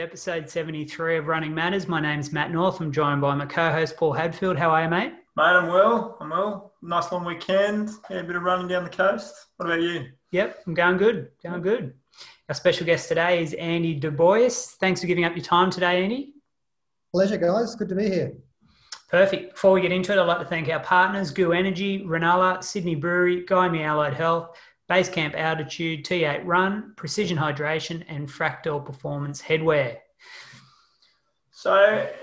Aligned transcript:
to 0.00 0.06
episode 0.06 0.48
73 0.48 1.18
of 1.18 1.26
Running 1.26 1.54
Matters. 1.54 1.86
My 1.86 2.00
name's 2.00 2.32
Matt 2.32 2.50
North. 2.50 2.80
I'm 2.80 2.90
joined 2.90 3.20
by 3.20 3.34
my 3.34 3.44
co 3.44 3.70
host, 3.70 3.98
Paul 3.98 4.14
Hadfield. 4.14 4.56
How 4.56 4.70
are 4.70 4.84
you, 4.84 4.88
mate? 4.88 5.12
Mate, 5.36 5.44
I'm 5.44 5.68
well. 5.68 6.16
I'm 6.20 6.30
well. 6.30 6.72
Nice 6.80 7.12
long 7.12 7.26
weekend. 7.26 7.90
Yeah, 8.08 8.20
a 8.20 8.24
bit 8.24 8.34
of 8.34 8.42
running 8.42 8.66
down 8.66 8.84
the 8.84 8.90
coast. 8.90 9.34
What 9.58 9.66
about 9.66 9.82
you? 9.82 10.06
Yep, 10.30 10.62
I'm 10.66 10.72
going 10.72 10.96
good. 10.96 11.28
Going 11.42 11.60
good. 11.60 11.92
Our 12.48 12.54
special 12.54 12.86
guest 12.86 13.08
today 13.08 13.42
is 13.42 13.52
Andy 13.54 13.92
Du 13.94 14.10
Bois. 14.10 14.48
Thanks 14.80 15.02
for 15.02 15.06
giving 15.06 15.26
up 15.26 15.36
your 15.36 15.44
time 15.44 15.70
today, 15.70 16.02
Andy. 16.02 16.32
Pleasure, 17.12 17.36
guys. 17.36 17.74
Good 17.74 17.90
to 17.90 17.94
be 17.94 18.08
here. 18.08 18.32
Perfect. 19.10 19.52
Before 19.52 19.72
we 19.72 19.82
get 19.82 19.92
into 19.92 20.12
it, 20.12 20.18
I'd 20.18 20.24
like 20.24 20.38
to 20.38 20.46
thank 20.46 20.70
our 20.70 20.80
partners, 20.80 21.30
GU 21.30 21.52
Energy, 21.52 22.04
Renala, 22.06 22.64
Sydney 22.64 22.94
Brewery, 22.94 23.44
Guyme 23.44 23.84
Allied 23.84 24.14
Health, 24.14 24.56
Basecamp 24.90 25.36
Altitude, 25.36 26.04
T8 26.04 26.42
Run, 26.44 26.94
Precision 26.96 27.38
Hydration, 27.38 28.04
and 28.08 28.28
Fractal 28.28 28.84
Performance 28.84 29.40
Headwear. 29.40 29.98
So, 31.52 31.76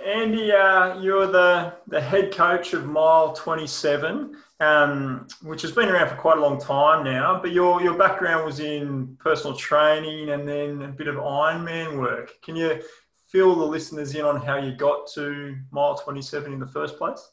Andy, 0.06 0.52
uh, 0.52 1.00
you're 1.00 1.28
the, 1.28 1.76
the 1.88 2.02
head 2.02 2.36
coach 2.36 2.74
of 2.74 2.86
Mile 2.86 3.32
27, 3.34 4.36
um, 4.60 5.28
which 5.44 5.62
has 5.62 5.72
been 5.72 5.88
around 5.88 6.10
for 6.10 6.16
quite 6.16 6.40
a 6.40 6.42
long 6.42 6.60
time 6.60 7.06
now, 7.06 7.40
but 7.42 7.52
your, 7.52 7.82
your 7.82 7.94
background 7.94 8.46
was 8.46 8.60
in 8.60 9.16
personal 9.18 9.56
training 9.56 10.32
and 10.32 10.46
then 10.46 10.82
a 10.82 10.88
bit 10.90 11.08
of 11.08 11.16
Ironman 11.16 11.98
work. 11.98 12.34
Can 12.42 12.58
you 12.58 12.82
fill 13.28 13.56
the 13.56 13.66
listeners 13.66 14.14
in 14.16 14.26
on 14.26 14.42
how 14.42 14.58
you 14.58 14.76
got 14.76 15.08
to 15.14 15.56
Mile 15.72 15.98
27 15.98 16.52
in 16.52 16.60
the 16.60 16.68
first 16.68 16.98
place? 16.98 17.30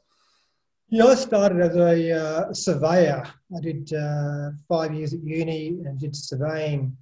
Yeah, 0.95 1.07
I 1.07 1.17
started 1.17 1.61
as 1.61 1.75
a 1.75 2.13
uh, 2.13 2.53
surveyor. 2.53 3.25
I 3.25 3.61
did 3.61 3.93
uh, 3.93 4.51
five 4.69 4.95
years 4.95 5.13
at 5.13 5.25
uni 5.25 5.81
and 5.85 5.99
did 5.99 6.15
surveying 6.15 6.97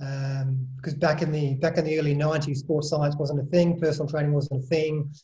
um, 0.00 0.66
because 0.76 0.94
back 0.94 1.22
in 1.22 1.30
the 1.30 1.54
back 1.54 1.78
in 1.78 1.84
the 1.84 2.00
early 2.00 2.16
'90s, 2.16 2.56
sports 2.56 2.88
science 2.90 3.14
wasn't 3.14 3.38
a 3.38 3.44
thing, 3.44 3.78
personal 3.78 4.08
training 4.08 4.32
wasn't 4.32 4.64
a 4.64 4.66
thing. 4.66 5.14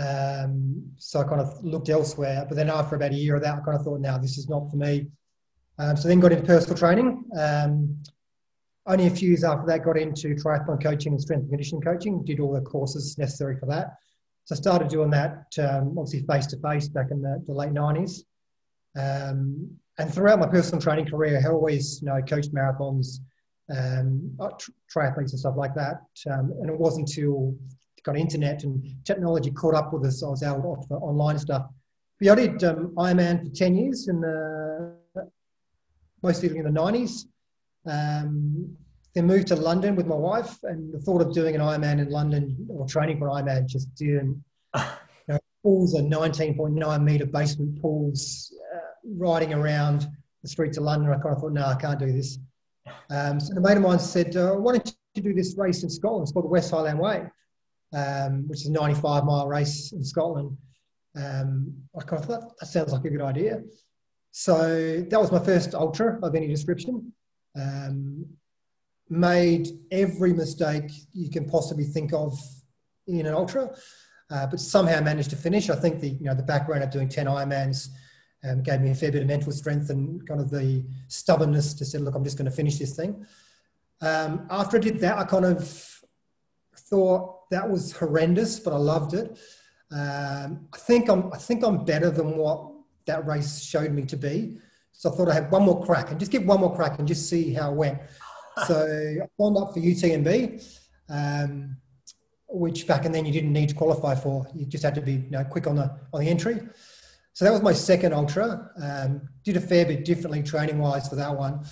Um, 0.00 0.82
so 0.96 1.20
I 1.20 1.24
kind 1.24 1.42
of 1.42 1.62
looked 1.62 1.90
elsewhere. 1.90 2.46
But 2.48 2.56
then 2.56 2.70
after 2.70 2.96
about 2.96 3.10
a 3.10 3.16
year 3.16 3.36
of 3.36 3.42
that, 3.42 3.58
I 3.58 3.60
kind 3.60 3.76
of 3.76 3.84
thought, 3.84 4.00
now 4.00 4.16
this 4.16 4.38
is 4.38 4.48
not 4.48 4.70
for 4.70 4.78
me. 4.78 5.08
Um, 5.78 5.94
so 5.94 6.08
then 6.08 6.20
got 6.20 6.32
into 6.32 6.46
personal 6.46 6.78
training. 6.78 7.22
Um, 7.38 7.98
only 8.86 9.08
a 9.08 9.10
few 9.10 9.28
years 9.28 9.44
after 9.44 9.66
that, 9.66 9.84
got 9.84 9.98
into 9.98 10.34
triathlon 10.36 10.82
coaching 10.82 11.12
and 11.12 11.20
strength 11.20 11.42
and 11.42 11.50
conditioning 11.50 11.82
coaching. 11.82 12.24
Did 12.24 12.40
all 12.40 12.54
the 12.54 12.62
courses 12.62 13.18
necessary 13.18 13.58
for 13.58 13.66
that. 13.66 13.98
So 14.44 14.54
I 14.54 14.56
started 14.56 14.88
doing 14.88 15.10
that 15.10 15.46
um, 15.58 15.96
obviously 15.98 16.26
face 16.26 16.46
to 16.48 16.58
face 16.58 16.88
back 16.88 17.10
in 17.10 17.22
the, 17.22 17.42
the 17.46 17.54
late 17.54 17.72
90s. 17.72 18.20
Um, 18.98 19.70
and 19.98 20.12
throughout 20.12 20.40
my 20.40 20.46
personal 20.46 20.80
training 20.80 21.06
career, 21.06 21.40
I 21.44 21.50
always 21.50 22.00
you 22.02 22.08
know, 22.08 22.20
coached 22.22 22.52
marathons, 22.52 23.20
um, 23.70 24.34
uh, 24.40 24.50
triathletes 24.94 25.30
and 25.30 25.38
stuff 25.38 25.54
like 25.56 25.74
that. 25.74 26.02
Um, 26.30 26.52
and 26.60 26.70
it 26.70 26.78
wasn't 26.78 27.08
until 27.08 27.54
got 28.04 28.16
internet 28.16 28.64
and 28.64 28.84
technology 29.04 29.50
caught 29.50 29.74
up 29.74 29.92
with 29.92 30.04
us, 30.04 30.22
I 30.22 30.28
was 30.28 30.42
able 30.42 30.62
to 30.62 30.68
offer 30.68 30.94
online 30.96 31.38
stuff. 31.38 31.68
But 32.20 32.30
I 32.30 32.34
did 32.34 32.64
um, 32.64 32.94
Ironman 32.96 33.48
for 33.48 33.54
10 33.54 33.76
years, 33.76 34.08
in 34.08 34.20
the, 34.20 34.96
mostly 36.22 36.56
in 36.56 36.64
the 36.64 36.70
90s. 36.70 37.26
Um, 37.86 38.76
then 39.14 39.26
moved 39.26 39.48
to 39.48 39.56
London 39.56 39.94
with 39.94 40.06
my 40.06 40.16
wife, 40.16 40.56
and 40.62 40.92
the 40.92 40.98
thought 40.98 41.20
of 41.20 41.34
doing 41.34 41.54
an 41.54 41.60
Ironman 41.60 42.00
in 42.00 42.10
London 42.10 42.66
or 42.68 42.86
training 42.86 43.18
for 43.18 43.28
an 43.28 43.44
Ironman 43.44 43.66
just 43.66 43.94
didn't. 43.94 44.42
You 45.28 45.34
know, 45.34 45.38
pools 45.62 45.94
are 45.94 46.02
19.9 46.02 47.02
meter 47.04 47.26
basement 47.26 47.80
pools, 47.80 48.52
uh, 48.74 48.78
riding 49.16 49.54
around 49.54 50.08
the 50.42 50.48
streets 50.48 50.78
of 50.78 50.82
London. 50.82 51.10
I 51.10 51.18
kind 51.22 51.36
of 51.36 51.40
thought, 51.40 51.52
no, 51.52 51.64
I 51.64 51.76
can't 51.76 52.00
do 52.00 52.10
this. 52.10 52.38
Um, 53.10 53.38
so 53.38 53.56
a 53.56 53.60
mate 53.60 53.76
of 53.76 53.84
mine 53.84 54.00
said, 54.00 54.36
uh, 54.36 54.54
why 54.54 54.72
don't 54.72 54.96
you 55.14 55.22
do 55.22 55.32
this 55.32 55.54
race 55.56 55.84
in 55.84 55.90
Scotland? 55.90 56.24
It's 56.24 56.32
called 56.32 56.46
the 56.46 56.48
West 56.48 56.72
Highland 56.72 56.98
Way, 56.98 57.22
um, 57.94 58.48
which 58.48 58.62
is 58.62 58.66
a 58.66 58.72
95 58.72 59.24
mile 59.24 59.46
race 59.46 59.92
in 59.92 60.02
Scotland. 60.02 60.56
Um, 61.14 61.72
I 61.96 62.02
kind 62.02 62.20
of 62.20 62.28
thought 62.28 62.58
that 62.58 62.66
sounds 62.66 62.92
like 62.92 63.04
a 63.04 63.10
good 63.10 63.22
idea. 63.22 63.62
So 64.32 65.04
that 65.08 65.20
was 65.20 65.30
my 65.30 65.38
first 65.38 65.74
ultra 65.74 66.18
of 66.22 66.34
any 66.34 66.48
description. 66.48 67.12
Um, 67.54 68.26
made 69.12 69.68
every 69.90 70.32
mistake 70.32 70.90
you 71.12 71.28
can 71.28 71.44
possibly 71.44 71.84
think 71.84 72.14
of 72.14 72.38
in 73.06 73.26
an 73.26 73.34
ultra, 73.34 73.70
uh, 74.30 74.46
but 74.46 74.58
somehow 74.58 75.00
managed 75.00 75.28
to 75.30 75.36
finish. 75.36 75.68
I 75.68 75.76
think 75.76 76.00
the 76.00 76.08
you 76.08 76.24
know 76.24 76.34
the 76.34 76.42
background 76.42 76.82
of 76.82 76.90
doing 76.90 77.10
ten 77.10 77.26
Ironmans 77.26 77.88
um, 78.42 78.62
gave 78.62 78.80
me 78.80 78.90
a 78.90 78.94
fair 78.94 79.12
bit 79.12 79.20
of 79.20 79.28
mental 79.28 79.52
strength 79.52 79.90
and 79.90 80.26
kind 80.26 80.40
of 80.40 80.50
the 80.50 80.84
stubbornness 81.08 81.74
to 81.74 81.84
say, 81.84 81.98
look, 81.98 82.14
I'm 82.14 82.24
just 82.24 82.38
going 82.38 82.50
to 82.50 82.56
finish 82.56 82.78
this 82.78 82.96
thing. 82.96 83.24
Um, 84.00 84.46
after 84.50 84.78
I 84.78 84.80
did 84.80 84.98
that, 85.00 85.18
I 85.18 85.24
kind 85.24 85.44
of 85.44 85.68
thought 86.76 87.50
that 87.50 87.68
was 87.68 87.92
horrendous, 87.92 88.58
but 88.58 88.72
I 88.72 88.78
loved 88.78 89.12
it. 89.12 89.38
Um, 89.90 90.68
I 90.72 90.78
think 90.78 91.10
I'm 91.10 91.30
I 91.34 91.36
think 91.36 91.62
I'm 91.62 91.84
better 91.84 92.10
than 92.10 92.38
what 92.38 92.72
that 93.04 93.26
race 93.26 93.62
showed 93.62 93.92
me 93.92 94.04
to 94.06 94.16
be. 94.16 94.58
So 94.92 95.12
I 95.12 95.16
thought 95.16 95.28
I 95.28 95.34
had 95.34 95.50
one 95.50 95.64
more 95.64 95.84
crack 95.84 96.10
and 96.10 96.18
just 96.18 96.32
give 96.32 96.46
one 96.46 96.60
more 96.60 96.74
crack 96.74 96.98
and 96.98 97.06
just 97.06 97.28
see 97.28 97.52
how 97.52 97.72
it 97.72 97.76
went 97.76 97.98
so 98.66 99.16
I 99.22 99.42
signed 99.42 99.56
up 99.56 99.74
for 99.74 99.80
UTMB, 99.80 100.64
um, 101.08 101.76
which 102.48 102.86
back 102.86 103.04
and 103.04 103.14
then 103.14 103.24
you 103.24 103.32
didn't 103.32 103.52
need 103.52 103.70
to 103.70 103.74
qualify 103.74 104.14
for. 104.14 104.46
You 104.54 104.66
just 104.66 104.84
had 104.84 104.94
to 104.96 105.00
be 105.00 105.12
you 105.12 105.30
know, 105.30 105.44
quick 105.44 105.66
on 105.66 105.76
the 105.76 105.98
on 106.12 106.20
the 106.20 106.28
entry. 106.28 106.60
So 107.34 107.44
that 107.44 107.52
was 107.52 107.62
my 107.62 107.72
second 107.72 108.12
ultra. 108.12 108.70
Um, 108.80 109.28
did 109.42 109.56
a 109.56 109.60
fair 109.60 109.86
bit 109.86 110.04
differently 110.04 110.42
training 110.42 110.78
wise 110.78 111.08
for 111.08 111.16
that 111.16 111.34
one, 111.34 111.64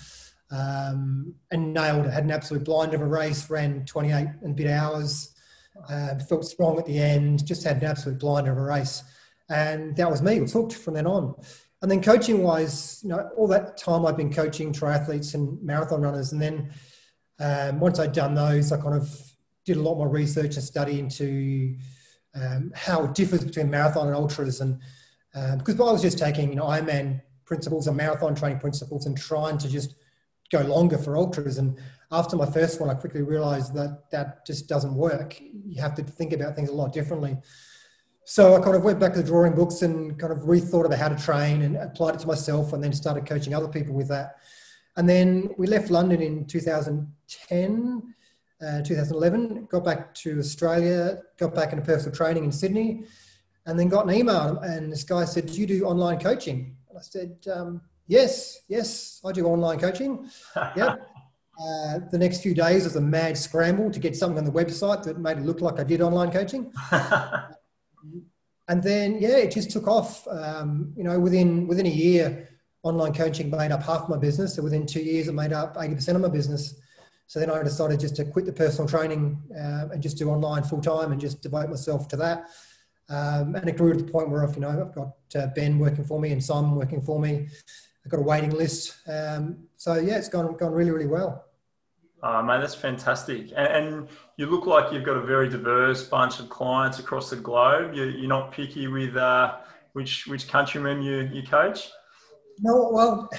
um, 0.49 1.35
and 1.51 1.73
nailed 1.73 2.07
it. 2.07 2.11
Had 2.11 2.23
an 2.23 2.31
absolute 2.31 2.63
blind 2.63 2.93
of 2.93 3.01
a 3.01 3.05
race. 3.05 3.49
Ran 3.49 3.85
28 3.85 4.27
and 4.41 4.55
bit 4.55 4.67
hours. 4.67 5.35
Uh, 5.87 6.17
felt 6.27 6.45
strong 6.45 6.79
at 6.79 6.85
the 6.85 6.99
end. 6.99 7.45
Just 7.45 7.63
had 7.63 7.77
an 7.77 7.85
absolute 7.85 8.19
blind 8.19 8.47
of 8.47 8.57
a 8.57 8.61
race, 8.61 9.03
and 9.49 9.95
that 9.97 10.09
was 10.09 10.21
me. 10.21 10.41
Was 10.41 10.53
hooked 10.53 10.73
from 10.73 10.95
then 10.95 11.05
on. 11.07 11.35
And 11.81 11.89
then 11.89 12.01
coaching 12.01 12.43
wise, 12.43 12.99
you 13.03 13.09
know, 13.09 13.29
all 13.35 13.47
that 13.47 13.77
time 13.77 14.05
I've 14.05 14.17
been 14.17 14.31
coaching 14.31 14.71
triathletes 14.71 15.33
and 15.33 15.61
marathon 15.63 16.01
runners. 16.01 16.31
And 16.31 16.41
then 16.41 16.71
um, 17.39 17.79
once 17.79 17.99
I'd 17.99 18.13
done 18.13 18.35
those, 18.35 18.71
I 18.71 18.77
kind 18.77 18.95
of 18.95 19.09
did 19.65 19.77
a 19.77 19.81
lot 19.81 19.95
more 19.95 20.09
research 20.09 20.55
and 20.55 20.63
study 20.63 20.99
into 20.99 21.75
um, 22.35 22.71
how 22.75 23.05
it 23.05 23.15
differs 23.15 23.43
between 23.43 23.69
marathon 23.69 24.07
and 24.07 24.15
ultras. 24.15 24.61
And 24.61 24.79
um, 25.33 25.57
because 25.57 25.79
I 25.79 25.91
was 25.91 26.01
just 26.01 26.19
taking, 26.19 26.49
you 26.49 26.55
know, 26.55 26.65
Ironman 26.65 27.21
principles 27.45 27.87
and 27.87 27.97
marathon 27.97 28.35
training 28.35 28.59
principles 28.59 29.07
and 29.07 29.17
trying 29.17 29.57
to 29.57 29.67
just 29.67 29.95
go 30.51 30.61
longer 30.61 30.97
for 30.97 31.17
ultras. 31.17 31.57
And 31.57 31.79
after 32.11 32.35
my 32.35 32.45
first 32.45 32.79
one, 32.79 32.89
I 32.89 32.93
quickly 32.93 33.21
realized 33.21 33.73
that 33.73 34.09
that 34.11 34.45
just 34.45 34.67
doesn't 34.67 34.93
work. 34.93 35.39
You 35.41 35.81
have 35.81 35.95
to 35.95 36.03
think 36.03 36.33
about 36.33 36.55
things 36.55 36.69
a 36.69 36.73
lot 36.73 36.93
differently. 36.93 37.37
So 38.25 38.55
I 38.55 38.61
kind 38.61 38.75
of 38.75 38.83
went 38.83 38.99
back 38.99 39.13
to 39.13 39.21
the 39.21 39.27
drawing 39.27 39.55
books 39.55 39.81
and 39.81 40.17
kind 40.17 40.31
of 40.31 40.39
rethought 40.39 40.85
about 40.85 40.99
how 40.99 41.09
to 41.09 41.21
train 41.21 41.63
and 41.63 41.75
applied 41.77 42.15
it 42.15 42.19
to 42.19 42.27
myself 42.27 42.73
and 42.73 42.83
then 42.83 42.93
started 42.93 43.25
coaching 43.25 43.53
other 43.53 43.67
people 43.67 43.93
with 43.93 44.07
that. 44.09 44.37
And 44.97 45.09
then 45.09 45.49
we 45.57 45.67
left 45.67 45.89
London 45.89 46.21
in 46.21 46.45
2010, 46.45 48.13
uh, 48.61 48.81
2011, 48.83 49.67
got 49.71 49.83
back 49.83 50.13
to 50.15 50.39
Australia, 50.39 51.19
got 51.37 51.55
back 51.55 51.71
into 51.71 51.83
personal 51.83 52.15
training 52.15 52.43
in 52.43 52.51
Sydney, 52.51 53.05
and 53.65 53.79
then 53.79 53.89
got 53.89 54.07
an 54.07 54.13
email. 54.13 54.57
And 54.59 54.91
this 54.91 55.03
guy 55.03 55.25
said, 55.25 55.47
Do 55.47 55.53
you 55.53 55.65
do 55.65 55.85
online 55.85 56.19
coaching? 56.19 56.75
And 56.89 56.97
I 56.97 57.01
said, 57.01 57.37
um, 57.53 57.81
Yes, 58.07 58.63
yes, 58.67 59.21
I 59.25 59.31
do 59.31 59.45
online 59.45 59.79
coaching. 59.79 60.29
yeah. 60.75 60.95
Uh, 61.61 61.99
the 62.11 62.17
next 62.17 62.41
few 62.41 62.53
days 62.53 62.83
was 62.83 62.95
a 62.95 63.01
mad 63.01 63.37
scramble 63.37 63.91
to 63.91 63.99
get 63.99 64.15
something 64.15 64.39
on 64.39 64.45
the 64.45 64.51
website 64.51 65.03
that 65.03 65.19
made 65.19 65.37
it 65.37 65.45
look 65.45 65.61
like 65.61 65.79
I 65.79 65.83
did 65.83 66.01
online 66.01 66.31
coaching. 66.31 66.73
and 68.67 68.83
then 68.83 69.19
yeah, 69.19 69.37
it 69.37 69.51
just 69.51 69.71
took 69.71 69.87
off. 69.87 70.27
Um, 70.27 70.93
you 70.95 71.03
know, 71.03 71.19
within 71.19 71.67
within 71.67 71.85
a 71.85 71.89
year, 71.89 72.49
online 72.83 73.13
coaching 73.13 73.49
made 73.49 73.71
up 73.71 73.83
half 73.83 74.09
my 74.09 74.17
business. 74.17 74.55
So 74.55 74.63
within 74.63 74.85
two 74.85 75.01
years, 75.01 75.27
it 75.27 75.33
made 75.33 75.53
up 75.53 75.77
eighty 75.79 75.95
percent 75.95 76.15
of 76.15 76.21
my 76.21 76.29
business. 76.29 76.75
So 77.27 77.39
then 77.39 77.49
I 77.49 77.63
decided 77.63 77.99
just 77.99 78.17
to 78.17 78.25
quit 78.25 78.45
the 78.45 78.51
personal 78.51 78.89
training 78.89 79.41
uh, 79.55 79.87
and 79.93 80.03
just 80.03 80.17
do 80.17 80.29
online 80.29 80.63
full 80.63 80.81
time 80.81 81.13
and 81.13 81.21
just 81.21 81.41
devote 81.41 81.69
myself 81.69 82.07
to 82.09 82.17
that. 82.17 82.49
Um, 83.07 83.55
and 83.55 83.69
it 83.69 83.77
grew 83.77 83.93
to 83.93 84.03
the 84.03 84.11
point 84.11 84.29
where 84.29 84.43
I've, 84.45 84.55
you 84.55 84.61
know, 84.61 84.69
I've 84.69 84.93
got 84.93 85.41
uh, 85.41 85.47
Ben 85.55 85.79
working 85.79 86.03
for 86.03 86.19
me 86.19 86.31
and 86.31 86.43
Simon 86.43 86.75
working 86.75 87.01
for 87.01 87.19
me. 87.19 87.47
I've 88.05 88.11
got 88.11 88.19
a 88.19 88.23
waiting 88.23 88.51
list. 88.51 88.97
Um, 89.07 89.67
so 89.77 89.95
yeah, 89.95 90.17
it's 90.17 90.29
gone 90.29 90.55
gone 90.57 90.73
really 90.73 90.91
really 90.91 91.07
well. 91.07 91.45
Oh, 92.23 92.43
mate, 92.43 92.59
that's 92.61 92.75
fantastic. 92.75 93.51
And, 93.55 93.67
and, 93.67 94.07
you 94.37 94.45
look 94.47 94.65
like 94.65 94.91
you've 94.91 95.03
got 95.03 95.17
a 95.17 95.21
very 95.21 95.49
diverse 95.49 96.03
bunch 96.07 96.39
of 96.39 96.49
clients 96.49 96.97
across 96.97 97.29
the 97.29 97.35
globe. 97.35 97.93
You're, 97.93 98.09
you're 98.09 98.29
not 98.29 98.51
picky 98.51 98.87
with 98.87 99.15
uh, 99.15 99.57
which 99.93 100.25
which 100.27 100.47
countrymen 100.47 101.01
you, 101.03 101.29
you 101.31 101.43
coach? 101.43 101.89
No, 102.59 102.89
well, 102.91 103.29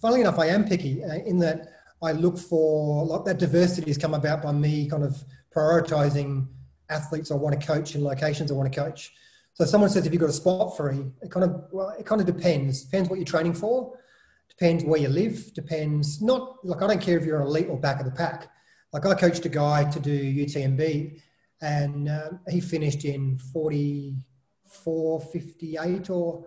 funnily 0.00 0.22
enough, 0.22 0.38
I 0.38 0.46
am 0.46 0.64
picky 0.64 1.04
uh, 1.04 1.14
in 1.26 1.38
that 1.40 1.68
I 2.02 2.12
look 2.12 2.38
for 2.38 3.04
like 3.04 3.24
that 3.24 3.38
diversity 3.38 3.88
has 3.90 3.98
come 3.98 4.14
about 4.14 4.42
by 4.42 4.52
me 4.52 4.88
kind 4.88 5.04
of 5.04 5.22
prioritizing 5.54 6.48
athletes 6.90 7.30
I 7.30 7.34
want 7.34 7.60
to 7.60 7.64
coach 7.64 7.94
and 7.94 8.02
locations 8.02 8.50
I 8.50 8.54
want 8.54 8.72
to 8.72 8.80
coach. 8.80 9.12
So 9.54 9.64
someone 9.64 9.90
says 9.90 10.06
if 10.06 10.12
you've 10.12 10.20
got 10.20 10.30
a 10.30 10.32
spot 10.32 10.76
free, 10.76 11.04
it 11.22 11.30
kind 11.30 11.44
of 11.44 11.64
well, 11.70 11.90
it 11.90 12.06
kind 12.06 12.20
of 12.20 12.26
depends. 12.26 12.82
Depends 12.82 13.08
what 13.08 13.18
you're 13.18 13.26
training 13.26 13.54
for 13.54 13.96
depends 14.58 14.84
where 14.84 15.00
you 15.00 15.08
live, 15.08 15.54
depends 15.54 16.20
not 16.20 16.56
like 16.64 16.82
I 16.82 16.88
don't 16.88 17.00
care 17.00 17.16
if 17.16 17.24
you're 17.24 17.40
an 17.40 17.46
elite 17.46 17.68
or 17.68 17.78
back 17.78 18.00
of 18.00 18.06
the 18.06 18.12
pack. 18.12 18.50
Like 18.92 19.06
I 19.06 19.14
coached 19.14 19.44
a 19.46 19.48
guy 19.48 19.84
to 19.90 20.00
do 20.00 20.46
UTMB 20.46 21.20
and 21.60 22.08
um, 22.08 22.40
he 22.48 22.60
finished 22.60 23.04
in 23.04 23.38
44, 23.38 25.20
58 25.20 26.10
or 26.10 26.46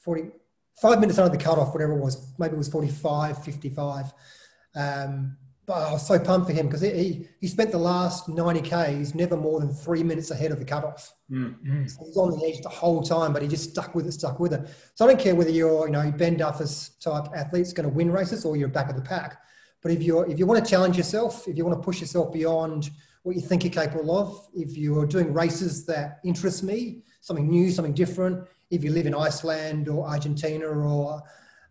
40, 0.00 0.30
five 0.80 1.00
minutes 1.00 1.18
under 1.18 1.36
the 1.36 1.42
cutoff, 1.42 1.72
whatever 1.72 1.92
it 1.92 2.00
was. 2.00 2.32
Maybe 2.38 2.54
it 2.54 2.58
was 2.58 2.68
45, 2.68 3.44
55. 3.44 4.12
Um, 4.74 5.36
but 5.66 5.74
I 5.74 5.92
was 5.92 6.06
so 6.06 6.18
pumped 6.18 6.48
for 6.48 6.52
him 6.52 6.66
because 6.66 6.82
he, 6.82 7.26
he 7.40 7.46
spent 7.46 7.70
the 7.70 7.78
last 7.78 8.28
90 8.28 8.60
Ks 8.62 9.14
never 9.14 9.36
more 9.36 9.60
than 9.60 9.72
three 9.72 10.02
minutes 10.02 10.30
ahead 10.30 10.52
of 10.52 10.58
the 10.58 10.64
cutoff. 10.64 11.12
Mm-hmm. 11.30 11.86
So 11.86 12.00
he 12.00 12.08
was 12.08 12.16
on 12.16 12.38
the 12.38 12.46
edge 12.46 12.60
the 12.60 12.68
whole 12.68 13.02
time, 13.02 13.32
but 13.32 13.40
he 13.40 13.48
just 13.48 13.70
stuck 13.70 13.94
with 13.94 14.06
it, 14.06 14.12
stuck 14.12 14.40
with 14.40 14.52
it. 14.52 14.68
So 14.94 15.04
I 15.04 15.08
don't 15.08 15.20
care 15.20 15.34
whether 15.34 15.50
you're, 15.50 15.86
you 15.86 15.92
know, 15.92 16.10
Ben 16.12 16.36
Duffus 16.36 16.98
type 17.00 17.32
athlete's 17.34 17.72
going 17.72 17.88
to 17.88 17.94
win 17.94 18.10
races 18.10 18.44
or 18.44 18.56
you're 18.56 18.68
back 18.68 18.90
of 18.90 18.96
the 18.96 19.02
pack. 19.02 19.40
But 19.82 19.92
if 19.92 20.02
you're 20.02 20.28
if 20.30 20.38
you 20.38 20.46
want 20.46 20.64
to 20.64 20.70
challenge 20.70 20.96
yourself, 20.96 21.46
if 21.46 21.56
you 21.56 21.64
want 21.64 21.78
to 21.78 21.84
push 21.84 22.00
yourself 22.00 22.32
beyond 22.32 22.90
what 23.22 23.36
you 23.36 23.42
think 23.42 23.64
you're 23.64 23.72
capable 23.72 24.16
of, 24.16 24.48
if 24.54 24.76
you're 24.76 25.06
doing 25.06 25.32
races 25.32 25.86
that 25.86 26.20
interest 26.24 26.62
me, 26.62 27.02
something 27.20 27.48
new, 27.48 27.70
something 27.70 27.94
different, 27.94 28.46
if 28.70 28.82
you 28.82 28.90
live 28.90 29.06
in 29.06 29.14
Iceland 29.14 29.88
or 29.88 30.06
Argentina 30.06 30.66
or 30.66 31.22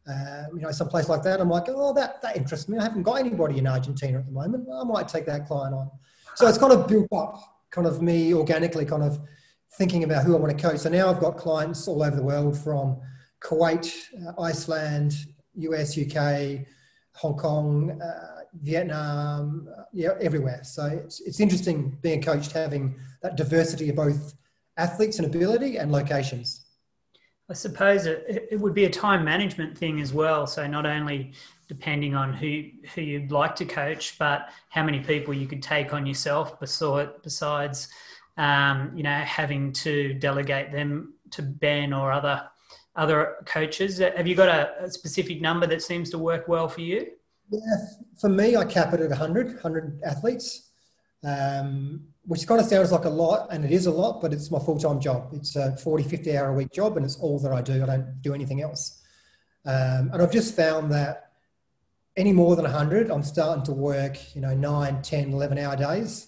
uh, 0.08 0.44
you 0.54 0.62
know, 0.62 0.72
someplace 0.72 1.08
like 1.08 1.24
that, 1.24 1.40
I'm 1.40 1.50
like, 1.50 1.66
oh, 1.68 1.94
that, 1.94 2.22
that 2.22 2.36
interests 2.36 2.68
me. 2.68 2.78
I 2.78 2.84
haven't 2.84 3.04
got 3.04 3.20
anybody 3.20 3.60
in 3.60 3.68
Argentina 3.68 4.20
at 4.20 4.26
the 4.26 4.32
moment. 4.32 4.68
I 4.74 4.84
might 4.84 5.08
take 5.08 5.26
that 5.28 5.48
client 5.48 5.74
on. 5.74 5.90
So 6.36 6.48
it's 6.48 6.58
kind 6.58 6.74
of 6.74 6.88
built 6.88 7.08
up, 7.14 7.40
kind 7.72 7.88
of 7.88 8.02
me 8.02 8.34
organically, 8.34 8.86
kind 8.86 9.04
of 9.04 9.20
thinking 9.78 10.04
about 10.04 10.26
who 10.26 10.36
I 10.36 10.40
want 10.40 10.58
to 10.58 10.62
coach. 10.62 10.80
So 10.80 10.90
now 10.90 11.10
I've 11.10 11.20
got 11.20 11.38
clients 11.38 11.88
all 11.88 12.04
over 12.04 12.16
the 12.16 12.24
world 12.24 12.58
from 12.58 13.00
Kuwait, 13.42 13.94
uh, 14.28 14.42
Iceland, 14.42 15.14
US, 15.56 15.98
UK, 15.98 16.66
Hong 17.16 17.38
Kong, 17.38 18.02
uh, 18.02 18.42
Vietnam, 18.62 19.70
uh, 19.78 19.84
yeah, 19.94 20.10
everywhere. 20.20 20.64
So 20.64 20.86
it's, 20.86 21.22
it's 21.22 21.40
interesting 21.40 21.98
being 22.02 22.22
coached, 22.22 22.52
having 22.52 23.00
that 23.22 23.36
diversity 23.36 23.90
of 23.90 23.96
both 23.96 24.36
athletes 24.78 25.20
and 25.20 25.28
ability 25.28 25.78
and 25.78 25.92
locations. 25.92 26.63
I 27.54 27.56
suppose 27.56 28.08
it, 28.08 28.48
it 28.50 28.60
would 28.60 28.74
be 28.74 28.86
a 28.86 28.90
time 28.90 29.24
management 29.24 29.78
thing 29.78 30.02
as 30.02 30.12
well. 30.12 30.48
So 30.48 30.66
not 30.66 30.88
only 30.88 31.34
depending 31.68 32.16
on 32.16 32.34
who 32.34 32.64
who 32.96 33.02
you'd 33.02 33.32
like 33.32 33.56
to 33.58 33.66
coach, 33.66 34.18
but 34.18 34.50
how 34.70 34.82
many 34.82 35.02
people 35.02 35.36
you 35.36 35.46
could 35.46 35.62
take 35.62 35.94
on 35.94 36.08
yourself. 36.08 36.60
Besides, 36.60 37.90
um, 38.38 38.92
you 38.96 39.04
know, 39.04 39.20
having 39.20 39.72
to 39.74 40.16
delegate 40.16 40.72
them 40.72 41.14
to 41.30 41.44
Ben 41.44 41.94
or 41.94 42.12
other 42.12 42.42
other 42.96 43.36
coaches. 43.46 44.00
Have 44.00 44.26
you 44.26 44.34
got 44.34 44.50
a, 44.50 44.86
a 44.86 44.90
specific 44.90 45.40
number 45.40 45.68
that 45.68 45.84
seems 45.84 46.10
to 46.10 46.18
work 46.18 46.48
well 46.48 46.68
for 46.68 46.82
you? 46.82 47.06
Yeah, 47.52 47.78
for 48.20 48.30
me, 48.30 48.56
I 48.56 48.66
cap 48.66 48.96
it 48.96 49.00
at 49.00 49.10
100, 49.10 49.46
100 49.46 50.02
athletes. 50.04 50.72
Um, 51.24 52.08
which 52.26 52.48
kind 52.48 52.62
of 52.62 52.68
sounds 52.68 52.92
like 52.92 53.06
a 53.06 53.10
lot, 53.10 53.48
and 53.52 53.66
it 53.66 53.72
is 53.72 53.86
a 53.86 53.92
lot, 53.92 54.22
but 54.22 54.34
it's 54.34 54.50
my 54.50 54.60
full 54.60 54.80
time 54.80 55.00
job. 55.00 55.30
It's 55.34 55.56
a 55.56 55.76
40, 55.78 56.04
50 56.04 56.38
hour 56.38 56.50
a 56.50 56.54
week 56.54 56.72
job, 56.72 56.96
and 56.98 57.06
it's 57.06 57.18
all 57.18 57.40
that 57.40 57.52
I 57.52 57.62
do. 57.62 57.84
I 57.84 57.86
don't 57.86 58.22
do 58.22 58.34
anything 58.34 58.62
else. 58.62 59.02
Um, 59.66 60.10
and 60.12 60.22
I've 60.22 60.32
just 60.32 60.56
found 60.56 60.92
that 60.92 61.32
any 62.16 62.32
more 62.32 62.56
than 62.56 62.64
100, 62.64 63.10
I'm 63.10 63.24
starting 63.24 63.64
to 63.66 63.72
work, 63.72 64.18
you 64.36 64.42
know, 64.42 64.54
9, 64.54 65.02
10, 65.02 65.34
11 65.34 65.58
hour 65.58 65.76
days. 65.76 66.28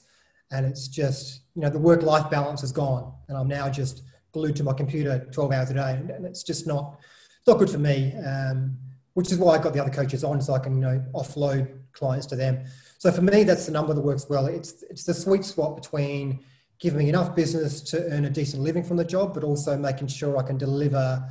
And 0.52 0.66
it's 0.66 0.88
just, 0.88 1.42
you 1.56 1.62
know, 1.62 1.70
the 1.70 1.80
work 1.80 2.02
life 2.02 2.30
balance 2.30 2.64
is 2.64 2.72
gone. 2.72 3.14
And 3.28 3.38
I'm 3.38 3.48
now 3.48 3.70
just 3.70 4.04
glued 4.32 4.56
to 4.58 4.64
my 4.64 4.74
computer 4.74 5.28
12 5.32 5.52
hours 5.52 5.70
a 5.70 5.74
day. 5.76 5.92
And, 6.16 6.26
it's 6.26 6.44
just 6.44 6.66
not, 6.68 7.00
not 7.48 7.58
good 7.58 7.70
for 7.70 7.78
me, 7.78 8.14
um, 8.16 8.78
which 9.14 9.32
is 9.32 9.38
why 9.38 9.56
I 9.56 9.58
got 9.62 9.74
the 9.74 9.82
other 9.82 9.92
coaches 9.92 10.24
on 10.24 10.42
so 10.42 10.54
I 10.54 10.60
can, 10.60 10.76
you 10.76 10.82
know, 10.82 11.06
offload 11.14 11.80
clients 11.94 12.26
to 12.28 12.36
them. 12.36 12.66
So 13.06 13.12
for 13.12 13.22
me, 13.22 13.44
that's 13.44 13.68
the 13.68 13.72
number 13.72 13.94
that 13.94 14.02
works 14.02 14.26
well. 14.32 14.48
It's 14.48 14.82
it's 14.90 15.04
the 15.04 15.14
sweet 15.14 15.46
spot 15.46 15.76
between 15.76 16.40
giving 16.80 16.98
me 16.98 17.08
enough 17.08 17.36
business 17.36 17.82
to 17.92 18.04
earn 18.12 18.26
a 18.26 18.32
decent 18.32 18.64
living 18.64 18.84
from 18.84 18.98
the 18.98 19.06
job, 19.06 19.36
but 19.36 19.44
also 19.44 19.78
making 19.78 20.08
sure 20.08 20.38
I 20.38 20.42
can 20.42 20.58
deliver 20.58 21.24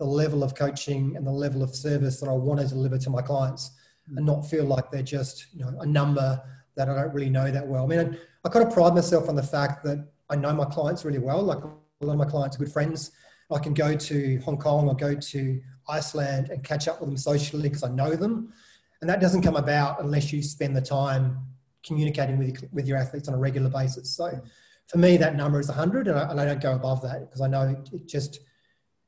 the 0.00 0.04
level 0.04 0.42
of 0.42 0.56
coaching 0.56 1.14
and 1.16 1.24
the 1.24 1.30
level 1.30 1.62
of 1.62 1.72
service 1.72 2.18
that 2.18 2.28
I 2.28 2.32
want 2.32 2.58
to 2.58 2.66
deliver 2.66 2.98
to 2.98 3.10
my 3.10 3.22
clients, 3.22 3.70
hmm. 4.08 4.16
and 4.16 4.26
not 4.26 4.50
feel 4.50 4.64
like 4.64 4.90
they're 4.90 5.04
just 5.04 5.46
you 5.54 5.60
know 5.64 5.72
a 5.78 5.86
number 5.86 6.42
that 6.74 6.88
I 6.88 7.00
don't 7.00 7.14
really 7.14 7.30
know 7.30 7.48
that 7.48 7.64
well. 7.64 7.84
I 7.84 7.86
mean, 7.86 8.18
I, 8.44 8.48
kind 8.48 8.66
of 8.66 8.74
pride 8.74 8.96
myself 8.96 9.28
on 9.28 9.36
the 9.36 9.44
fact 9.44 9.84
that 9.84 10.04
I 10.30 10.34
know 10.34 10.52
my 10.52 10.64
clients 10.64 11.04
really 11.04 11.20
well. 11.20 11.44
Like 11.44 11.62
a 11.62 12.04
lot 12.04 12.14
of 12.14 12.18
my 12.18 12.24
clients 12.24 12.56
are 12.56 12.58
good 12.58 12.72
friends. 12.72 13.12
I 13.52 13.60
can 13.60 13.72
go 13.72 13.94
to 13.94 14.40
Hong 14.40 14.58
Kong 14.58 14.88
or 14.88 14.96
go 14.96 15.14
to 15.14 15.62
Iceland 15.88 16.50
and 16.50 16.64
catch 16.64 16.88
up 16.88 16.98
with 16.98 17.08
them 17.08 17.16
socially 17.16 17.68
because 17.68 17.84
I 17.84 17.90
know 17.90 18.16
them. 18.16 18.52
And 19.00 19.08
that 19.08 19.20
doesn't 19.20 19.42
come 19.42 19.56
about 19.56 20.00
unless 20.02 20.32
you 20.32 20.42
spend 20.42 20.76
the 20.76 20.82
time 20.82 21.38
communicating 21.84 22.38
with, 22.38 22.62
with 22.72 22.86
your 22.86 22.98
athletes 22.98 23.28
on 23.28 23.34
a 23.34 23.38
regular 23.38 23.70
basis. 23.70 24.14
So 24.14 24.40
for 24.88 24.98
me, 24.98 25.16
that 25.16 25.36
number 25.36 25.60
is 25.60 25.68
100, 25.68 26.08
and 26.08 26.18
I, 26.18 26.30
and 26.30 26.40
I 26.40 26.44
don't 26.44 26.60
go 26.60 26.74
above 26.74 27.02
that 27.02 27.20
because 27.20 27.40
I 27.40 27.46
know 27.46 27.82
it, 27.92 28.06
just 28.06 28.40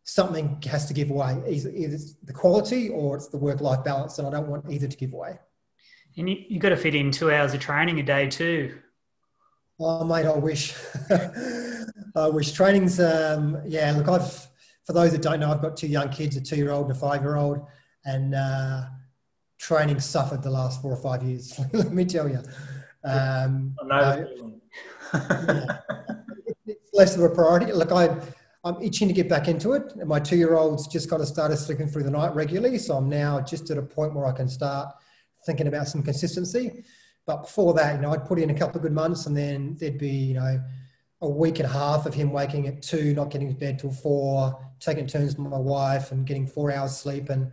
something 0.04 0.60
has 0.68 0.86
to 0.86 0.94
give 0.94 1.10
away. 1.10 1.42
Either, 1.48 1.70
either 1.70 1.94
it's 1.94 2.14
the 2.22 2.32
quality 2.32 2.88
or 2.88 3.16
it's 3.16 3.28
the 3.28 3.38
work 3.38 3.60
life 3.60 3.84
balance, 3.84 4.18
and 4.18 4.26
I 4.26 4.30
don't 4.30 4.48
want 4.48 4.70
either 4.70 4.88
to 4.88 4.96
give 4.96 5.12
away. 5.12 5.38
And 6.16 6.28
you, 6.28 6.36
you've 6.48 6.62
got 6.62 6.70
to 6.70 6.76
fit 6.76 6.94
in 6.94 7.10
two 7.10 7.32
hours 7.32 7.54
of 7.54 7.60
training 7.60 7.98
a 8.00 8.02
day 8.02 8.28
too. 8.28 8.78
Oh, 9.80 10.04
mate, 10.04 10.26
I 10.26 10.36
wish. 10.36 10.74
I 12.14 12.28
wish 12.28 12.52
training's, 12.52 13.00
um, 13.00 13.60
yeah, 13.66 13.92
look, 13.92 14.08
I've, 14.08 14.30
for 14.84 14.92
those 14.92 15.12
that 15.12 15.22
don't 15.22 15.40
know, 15.40 15.50
I've 15.50 15.62
got 15.62 15.76
two 15.76 15.86
young 15.86 16.10
kids, 16.10 16.36
a 16.36 16.40
two 16.40 16.56
year 16.56 16.70
old 16.70 16.88
and 16.88 16.96
a 16.96 16.98
five 16.98 17.22
year 17.22 17.36
old. 17.36 17.66
And, 18.04 18.34
uh, 18.34 18.82
training 19.62 20.00
suffered 20.00 20.42
the 20.42 20.50
last 20.50 20.82
four 20.82 20.92
or 20.92 20.96
five 20.96 21.22
years. 21.22 21.58
Let 21.72 21.92
me 21.92 22.04
tell 22.04 22.28
you. 22.28 22.40
Um, 23.04 23.76
uh, 23.80 24.24
yeah, 25.14 25.78
it's 26.66 26.90
less 26.92 27.16
of 27.16 27.22
a 27.22 27.28
priority. 27.28 27.72
Look, 27.72 27.92
I, 27.92 28.16
I'm 28.64 28.82
itching 28.82 29.06
to 29.06 29.14
get 29.14 29.28
back 29.28 29.46
into 29.46 29.72
it. 29.74 29.92
And 29.94 30.08
my 30.08 30.18
two 30.18 30.36
year 30.36 30.54
old's 30.54 30.88
just 30.88 31.08
kind 31.08 31.22
of 31.22 31.28
started 31.28 31.56
sleeping 31.58 31.86
through 31.86 32.02
the 32.02 32.10
night 32.10 32.34
regularly. 32.34 32.76
So 32.78 32.96
I'm 32.96 33.08
now 33.08 33.40
just 33.40 33.70
at 33.70 33.78
a 33.78 33.82
point 33.82 34.14
where 34.14 34.26
I 34.26 34.32
can 34.32 34.48
start 34.48 34.88
thinking 35.46 35.68
about 35.68 35.86
some 35.86 36.02
consistency. 36.02 36.84
But 37.24 37.42
before 37.42 37.72
that, 37.74 37.94
you 37.94 38.02
know, 38.02 38.12
I'd 38.12 38.26
put 38.26 38.40
in 38.40 38.50
a 38.50 38.54
couple 38.54 38.78
of 38.78 38.82
good 38.82 38.92
months 38.92 39.26
and 39.26 39.36
then 39.36 39.76
there'd 39.78 39.98
be, 39.98 40.10
you 40.10 40.34
know, 40.34 40.60
a 41.20 41.28
week 41.28 41.60
and 41.60 41.66
a 41.66 41.72
half 41.72 42.04
of 42.04 42.14
him 42.14 42.32
waking 42.32 42.66
at 42.66 42.82
two, 42.82 43.14
not 43.14 43.30
getting 43.30 43.48
to 43.48 43.54
bed 43.54 43.78
till 43.78 43.92
four, 43.92 44.58
taking 44.80 45.06
turns 45.06 45.36
with 45.36 45.46
my 45.46 45.56
wife 45.56 46.10
and 46.10 46.26
getting 46.26 46.48
four 46.48 46.72
hours 46.72 46.96
sleep. 46.96 47.28
And 47.28 47.52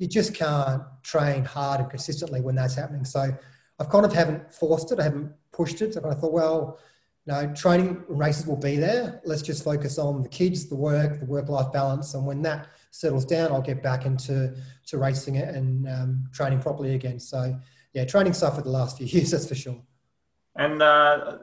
you 0.00 0.08
just 0.08 0.34
can't 0.34 0.82
train 1.02 1.44
hard 1.44 1.78
and 1.78 1.90
consistently 1.90 2.40
when 2.40 2.54
that's 2.54 2.74
happening. 2.74 3.04
So 3.04 3.30
I've 3.78 3.90
kind 3.90 4.06
of 4.06 4.14
haven't 4.14 4.52
forced 4.52 4.90
it. 4.92 4.98
I 4.98 5.04
haven't 5.04 5.30
pushed 5.52 5.82
it. 5.82 5.94
And 5.94 6.06
I 6.06 6.14
thought, 6.14 6.32
well, 6.32 6.78
you 7.26 7.34
know, 7.34 7.52
training 7.54 8.02
races 8.08 8.46
will 8.46 8.56
be 8.56 8.76
there. 8.76 9.20
Let's 9.26 9.42
just 9.42 9.62
focus 9.62 9.98
on 9.98 10.22
the 10.22 10.28
kids, 10.30 10.70
the 10.70 10.74
work, 10.74 11.20
the 11.20 11.26
work-life 11.26 11.70
balance. 11.70 12.14
And 12.14 12.24
when 12.24 12.40
that 12.42 12.68
settles 12.90 13.26
down, 13.26 13.52
I'll 13.52 13.60
get 13.60 13.82
back 13.82 14.06
into 14.06 14.56
to 14.86 14.96
racing 14.96 15.34
it 15.34 15.54
and 15.54 15.86
um, 15.86 16.24
training 16.32 16.60
properly 16.60 16.94
again. 16.94 17.20
So 17.20 17.60
yeah, 17.92 18.06
training 18.06 18.32
suffered 18.32 18.64
the 18.64 18.70
last 18.70 18.96
few 18.96 19.06
years, 19.06 19.32
that's 19.32 19.46
for 19.46 19.54
sure. 19.54 19.82
And 20.60 20.82
uh, 20.82 21.38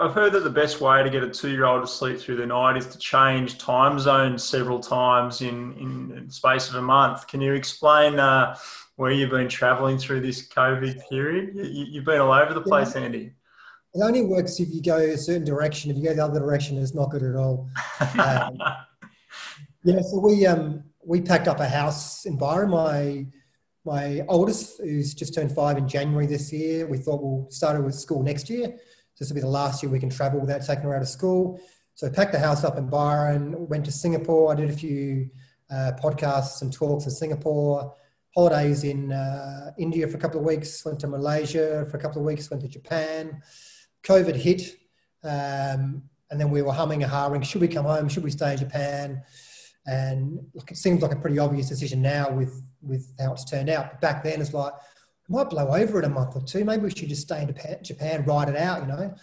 I've 0.00 0.14
heard 0.14 0.32
that 0.32 0.42
the 0.42 0.48
best 0.48 0.80
way 0.80 1.02
to 1.02 1.10
get 1.10 1.22
a 1.22 1.28
two-year-old 1.28 1.82
to 1.82 1.86
sleep 1.86 2.18
through 2.18 2.36
the 2.36 2.46
night 2.46 2.78
is 2.78 2.86
to 2.86 2.98
change 2.98 3.58
time 3.58 3.98
zones 3.98 4.42
several 4.42 4.80
times 4.80 5.42
in, 5.42 5.74
in 5.74 6.30
space 6.30 6.70
of 6.70 6.76
a 6.76 6.80
month. 6.80 7.26
Can 7.26 7.42
you 7.42 7.52
explain 7.52 8.18
uh, 8.18 8.56
where 8.96 9.10
you've 9.10 9.28
been 9.28 9.50
travelling 9.50 9.98
through 9.98 10.22
this 10.22 10.48
COVID 10.48 11.06
period? 11.10 11.50
You, 11.54 12.00
have 12.00 12.06
been 12.06 12.22
all 12.22 12.32
over 12.32 12.54
the 12.54 12.62
place, 12.62 12.94
yeah. 12.96 13.02
Andy. 13.02 13.32
It 13.92 14.00
only 14.00 14.22
works 14.22 14.58
if 14.58 14.72
you 14.72 14.80
go 14.80 14.96
a 14.96 15.18
certain 15.18 15.44
direction. 15.44 15.90
If 15.90 15.98
you 15.98 16.04
go 16.04 16.14
the 16.14 16.24
other 16.24 16.40
direction, 16.40 16.78
it's 16.78 16.94
not 16.94 17.10
good 17.10 17.22
at 17.22 17.36
all. 17.36 17.68
Um, 18.18 18.58
yeah, 19.84 20.00
so 20.00 20.18
we 20.20 20.46
um, 20.46 20.82
we 21.04 21.20
packed 21.20 21.46
up 21.46 21.60
a 21.60 21.68
house 21.68 22.24
in 22.24 22.38
Byron. 22.38 22.70
My 22.70 23.26
my 23.84 24.22
oldest, 24.28 24.80
who's 24.80 25.14
just 25.14 25.34
turned 25.34 25.52
five 25.52 25.76
in 25.76 25.86
January 25.86 26.26
this 26.26 26.52
year, 26.52 26.86
we 26.86 26.98
thought 26.98 27.22
we'll 27.22 27.46
start 27.50 27.76
her 27.76 27.82
with 27.82 27.94
school 27.94 28.22
next 28.22 28.48
year. 28.48 28.78
This 29.18 29.28
will 29.28 29.34
be 29.34 29.40
the 29.40 29.46
last 29.46 29.82
year 29.82 29.92
we 29.92 30.00
can 30.00 30.10
travel 30.10 30.40
without 30.40 30.64
taking 30.64 30.84
her 30.84 30.94
out 30.94 31.02
of 31.02 31.08
school. 31.08 31.60
So 31.94 32.06
I 32.06 32.10
packed 32.10 32.32
the 32.32 32.38
house 32.38 32.64
up 32.64 32.76
in 32.78 32.88
Byron, 32.88 33.68
went 33.68 33.84
to 33.84 33.92
Singapore. 33.92 34.52
I 34.52 34.56
did 34.56 34.70
a 34.70 34.72
few 34.72 35.30
uh, 35.70 35.92
podcasts 36.02 36.62
and 36.62 36.72
talks 36.72 37.04
in 37.04 37.10
Singapore, 37.10 37.94
holidays 38.34 38.84
in 38.84 39.12
uh, 39.12 39.70
India 39.78 40.08
for 40.08 40.16
a 40.16 40.20
couple 40.20 40.40
of 40.40 40.46
weeks, 40.46 40.84
went 40.84 40.98
to 41.00 41.06
Malaysia 41.06 41.86
for 41.90 41.96
a 41.96 42.00
couple 42.00 42.20
of 42.20 42.26
weeks, 42.26 42.50
went 42.50 42.62
to 42.62 42.68
Japan. 42.68 43.42
COVID 44.02 44.34
hit, 44.34 44.76
um, 45.22 46.02
and 46.30 46.40
then 46.40 46.50
we 46.50 46.62
were 46.62 46.72
humming 46.72 47.02
and 47.02 47.12
hawing, 47.12 47.42
should 47.42 47.60
we 47.60 47.68
come 47.68 47.84
home? 47.84 48.08
Should 48.08 48.24
we 48.24 48.30
stay 48.30 48.52
in 48.52 48.58
Japan? 48.58 49.22
And 49.86 50.38
look, 50.54 50.70
it 50.70 50.76
seems 50.76 51.02
like 51.02 51.12
a 51.12 51.16
pretty 51.16 51.38
obvious 51.38 51.68
decision 51.68 52.00
now 52.00 52.30
with 52.30 52.62
with 52.80 53.12
how 53.18 53.32
it's 53.32 53.44
turned 53.44 53.68
out. 53.68 53.92
But 53.92 54.00
back 54.00 54.24
then, 54.24 54.40
it's 54.40 54.54
like 54.54 54.72
it 54.72 55.30
might 55.32 55.50
blow 55.50 55.68
over 55.68 55.98
in 55.98 56.04
a 56.04 56.08
month 56.08 56.36
or 56.36 56.42
two. 56.42 56.64
Maybe 56.64 56.82
we 56.82 56.90
should 56.90 57.08
just 57.08 57.22
stay 57.22 57.42
in 57.42 57.82
Japan, 57.82 58.24
ride 58.24 58.48
it 58.48 58.56
out, 58.56 58.80
you 58.80 58.88
know. 58.88 59.14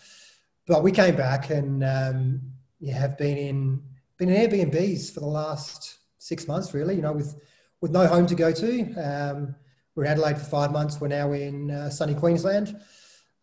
But 0.68 0.84
we 0.84 0.92
came 0.92 1.16
back 1.16 1.50
and 1.50 1.84
um, 1.84 2.42
yeah, 2.80 2.98
have 2.98 3.18
been 3.18 3.38
in 3.38 3.84
been 4.18 4.30
in 4.30 4.50
Airbnbs 4.50 5.14
for 5.14 5.20
the 5.20 5.28
last 5.28 5.98
six 6.18 6.48
months, 6.48 6.74
really. 6.74 6.96
You 6.96 7.02
know, 7.02 7.14
with 7.14 7.36
with 7.82 7.92
no 7.92 8.08
home 8.08 8.28
to 8.28 8.36
go 8.36 8.52
to. 8.52 8.94
Um, 8.94 9.56
we're 9.96 10.06
in 10.06 10.12
Adelaide 10.12 10.38
for 10.38 10.46
five 10.46 10.72
months. 10.72 11.02
We're 11.02 11.10
now 11.10 11.32
in 11.34 11.70
uh, 11.70 11.90
sunny 11.90 12.14
Queensland, 12.16 12.80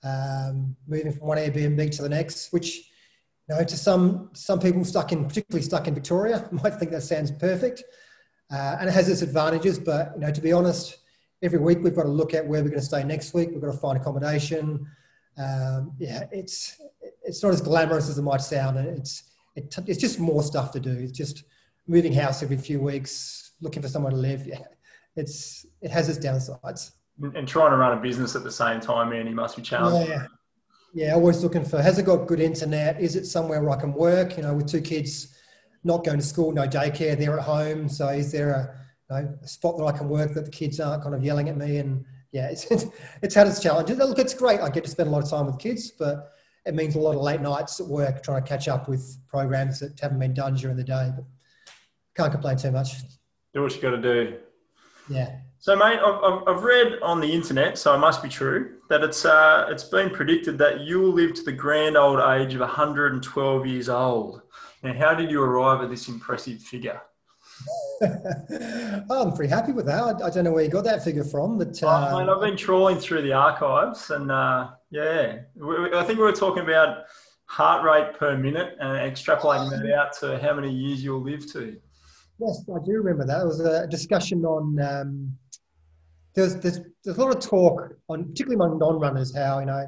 um, 0.03 0.77
moving 0.87 1.13
from 1.13 1.27
one 1.27 1.39
Airbnb 1.39 1.95
to 1.97 2.03
the 2.03 2.09
next, 2.09 2.53
which 2.53 2.88
you 3.49 3.55
know, 3.55 3.65
to 3.65 3.77
some 3.77 4.31
some 4.35 4.61
people 4.61 4.85
stuck 4.85 5.13
in, 5.13 5.27
particularly 5.27 5.63
stuck 5.65 5.89
in 5.89 5.95
Victoria, 5.95 6.49
might 6.63 6.75
think 6.75 6.91
that 6.91 7.03
sounds 7.03 7.31
perfect, 7.31 7.83
uh, 8.53 8.77
and 8.79 8.89
it 8.89 8.93
has 8.93 9.09
its 9.09 9.23
advantages. 9.23 9.79
But 9.79 10.13
you 10.15 10.21
know, 10.21 10.31
to 10.31 10.41
be 10.41 10.53
honest, 10.53 10.99
every 11.43 11.59
week 11.59 11.79
we've 11.83 11.95
got 11.95 12.05
to 12.05 12.11
look 12.11 12.35
at 12.35 12.47
where 12.47 12.63
we're 12.63 12.71
going 12.71 12.81
to 12.81 12.87
stay 12.87 13.05
next 13.05 13.35
week. 13.35 13.51
We've 13.51 13.61
got 13.61 13.73
to 13.73 13.79
find 13.79 13.97
accommodation. 13.99 14.87
Um, 15.39 15.93
yeah, 15.99 16.25
it's 16.31 16.81
it's 17.23 17.43
not 17.43 17.53
as 17.53 17.61
glamorous 17.61 18.09
as 18.09 18.19
it 18.19 18.23
might 18.23 18.41
sound. 18.41 18.79
and 18.79 18.99
It's 18.99 19.25
it, 19.57 19.75
it's 19.87 20.01
just 20.01 20.19
more 20.19 20.43
stuff 20.43 20.73
to 20.73 20.81
do. 20.81 20.91
It's 20.93 21.17
just 21.17 21.45
moving 21.87 22.13
house 22.13 22.43
every 22.43 22.59
few 22.59 22.81
weeks, 22.81 23.53
looking 23.61 23.83
for 23.83 23.89
somewhere 23.89 24.13
to 24.13 24.17
live. 24.17 24.47
Yeah, 24.47 24.61
it's 25.17 25.67
it 25.81 25.91
has 25.91 26.09
its 26.09 26.19
downsides. 26.19 26.93
And 27.21 27.49
trying 27.49 27.73
to 27.73 27.77
run 27.77 27.99
a 27.99 28.01
business 28.01 28.37
at 28.37 28.45
the 28.45 28.53
same 28.53 28.79
time, 28.79 29.11
man, 29.11 29.27
he 29.27 29.35
must 29.35 29.57
be 29.57 29.63
challenging. 29.63 30.09
Yeah, 30.09 30.27
yeah. 30.95 31.15
Always 31.15 31.43
looking 31.43 31.65
for 31.65 31.81
has 31.81 31.99
it 31.99 32.07
got 32.07 32.27
good 32.27 32.41
internet? 32.41 33.01
Is 33.01 33.17
it 33.17 33.27
somewhere 33.27 33.63
where 33.63 33.77
I 33.77 33.81
can 33.81 33.93
work? 33.93 34.37
You 34.37 34.43
know, 34.43 34.55
with 34.55 34.69
two 34.69 34.81
kids 34.81 35.35
not 35.85 36.05
going 36.05 36.19
to 36.19 36.25
school, 36.25 36.53
no 36.53 36.67
daycare, 36.67 37.19
they're 37.19 37.39
at 37.39 37.45
home. 37.45 37.89
So 37.89 38.09
is 38.09 38.33
there 38.33 38.51
a, 38.51 38.75
you 39.11 39.23
know, 39.23 39.39
a 39.43 39.49
spot 39.49 39.79
that 39.79 39.85
I 39.85 39.93
can 39.93 40.09
work 40.09 40.35
that 40.35 40.45
the 40.45 40.51
kids 40.51 40.81
aren't 40.81 41.03
kind 41.03 41.15
of 41.15 41.23
yelling 41.23 41.49
at 41.49 41.57
me? 41.57 41.79
And 41.79 42.05
yeah, 42.33 42.49
it's 42.49 42.67
it's 43.23 43.35
had 43.35 43.47
its 43.47 43.63
challenges. 43.63 43.99
Look, 43.99 44.19
it's 44.19 44.35
great. 44.35 44.61
I 44.61 44.71
get 44.71 44.85
to 44.85 44.91
spend 44.91 45.09
a 45.09 45.13
lot 45.13 45.23
of 45.23 45.31
time 45.31 45.47
with 45.47 45.59
kids, 45.59 45.91
but 45.91 46.33
it 46.67 46.75
means 46.75 46.95
a 46.97 47.01
lot 47.01 47.15
of 47.15 47.23
late 47.23 47.41
nights 47.41 47.81
at 47.81 47.87
work 47.87 48.23
trying 48.23 48.43
to 48.43 48.49
catch 48.49 48.69
up 48.69 48.89
with 48.89 49.19
programs 49.29 49.81
that 49.81 49.99
haven't 50.01 50.19
been 50.19 50.35
done 50.35 50.55
during 50.55 50.77
the 50.77 50.85
day. 50.85 51.11
But 51.15 51.25
can't 52.17 52.33
complain 52.33 52.57
too 52.57 52.73
much. 52.73 52.95
Do 53.55 53.63
what 53.63 53.75
you 53.75 53.81
got 53.81 53.91
to 53.91 54.03
do. 54.03 54.39
Yeah. 55.09 55.39
So, 55.61 55.75
mate, 55.75 55.99
I've, 55.99 56.47
I've 56.47 56.63
read 56.63 57.01
on 57.03 57.21
the 57.21 57.33
internet, 57.33 57.79
so 57.79 57.93
it 57.93 57.99
must 57.99 58.23
be 58.23 58.29
true, 58.29 58.77
that 58.89 59.03
it's 59.03 59.25
uh, 59.25 59.67
it's 59.69 59.83
been 59.83 60.09
predicted 60.11 60.57
that 60.59 60.81
you 60.81 61.01
will 61.01 61.13
live 61.13 61.35
to 61.35 61.43
the 61.43 61.53
grand 61.53 61.97
old 61.97 62.21
age 62.21 62.55
of 62.55 62.61
112 62.61 63.67
years 63.67 63.89
old. 63.89 64.43
Now, 64.85 64.95
how 64.95 65.15
did 65.15 65.33
you 65.33 65.43
arrive 65.43 65.83
at 65.83 65.91
this 65.91 66.09
impressive 66.09 66.63
figure? 66.63 67.01
I'm 69.11 69.33
pretty 69.33 69.51
happy 69.51 69.73
with 69.73 69.87
that. 69.87 70.23
I, 70.23 70.31
don't 70.31 70.45
know 70.45 70.53
where 70.53 70.63
you 70.63 70.71
got 70.71 70.85
that 70.85 71.03
figure 71.03 71.25
from, 71.25 71.59
but 71.59 71.83
uh, 71.83 72.11
oh, 72.13 72.21
mate, 72.21 72.31
I've 72.31 72.41
been 72.41 72.57
trawling 72.57 72.99
through 72.99 73.23
the 73.23 73.33
archives, 73.33 74.11
and 74.11 74.31
uh, 74.31 74.69
yeah, 74.93 75.41
I 75.61 76.05
think 76.05 76.19
we 76.19 76.25
were 76.25 76.33
talking 76.33 76.63
about 76.63 77.07
heart 77.47 77.83
rate 77.85 78.17
per 78.17 78.37
minute 78.37 78.77
and 78.79 79.13
extrapolating 79.13 79.71
that 79.71 79.93
out 79.93 80.13
to 80.21 80.39
how 80.39 80.55
many 80.55 80.71
years 80.73 81.03
you'll 81.03 81.23
live 81.23 81.51
to. 81.53 81.77
Yes, 82.39 82.63
I 82.73 82.79
do 82.85 82.93
remember 82.93 83.27
that. 83.27 83.43
It 83.43 83.47
was 83.47 83.59
a 83.59 83.89
discussion 83.89 84.45
on. 84.45 84.79
Um, 84.79 85.39
there's, 86.39 86.57
there's 86.57 86.81
there's 87.05 87.19
a 87.19 87.21
lot 87.21 87.35
of 87.35 87.43
talk 87.43 87.95
on, 88.09 88.25
particularly 88.25 88.55
among 88.55 88.79
non-runners, 88.79 89.35
how 89.35 89.59
you 89.59 89.67
know 89.67 89.87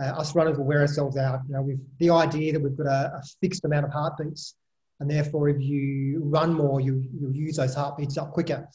uh, 0.00 0.04
us 0.04 0.34
runners 0.34 0.56
will 0.56 0.64
wear 0.64 0.80
ourselves 0.80 1.16
out. 1.16 1.40
You 1.48 1.54
know, 1.54 1.62
with 1.62 1.80
the 1.98 2.10
idea 2.10 2.52
that 2.52 2.60
we've 2.60 2.76
got 2.76 2.86
a, 2.86 3.16
a, 3.16 3.22
fixed 3.40 3.64
amount 3.64 3.86
of 3.86 3.92
heartbeats, 3.92 4.54
and 5.00 5.10
therefore, 5.10 5.48
if 5.48 5.60
you 5.60 6.20
run 6.24 6.54
more, 6.54 6.80
you 6.80 7.04
you'll 7.18 7.34
use 7.34 7.56
those 7.56 7.74
heartbeats 7.74 8.16
up 8.16 8.32
quicker. 8.32 8.68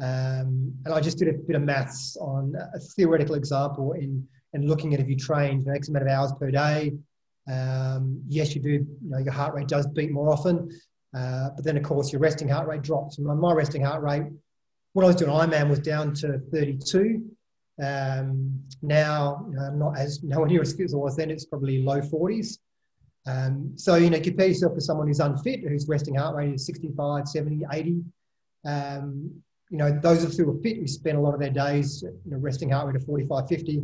Um, 0.00 0.72
and 0.84 0.94
I 0.94 1.00
just 1.00 1.18
did 1.18 1.28
a 1.28 1.32
bit 1.32 1.56
of 1.56 1.62
maths 1.62 2.16
on 2.16 2.54
a 2.74 2.78
theoretical 2.78 3.34
example 3.34 3.92
in 3.92 4.26
in 4.54 4.66
looking 4.66 4.94
at 4.94 5.00
if 5.00 5.08
you 5.08 5.16
train 5.16 5.62
for 5.62 5.74
X 5.74 5.88
amount 5.88 6.06
of 6.06 6.10
hours 6.10 6.32
per 6.40 6.50
day. 6.50 6.92
Um, 7.50 8.22
yes, 8.26 8.54
you 8.54 8.62
do. 8.62 8.70
You 8.70 8.86
know, 9.02 9.18
your 9.18 9.32
heart 9.32 9.54
rate 9.54 9.68
does 9.68 9.86
beat 9.88 10.12
more 10.12 10.30
often, 10.30 10.70
uh, 11.14 11.50
but 11.54 11.64
then 11.64 11.76
of 11.76 11.82
course 11.82 12.10
your 12.12 12.20
resting 12.20 12.48
heart 12.48 12.66
rate 12.66 12.82
drops. 12.82 13.18
And 13.18 13.26
my 13.26 13.52
resting 13.52 13.84
heart 13.84 14.02
rate, 14.02 14.24
when 14.98 15.04
I 15.04 15.10
was 15.10 15.16
doing 15.16 15.30
Ironman, 15.30 15.70
was 15.70 15.78
down 15.78 16.12
to 16.14 16.40
32. 16.52 17.24
Um, 17.80 18.60
now, 18.82 19.48
I'm 19.60 19.78
not 19.78 19.96
as 19.96 20.20
nowhere 20.24 20.48
near 20.48 20.60
as 20.60 20.72
fit 20.72 20.86
as 20.86 20.94
I 20.94 20.96
was 20.96 21.14
then. 21.14 21.30
It's 21.30 21.44
probably 21.44 21.84
low 21.84 22.00
40s. 22.00 22.58
Um, 23.24 23.74
so, 23.76 23.94
you 23.94 24.10
know, 24.10 24.18
compare 24.18 24.48
yourself 24.48 24.74
to 24.74 24.80
someone 24.80 25.06
who's 25.06 25.20
unfit, 25.20 25.60
whose 25.60 25.86
resting 25.86 26.16
heart 26.16 26.34
rate 26.34 26.52
is 26.52 26.66
65, 26.66 27.28
70, 27.28 27.64
80. 27.72 28.02
Um, 28.66 29.30
you 29.70 29.78
know, 29.78 29.96
those 30.02 30.24
of 30.24 30.30
us 30.30 30.36
who 30.36 30.50
are 30.50 30.60
fit, 30.62 30.78
who 30.78 30.88
spend 30.88 31.16
a 31.16 31.20
lot 31.20 31.32
of 31.32 31.38
their 31.38 31.50
days, 31.50 32.02
you 32.02 32.32
know, 32.32 32.38
resting 32.38 32.70
heart 32.70 32.88
rate 32.88 32.96
of 32.96 33.04
45, 33.04 33.46
50. 33.46 33.82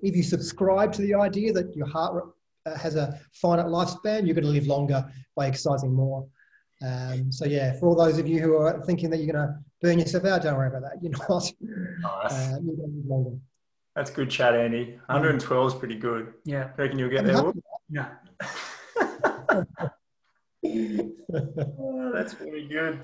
If 0.00 0.16
you 0.16 0.22
subscribe 0.22 0.90
to 0.94 1.02
the 1.02 1.16
idea 1.16 1.52
that 1.52 1.76
your 1.76 1.86
heart 1.86 2.24
uh, 2.64 2.78
has 2.78 2.96
a 2.96 3.20
finite 3.34 3.66
lifespan, 3.66 4.24
you're 4.24 4.34
going 4.34 4.44
to 4.44 4.50
live 4.50 4.68
longer 4.68 5.04
by 5.36 5.48
exercising 5.48 5.92
more. 5.92 6.26
Um, 6.82 7.30
so 7.30 7.44
yeah, 7.44 7.74
for 7.74 7.88
all 7.88 7.94
those 7.94 8.16
of 8.16 8.26
you 8.26 8.40
who 8.40 8.56
are 8.56 8.80
thinking 8.86 9.10
that 9.10 9.18
you're 9.18 9.34
going 9.34 9.46
to 9.46 9.58
burn 9.80 9.98
yourself 9.98 10.24
out, 10.24 10.42
don't 10.42 10.56
worry 10.56 10.68
about 10.68 10.82
that. 10.82 11.02
You're 11.02 11.12
not. 11.28 11.52
Nice. 12.00 12.32
Uh, 12.32 12.58
you're 12.62 12.76
going 12.76 12.90
to 12.90 12.96
live 12.96 13.06
longer. 13.06 13.38
That's 13.94 14.10
good 14.10 14.30
chat, 14.30 14.54
Andy. 14.54 14.98
112 15.06 15.66
is 15.66 15.74
pretty 15.74 15.96
good. 15.96 16.34
Yeah. 16.44 16.70
I 16.76 16.80
Reckon 16.80 16.98
you'll 16.98 17.10
get 17.10 17.24
there? 17.24 17.52
Yeah. 17.90 18.10
oh, 21.80 22.12
that's 22.14 22.34
very 22.34 22.68
good. 22.68 23.00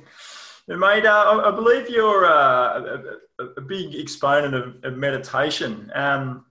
And 0.69 0.81
mate, 0.81 1.05
uh, 1.05 1.43
I, 1.45 1.51
believe 1.51 1.91
you're 1.91 2.27
uh, 2.27 3.19
a, 3.39 3.45
a, 3.57 3.61
big 3.61 3.95
exponent 3.97 4.55
of, 4.55 4.77
of 4.85 4.97
meditation. 4.97 5.91
Um, 5.95 6.47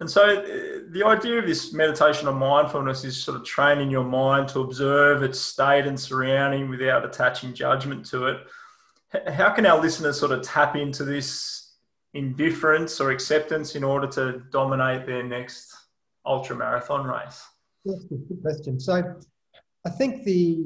and 0.00 0.10
so 0.10 0.22
uh, 0.22 0.90
the 0.90 1.04
idea 1.06 1.38
of 1.38 1.46
this 1.46 1.72
meditation 1.72 2.26
on 2.28 2.36
mindfulness 2.36 3.04
is 3.04 3.22
sort 3.22 3.38
of 3.38 3.44
training 3.44 3.90
your 3.90 4.04
mind 4.04 4.48
to 4.48 4.60
observe 4.60 5.22
its 5.22 5.38
state 5.38 5.86
and 5.86 5.98
surrounding 5.98 6.68
without 6.68 7.04
attaching 7.04 7.54
judgment 7.54 8.04
to 8.06 8.26
it. 8.26 8.46
How 9.28 9.50
can 9.50 9.66
our 9.66 9.80
listeners 9.80 10.18
sort 10.18 10.32
of 10.32 10.42
tap 10.42 10.76
into 10.76 11.04
this 11.04 11.74
indifference 12.14 13.00
or 13.00 13.10
acceptance 13.10 13.74
in 13.74 13.84
order 13.84 14.06
to 14.06 14.42
dominate 14.50 15.06
their 15.06 15.22
next 15.22 15.74
ultra 16.24 16.56
marathon 16.56 17.06
race? 17.06 17.42
That's 17.84 18.04
a 18.04 18.14
good 18.14 18.42
question. 18.42 18.78
So 18.78 19.16
I 19.84 19.90
think 19.90 20.24
the 20.24 20.64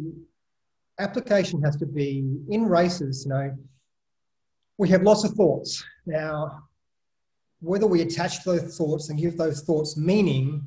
application 0.98 1.62
has 1.62 1.76
to 1.76 1.86
be 1.86 2.24
in 2.50 2.66
races, 2.66 3.24
you 3.24 3.30
know, 3.30 3.56
we 4.76 4.88
have 4.88 5.02
lots 5.02 5.24
of 5.24 5.32
thoughts. 5.32 5.84
Now, 6.04 6.64
whether 7.60 7.86
we 7.86 8.02
attach 8.02 8.44
those 8.44 8.76
thoughts 8.76 9.08
and 9.08 9.18
give 9.18 9.36
those 9.36 9.62
thoughts 9.62 9.96
meaning 9.96 10.66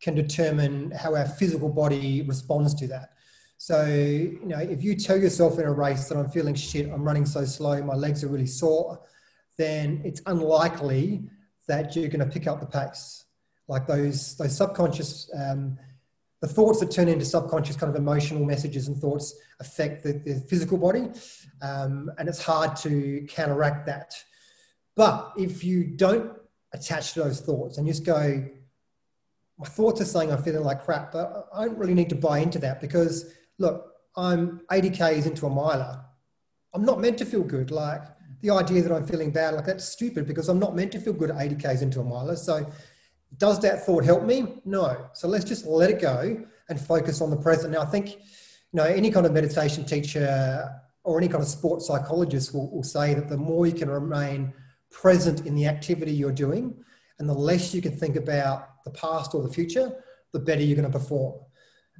can 0.00 0.14
determine 0.14 0.90
how 0.90 1.14
our 1.14 1.26
physical 1.26 1.68
body 1.68 2.22
responds 2.22 2.74
to 2.74 2.86
that. 2.88 3.10
So, 3.56 3.86
you 3.86 4.40
know, 4.44 4.58
if 4.58 4.82
you 4.82 4.94
tell 4.96 5.16
yourself 5.16 5.58
in 5.58 5.64
a 5.64 5.72
race 5.72 6.08
that 6.08 6.18
I'm 6.18 6.28
feeling 6.28 6.54
shit, 6.54 6.90
I'm 6.90 7.02
running 7.02 7.24
so 7.26 7.44
slow, 7.44 7.82
my 7.82 7.94
legs 7.94 8.22
are 8.24 8.28
really 8.28 8.46
sore, 8.46 9.00
then 9.56 10.02
it's 10.04 10.20
unlikely 10.26 11.24
that 11.66 11.96
you're 11.96 12.08
going 12.08 12.20
to 12.20 12.32
pick 12.32 12.46
up 12.46 12.60
the 12.60 12.66
pace. 12.66 13.24
Like 13.68 13.86
those, 13.86 14.36
those 14.36 14.56
subconscious, 14.56 15.30
um, 15.34 15.78
the 16.40 16.48
thoughts 16.48 16.80
that 16.80 16.90
turn 16.90 17.08
into 17.08 17.24
subconscious 17.24 17.76
kind 17.76 17.88
of 17.88 17.96
emotional 17.96 18.44
messages 18.44 18.88
and 18.88 18.98
thoughts 18.98 19.34
affect 19.60 20.02
the, 20.02 20.12
the 20.12 20.44
physical 20.48 20.76
body. 20.76 21.08
Um, 21.62 22.10
and 22.18 22.28
it's 22.28 22.44
hard 22.44 22.76
to 22.76 23.26
counteract 23.30 23.86
that. 23.86 24.14
But 24.94 25.32
if 25.38 25.64
you 25.64 25.84
don't 25.84 26.32
attach 26.74 27.14
to 27.14 27.22
those 27.22 27.40
thoughts 27.40 27.78
and 27.78 27.86
just 27.86 28.04
go, 28.04 28.46
my 29.58 29.66
thoughts 29.66 30.00
are 30.00 30.04
saying 30.04 30.32
I'm 30.32 30.42
feeling 30.42 30.64
like 30.64 30.84
crap, 30.84 31.12
but 31.12 31.48
I 31.54 31.64
don't 31.64 31.78
really 31.78 31.94
need 31.94 32.10
to 32.10 32.16
buy 32.16 32.40
into 32.40 32.58
that 32.58 32.80
because 32.80 33.32
look, 33.58 33.92
I'm 34.16 34.60
80 34.70 34.90
Ks 34.90 35.26
into 35.26 35.46
a 35.46 35.50
miler. 35.50 36.04
I'm 36.74 36.84
not 36.84 37.00
meant 37.00 37.18
to 37.18 37.24
feel 37.24 37.42
good. 37.42 37.70
Like 37.70 38.02
the 38.42 38.50
idea 38.50 38.82
that 38.82 38.92
I'm 38.92 39.06
feeling 39.06 39.30
bad, 39.30 39.54
like 39.54 39.66
that's 39.66 39.88
stupid 39.88 40.26
because 40.26 40.48
I'm 40.48 40.58
not 40.58 40.76
meant 40.76 40.92
to 40.92 41.00
feel 41.00 41.12
good 41.12 41.30
at 41.30 41.40
80 41.40 41.56
Ks 41.56 41.82
into 41.82 42.00
a 42.00 42.04
miler. 42.04 42.36
So 42.36 42.70
does 43.38 43.60
that 43.60 43.84
thought 43.84 44.04
help 44.04 44.24
me? 44.24 44.60
No. 44.64 45.08
So 45.12 45.28
let's 45.28 45.44
just 45.44 45.66
let 45.66 45.90
it 45.90 46.00
go 46.00 46.44
and 46.68 46.80
focus 46.80 47.20
on 47.20 47.30
the 47.30 47.36
present. 47.36 47.72
Now, 47.72 47.82
I 47.82 47.86
think, 47.86 48.14
you 48.14 48.20
know, 48.72 48.84
any 48.84 49.10
kind 49.10 49.26
of 49.26 49.32
meditation 49.32 49.84
teacher 49.84 50.70
or 51.02 51.18
any 51.18 51.28
kind 51.28 51.42
of 51.42 51.48
sports 51.48 51.86
psychologist 51.86 52.54
will, 52.54 52.70
will 52.70 52.82
say 52.82 53.14
that 53.14 53.28
the 53.28 53.36
more 53.36 53.66
you 53.66 53.72
can 53.72 53.90
remain 53.90 54.52
present 54.90 55.46
in 55.46 55.54
the 55.54 55.66
activity 55.66 56.12
you're 56.12 56.32
doing, 56.32 56.74
and 57.18 57.28
the 57.28 57.34
less 57.34 57.74
you 57.74 57.82
can 57.82 57.96
think 57.96 58.16
about 58.16 58.82
the 58.84 58.90
past 58.90 59.34
or 59.34 59.42
the 59.42 59.52
future, 59.52 59.92
the 60.32 60.38
better 60.38 60.62
you're 60.62 60.76
going 60.76 60.90
to 60.90 60.98
perform. 60.98 61.34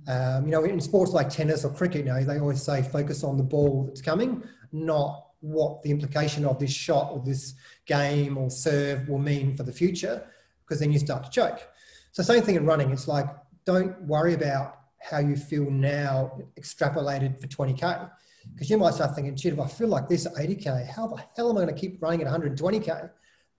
Um, 0.07 0.45
you 0.45 0.51
know, 0.51 0.65
in 0.65 0.81
sports 0.81 1.13
like 1.13 1.31
tennis 1.31 1.65
or 1.65 1.73
cricket, 1.73 2.05
you 2.05 2.13
know, 2.13 2.23
they 2.23 2.39
always 2.39 2.63
say 2.63 2.83
focus 2.83 3.25
on 3.25 3.37
the 3.37 3.43
ball 3.43 3.85
that's 3.87 4.03
coming, 4.03 4.43
not 4.73 5.27
what 5.41 5.83
the 5.83 5.91
implication 5.91 6.45
of 6.45 6.59
this 6.59 6.73
shot 6.73 7.11
or 7.11 7.23
this 7.25 7.55
game 7.87 8.37
or 8.37 8.51
serve 8.51 9.09
will 9.09 9.19
mean 9.19 9.57
for 9.57 9.63
the 9.63 9.73
future, 9.73 10.27
because 10.65 10.81
then 10.81 10.93
you 10.93 10.99
start 10.99 11.25
to 11.25 11.31
choke. 11.31 11.69
So 12.13 12.23
same 12.23 12.43
thing 12.43 12.57
in 12.57 12.67
running. 12.67 12.91
It's 12.91 13.09
like 13.09 13.27
don't 13.65 14.01
worry 14.03 14.35
about 14.35 14.79
how 15.01 15.19
you 15.19 15.37
feel 15.37 15.71
now 15.71 16.39
extrapolated 16.59 17.41
for 17.41 17.47
20k 17.47 18.11
because 18.53 18.71
you 18.71 18.79
might 18.79 18.95
start 18.95 19.15
thinking, 19.15 19.37
gee, 19.37 19.49
if 19.49 19.59
I 19.59 19.67
feel 19.67 19.89
like 19.89 20.09
this 20.09 20.27
at 20.27 20.35
80K, 20.35 20.89
how 20.89 21.07
the 21.07 21.23
hell 21.37 21.51
am 21.51 21.57
I 21.57 21.63
going 21.63 21.75
to 21.75 21.81
keep 21.81 22.03
running 22.03 22.23
at 22.23 22.29
120K? 22.29 23.11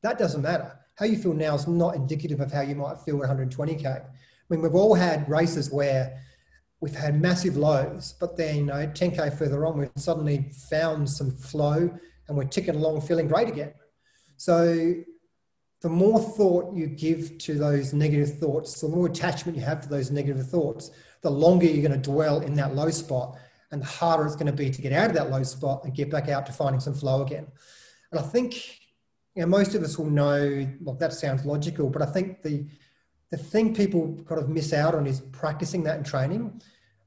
That 0.04 0.18
doesn't 0.18 0.42
matter. 0.42 0.78
How 0.96 1.06
you 1.06 1.18
feel 1.18 1.34
now 1.34 1.56
is 1.56 1.68
not 1.68 1.96
indicative 1.96 2.40
of 2.40 2.52
how 2.52 2.62
you 2.62 2.76
might 2.76 3.00
feel 3.00 3.24
at 3.24 3.30
120K. 3.30 3.86
I 3.86 4.04
mean, 4.50 4.62
we've 4.62 4.76
all 4.76 4.94
had 4.94 5.28
races 5.30 5.72
where 5.72 6.22
we've 6.82 6.96
had 6.96 7.20
massive 7.20 7.58
lows, 7.58 8.16
but 8.20 8.38
then, 8.38 8.56
you 8.58 8.66
know, 8.66 8.88
10K 8.88 9.38
further 9.38 9.66
on, 9.66 9.78
we've 9.78 9.90
suddenly 9.96 10.52
found 10.70 11.10
some 11.10 11.32
flow 11.32 11.90
and 12.28 12.38
we're 12.38 12.44
ticking 12.44 12.76
along 12.76 13.02
feeling 13.02 13.28
great 13.28 13.48
again. 13.48 13.74
So 14.38 14.94
the 15.82 15.90
more 15.90 16.20
thought 16.20 16.74
you 16.74 16.88
give 16.88 17.38
to 17.40 17.56
those 17.56 17.94
negative 17.94 18.40
thoughts, 18.40 18.82
the 18.82 18.90
more 18.90 19.08
attachment 19.08 19.58
you 19.58 19.64
have 19.64 19.82
to 19.82 19.90
those 19.90 20.12
negative 20.12 20.48
thoughts, 20.48 20.92
the 21.22 21.30
longer 21.30 21.66
you're 21.66 21.88
going 21.88 22.02
to 22.02 22.10
dwell 22.10 22.42
in 22.42 22.56
that 22.56 22.76
low 22.76 22.90
spot 22.90 23.38
and 23.72 23.82
the 23.82 23.86
harder 23.86 24.26
it's 24.26 24.36
going 24.36 24.46
to 24.46 24.54
be 24.54 24.70
to 24.70 24.82
get 24.82 24.94
out 24.94 25.10
of 25.10 25.16
that 25.16 25.32
low 25.32 25.44
spot 25.44 25.84
and 25.84 25.96
get 25.96 26.10
back 26.10 26.30
out 26.30 26.46
to 26.46 26.52
finding 26.52 26.80
some 26.80 26.94
flow 26.94 27.22
again. 27.22 27.48
And 28.12 28.20
I 28.20 28.24
think 28.24 28.80
you 29.36 29.42
know, 29.42 29.48
most 29.48 29.76
of 29.76 29.84
us 29.84 29.98
will 29.98 30.10
know, 30.10 30.68
well, 30.82 30.96
that 30.96 31.14
sounds 31.14 31.46
logical, 31.46 31.90
but 31.90 32.02
I 32.02 32.06
think 32.06 32.42
the, 32.42 32.66
the 33.32 33.38
thing 33.38 33.74
people 33.74 34.18
kind 34.28 34.42
of 34.42 34.50
miss 34.50 34.74
out 34.74 34.96
on 34.96 35.08
is 35.08 35.20
practicing 35.20 35.84
that 35.84 35.98
in 35.98 36.04
training. 36.04 36.62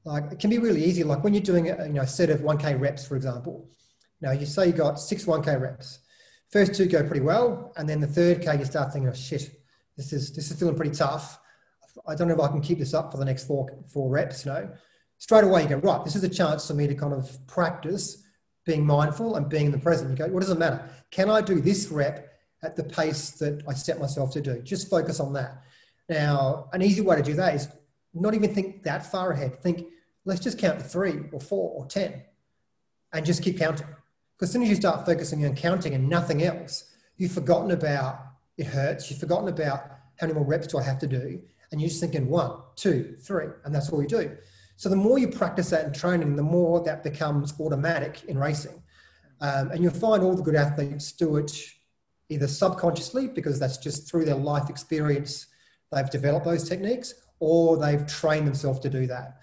Like 0.05 0.31
it 0.31 0.39
can 0.39 0.49
be 0.49 0.57
really 0.57 0.83
easy. 0.83 1.03
Like 1.03 1.23
when 1.23 1.33
you're 1.33 1.43
doing 1.43 1.69
a, 1.69 1.85
you 1.85 1.93
know, 1.93 2.05
set 2.05 2.29
of 2.29 2.41
1K 2.41 2.79
reps, 2.79 3.07
for 3.07 3.15
example, 3.15 3.69
now 4.21 4.31
you 4.31 4.45
say 4.45 4.67
you 4.67 4.73
got 4.73 4.99
six 4.99 5.25
1K 5.25 5.59
reps. 5.59 5.99
First 6.49 6.73
two 6.73 6.87
go 6.87 7.03
pretty 7.03 7.21
well. 7.21 7.73
And 7.77 7.87
then 7.87 7.99
the 7.99 8.07
third 8.07 8.41
K, 8.41 8.57
you 8.57 8.65
start 8.65 8.91
thinking, 8.91 9.09
oh 9.09 9.13
shit, 9.13 9.61
this 9.97 10.11
is, 10.13 10.33
this 10.33 10.49
is 10.49 10.59
feeling 10.59 10.75
pretty 10.75 10.95
tough. 10.95 11.39
I 12.07 12.15
don't 12.15 12.27
know 12.27 12.33
if 12.33 12.39
I 12.39 12.47
can 12.47 12.61
keep 12.61 12.79
this 12.79 12.93
up 12.93 13.11
for 13.11 13.17
the 13.17 13.25
next 13.25 13.45
four, 13.45 13.67
four 13.91 14.09
reps, 14.09 14.45
you 14.45 14.51
know. 14.51 14.69
Straight 15.17 15.43
away 15.43 15.63
you 15.63 15.69
go, 15.69 15.75
right, 15.77 16.03
this 16.03 16.15
is 16.15 16.23
a 16.23 16.29
chance 16.29 16.67
for 16.67 16.73
me 16.73 16.87
to 16.87 16.95
kind 16.95 17.13
of 17.13 17.45
practice 17.45 18.23
being 18.65 18.85
mindful 18.85 19.35
and 19.35 19.49
being 19.49 19.67
in 19.67 19.71
the 19.71 19.77
present. 19.77 20.09
You 20.09 20.15
go, 20.15 20.27
what 20.31 20.39
does 20.39 20.49
it 20.49 20.57
matter? 20.57 20.87
Can 21.11 21.29
I 21.29 21.41
do 21.41 21.59
this 21.59 21.89
rep 21.89 22.31
at 22.63 22.75
the 22.75 22.83
pace 22.83 23.31
that 23.31 23.63
I 23.67 23.73
set 23.73 23.99
myself 23.99 24.31
to 24.31 24.41
do? 24.41 24.61
Just 24.61 24.89
focus 24.89 25.19
on 25.19 25.33
that. 25.33 25.63
Now, 26.09 26.69
an 26.73 26.81
easy 26.81 27.01
way 27.01 27.15
to 27.15 27.23
do 27.23 27.35
that 27.35 27.55
is 27.55 27.67
not 28.13 28.33
even 28.33 28.53
think 28.53 28.83
that 28.83 29.09
far 29.09 29.31
ahead. 29.31 29.61
Think, 29.61 29.87
let's 30.25 30.41
just 30.41 30.57
count 30.57 30.79
to 30.79 30.85
three 30.85 31.21
or 31.31 31.39
four 31.39 31.71
or 31.71 31.85
10 31.85 32.21
and 33.13 33.25
just 33.25 33.43
keep 33.43 33.59
counting. 33.59 33.87
Because 34.35 34.49
as 34.49 34.53
soon 34.53 34.63
as 34.63 34.69
you 34.69 34.75
start 34.75 35.05
focusing 35.05 35.45
on 35.45 35.55
counting 35.55 35.93
and 35.93 36.09
nothing 36.09 36.43
else, 36.43 36.85
you've 37.17 37.31
forgotten 37.31 37.71
about 37.71 38.19
it 38.57 38.67
hurts. 38.67 39.09
You've 39.09 39.19
forgotten 39.19 39.47
about 39.47 39.83
how 40.19 40.27
many 40.27 40.33
more 40.33 40.45
reps 40.45 40.67
do 40.67 40.79
I 40.79 40.83
have 40.83 40.99
to 40.99 41.07
do. 41.07 41.41
And 41.71 41.79
you're 41.79 41.89
just 41.89 42.01
thinking 42.01 42.27
one, 42.27 42.51
two, 42.75 43.15
three, 43.21 43.45
and 43.63 43.73
that's 43.73 43.89
all 43.89 44.01
you 44.01 44.07
do. 44.07 44.35
So 44.75 44.89
the 44.89 44.95
more 44.95 45.19
you 45.19 45.27
practice 45.27 45.69
that 45.69 45.85
in 45.85 45.93
training, 45.93 46.35
the 46.35 46.41
more 46.41 46.83
that 46.83 47.03
becomes 47.03 47.53
automatic 47.59 48.23
in 48.27 48.37
racing. 48.37 48.81
Um, 49.41 49.71
and 49.71 49.83
you'll 49.83 49.93
find 49.93 50.23
all 50.23 50.35
the 50.35 50.41
good 50.41 50.55
athletes 50.55 51.11
do 51.11 51.37
it 51.37 51.51
either 52.29 52.47
subconsciously, 52.47 53.27
because 53.27 53.59
that's 53.59 53.77
just 53.77 54.09
through 54.09 54.25
their 54.25 54.35
life 54.35 54.69
experience, 54.69 55.47
they've 55.91 56.09
developed 56.09 56.45
those 56.45 56.67
techniques, 56.67 57.13
or 57.39 57.77
they've 57.77 58.05
trained 58.07 58.47
themselves 58.47 58.79
to 58.79 58.89
do 58.89 59.07
that. 59.07 59.37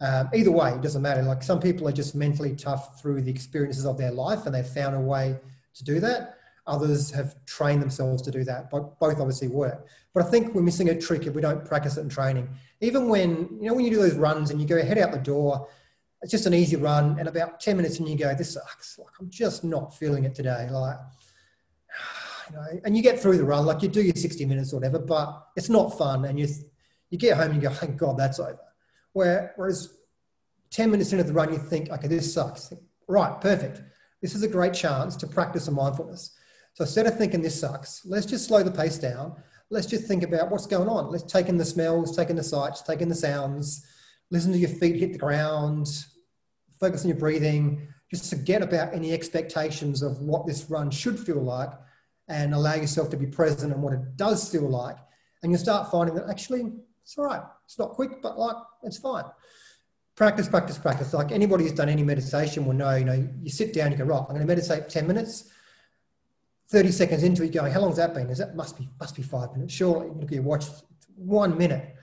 Um, 0.00 0.28
either 0.32 0.50
way, 0.50 0.70
it 0.70 0.80
doesn't 0.80 1.02
matter. 1.02 1.22
Like 1.22 1.42
some 1.42 1.60
people 1.60 1.88
are 1.88 1.92
just 1.92 2.14
mentally 2.14 2.54
tough 2.54 3.00
through 3.00 3.22
the 3.22 3.30
experiences 3.30 3.84
of 3.84 3.98
their 3.98 4.12
life 4.12 4.46
and 4.46 4.54
they've 4.54 4.66
found 4.66 4.94
a 4.94 5.00
way 5.00 5.36
to 5.74 5.84
do 5.84 5.98
that. 6.00 6.36
Others 6.68 7.10
have 7.12 7.34
trained 7.46 7.82
themselves 7.82 8.22
to 8.22 8.30
do 8.30 8.44
that, 8.44 8.70
but 8.70 8.98
both 9.00 9.18
obviously 9.18 9.48
work. 9.48 9.86
But 10.14 10.26
I 10.26 10.30
think 10.30 10.54
we're 10.54 10.62
missing 10.62 10.90
a 10.90 11.00
trick 11.00 11.26
if 11.26 11.34
we 11.34 11.40
don't 11.40 11.64
practice 11.64 11.96
it 11.96 12.02
in 12.02 12.08
training. 12.10 12.48
Even 12.80 13.08
when, 13.08 13.48
you 13.60 13.68
know, 13.68 13.74
when 13.74 13.84
you 13.84 13.90
do 13.90 13.96
those 13.96 14.14
runs 14.14 14.50
and 14.50 14.60
you 14.60 14.68
go 14.68 14.84
head 14.84 14.98
out 14.98 15.10
the 15.10 15.18
door, 15.18 15.66
it's 16.20 16.30
just 16.30 16.46
an 16.46 16.54
easy 16.54 16.76
run, 16.76 17.16
and 17.18 17.28
about 17.28 17.60
10 17.60 17.76
minutes 17.76 18.00
and 18.00 18.08
you 18.08 18.16
go, 18.16 18.34
this 18.34 18.52
sucks. 18.52 18.98
Like, 18.98 19.14
I'm 19.20 19.30
just 19.30 19.62
not 19.62 19.96
feeling 19.96 20.24
it 20.24 20.34
today. 20.34 20.68
Like, 20.68 20.96
you 22.50 22.56
know, 22.56 22.80
and 22.84 22.96
you 22.96 23.02
get 23.02 23.18
through 23.18 23.38
the 23.38 23.44
run, 23.44 23.66
like 23.66 23.82
you 23.82 23.88
do 23.88 24.02
your 24.02 24.14
60 24.14 24.44
minutes 24.44 24.72
or 24.72 24.76
whatever, 24.76 24.98
but 24.98 25.48
it's 25.56 25.68
not 25.68 25.96
fun. 25.96 26.24
And 26.24 26.38
you, 26.38 26.48
you 27.10 27.18
get 27.18 27.36
home 27.36 27.52
and 27.52 27.62
you 27.62 27.68
go, 27.68 27.74
thank 27.74 27.96
God 27.96 28.16
that's 28.16 28.38
over. 28.38 28.58
Where, 29.12 29.52
whereas 29.56 29.94
10 30.70 30.90
minutes 30.90 31.12
into 31.12 31.24
the 31.24 31.32
run, 31.32 31.52
you 31.52 31.58
think, 31.58 31.90
okay, 31.90 32.08
this 32.08 32.32
sucks. 32.32 32.72
Right, 33.06 33.40
perfect. 33.40 33.82
This 34.20 34.34
is 34.34 34.42
a 34.42 34.48
great 34.48 34.74
chance 34.74 35.16
to 35.16 35.26
practice 35.26 35.64
some 35.64 35.74
mindfulness. 35.74 36.36
So 36.74 36.84
instead 36.84 37.06
of 37.06 37.16
thinking 37.16 37.42
this 37.42 37.58
sucks, 37.58 38.04
let's 38.04 38.26
just 38.26 38.46
slow 38.46 38.62
the 38.62 38.70
pace 38.70 38.98
down. 38.98 39.34
Let's 39.70 39.86
just 39.86 40.04
think 40.04 40.22
about 40.22 40.50
what's 40.50 40.66
going 40.66 40.88
on. 40.88 41.10
Let's 41.10 41.24
take 41.24 41.48
in 41.48 41.56
the 41.56 41.64
smells, 41.64 42.16
take 42.16 42.30
in 42.30 42.36
the 42.36 42.42
sights, 42.42 42.82
take 42.82 43.00
in 43.00 43.08
the 43.08 43.14
sounds, 43.14 43.84
listen 44.30 44.52
to 44.52 44.58
your 44.58 44.70
feet 44.70 44.96
hit 44.96 45.12
the 45.12 45.18
ground, 45.18 45.88
focus 46.80 47.02
on 47.02 47.08
your 47.08 47.18
breathing, 47.18 47.88
just 48.10 48.30
forget 48.30 48.62
about 48.62 48.94
any 48.94 49.12
expectations 49.12 50.02
of 50.02 50.20
what 50.20 50.46
this 50.46 50.70
run 50.70 50.90
should 50.90 51.18
feel 51.18 51.42
like 51.42 51.70
and 52.28 52.54
allow 52.54 52.74
yourself 52.74 53.10
to 53.10 53.16
be 53.16 53.26
present 53.26 53.72
in 53.72 53.80
what 53.80 53.92
it 53.92 54.16
does 54.16 54.48
feel 54.48 54.68
like. 54.68 54.96
And 55.42 55.52
you'll 55.52 55.60
start 55.60 55.90
finding 55.90 56.14
that 56.16 56.28
actually 56.28 56.72
it's 57.02 57.16
all 57.16 57.24
right. 57.24 57.42
It's 57.64 57.78
not 57.78 57.90
quick, 57.90 58.20
but 58.22 58.38
like 58.38 58.56
it's 58.82 58.98
fine. 58.98 59.24
Practice, 60.14 60.48
practice, 60.48 60.78
practice. 60.78 61.14
Like 61.14 61.32
anybody 61.32 61.64
who's 61.64 61.72
done 61.72 61.88
any 61.88 62.02
meditation 62.02 62.66
will 62.66 62.74
know, 62.74 62.94
you 62.96 63.04
know, 63.04 63.28
you 63.42 63.50
sit 63.50 63.72
down, 63.72 63.92
you 63.92 63.96
go, 63.96 64.04
right, 64.04 64.18
I'm 64.20 64.34
going 64.34 64.40
to 64.40 64.46
meditate 64.46 64.88
10 64.88 65.06
minutes 65.06 65.50
30 66.70 66.92
seconds 66.92 67.22
into 67.22 67.42
it 67.42 67.52
going, 67.52 67.72
how 67.72 67.80
long's 67.80 67.96
that 67.96 68.14
been? 68.14 68.28
Is 68.28 68.38
that 68.38 68.54
must 68.54 68.76
be 68.76 68.88
must 69.00 69.16
be 69.16 69.22
five 69.22 69.52
minutes? 69.52 69.72
Surely. 69.72 70.08
look 70.08 70.24
at 70.24 70.32
your 70.32 70.42
watch, 70.42 70.66
one 71.16 71.56
minute. 71.56 71.94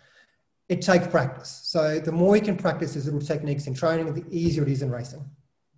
It 0.67 0.81
takes 0.81 1.05
practice. 1.07 1.61
So 1.65 1.99
the 1.99 2.11
more 2.11 2.35
you 2.35 2.41
can 2.41 2.57
practice 2.57 2.95
these 2.95 3.05
little 3.05 3.21
techniques 3.21 3.67
in 3.67 3.75
training, 3.75 4.11
the 4.11 4.25
easier 4.31 4.63
it 4.63 4.69
is 4.69 4.81
in 4.81 4.89
racing. 4.89 5.23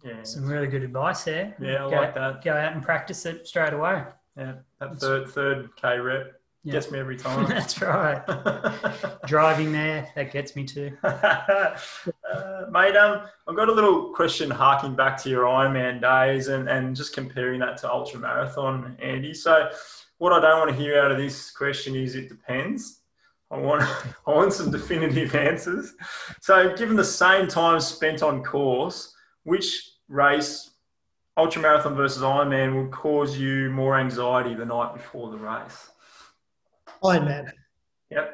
Yeah. 0.06 0.24
Some 0.24 0.46
really 0.46 0.68
good 0.68 0.84
advice 0.84 1.26
there. 1.26 1.54
Yeah, 1.60 1.86
I 1.86 1.90
go, 1.90 1.96
like 1.98 2.16
that. 2.16 2.44
Go 2.44 2.54
out 2.54 2.72
and 2.72 2.82
practice 2.82 3.26
it 3.26 3.46
straight 3.46 3.74
away. 3.74 4.04
Yeah. 4.38 4.54
That 4.80 5.00
third 5.00 5.30
third 5.30 5.76
K 5.76 5.98
rep 5.98 6.38
yeah. 6.68 6.74
Gets 6.74 6.92
me 6.92 7.00
every 7.00 7.16
time. 7.28 7.48
That's 7.48 7.82
right. 7.82 8.22
Driving 9.26 9.72
there, 9.72 10.10
that 10.16 10.34
gets 10.34 10.54
me 10.54 10.66
too. 10.66 10.92
uh, 11.04 11.78
mate, 12.70 12.98
um, 12.98 13.22
I've 13.48 13.56
got 13.56 13.70
a 13.70 13.72
little 13.72 14.14
question 14.14 14.52
harking 14.52 14.94
back 14.94 15.16
to 15.24 15.30
your 15.30 15.46
Ironman 15.46 16.02
days 16.02 16.50
and, 16.50 16.68
and 16.68 16.94
just 16.94 17.14
comparing 17.14 17.62
that 17.62 17.78
to 17.78 17.92
ultra 17.92 18.20
marathon, 18.20 18.98
Andy. 19.02 19.34
So, 19.34 19.70
what 20.18 20.34
I 20.34 20.42
don't 20.42 20.60
want 20.60 20.72
to 20.72 20.76
hear 20.76 21.00
out 21.00 21.10
of 21.10 21.18
this 21.18 21.52
question 21.52 21.96
is 21.96 22.16
it 22.16 22.28
depends. 22.28 23.00
I 23.50 23.58
want 23.58 23.84
I 24.28 24.32
want 24.32 24.52
some 24.52 24.70
definitive 24.70 25.36
answers. 25.36 25.94
So, 26.42 26.76
given 26.76 26.98
the 26.98 27.06
same 27.06 27.48
time 27.48 27.80
spent 27.80 28.22
on 28.22 28.44
course, 28.44 29.14
which 29.44 29.92
race, 30.10 30.67
ultra 31.38 31.62
marathon 31.62 31.96
versus 31.96 32.22
Ironman, 32.22 32.82
would 32.82 32.92
cause 32.92 33.38
you 33.38 33.70
more 33.70 33.98
anxiety 34.00 34.56
the 34.56 34.66
night 34.66 34.94
before 34.94 35.32
the 35.32 35.38
race? 35.38 35.90
Ironman. 37.04 37.52
Yep. 38.10 38.34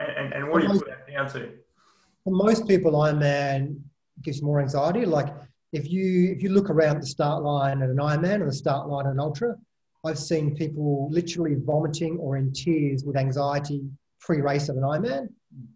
And, 0.00 0.10
and, 0.10 0.32
and 0.34 0.48
what 0.50 0.62
do 0.62 0.68
you 0.68 0.78
put 0.78 0.88
that 0.88 1.08
down 1.10 1.30
to? 1.30 1.52
For 2.24 2.32
most 2.32 2.66
people, 2.66 2.92
Ironman 2.92 3.78
gives 4.22 4.42
more 4.42 4.60
anxiety. 4.60 5.06
Like 5.06 5.28
if 5.72 5.90
you 5.90 6.32
if 6.32 6.42
you 6.42 6.50
look 6.50 6.70
around 6.70 7.00
the 7.00 7.06
start 7.06 7.42
line 7.42 7.82
at 7.82 7.90
an 7.90 7.96
Ironman 7.96 8.40
or 8.40 8.46
the 8.46 8.52
start 8.52 8.88
line 8.88 9.06
at 9.06 9.12
an 9.12 9.20
Ultra, 9.20 9.56
I've 10.04 10.18
seen 10.18 10.56
people 10.56 11.08
literally 11.10 11.56
vomiting 11.58 12.18
or 12.18 12.36
in 12.36 12.52
tears 12.52 13.04
with 13.04 13.16
anxiety 13.16 13.82
pre-race 14.20 14.68
at 14.68 14.76
an 14.76 14.82
Ironman. 14.82 15.28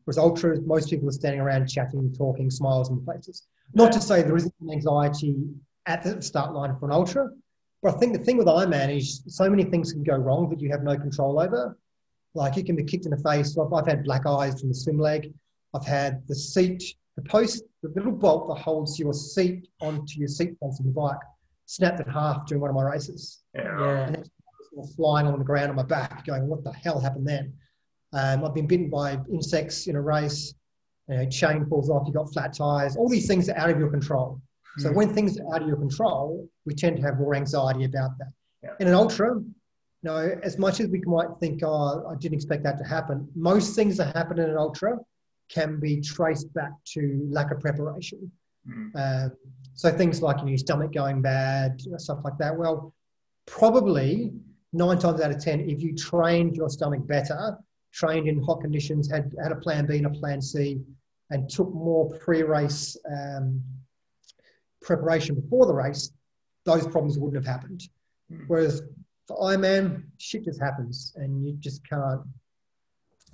Whereas 0.05 0.19
Ultras, 0.19 0.61
most 0.65 0.89
people 0.89 1.09
are 1.09 1.13
standing 1.13 1.41
around 1.41 1.67
chatting, 1.69 2.13
talking, 2.17 2.51
smiles 2.51 2.89
and 2.89 3.05
places. 3.05 3.47
Not 3.75 3.93
to 3.93 4.01
say 4.01 4.23
there 4.23 4.37
isn't 4.37 4.55
anxiety 4.73 5.37
at 5.87 6.03
the 6.03 6.21
start 6.21 6.53
line 6.53 6.77
for 6.79 6.87
an 6.87 6.93
Ultra, 6.93 7.29
but 7.83 7.95
I 7.95 7.99
think 7.99 8.17
the 8.17 8.25
thing 8.25 8.37
with 8.37 8.47
Ironman 8.47 8.97
is 8.97 9.23
so 9.29 9.49
many 9.49 9.65
things 9.65 9.93
can 9.93 10.03
go 10.03 10.17
wrong 10.17 10.49
that 10.51 10.61
you 10.61 10.71
have 10.71 10.83
no 10.83 10.97
control 10.97 11.41
over. 11.41 11.79
Like 12.35 12.57
you 12.57 12.65
can 12.65 12.77
be 12.77 12.85
kicked 12.85 13.07
in 13.07 13.13
the 13.13 13.19
face. 13.19 13.57
I've, 13.57 13.73
I've 13.73 13.87
had 13.87 14.05
black 14.05 14.27
eyes 14.27 14.61
from 14.61 14.69
the 14.69 14.75
swim 14.75 14.99
leg. 14.99 15.33
I've 15.75 15.87
had 15.87 16.27
the 16.27 16.35
seat, 16.35 16.83
the 17.17 17.23
post, 17.23 17.63
the 17.83 17.91
little 17.95 18.13
bolt 18.13 18.49
that 18.49 18.63
holds 18.63 18.99
your 18.99 19.15
seat 19.15 19.69
onto 19.81 20.19
your 20.19 20.29
seat 20.29 20.59
post 20.61 20.81
on 20.81 20.87
the 20.87 20.93
bike 20.93 21.19
snapped 21.67 22.01
in 22.01 22.09
half 22.09 22.47
during 22.47 22.61
one 22.61 22.71
of 22.71 22.77
my 22.77 22.83
races. 22.83 23.43
Yeah, 23.55 23.63
right. 23.63 24.17
And 24.17 24.95
flying 24.97 25.27
on 25.27 25.39
the 25.39 25.45
ground 25.45 25.71
on 25.71 25.77
my 25.77 25.83
back, 25.83 26.25
going, 26.27 26.47
"What 26.47 26.65
the 26.65 26.73
hell 26.73 27.01
happened 27.01 27.27
then?" 27.27 27.53
Um, 28.13 28.45
I've 28.45 28.55
been 28.55 28.67
bitten 28.67 28.89
by 28.89 29.19
insects 29.31 29.87
in 29.87 29.97
a 29.97 30.01
race. 30.01 30.55
You 31.09 31.17
know, 31.17 31.29
chain 31.29 31.67
falls 31.67 31.91
off. 31.91 32.03
You've 32.07 32.15
got 32.15 32.33
flat 32.33 32.53
tires. 32.55 32.97
All 32.97 33.09
these 33.09 33.27
things 33.27 33.49
are 33.49 33.57
out 33.57 33.71
of 33.71 33.79
your 33.79 33.91
control. 33.91 34.41
So 34.79 34.91
mm. 34.91 34.95
when 34.95 35.15
things 35.15 35.39
are 35.39 35.55
out 35.55 35.63
of 35.63 35.69
your 35.69 35.77
control, 35.77 36.49
we 36.65 36.75
tend 36.75 36.97
to 36.97 37.03
have 37.03 37.19
more 37.19 37.35
anxiety 37.35 37.85
about 37.85 38.11
that. 38.19 38.33
Yeah. 38.63 38.71
In 38.81 38.89
an 38.89 38.95
ultra, 38.95 39.41
know, 40.07 40.39
as 40.43 40.57
much 40.59 40.81
as 40.81 40.89
we 40.89 41.03
might 41.05 41.29
think, 41.41 41.63
oh, 41.63 42.07
I 42.09 42.15
didn't 42.15 42.37
expect 42.37 42.63
that 42.65 42.79
to 42.79 42.85
happen, 42.85 43.29
most 43.35 43.77
things 43.77 43.99
that 43.99 44.17
happen 44.17 44.39
in 44.39 44.49
an 44.49 44.57
ultra 44.57 44.97
can 45.51 45.79
be 45.79 46.01
traced 46.01 46.53
back 46.55 46.73
to 46.95 47.27
lack 47.31 47.51
of 47.51 47.61
preparation. 47.61 48.31
Mm. 48.69 48.91
Uh, 48.97 49.29
so 49.75 49.93
things 49.93 50.23
like 50.23 50.39
you 50.39 50.45
know, 50.45 50.49
your 50.51 50.59
stomach 50.59 50.93
going 50.93 51.21
bad, 51.21 51.81
stuff 51.99 52.21
like 52.25 52.39
that. 52.39 52.57
Well, 52.57 52.95
probably 53.47 54.33
nine 54.73 54.99
times 54.99 55.21
out 55.21 55.31
of 55.31 55.43
ten, 55.43 55.61
if 55.61 55.83
you 55.83 55.95
trained 55.95 56.57
your 56.57 56.69
stomach 56.69 57.07
better, 57.07 57.59
trained 57.93 58.27
in 58.29 58.43
hot 58.43 58.61
conditions, 58.61 59.11
had 59.11 59.33
had 59.43 59.53
a 59.53 59.57
plan 59.57 59.87
B 59.87 59.99
and 59.99 60.07
a 60.07 60.11
plan 60.11 60.41
C, 60.41 60.81
and 61.31 61.49
took 61.49 61.73
more 61.73 62.11
pre-race 62.19 62.97
um, 63.11 63.63
preparation 64.87 65.35
before 65.35 65.67
the 65.67 65.75
race, 65.75 66.13
those 66.65 66.85
problems 66.85 67.19
wouldn't 67.19 67.45
have 67.45 67.53
happened. 67.53 67.83
Mm. 68.33 68.45
Whereas 68.47 68.83
for 69.27 69.37
Ironman, 69.39 70.05
shit 70.19 70.45
just 70.45 70.61
happens 70.61 71.13
and 71.17 71.45
you 71.45 71.55
just 71.55 71.87
can't 71.89 72.23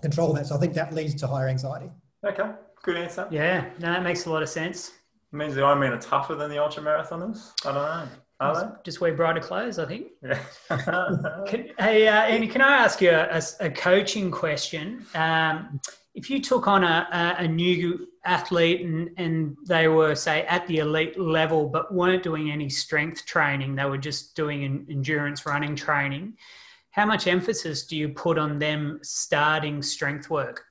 control 0.00 0.32
that. 0.34 0.46
So 0.46 0.56
I 0.56 0.58
think 0.58 0.74
that 0.74 0.92
leads 0.92 1.14
to 1.16 1.26
higher 1.26 1.48
anxiety. 1.48 1.90
Okay, 2.24 2.50
good 2.82 2.96
answer. 2.96 3.28
Yeah, 3.30 3.66
no, 3.78 3.92
that 3.92 4.02
makes 4.02 4.26
a 4.26 4.30
lot 4.30 4.42
of 4.42 4.48
sense. 4.48 4.88
It 5.32 5.36
means 5.36 5.54
the 5.54 5.60
Ironman 5.60 5.92
are 5.92 6.00
tougher 6.00 6.34
than 6.34 6.50
the 6.50 6.62
ultra 6.62 6.82
marathoners. 6.82 7.52
I 7.64 7.72
don't 7.72 7.74
know. 7.74 8.08
Are 8.40 8.60
they? 8.60 8.72
Just 8.84 9.00
wear 9.00 9.14
brighter 9.14 9.40
clothes, 9.40 9.78
I 9.78 9.86
think. 9.86 10.08
Yeah. 10.22 10.38
Can, 11.46 11.68
hey, 11.78 12.08
uh, 12.08 12.22
Andy, 12.22 12.48
can 12.48 12.60
I 12.60 12.76
ask 12.78 13.00
you 13.00 13.10
a, 13.10 13.40
a 13.60 13.70
coaching 13.70 14.32
question? 14.32 15.06
Um, 15.14 15.80
if 16.14 16.28
you 16.28 16.40
took 16.40 16.66
on 16.66 16.82
a, 16.82 17.06
a, 17.12 17.44
a 17.44 17.48
new 17.48 18.08
athlete 18.24 18.82
and, 18.82 19.10
and 19.16 19.56
they 19.66 19.88
were, 19.88 20.14
say, 20.14 20.42
at 20.42 20.66
the 20.66 20.78
elite 20.78 21.18
level 21.18 21.68
but 21.68 21.92
weren't 21.92 22.22
doing 22.22 22.50
any 22.50 22.68
strength 22.68 23.26
training, 23.26 23.74
they 23.74 23.84
were 23.84 23.98
just 23.98 24.36
doing 24.36 24.64
an 24.64 24.86
endurance 24.88 25.44
running 25.46 25.74
training, 25.74 26.36
how 26.90 27.06
much 27.06 27.26
emphasis 27.26 27.86
do 27.86 27.96
you 27.96 28.10
put 28.10 28.38
on 28.38 28.58
them 28.58 29.00
starting 29.02 29.82
strength 29.82 30.30
work? 30.30 30.64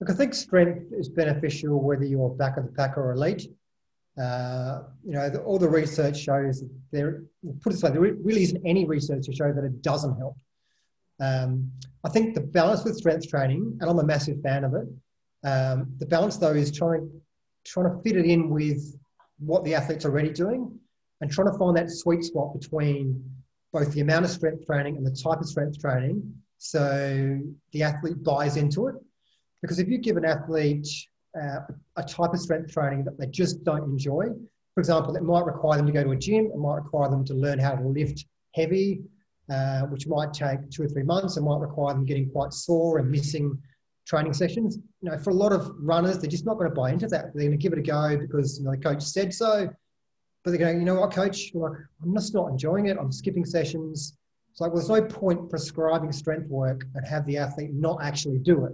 Look, 0.00 0.10
I 0.10 0.14
think 0.14 0.34
strength 0.34 0.92
is 0.92 1.08
beneficial 1.08 1.80
whether 1.80 2.04
you're 2.04 2.30
back 2.30 2.56
of 2.56 2.64
the 2.66 2.72
pack 2.72 2.98
or 2.98 3.12
elite. 3.12 3.48
Uh, 4.20 4.82
you 5.04 5.12
know, 5.12 5.30
the, 5.30 5.40
all 5.42 5.58
the 5.58 5.68
research 5.68 6.18
shows 6.18 6.60
that 6.60 6.70
there, 6.90 7.22
put 7.60 7.72
it 7.72 7.76
this 7.76 7.82
way, 7.82 7.90
there 7.90 8.00
really 8.00 8.42
isn't 8.42 8.62
any 8.66 8.84
research 8.84 9.26
to 9.26 9.32
show 9.32 9.52
that 9.52 9.64
it 9.64 9.80
doesn't 9.82 10.16
help. 10.18 10.36
Um, 11.20 11.70
I 12.04 12.08
think 12.08 12.34
the 12.34 12.40
balance 12.40 12.84
with 12.84 12.96
strength 12.96 13.28
training, 13.28 13.78
and 13.80 13.88
I'm 13.88 13.98
a 13.98 14.04
massive 14.04 14.40
fan 14.42 14.64
of 14.64 14.74
it. 14.74 14.88
Um, 15.44 15.94
the 15.98 16.06
balance 16.06 16.36
though 16.36 16.52
is 16.52 16.72
trying 16.72 17.10
trying 17.64 17.90
to 17.90 18.02
fit 18.02 18.16
it 18.16 18.24
in 18.24 18.50
with 18.50 18.96
what 19.38 19.64
the 19.64 19.74
athlete's 19.74 20.04
already 20.04 20.30
doing, 20.30 20.78
and 21.20 21.30
trying 21.30 21.50
to 21.50 21.58
find 21.58 21.76
that 21.76 21.90
sweet 21.90 22.24
spot 22.24 22.58
between 22.58 23.22
both 23.72 23.92
the 23.92 24.00
amount 24.00 24.24
of 24.24 24.30
strength 24.30 24.66
training 24.66 24.96
and 24.96 25.06
the 25.06 25.10
type 25.10 25.40
of 25.40 25.46
strength 25.46 25.78
training, 25.80 26.22
so 26.58 27.38
the 27.72 27.82
athlete 27.82 28.22
buys 28.22 28.56
into 28.56 28.88
it. 28.88 28.94
Because 29.60 29.78
if 29.78 29.88
you 29.88 29.98
give 29.98 30.16
an 30.16 30.24
athlete 30.24 30.88
uh, 31.40 31.60
a 31.96 32.02
type 32.02 32.32
of 32.32 32.40
strength 32.40 32.72
training 32.72 33.04
that 33.04 33.18
they 33.18 33.26
just 33.26 33.62
don't 33.64 33.84
enjoy, 33.84 34.26
for 34.74 34.80
example, 34.80 35.16
it 35.16 35.22
might 35.22 35.44
require 35.44 35.76
them 35.76 35.86
to 35.86 35.92
go 35.92 36.04
to 36.04 36.12
a 36.12 36.16
gym, 36.16 36.46
it 36.46 36.56
might 36.56 36.76
require 36.76 37.10
them 37.10 37.24
to 37.26 37.34
learn 37.34 37.58
how 37.58 37.74
to 37.74 37.86
lift 37.86 38.24
heavy, 38.54 39.02
uh, 39.50 39.82
which 39.82 40.06
might 40.06 40.32
take 40.32 40.70
two 40.70 40.84
or 40.84 40.88
three 40.88 41.02
months 41.02 41.36
and 41.36 41.44
might 41.44 41.60
require 41.60 41.94
them 41.94 42.04
getting 42.04 42.30
quite 42.30 42.52
sore 42.52 42.98
and 42.98 43.10
missing 43.10 43.60
training 44.06 44.32
sessions. 44.32 44.78
You 45.00 45.10
know, 45.10 45.18
for 45.18 45.30
a 45.30 45.34
lot 45.34 45.52
of 45.52 45.70
runners, 45.78 46.18
they're 46.18 46.30
just 46.30 46.44
not 46.44 46.58
going 46.58 46.68
to 46.68 46.74
buy 46.74 46.90
into 46.90 47.06
that. 47.08 47.32
They're 47.34 47.44
going 47.46 47.50
to 47.52 47.56
give 47.56 47.72
it 47.72 47.78
a 47.78 47.82
go 47.82 48.16
because 48.16 48.58
you 48.58 48.64
know, 48.64 48.72
the 48.72 48.78
coach 48.78 49.02
said 49.02 49.32
so. 49.32 49.68
But 50.44 50.50
they're 50.50 50.58
going, 50.58 50.78
you 50.78 50.84
know 50.84 50.96
what, 50.96 51.12
coach? 51.12 51.50
Like, 51.54 51.72
I'm 52.02 52.14
just 52.14 52.34
not 52.34 52.48
enjoying 52.48 52.86
it. 52.86 52.96
I'm 52.98 53.12
skipping 53.12 53.44
sessions. 53.44 54.16
It's 54.50 54.60
like, 54.60 54.72
well, 54.72 54.84
there's 54.84 54.88
no 54.88 55.06
point 55.06 55.50
prescribing 55.50 56.10
strength 56.10 56.48
work 56.48 56.84
and 56.94 57.06
have 57.06 57.24
the 57.26 57.38
athlete 57.38 57.72
not 57.72 58.02
actually 58.02 58.38
do 58.38 58.64
it. 58.64 58.72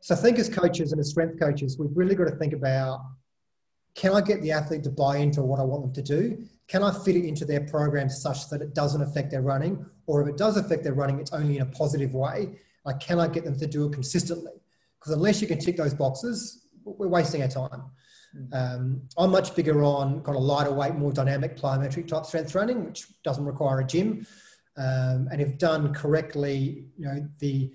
So 0.00 0.14
I 0.14 0.18
think 0.18 0.38
as 0.38 0.48
coaches 0.48 0.92
and 0.92 1.00
as 1.00 1.10
strength 1.10 1.40
coaches, 1.40 1.78
we've 1.78 1.96
really 1.96 2.14
got 2.14 2.24
to 2.24 2.36
think 2.36 2.52
about 2.52 3.00
can 3.94 4.12
I 4.12 4.20
get 4.20 4.42
the 4.42 4.50
athlete 4.50 4.82
to 4.84 4.90
buy 4.90 5.18
into 5.18 5.42
what 5.42 5.60
I 5.60 5.62
want 5.62 5.84
them 5.84 5.92
to 5.94 6.02
do? 6.02 6.44
Can 6.66 6.82
I 6.82 6.92
fit 6.92 7.16
it 7.16 7.24
into 7.24 7.44
their 7.44 7.60
program 7.60 8.08
such 8.08 8.48
that 8.50 8.60
it 8.60 8.74
doesn't 8.74 9.00
affect 9.00 9.30
their 9.30 9.42
running? 9.42 9.86
Or 10.06 10.20
if 10.22 10.28
it 10.28 10.36
does 10.36 10.56
affect 10.56 10.82
their 10.82 10.94
running, 10.94 11.20
it's 11.20 11.32
only 11.32 11.56
in 11.56 11.62
a 11.62 11.66
positive 11.66 12.12
way. 12.12 12.58
Like, 12.84 13.00
can 13.00 13.20
I 13.20 13.28
get 13.28 13.44
them 13.44 13.56
to 13.58 13.66
do 13.66 13.86
it 13.86 13.92
consistently? 13.92 14.52
Because 15.04 15.18
unless 15.18 15.42
you 15.42 15.46
can 15.46 15.58
tick 15.58 15.76
those 15.76 15.92
boxes, 15.92 16.66
we're 16.82 17.08
wasting 17.08 17.42
our 17.42 17.48
time. 17.48 17.82
Um, 18.52 19.02
I'm 19.18 19.30
much 19.30 19.54
bigger 19.54 19.84
on 19.84 20.22
kind 20.22 20.38
of 20.38 20.42
lighter 20.42 20.72
weight, 20.72 20.94
more 20.94 21.12
dynamic 21.12 21.58
plyometric 21.58 22.08
type 22.08 22.24
strength 22.24 22.52
training, 22.52 22.86
which 22.86 23.06
doesn't 23.22 23.44
require 23.44 23.80
a 23.80 23.84
gym. 23.84 24.26
Um, 24.78 25.28
and 25.30 25.42
if 25.42 25.58
done 25.58 25.92
correctly, 25.92 26.86
you 26.96 27.04
know, 27.04 27.28
the 27.38 27.70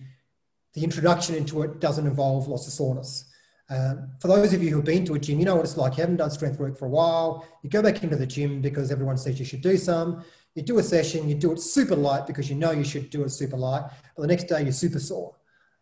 the 0.74 0.84
introduction 0.84 1.36
into 1.36 1.62
it 1.62 1.80
doesn't 1.80 2.06
involve 2.06 2.48
lots 2.48 2.65
of 2.68 2.74
soreness. 2.74 3.32
Um, 3.70 4.10
for 4.20 4.28
those 4.28 4.54
of 4.54 4.63
you 4.63 4.72
who've 4.72 4.84
been 4.84 5.06
to 5.06 5.13
a 5.13 5.20
gym, 5.20 5.39
you 5.39 5.46
know 5.46 5.56
what 5.56 5.65
it's 5.65 5.78
like. 5.78 5.98
You 5.98 6.02
haven't 6.02 6.18
done 6.18 6.32
strength 6.32 6.60
work 6.60 6.78
for 6.78 6.86
a 6.86 6.89
while. 6.89 7.48
You 7.63 7.70
go 7.70 7.84
back 7.84 8.04
into 8.04 8.15
the 8.15 8.26
gym 8.26 8.60
because 8.62 8.92
everyone 8.92 9.18
says 9.18 9.39
you 9.39 9.46
should 9.46 9.62
do 9.62 9.78
some. 9.78 10.24
You 10.56 10.63
do 10.63 10.80
a 10.80 10.84
session, 10.84 11.30
you 11.30 11.36
do 11.36 11.52
it 11.52 11.60
super 11.62 11.96
light 11.96 12.26
because 12.26 12.50
you 12.50 12.56
know 12.56 12.72
you 12.72 12.84
should 12.84 13.12
do 13.12 13.24
it 13.24 13.30
super 13.30 13.58
light. 13.58 13.84
But 14.15 14.24
the 14.24 14.28
next 14.28 14.46
day 14.46 14.63
you're 14.63 14.72
super 14.72 15.00
sore. 15.00 15.36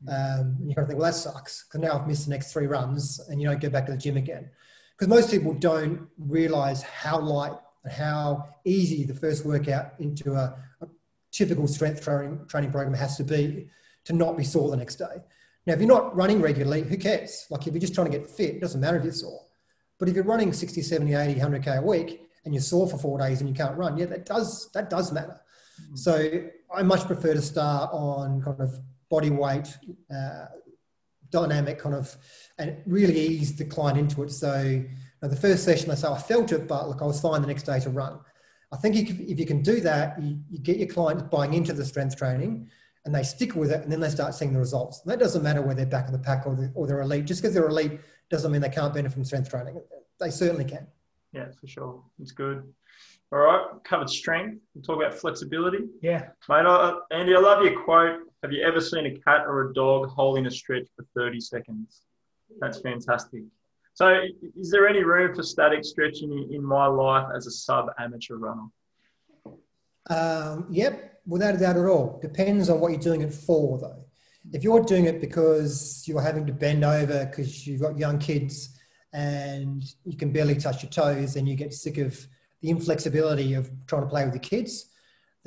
Um, 0.08 0.58
and 0.60 0.70
you 0.70 0.76
kind 0.76 0.84
of 0.84 0.90
think, 0.90 1.00
well, 1.00 1.12
that 1.12 1.18
sucks 1.18 1.66
because 1.66 1.82
now 1.82 1.98
I've 1.98 2.08
missed 2.08 2.26
the 2.26 2.32
next 2.32 2.54
three 2.54 2.68
runs 2.68 3.20
and 3.30 3.42
you 3.42 3.48
don't 3.48 3.60
go 3.60 3.70
back 3.70 3.86
to 3.88 3.94
the 3.94 3.98
gym 3.98 4.18
again. 4.18 4.50
Because 4.96 5.08
most 5.08 5.32
people 5.32 5.54
don't 5.54 6.08
realize 6.18 6.84
how 6.84 7.20
light 7.20 7.54
and 7.84 7.94
how 7.94 8.48
easy 8.66 9.04
the 9.06 9.14
first 9.14 9.46
workout 9.46 9.94
into 10.00 10.34
a, 10.34 10.56
a 10.82 10.88
typical 11.32 11.68
strength 11.68 12.04
training, 12.04 12.46
training 12.48 12.72
program 12.72 12.94
has 12.94 13.18
to 13.18 13.24
be 13.24 13.68
to 14.06 14.14
not 14.14 14.38
be 14.38 14.44
sore 14.44 14.70
the 14.70 14.78
next 14.78 14.96
day. 14.96 15.18
Now, 15.66 15.74
if 15.74 15.80
you're 15.80 15.88
not 15.88 16.16
running 16.16 16.42
regularly, 16.42 16.84
who 16.84 16.98
cares? 16.98 17.46
Like 17.50 17.68
if 17.68 17.74
you're 17.74 17.82
just 17.82 17.94
trying 17.94 18.10
to 18.10 18.18
get 18.18 18.30
fit, 18.30 18.56
it 18.56 18.62
doesn't 18.62 18.80
matter 18.80 18.98
if 18.98 19.04
you're 19.04 19.14
sore. 19.14 19.42
But 20.00 20.10
if 20.10 20.16
you're 20.16 20.24
running 20.24 20.54
60, 20.54 20.82
70, 20.82 21.14
80, 21.14 21.40
100K 21.40 21.80
a 21.80 21.82
week 21.82 22.22
and 22.46 22.54
you're 22.54 22.62
sore 22.62 22.88
for 22.88 22.98
four 22.98 23.20
days 23.20 23.42
and 23.42 23.50
you 23.50 23.56
can't 23.56 23.78
run, 23.78 23.98
yeah, 23.98 24.06
that 24.06 24.26
does, 24.26 24.70
that 24.74 24.90
does 24.90 25.12
matter. 25.12 25.40
Mm-hmm. 25.82 25.96
So 25.96 26.44
I 26.74 26.84
much 26.84 27.06
prefer 27.06 27.34
to 27.34 27.42
start 27.42 27.90
on 27.92 28.42
kind 28.42 28.62
of 28.62 28.80
body 29.10 29.30
weight, 29.30 29.78
uh, 30.14 30.46
dynamic 31.30 31.80
kind 31.80 31.96
of, 31.96 32.16
and 32.58 32.78
really 32.86 33.20
ease 33.20 33.56
the 33.56 33.66
client 33.66 33.98
into 33.98 34.24
it. 34.24 34.32
So 34.32 34.62
you 34.62 34.90
know, 35.22 35.28
the 35.28 35.36
first 35.36 35.64
session, 35.64 35.92
I 35.92 35.96
say 35.96 36.08
I 36.08 36.18
felt 36.18 36.52
it, 36.52 36.68
but 36.68 36.88
look, 36.88 37.02
I 37.02 37.06
was 37.06 37.22
fine 37.22 37.42
the 37.42 37.48
next 37.48 37.64
day 37.64 37.80
to 37.82 37.90
run. 37.90 38.20
I 38.72 38.78
think 38.78 38.96
if 38.96 39.40
you 39.40 39.46
can 39.46 39.62
do 39.62 39.80
that, 39.82 40.22
you, 40.22 40.40
you 40.50 40.60
get 40.60 40.78
your 40.78 40.88
clients 40.88 41.24
buying 41.24 41.54
into 41.54 41.74
the 41.74 41.86
strength 41.86 42.18
training 42.18 42.70
and 43.06 43.16
they 43.16 43.24
stick 43.24 43.56
with 43.56 43.72
it 43.72 43.82
and 43.82 43.92
then 43.92 44.02
they 44.02 44.10
start 44.10 44.36
seeing 44.36 44.52
the 44.52 44.60
results. 44.60 45.02
And 45.02 45.12
that 45.12 45.20
doesn't 45.20 45.42
matter 45.42 45.62
whether 45.62 45.76
they're 45.76 45.86
back 45.86 46.08
of 46.08 46.12
the 46.12 46.20
pack 46.20 46.46
or, 46.46 46.56
the, 46.56 46.72
or 46.76 46.86
they're 46.86 47.00
elite. 47.00 47.26
Just 47.26 47.42
because 47.42 47.54
they're 47.54 47.68
elite 47.68 48.02
doesn't 48.30 48.52
mean 48.52 48.62
they 48.62 48.70
can't 48.70 48.94
benefit 48.94 49.14
from 49.14 49.24
strength 49.24 49.50
training. 49.50 49.82
They 50.20 50.30
certainly 50.30 50.66
can. 50.66 50.88
Yeah, 51.32 51.46
for 51.60 51.68
sure. 51.68 52.04
It's 52.20 52.32
good. 52.32 52.64
All 53.32 53.40
right, 53.40 53.66
covered 53.84 54.10
strength. 54.10 54.62
We'll 54.74 54.84
talk 54.84 54.98
about 54.98 55.14
flexibility. 55.14 55.86
Yeah. 56.02 56.30
Mate, 56.50 56.66
I, 56.66 56.98
Andy, 57.12 57.36
I 57.36 57.40
love 57.40 57.64
your 57.64 57.82
quote. 57.84 58.20
Have 58.44 58.52
you 58.52 58.64
ever 58.64 58.80
seen 58.80 59.06
a 59.08 59.16
cat 59.20 59.46
or 59.48 59.70
a 59.70 59.74
dog 59.74 60.10
holding 60.10 60.46
a 60.46 60.52
stretch 60.52 60.88
for 60.96 61.06
30 61.16 61.40
seconds? 61.40 62.04
That's 62.60 62.80
fantastic. 62.80 63.42
So, 63.94 64.16
is 64.56 64.70
there 64.70 64.88
any 64.88 65.04
room 65.04 65.36
for 65.36 65.42
static 65.42 65.84
stretching 65.84 66.50
in 66.52 66.64
my 66.64 66.86
life 66.86 67.28
as 67.36 67.48
a 67.48 67.52
sub 67.52 67.88
amateur 67.98 68.36
runner? 68.36 68.68
Um, 70.10 70.68
yep, 70.70 71.20
without 71.26 71.56
a 71.56 71.58
doubt 71.58 71.78
at 71.78 71.86
all. 71.86 72.20
Depends 72.22 72.70
on 72.70 72.80
what 72.80 72.92
you're 72.92 73.02
doing 73.02 73.22
it 73.22 73.34
for, 73.34 73.80
though. 73.80 74.06
If 74.54 74.64
you're 74.64 74.84
doing 74.84 75.06
it 75.06 75.20
because 75.20 76.08
you're 76.08 76.22
having 76.22 76.46
to 76.46 76.54
bend 76.54 76.86
over 76.86 77.26
because 77.26 77.66
you've 77.66 77.82
got 77.82 77.98
young 77.98 78.20
kids 78.20 78.78
and 79.14 79.84
you 80.06 80.16
can 80.16 80.32
barely 80.32 80.56
touch 80.56 80.84
your 80.84 80.92
toes 80.92 81.36
and 81.36 81.50
you 81.50 81.56
get 81.56 81.74
sick 81.74 81.98
of 81.98 82.28
the 82.62 82.70
inflexibility 82.70 83.56
of 83.56 83.70
trying 83.88 84.04
to 84.04 84.08
play 84.08 84.24
with 84.24 84.34
the 84.34 84.40
kids, 84.40 84.92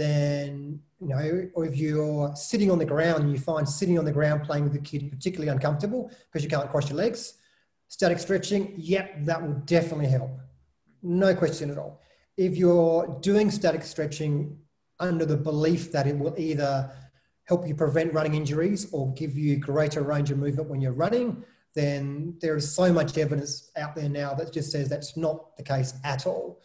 then, 0.00 0.80
you 1.00 1.08
know, 1.08 1.50
or 1.54 1.66
if 1.66 1.76
you're 1.76 2.34
sitting 2.34 2.70
on 2.70 2.78
the 2.78 2.84
ground 2.84 3.24
and 3.24 3.32
you 3.32 3.38
find 3.38 3.68
sitting 3.68 3.98
on 3.98 4.04
the 4.04 4.12
ground 4.12 4.44
playing 4.44 4.64
with 4.64 4.72
the 4.72 4.80
kid 4.80 5.10
particularly 5.10 5.50
uncomfortable 5.50 6.10
because 6.26 6.42
you 6.42 6.48
can't 6.48 6.70
cross 6.70 6.88
your 6.88 6.96
legs, 6.96 7.34
static 7.88 8.18
stretching, 8.18 8.72
yep, 8.76 9.24
that 9.24 9.42
will 9.42 9.54
definitely 9.64 10.06
help. 10.06 10.30
No 11.02 11.34
question 11.34 11.70
at 11.70 11.78
all 11.78 12.00
if 12.40 12.56
you're 12.56 13.18
doing 13.20 13.50
static 13.50 13.82
stretching 13.82 14.56
under 14.98 15.26
the 15.26 15.36
belief 15.36 15.92
that 15.92 16.06
it 16.06 16.18
will 16.18 16.34
either 16.38 16.90
help 17.44 17.68
you 17.68 17.74
prevent 17.74 18.14
running 18.14 18.32
injuries 18.32 18.90
or 18.92 19.12
give 19.12 19.36
you 19.36 19.58
greater 19.58 20.02
range 20.02 20.30
of 20.30 20.38
movement 20.38 20.70
when 20.70 20.80
you're 20.80 20.94
running, 20.94 21.44
then 21.74 22.34
there 22.40 22.56
is 22.56 22.74
so 22.74 22.90
much 22.94 23.18
evidence 23.18 23.70
out 23.76 23.94
there 23.94 24.08
now 24.08 24.32
that 24.32 24.54
just 24.54 24.72
says 24.72 24.88
that's 24.88 25.18
not 25.18 25.54
the 25.58 25.62
case 25.62 25.92
at 26.02 26.26
all. 26.26 26.62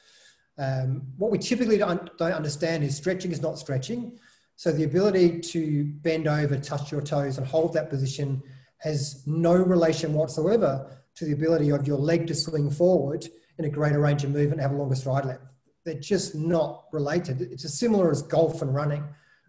Um, 0.57 1.03
what 1.17 1.31
we 1.31 1.37
typically 1.37 1.77
don't, 1.77 2.17
don't 2.17 2.31
understand 2.31 2.83
is 2.83 2.95
stretching 2.95 3.31
is 3.31 3.41
not 3.41 3.59
stretching. 3.59 4.17
So 4.55 4.71
the 4.71 4.85
ability 4.85 5.41
to 5.41 5.83
bend 6.01 6.27
over, 6.27 6.57
touch 6.57 6.91
your 6.91 7.01
toes, 7.01 7.37
and 7.37 7.45
hold 7.45 7.73
that 7.73 7.89
position 7.89 8.41
has 8.79 9.23
no 9.27 9.53
relation 9.53 10.13
whatsoever 10.13 11.01
to 11.15 11.25
the 11.25 11.33
ability 11.33 11.71
of 11.71 11.87
your 11.87 11.97
leg 11.97 12.27
to 12.27 12.35
swing 12.35 12.69
forward 12.69 13.27
in 13.57 13.65
a 13.65 13.69
greater 13.69 13.99
range 13.99 14.23
of 14.23 14.31
movement 14.31 14.53
and 14.53 14.61
have 14.61 14.71
a 14.71 14.75
longer 14.75 14.95
stride 14.95 15.25
length 15.25 15.41
they're 15.85 15.93
just 15.93 16.35
not 16.35 16.85
related. 16.91 17.41
It's 17.41 17.63
as 17.63 17.77
similar 17.77 18.11
as 18.11 18.23
golf 18.23 18.61
and 18.61 18.73
running. 18.73 19.03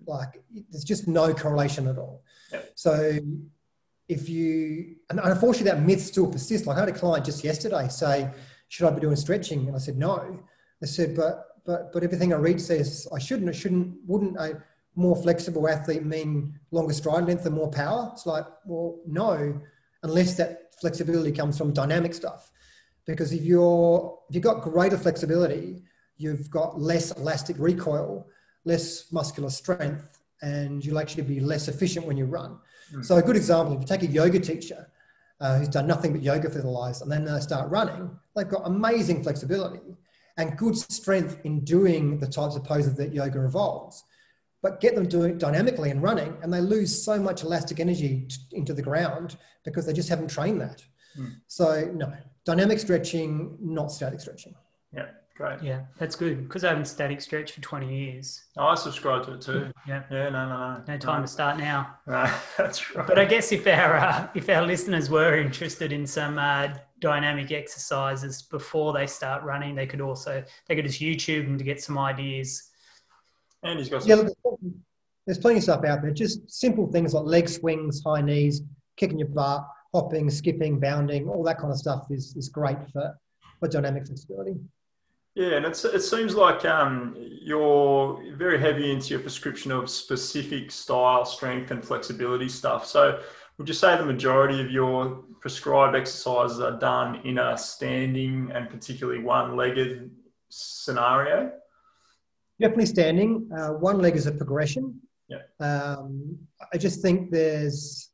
Like 0.07 0.45
there's 0.71 0.85
just 0.85 1.09
no 1.09 1.35
correlation 1.35 1.89
at 1.89 1.99
all. 1.99 2.23
Yep. 2.53 2.73
So 2.77 3.19
if 4.09 4.29
you, 4.29 4.97
and 5.11 5.19
unfortunately 5.19 5.71
that 5.71 5.85
myth 5.85 6.03
still 6.03 6.31
persists. 6.31 6.67
Like 6.67 6.77
I 6.77 6.81
had 6.81 6.89
a 6.91 6.93
client 6.93 7.25
just 7.25 7.43
yesterday 7.43 7.89
say, 7.89 8.31
should 8.69 8.87
I 8.87 8.91
be 8.91 9.01
doing 9.01 9.17
stretching? 9.17 9.67
And 9.67 9.75
I 9.75 9.79
said, 9.79 9.97
no. 9.97 10.41
They 10.81 10.87
said, 10.87 11.17
but, 11.17 11.45
but, 11.65 11.93
but 11.93 12.05
everything 12.05 12.33
I 12.33 12.37
read 12.37 12.61
says 12.61 13.09
I 13.15 13.19
shouldn't, 13.19 13.49
I 13.49 13.53
shouldn't, 13.53 13.97
wouldn't 14.07 14.37
a 14.37 14.63
more 14.95 15.17
flexible 15.17 15.69
athlete 15.69 16.05
mean 16.05 16.59
longer 16.71 16.93
stride 16.93 17.27
length 17.27 17.47
and 17.47 17.55
more 17.55 17.71
power? 17.71 18.11
It's 18.13 18.27
like, 18.27 18.47
well, 18.65 18.99
no, 19.07 19.61
unless 20.03 20.35
that 20.35 20.75
flexibility 20.81 21.33
comes 21.33 21.57
from 21.59 21.73
dynamic 21.73 22.15
stuff. 22.15 22.51
Because 23.07 23.33
if 23.33 23.43
you're, 23.43 24.19
if 24.29 24.35
you've 24.35 24.45
got 24.45 24.63
greater 24.63 24.99
flexibility, 24.99 25.83
you've 26.17 26.51
got 26.51 26.81
less 26.81 27.13
elastic 27.13 27.57
recoil, 27.59 28.27
less 28.65 29.13
muscular 29.13 29.51
strength, 29.51 30.19
and 30.43 30.85
you'll 30.85 30.99
actually 30.99 31.23
be 31.23 31.41
less 31.41 31.69
efficient 31.69 32.07
when 32.07 32.17
you 32.17 32.27
run. 32.27 32.59
Mm. 32.93 33.05
So 33.05 33.17
a 33.17 33.23
good 33.23 33.37
example, 33.37 33.75
if 33.75 33.81
you 33.81 33.87
take 33.87 34.03
a 34.03 34.13
yoga 34.13 34.41
teacher 34.41 34.91
uh, 35.41 35.59
who's 35.59 35.69
done 35.69 35.87
nothing 35.87 36.13
but 36.13 36.23
yoga 36.23 36.51
for 36.51 36.59
their 36.59 36.71
lives, 36.71 37.01
and 37.01 37.11
then 37.11 37.25
they 37.25 37.39
start 37.41 37.71
running, 37.71 38.11
they've 38.35 38.49
got 38.49 38.63
amazing 38.65 39.23
flexibility 39.23 39.97
and 40.37 40.57
good 40.57 40.77
strength 40.77 41.39
in 41.45 41.65
doing 41.65 42.19
the 42.19 42.27
types 42.27 42.57
of 42.57 42.65
poses 42.65 42.95
that 42.95 43.15
yoga 43.15 43.41
involves. 43.41 44.05
But 44.63 44.81
get 44.81 44.95
them 44.95 45.09
doing 45.09 45.33
it 45.33 45.39
dynamically 45.39 45.91
and 45.91 46.03
running, 46.03 46.37
and 46.43 46.53
they 46.53 46.61
lose 46.61 47.05
so 47.05 47.19
much 47.19 47.43
elastic 47.43 47.79
energy 47.79 48.27
t- 48.29 48.37
into 48.53 48.75
the 48.75 48.83
ground 48.83 49.37
because 49.65 49.87
they 49.87 49.93
just 49.93 50.09
haven't 50.09 50.29
trained 50.29 50.61
that. 50.61 50.83
Mm. 51.19 51.37
So, 51.47 51.91
no, 51.95 52.13
dynamic 52.45 52.79
stretching, 52.79 53.57
not 53.61 53.93
static 53.93 54.21
stretching. 54.21 54.55
Yeah. 54.93 55.07
Great. 55.37 55.63
Yeah, 55.63 55.83
that's 55.99 56.17
good 56.17 56.45
because 56.45 56.65
I 56.65 56.71
haven't 56.71 56.87
static 56.87 57.21
stretched 57.21 57.53
for 57.55 57.61
20 57.61 57.95
years. 57.95 58.43
Oh, 58.57 58.69
I 58.69 58.75
subscribe 58.75 59.27
to 59.27 59.35
it 59.35 59.43
too. 59.43 59.71
Yeah. 59.87 60.03
Yeah, 60.11 60.31
no, 60.31 60.49
no, 60.49 60.77
no. 60.79 60.83
No 60.89 60.99
time 60.99 61.21
no. 61.21 61.27
to 61.27 61.29
start 61.31 61.59
now. 61.59 61.99
No, 62.07 62.33
that's 62.57 62.97
right. 62.97 63.07
But 63.07 63.19
I 63.19 63.27
guess 63.27 63.53
if 63.53 63.67
our, 63.67 63.97
uh, 63.97 64.29
if 64.35 64.49
our 64.49 64.63
listeners 64.63 65.11
were 65.11 65.37
interested 65.37 65.93
in 65.93 66.07
some 66.07 66.39
uh, 66.39 66.69
dynamic 67.01 67.53
exercises 67.53 68.43
before 68.43 68.93
they 68.93 69.07
start 69.07 69.43
running, 69.43 69.75
they 69.75 69.87
could 69.87 70.01
also, 70.01 70.43
they 70.69 70.77
could 70.77 70.87
just 70.87 71.01
YouTube 71.01 71.45
them 71.45 71.59
to 71.59 71.65
get 71.65 71.83
some 71.83 71.99
ideas. 71.99 72.71
And 73.63 73.79
he's 73.79 73.89
got 73.89 74.03
some. 74.03 74.29
Yeah, 74.45 74.53
there's 75.27 75.39
plenty 75.39 75.59
of 75.59 75.65
stuff 75.65 75.85
out 75.85 76.03
there. 76.03 76.13
Just 76.13 76.49
simple 76.51 76.87
things 76.87 77.13
like 77.13 77.25
leg 77.25 77.49
swings, 77.49 78.03
high 78.05 78.23
knees, 78.23 78.63
kicking 78.97 79.19
your 79.19 79.29
butt, 79.29 79.67
hopping, 79.93 80.31
skipping, 80.31 80.79
bounding, 80.79 81.29
all 81.29 81.43
that 81.43 81.59
kind 81.59 81.73
of 81.73 81.79
stuff 81.79 82.07
is, 82.11 82.35
is 82.37 82.49
great 82.49 82.79
for, 82.93 83.19
for 83.59 83.69
dynamic 83.69 84.07
flexibility. 84.07 84.57
Yeah, 85.35 85.57
and 85.57 85.67
it's, 85.67 85.85
it 85.85 86.01
seems 86.01 86.35
like 86.35 86.65
um, 86.65 87.15
you're 87.19 88.23
very 88.37 88.59
heavy 88.59 88.91
into 88.91 89.09
your 89.11 89.21
prescription 89.21 89.71
of 89.71 89.91
specific 89.91 90.71
style, 90.71 91.27
strength, 91.27 91.71
and 91.71 91.85
flexibility 91.85 92.49
stuff. 92.49 92.87
So, 92.87 93.21
would 93.59 93.69
you 93.69 93.75
say 93.75 93.97
the 93.97 94.05
majority 94.05 94.61
of 94.63 94.71
your 94.71 95.25
prescribed 95.47 95.95
exercises 95.95 96.59
are 96.59 96.77
done 96.77 97.21
in 97.25 97.39
a 97.39 97.57
standing 97.57 98.51
and 98.53 98.69
particularly 98.69 99.23
one 99.23 99.55
legged 99.55 100.11
scenario? 100.49 101.53
Definitely 102.61 102.87
standing. 102.87 103.49
Uh, 103.57 103.69
one 103.75 104.01
leg 104.01 104.17
is 104.17 104.27
a 104.27 104.33
progression. 104.33 105.01
Yeah. 105.29 105.43
Um, 105.61 106.37
I 106.75 106.79
just 106.79 107.01
think 107.01 107.31
there's, 107.31 108.11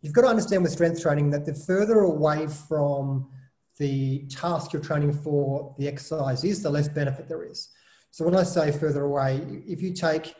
you've 0.00 0.14
got 0.14 0.22
to 0.22 0.28
understand 0.28 0.62
with 0.62 0.72
strength 0.72 1.02
training 1.02 1.28
that 1.32 1.44
the 1.44 1.52
further 1.52 1.98
away 2.00 2.46
from 2.46 3.28
the 3.76 4.24
task 4.28 4.72
you're 4.72 4.80
training 4.80 5.12
for 5.12 5.74
the 5.78 5.86
exercise 5.86 6.44
is, 6.44 6.62
the 6.62 6.70
less 6.70 6.88
benefit 6.88 7.28
there 7.28 7.44
is. 7.44 7.68
So 8.10 8.24
when 8.24 8.34
I 8.34 8.44
say 8.44 8.72
further 8.72 9.04
away, 9.04 9.62
if 9.66 9.82
you 9.82 9.92
take 9.92 10.34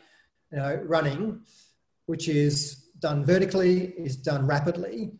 you 0.51 0.57
know, 0.57 0.73
running, 0.87 1.41
which 2.07 2.27
is 2.27 2.87
done 2.97 3.23
vertically, 3.23 3.93
is 3.95 4.15
done 4.15 4.47
rapidly, 4.47 5.11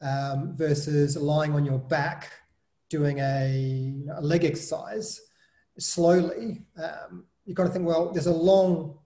um, 0.00 0.56
versus 0.56 1.16
lying 1.16 1.54
on 1.54 1.64
your 1.64 1.78
back 1.78 2.32
doing 2.88 3.18
a, 3.18 3.94
a 4.16 4.20
leg 4.20 4.44
exercise 4.44 5.20
slowly, 5.78 6.62
um, 6.82 7.24
you've 7.44 7.56
got 7.56 7.64
to 7.64 7.70
think, 7.70 7.86
well, 7.86 8.12
there's 8.12 8.26
a 8.26 8.32
long, 8.32 8.98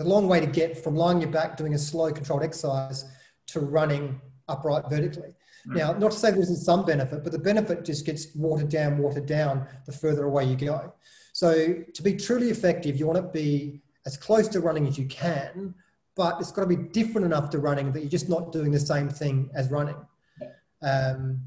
a 0.00 0.04
long 0.04 0.28
way 0.28 0.40
to 0.40 0.46
get 0.46 0.82
from 0.82 0.96
lying 0.96 1.16
on 1.16 1.22
your 1.22 1.30
back 1.30 1.56
doing 1.56 1.74
a 1.74 1.78
slow 1.78 2.12
controlled 2.12 2.42
exercise 2.42 3.04
to 3.48 3.60
running 3.60 4.20
upright 4.48 4.84
vertically. 4.88 5.34
Mm. 5.68 5.76
Now, 5.76 5.92
not 5.92 6.12
to 6.12 6.18
say 6.18 6.30
there 6.30 6.40
isn't 6.40 6.56
some 6.56 6.84
benefit, 6.84 7.22
but 7.22 7.32
the 7.32 7.38
benefit 7.38 7.84
just 7.84 8.06
gets 8.06 8.34
watered 8.34 8.68
down, 8.68 8.98
watered 8.98 9.26
down 9.26 9.66
the 9.86 9.92
further 9.92 10.24
away 10.24 10.44
you 10.44 10.56
go. 10.56 10.92
So, 11.32 11.74
to 11.92 12.02
be 12.02 12.14
truly 12.14 12.50
effective, 12.50 12.96
you 12.96 13.06
want 13.06 13.18
to 13.18 13.30
be 13.30 13.82
as 14.06 14.16
close 14.16 14.48
to 14.48 14.60
running 14.60 14.86
as 14.86 14.96
you 14.96 15.06
can, 15.06 15.74
but 16.14 16.40
it's 16.40 16.52
got 16.52 16.62
to 16.62 16.68
be 16.68 16.76
different 16.76 17.26
enough 17.26 17.50
to 17.50 17.58
running 17.58 17.92
that 17.92 18.00
you're 18.00 18.08
just 18.08 18.28
not 18.28 18.52
doing 18.52 18.70
the 18.70 18.80
same 18.80 19.08
thing 19.08 19.50
as 19.54 19.70
running. 19.70 19.96
Um, 20.82 21.40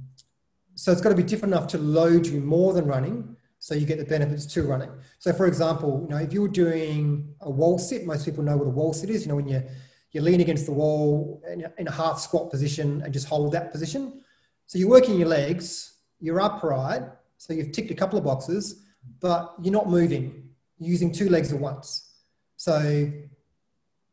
so, 0.75 0.91
it's 0.91 1.01
got 1.01 1.09
to 1.09 1.15
be 1.15 1.23
different 1.23 1.53
enough 1.53 1.67
to 1.67 1.77
load 1.77 2.25
you 2.25 2.39
more 2.39 2.73
than 2.73 2.85
running, 2.85 3.35
so 3.59 3.75
you 3.75 3.85
get 3.85 3.97
the 3.97 4.05
benefits 4.05 4.45
to 4.53 4.63
running. 4.63 4.89
So, 5.19 5.33
for 5.33 5.45
example, 5.45 6.01
you 6.03 6.15
know, 6.15 6.21
if 6.21 6.31
you 6.31 6.41
were 6.41 6.47
doing 6.47 7.33
a 7.41 7.49
wall 7.49 7.77
sit, 7.77 8.05
most 8.05 8.25
people 8.25 8.43
know 8.43 8.57
what 8.57 8.67
a 8.67 8.71
wall 8.71 8.93
sit 8.93 9.09
is. 9.09 9.23
You 9.23 9.29
know, 9.29 9.35
when 9.35 9.47
you 9.47 9.63
you 10.11 10.21
lean 10.21 10.41
against 10.41 10.65
the 10.65 10.71
wall 10.71 11.41
in 11.77 11.87
a 11.87 11.91
half 11.91 12.19
squat 12.19 12.49
position 12.49 13.01
and 13.03 13.13
just 13.13 13.27
hold 13.27 13.51
that 13.51 13.71
position. 13.71 14.21
So 14.65 14.79
you're 14.79 14.89
working 14.89 15.19
your 15.19 15.27
legs, 15.27 15.97
you're 16.19 16.41
upright, 16.41 17.03
so 17.37 17.53
you've 17.53 17.71
ticked 17.71 17.91
a 17.91 17.95
couple 17.95 18.17
of 18.17 18.25
boxes, 18.25 18.83
but 19.19 19.53
you're 19.61 19.73
not 19.73 19.89
moving, 19.89 20.49
you're 20.79 20.89
using 20.89 21.11
two 21.11 21.29
legs 21.29 21.53
at 21.53 21.59
once. 21.59 22.11
So 22.55 23.11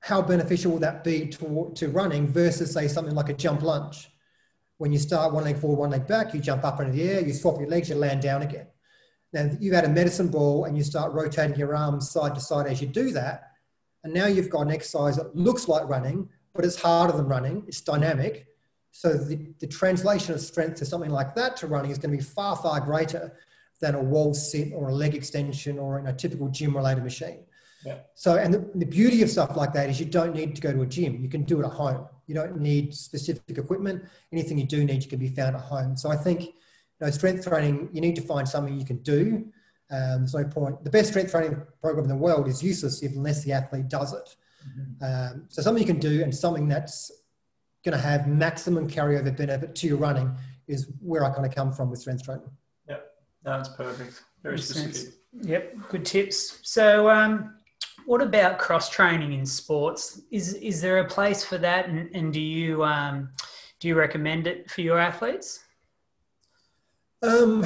how 0.01 0.23
beneficial 0.23 0.73
will 0.73 0.79
that 0.81 1.03
be 1.03 1.27
to, 1.29 1.73
to 1.75 1.89
running 1.89 2.27
versus 2.27 2.73
say 2.73 2.89
something 2.89 3.15
like 3.15 3.29
a 3.29 3.35
jump 3.35 3.63
lunge? 3.63 4.11
When 4.79 4.93
you 4.93 4.99
start 4.99 5.33
one 5.33 5.45
leg 5.45 5.59
forward, 5.59 5.79
one 5.79 5.91
leg 5.91 6.07
back, 6.07 6.35
you 6.35 6.41
jump 6.41 6.65
up 6.65 6.81
into 6.81 6.93
the 6.93 7.09
air, 7.09 7.21
you 7.21 7.33
swap 7.33 7.59
your 7.59 7.69
legs, 7.69 7.89
you 7.89 7.95
land 7.95 8.23
down 8.23 8.43
again. 8.43 8.67
Now 9.33 9.51
you've 9.59 9.75
had 9.75 9.85
a 9.85 9.89
medicine 9.89 10.29
ball 10.29 10.65
and 10.65 10.77
you 10.77 10.85
start 10.85 11.13
rotating 11.13 11.59
your 11.59 11.75
arms 11.75 12.11
side 12.11 12.35
to 12.35 12.41
side 12.41 12.67
as 12.67 12.81
you 12.81 12.87
do 12.87 13.11
that 13.13 13.53
and 14.07 14.15
now 14.15 14.27
you've 14.27 14.51
got 14.51 14.61
an 14.61 14.71
exercise 14.71 15.17
that 15.17 15.35
looks 15.35 15.67
like 15.67 15.89
running, 15.89 16.29
but 16.55 16.65
it's 16.65 16.81
harder 16.81 17.13
than 17.13 17.27
running. 17.27 17.65
It's 17.67 17.81
dynamic. 17.81 18.47
So 18.93 19.15
the, 19.15 19.53
the 19.59 19.67
translation 19.67 20.33
of 20.33 20.41
strength 20.41 20.77
to 20.77 20.87
something 20.87 21.11
like 21.11 21.35
that 21.35 21.57
to 21.57 21.67
running 21.67 21.91
is 21.91 21.99
going 21.99 22.13
to 22.13 22.17
be 22.17 22.23
far, 22.23 22.55
far 22.55 22.79
greater 22.81 23.37
than 23.81 23.97
a 23.97 24.01
wall 24.01 24.33
sit 24.33 24.73
or 24.73 24.91
a 24.91 24.95
leg 24.95 25.17
extension 25.17 25.77
or 25.77 25.99
in 25.99 26.07
a 26.07 26.13
typical 26.13 26.49
gym 26.49 26.77
related 26.77 27.03
machine. 27.03 27.41
Yeah. 27.85 27.99
So, 28.15 28.37
and 28.37 28.55
the, 28.55 28.71
the 28.77 28.87
beauty 28.87 29.23
of 29.23 29.29
stuff 29.29 29.57
like 29.57 29.73
that 29.73 29.91
is 29.91 29.99
you 29.99 30.07
don't 30.07 30.37
need 30.37 30.55
to 30.55 30.63
go 30.63 30.73
to 30.73 30.83
a 30.83 30.87
gym. 30.87 31.21
You 31.21 31.29
can 31.29 31.43
do 31.43 31.61
it 31.61 31.67
at 31.67 31.73
home. 31.73 32.07
You 32.27 32.35
don't 32.35 32.61
need 32.61 32.95
specific 32.95 33.59
equipment. 33.59 34.05
Anything 34.33 34.59
you 34.59 34.67
do 34.67 34.85
need, 34.85 35.03
you 35.03 35.09
can 35.09 35.19
be 35.19 35.29
found 35.29 35.57
at 35.57 35.63
home. 35.63 35.97
So 35.97 36.11
I 36.11 36.17
think, 36.17 36.43
you 36.43 36.53
know, 37.01 37.11
strength 37.11 37.47
training, 37.47 37.91
you 37.93 38.01
need 38.01 38.17
to 38.17 38.23
find 38.23 38.49
something 38.49 38.79
you 38.79 38.87
can 38.87 38.99
do 38.99 39.53
um, 39.91 40.21
there's 40.21 40.35
no 40.35 40.45
point. 40.45 40.83
The 40.83 40.91
best 40.91 41.11
strength 41.11 41.31
training 41.31 41.63
program 41.81 42.05
in 42.05 42.09
the 42.09 42.17
world 42.17 42.49
is 42.49 42.63
useless 42.63 43.03
if, 43.03 43.13
unless 43.13 43.45
the 43.45 43.53
athlete 43.53 43.89
does 43.89 44.13
it. 44.13 44.37
Mm-hmm. 44.69 45.05
Um, 45.37 45.45
so 45.49 45.63
something 45.63 45.81
you 45.81 45.87
can 45.87 46.01
do 46.01 46.23
and 46.23 46.35
something 46.35 46.67
that's 46.67 47.13
going 47.85 47.97
to 47.97 48.03
have 48.03 48.27
maximum 48.27 48.89
carryover 48.89 49.37
benefit 49.37 49.75
to 49.77 49.87
your 49.87 49.99
running 49.99 50.35
is 50.67 50.89
where 51.01 51.25
I 51.25 51.31
kind 51.31 51.47
of 51.47 51.55
come 51.55 51.73
from 51.73 51.91
with 51.91 52.01
strength 52.01 52.25
training. 52.25 52.51
Yep, 52.89 53.07
that's 53.45 53.69
perfect. 53.69 54.23
Very 54.43 54.59
specific. 54.59 55.15
Yep, 55.43 55.77
good 55.89 56.05
tips. 56.05 56.59
So, 56.63 57.09
um, 57.09 57.56
what 58.07 58.23
about 58.23 58.59
cross 58.59 58.89
training 58.89 59.33
in 59.33 59.45
sports? 59.45 60.23
Is 60.31 60.55
is 60.55 60.81
there 60.81 60.99
a 60.99 61.09
place 61.09 61.45
for 61.45 61.59
that, 61.59 61.89
and, 61.89 62.09
and 62.15 62.33
do 62.33 62.41
you 62.41 62.83
um, 62.85 63.31
do 63.81 63.89
you 63.89 63.97
recommend 63.97 64.47
it 64.47 64.71
for 64.71 64.81
your 64.81 64.99
athletes? 64.99 65.65
Um, 67.23 67.65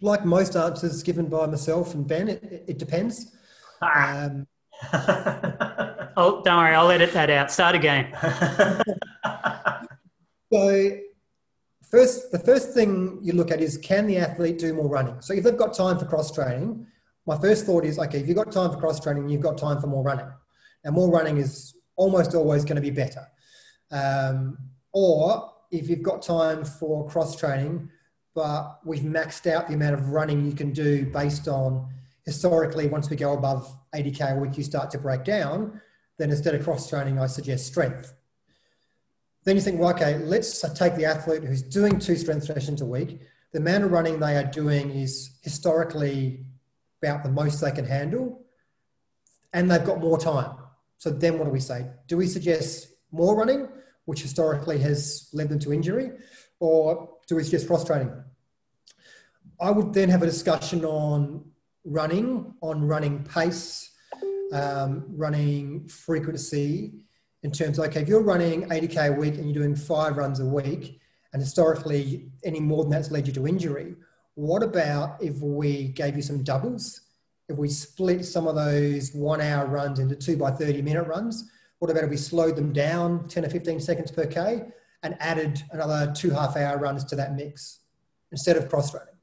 like 0.00 0.24
most 0.24 0.54
answers 0.54 1.02
given 1.02 1.26
by 1.28 1.46
myself 1.46 1.94
and 1.94 2.06
Ben, 2.06 2.28
it, 2.28 2.64
it 2.68 2.78
depends. 2.78 3.34
Ah. 3.80 4.24
Um, 4.24 4.46
oh, 6.16 6.42
don't 6.44 6.58
worry, 6.58 6.74
I'll 6.74 6.90
edit 6.90 7.12
that 7.14 7.30
out. 7.30 7.50
Start 7.50 7.74
again. 7.74 8.12
so, 10.52 10.98
first, 11.90 12.32
the 12.32 12.38
first 12.38 12.74
thing 12.74 13.18
you 13.22 13.32
look 13.32 13.50
at 13.50 13.62
is 13.62 13.78
can 13.78 14.06
the 14.06 14.18
athlete 14.18 14.58
do 14.58 14.74
more 14.74 14.88
running? 14.88 15.22
So, 15.22 15.32
if 15.32 15.44
they've 15.44 15.56
got 15.56 15.72
time 15.72 15.98
for 15.98 16.04
cross 16.04 16.30
training, 16.30 16.86
my 17.26 17.38
first 17.38 17.66
thought 17.66 17.84
is 17.84 17.98
okay, 17.98 18.20
if 18.20 18.28
you've 18.28 18.36
got 18.36 18.52
time 18.52 18.70
for 18.70 18.76
cross 18.78 19.00
training, 19.00 19.28
you've 19.28 19.40
got 19.40 19.56
time 19.58 19.80
for 19.80 19.86
more 19.86 20.02
running. 20.02 20.30
And 20.84 20.94
more 20.94 21.10
running 21.10 21.38
is 21.38 21.74
almost 21.96 22.34
always 22.34 22.64
going 22.64 22.76
to 22.76 22.82
be 22.82 22.90
better. 22.90 23.26
Um, 23.90 24.58
or 24.92 25.52
if 25.70 25.88
you've 25.88 26.02
got 26.02 26.22
time 26.22 26.64
for 26.64 27.08
cross 27.08 27.36
training, 27.36 27.90
but 28.34 28.80
we've 28.84 29.02
maxed 29.02 29.50
out 29.50 29.68
the 29.68 29.74
amount 29.74 29.94
of 29.94 30.10
running 30.10 30.44
you 30.44 30.52
can 30.52 30.72
do 30.72 31.06
based 31.06 31.48
on 31.48 31.88
historically, 32.24 32.88
once 32.88 33.08
we 33.08 33.16
go 33.16 33.34
above 33.34 33.74
80K 33.94 34.36
a 34.36 34.36
week, 34.36 34.56
you 34.56 34.64
start 34.64 34.90
to 34.90 34.98
break 34.98 35.24
down. 35.24 35.80
Then 36.18 36.30
instead 36.30 36.54
of 36.54 36.64
cross 36.64 36.88
training, 36.88 37.18
I 37.18 37.26
suggest 37.26 37.66
strength. 37.66 38.12
Then 39.44 39.56
you 39.56 39.62
think, 39.62 39.78
well, 39.78 39.90
okay, 39.90 40.18
let's 40.18 40.60
take 40.74 40.96
the 40.96 41.04
athlete 41.04 41.44
who's 41.44 41.62
doing 41.62 41.98
two 41.98 42.16
strength 42.16 42.44
sessions 42.44 42.80
a 42.80 42.86
week. 42.86 43.20
The 43.52 43.58
amount 43.58 43.84
of 43.84 43.92
running 43.92 44.18
they 44.18 44.36
are 44.36 44.50
doing 44.50 44.90
is 44.90 45.38
historically 45.42 46.46
about 47.04 47.22
the 47.22 47.30
most 47.30 47.60
they 47.60 47.70
can 47.70 47.84
handle, 47.84 48.40
and 49.52 49.70
they've 49.70 49.84
got 49.84 50.00
more 50.00 50.18
time. 50.18 50.56
So 50.98 51.10
then 51.10 51.38
what 51.38 51.44
do 51.44 51.50
we 51.50 51.60
say? 51.60 51.86
Do 52.08 52.16
we 52.16 52.26
suggest 52.26 52.88
more 53.12 53.36
running, 53.36 53.68
which 54.06 54.22
historically 54.22 54.78
has 54.78 55.28
led 55.32 55.48
them 55.48 55.58
to 55.60 55.72
injury, 55.72 56.12
or 56.60 57.10
do 57.28 57.36
we 57.36 57.44
suggest 57.44 57.66
cross 57.66 57.84
training? 57.84 58.12
I 59.60 59.70
would 59.70 59.92
then 59.92 60.08
have 60.08 60.22
a 60.22 60.26
discussion 60.26 60.84
on 60.84 61.44
running, 61.84 62.54
on 62.60 62.82
running 62.86 63.24
pace, 63.24 63.90
um, 64.52 65.04
running 65.08 65.86
frequency, 65.88 66.94
in 67.42 67.52
terms 67.52 67.78
of, 67.78 67.84
okay, 67.86 68.00
if 68.00 68.08
you're 68.08 68.22
running 68.22 68.68
80K 68.70 69.08
a 69.08 69.12
week 69.12 69.34
and 69.34 69.44
you're 69.44 69.62
doing 69.62 69.76
five 69.76 70.16
runs 70.16 70.40
a 70.40 70.46
week, 70.46 71.00
and 71.32 71.42
historically 71.42 72.30
any 72.44 72.60
more 72.60 72.84
than 72.84 72.90
that's 72.90 73.10
led 73.10 73.26
you 73.26 73.32
to 73.34 73.46
injury, 73.46 73.94
what 74.34 74.62
about 74.62 75.22
if 75.22 75.38
we 75.40 75.88
gave 75.88 76.16
you 76.16 76.22
some 76.22 76.42
doubles? 76.42 77.02
If 77.48 77.56
we 77.56 77.68
split 77.68 78.24
some 78.24 78.46
of 78.46 78.54
those 78.54 79.12
one 79.12 79.40
hour 79.40 79.66
runs 79.66 79.98
into 79.98 80.16
two 80.16 80.36
by 80.36 80.50
30 80.50 80.82
minute 80.82 81.06
runs, 81.06 81.50
what 81.78 81.90
about 81.90 82.04
if 82.04 82.10
we 82.10 82.16
slowed 82.16 82.56
them 82.56 82.72
down 82.72 83.28
10 83.28 83.44
or 83.44 83.50
15 83.50 83.80
seconds 83.80 84.10
per 84.10 84.26
K 84.26 84.62
and 85.02 85.16
added 85.20 85.62
another 85.70 86.12
two 86.16 86.30
half 86.30 86.56
hour 86.56 86.78
runs 86.78 87.04
to 87.04 87.16
that 87.16 87.36
mix 87.36 87.80
instead 88.32 88.56
of 88.56 88.68
cross 88.68 88.94
running. 88.94 89.14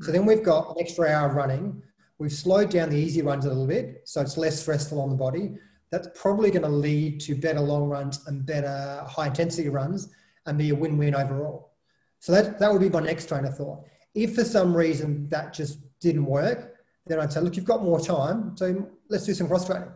So 0.00 0.12
then 0.12 0.26
we've 0.26 0.42
got 0.42 0.70
an 0.70 0.76
extra 0.80 1.08
hour 1.08 1.32
running. 1.32 1.82
We've 2.18 2.32
slowed 2.32 2.70
down 2.70 2.90
the 2.90 2.96
easy 2.96 3.22
runs 3.22 3.44
a 3.44 3.48
little 3.48 3.66
bit, 3.66 4.02
so 4.04 4.20
it's 4.22 4.36
less 4.36 4.60
stressful 4.60 5.00
on 5.00 5.10
the 5.10 5.16
body. 5.16 5.56
That's 5.90 6.08
probably 6.20 6.50
going 6.50 6.62
to 6.62 6.68
lead 6.68 7.20
to 7.20 7.36
better 7.36 7.60
long 7.60 7.84
runs 7.84 8.26
and 8.26 8.44
better 8.44 9.04
high 9.06 9.28
intensity 9.28 9.68
runs 9.68 10.08
and 10.46 10.58
be 10.58 10.70
a 10.70 10.74
win 10.74 10.96
win 10.96 11.14
overall. 11.14 11.72
So 12.18 12.32
that, 12.32 12.58
that 12.58 12.72
would 12.72 12.80
be 12.80 12.88
my 12.88 13.00
next 13.00 13.28
train 13.28 13.44
of 13.44 13.56
thought. 13.56 13.84
If 14.16 14.34
for 14.34 14.44
some 14.44 14.74
reason 14.74 15.28
that 15.28 15.52
just 15.52 15.78
didn't 16.00 16.24
work, 16.24 16.74
then 17.06 17.20
I'd 17.20 17.32
say, 17.32 17.40
look, 17.40 17.54
you've 17.54 17.66
got 17.66 17.84
more 17.84 18.00
time, 18.00 18.56
so 18.56 18.88
let's 19.10 19.24
do 19.24 19.34
some 19.34 19.46
cross 19.46 19.66
training. 19.66 19.90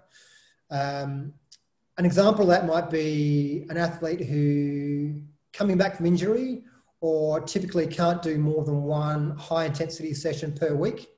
Um, 0.71 1.33
an 1.97 2.05
example 2.05 2.43
of 2.43 2.49
that 2.49 2.67
might 2.67 2.91
be 2.91 3.67
an 3.71 3.79
athlete 3.79 4.21
who 4.21 5.23
coming 5.55 5.79
back 5.79 5.97
from 5.97 6.07
injury 6.07 6.63
or 7.01 7.41
typically 7.41 7.87
can't 7.87 8.21
do 8.21 8.39
more 8.39 8.63
than 8.63 8.83
one 8.83 9.37
high 9.37 9.65
intensity 9.65 10.13
session 10.13 10.53
per 10.53 10.75
week. 10.75 11.09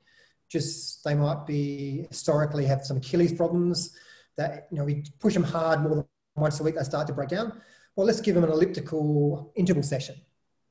Just 0.49 1.03
they 1.03 1.13
might 1.13 1.45
be 1.45 2.07
historically 2.09 2.65
have 2.65 2.85
some 2.85 2.97
Achilles 2.97 3.33
problems 3.33 3.97
that 4.37 4.67
you 4.71 4.77
know 4.77 4.85
we 4.85 5.03
push 5.19 5.33
them 5.33 5.43
hard 5.43 5.81
more 5.81 5.95
than 5.95 6.05
once 6.35 6.59
a 6.59 6.63
week 6.63 6.75
they 6.75 6.83
start 6.83 7.07
to 7.07 7.13
break 7.13 7.29
down. 7.29 7.61
Well, 7.95 8.07
let's 8.07 8.21
give 8.21 8.35
them 8.35 8.43
an 8.43 8.51
elliptical 8.51 9.51
interval 9.55 9.83
session. 9.83 10.15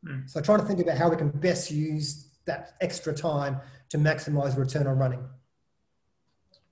Mm. 0.07 0.29
So 0.29 0.41
trying 0.41 0.61
to 0.61 0.65
think 0.65 0.81
about 0.81 0.99
how 0.99 1.09
we 1.09 1.17
can 1.17 1.31
best 1.31 1.71
use 1.71 2.29
that 2.47 2.75
extra 2.81 3.15
time 3.15 3.61
to 3.91 3.99
maximize 3.99 4.57
return 4.57 4.87
on 4.87 4.99
running. 4.99 5.25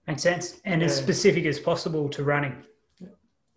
Makes 0.06 0.22
sense. 0.22 0.60
And 0.64 0.80
yeah. 0.80 0.86
as 0.86 0.96
specific 0.96 1.44
as 1.46 1.58
possible 1.60 2.08
to 2.08 2.24
running. 2.24 2.64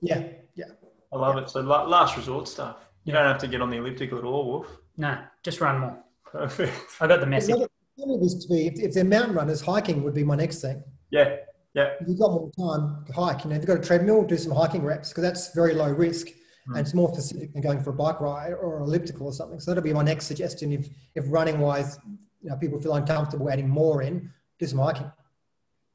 Yeah, 0.01 0.23
yeah. 0.55 0.65
I 1.11 1.17
love 1.17 1.35
yeah. 1.35 1.43
it. 1.43 1.49
So 1.49 1.61
last 1.61 2.17
resort 2.17 2.47
stuff. 2.47 2.77
You 3.05 3.13
don't 3.13 3.25
have 3.25 3.39
to 3.39 3.47
get 3.47 3.61
on 3.61 3.69
the 3.69 3.77
elliptical 3.77 4.17
at 4.17 4.23
all, 4.23 4.45
Wolf. 4.45 4.67
No, 4.97 5.17
just 5.43 5.59
run 5.59 5.79
more. 5.79 5.97
Perfect. 6.25 6.73
I 7.01 7.07
got 7.07 7.19
the 7.19 7.25
message. 7.25 7.55
This 7.97 8.45
to 8.45 8.47
be, 8.49 8.67
if, 8.67 8.79
if 8.79 8.93
they're 8.93 9.03
mountain 9.03 9.35
runners, 9.35 9.61
hiking 9.61 10.03
would 10.03 10.13
be 10.13 10.23
my 10.23 10.35
next 10.35 10.61
thing. 10.61 10.83
Yeah, 11.11 11.37
yeah. 11.73 11.91
If 11.99 12.07
you've 12.07 12.19
got 12.19 12.31
more 12.31 12.51
time, 12.51 13.05
hike. 13.13 13.43
You 13.43 13.51
know, 13.51 13.55
if 13.55 13.61
you've 13.61 13.67
got 13.67 13.77
a 13.79 13.83
treadmill, 13.83 14.23
do 14.23 14.37
some 14.37 14.51
hiking 14.51 14.83
reps 14.83 15.09
because 15.09 15.23
that's 15.23 15.53
very 15.53 15.73
low 15.73 15.91
risk 15.91 16.27
mm. 16.67 16.71
and 16.71 16.79
it's 16.79 16.93
more 16.93 17.13
specific 17.13 17.53
than 17.53 17.61
going 17.61 17.81
for 17.81 17.91
a 17.91 17.93
bike 17.93 18.19
ride 18.19 18.53
or 18.53 18.79
elliptical 18.79 19.27
or 19.27 19.33
something. 19.33 19.59
So 19.59 19.71
that'll 19.71 19.83
be 19.83 19.93
my 19.93 20.03
next 20.03 20.25
suggestion. 20.25 20.71
If 20.71 20.89
if 21.15 21.25
running 21.27 21.59
wise, 21.59 21.99
you 22.41 22.49
know, 22.49 22.57
people 22.57 22.79
feel 22.79 22.95
uncomfortable 22.95 23.49
adding 23.49 23.69
more 23.69 24.01
in, 24.01 24.31
do 24.59 24.65
some 24.65 24.79
hiking. 24.79 25.11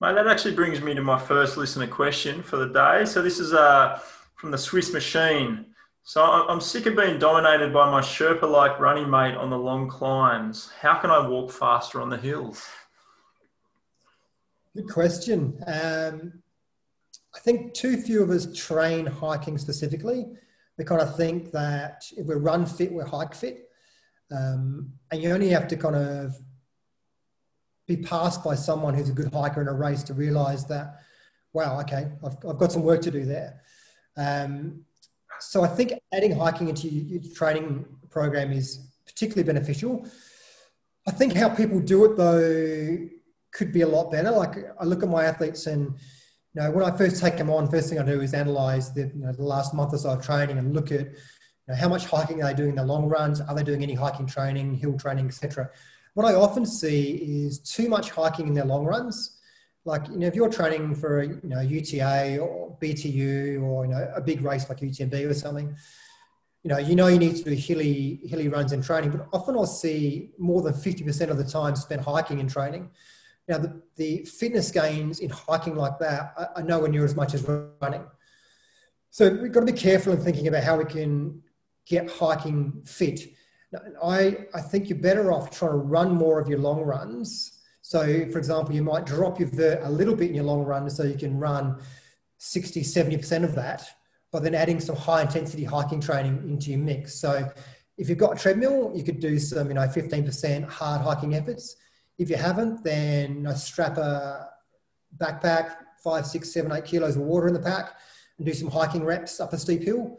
Mate, 0.01 0.15
that 0.15 0.29
actually 0.29 0.55
brings 0.55 0.81
me 0.81 0.95
to 0.95 1.03
my 1.03 1.19
first 1.19 1.57
listener 1.57 1.89
question 1.89 2.43
for 2.43 2.57
the 2.57 2.69
day. 2.69 3.05
So 3.05 3.21
this 3.21 3.41
is 3.41 3.53
uh, 3.53 4.01
from 4.37 4.53
the 4.53 4.59
Swiss 4.59 4.93
Machine. 4.93 5.67
So 6.05 6.23
I'm 6.23 6.61
sick 6.61 6.87
of 6.87 6.97
being 6.97 7.19
dominated 7.19 7.73
by 7.73 7.91
my 7.91 8.01
Sherpa-like 8.01 8.79
running 8.81 9.11
mate 9.11 9.35
on 9.35 9.51
the 9.51 9.59
long 9.59 9.89
climbs. 9.89 10.71
How 10.81 10.95
can 10.95 11.11
I 11.11 11.27
walk 11.27 11.51
faster 11.51 12.01
on 12.01 12.09
the 12.09 12.17
hills? 12.17 12.67
Good 14.75 14.89
question. 14.89 15.63
Um, 15.67 16.43
I 17.35 17.41
think 17.41 17.75
too 17.75 18.01
few 18.01 18.23
of 18.23 18.31
us 18.31 18.47
train 18.57 19.05
hiking 19.05 19.59
specifically. 19.59 20.27
We 20.79 20.85
kind 20.85 21.01
of 21.01 21.17
think 21.17 21.51
that 21.53 22.05
if 22.17 22.27
we're 22.27 22.39
run 22.39 22.65
fit, 22.65 22.93
we're 22.93 23.05
hike 23.05 23.35
fit. 23.35 23.69
Um, 24.31 24.93
and 25.11 25.23
you 25.23 25.33
only 25.33 25.49
have 25.49 25.69
to 25.69 25.77
kind 25.77 25.97
of 25.97 26.37
be 27.87 27.97
passed 27.97 28.45
by 28.45 28.55
someone 28.55 28.95
who's 28.95 29.09
a 29.09 29.13
good 29.13 29.33
hiker 29.33 29.61
in 29.61 29.69
a 29.69 29.73
race 29.73 30.03
to 30.05 30.15
realize 30.15 30.67
that, 30.67 31.01
wow, 31.53 31.81
okay, 31.81 32.13
I've, 32.25 32.37
I've 32.49 32.59
got 32.59 32.71
some 32.71 32.83
work 32.83 33.01
to 33.03 33.11
do 33.11 33.25
there. 33.25 33.61
Um, 34.17 34.85
so 35.41 35.65
I 35.65 35.69
think 35.69 35.95
adding 36.13 36.37
hiking 36.39 36.69
into 36.69 36.89
your, 36.89 37.23
training 37.35 37.87
program 38.11 38.53
is 38.53 38.91
particularly 39.07 39.45
beneficial. 39.45 40.07
I 41.07 41.11
think 41.11 41.35
how 41.35 41.49
people 41.49 41.81
do 41.81 42.05
it 42.05 42.17
though 42.17 43.09
could 43.53 43.73
be 43.73 43.83
a 43.83 43.89
lot 43.89 44.11
better. 44.11 44.31
Like 44.31 44.57
I 44.79 44.85
look 44.85 45.03
at 45.03 45.09
my 45.09 45.25
athletes 45.25 45.67
and 45.67 45.97
you 46.55 46.63
know 46.63 46.71
when 46.71 46.85
I 46.85 46.97
first 46.97 47.21
take 47.21 47.37
them 47.37 47.51
on, 47.51 47.71
first 47.71 47.89
thing 47.89 47.99
I 47.99 48.05
do 48.05 48.21
is 48.21 48.35
analyze 48.35 48.93
the, 48.93 49.03
you 49.15 49.25
know, 49.25 49.33
the 49.33 49.43
last 49.43 49.75
month 49.75 49.95
or 49.95 49.99
so 49.99 50.11
of 50.11 50.25
training 50.25 50.59
and 50.59 50.75
look 50.75 50.91
at 50.93 51.07
you 51.07 51.15
know, 51.69 51.75
how 51.75 51.89
much 51.89 52.07
hiking 52.07 52.43
are 52.43 52.49
they 52.49 52.55
doing 52.55 52.71
in 52.71 52.77
the 52.77 52.85
long 52.85 53.07
runs? 53.09 53.41
Are 53.41 53.55
they 53.55 53.63
doing 53.63 53.83
any 53.83 53.95
hiking 53.95 54.27
training, 54.27 54.75
hill 54.75 54.99
training, 54.99 55.27
etc. 55.27 55.71
What 56.15 56.27
I 56.27 56.35
often 56.35 56.67
see 56.67 57.13
is 57.47 57.59
too 57.61 57.89
much 57.89 58.11
hiking 58.11 58.49
in 58.49 58.55
their 58.55 58.65
long 58.65 58.85
runs 58.85 59.39
like 59.89 60.07
you 60.09 60.19
know 60.19 60.27
if 60.27 60.35
you're 60.35 60.51
training 60.51 60.95
for 60.95 61.21
a 61.21 61.27
you 61.27 61.41
know 61.45 61.61
UTA 61.61 62.39
or 62.39 62.77
BTU 62.81 63.63
or 63.63 63.87
you 63.87 63.91
know 63.91 64.13
a 64.15 64.21
big 64.21 64.43
race 64.43 64.69
like 64.69 64.79
UTMB 64.79 65.29
or 65.29 65.35
something, 65.35 65.75
you 66.63 66.69
know 66.71 66.79
you 66.79 66.95
know 66.95 67.09
you 67.09 67.19
need 67.19 67.37
to 67.37 67.45
do 67.45 67.51
hilly 67.53 68.21
hilly 68.25 68.49
runs 68.49 68.73
in 68.73 68.83
training, 68.83 69.11
but 69.11 69.27
often 69.33 69.57
I'll 69.57 69.67
see 69.67 70.31
more 70.39 70.63
than 70.63 70.75
fifty 70.75 71.03
percent 71.03 71.31
of 71.31 71.39
the 71.39 71.45
time 71.45 71.75
spent 71.75 72.03
hiking 72.03 72.39
and 72.39 72.51
training. 72.51 72.91
Now 73.49 73.59
the, 73.59 73.83
the 73.97 74.25
fitness 74.25 74.71
gains 74.71 75.21
in 75.21 75.31
hiking 75.31 75.75
like 75.75 75.99
that 75.99 76.35
are, 76.37 76.51
are 76.57 76.63
nowhere 76.63 76.91
near 76.91 77.05
as 77.05 77.17
much 77.17 77.35
as 77.35 77.43
running. 77.81 78.05
So 79.11 79.31
we've 79.31 79.53
got 79.53 79.61
to 79.61 79.73
be 79.73 79.79
careful 79.79 80.13
in 80.13 80.21
thinking 80.21 80.49
about 80.49 80.65
how 80.65 80.77
we 80.77 80.85
can 80.85 81.43
get 81.87 82.11
hiking 82.11 82.83
fit. 82.85 83.21
I, 84.03 84.47
I 84.55 84.61
think 84.61 84.89
you're 84.89 84.99
better 84.99 85.33
off 85.33 85.51
trying 85.51 85.73
to 85.73 85.79
run 85.79 86.15
more 86.15 86.41
of 86.41 86.49
your 86.49 86.59
long 86.59 86.83
runs 86.83 87.59
so, 87.89 88.05
for 88.31 88.37
example, 88.37 88.75
you 88.75 88.83
might 88.83 89.07
drop 89.07 89.41
your 89.41 89.49
vert 89.49 89.81
a 89.83 89.91
little 89.91 90.15
bit 90.15 90.29
in 90.29 90.35
your 90.35 90.45
long 90.45 90.63
run 90.63 90.91
so 90.91 91.05
you 91.05 91.17
can 91.17 91.39
run 91.39 91.81
60, 92.37 92.83
70% 92.83 93.45
of 93.45 93.55
that, 93.55 93.89
but 94.31 94.43
then 94.43 94.55
adding 94.55 94.79
some 94.79 94.95
high 94.95 95.23
intensity 95.23 95.65
hiking 95.65 95.99
training 95.99 96.47
into 96.51 96.69
your 96.69 96.81
mix. 96.81 97.15
So, 97.15 97.51
if 97.97 98.11
you've 98.11 98.19
got 98.19 98.37
a 98.37 98.39
treadmill, 98.39 98.93
you 98.95 99.03
could 99.03 99.21
do 99.21 99.39
some, 99.39 99.69
you 99.69 99.75
know, 99.75 99.89
15% 99.89 100.69
hard 100.69 101.01
hiking 101.01 101.35
efforts. 101.35 101.77
If 102.19 102.31
you 102.31 102.37
haven't, 102.37 102.83
then 102.83 103.43
know, 103.43 103.55
strap 103.55 103.97
a 103.97 104.51
backpack, 105.17 105.77
five, 106.03 106.27
six, 106.27 106.53
seven, 106.53 106.73
eight 106.73 106.85
kilos 106.85 107.17
of 107.17 107.23
water 107.23 107.49
in 107.49 107.55
the 107.55 107.61
pack 107.61 107.97
and 108.39 108.47
do 108.47 108.53
some 108.53 108.71
hiking 108.71 109.05
reps 109.05 109.41
up 109.41 109.53
a 109.53 109.59
steep 109.59 109.83
hill. 109.83 110.19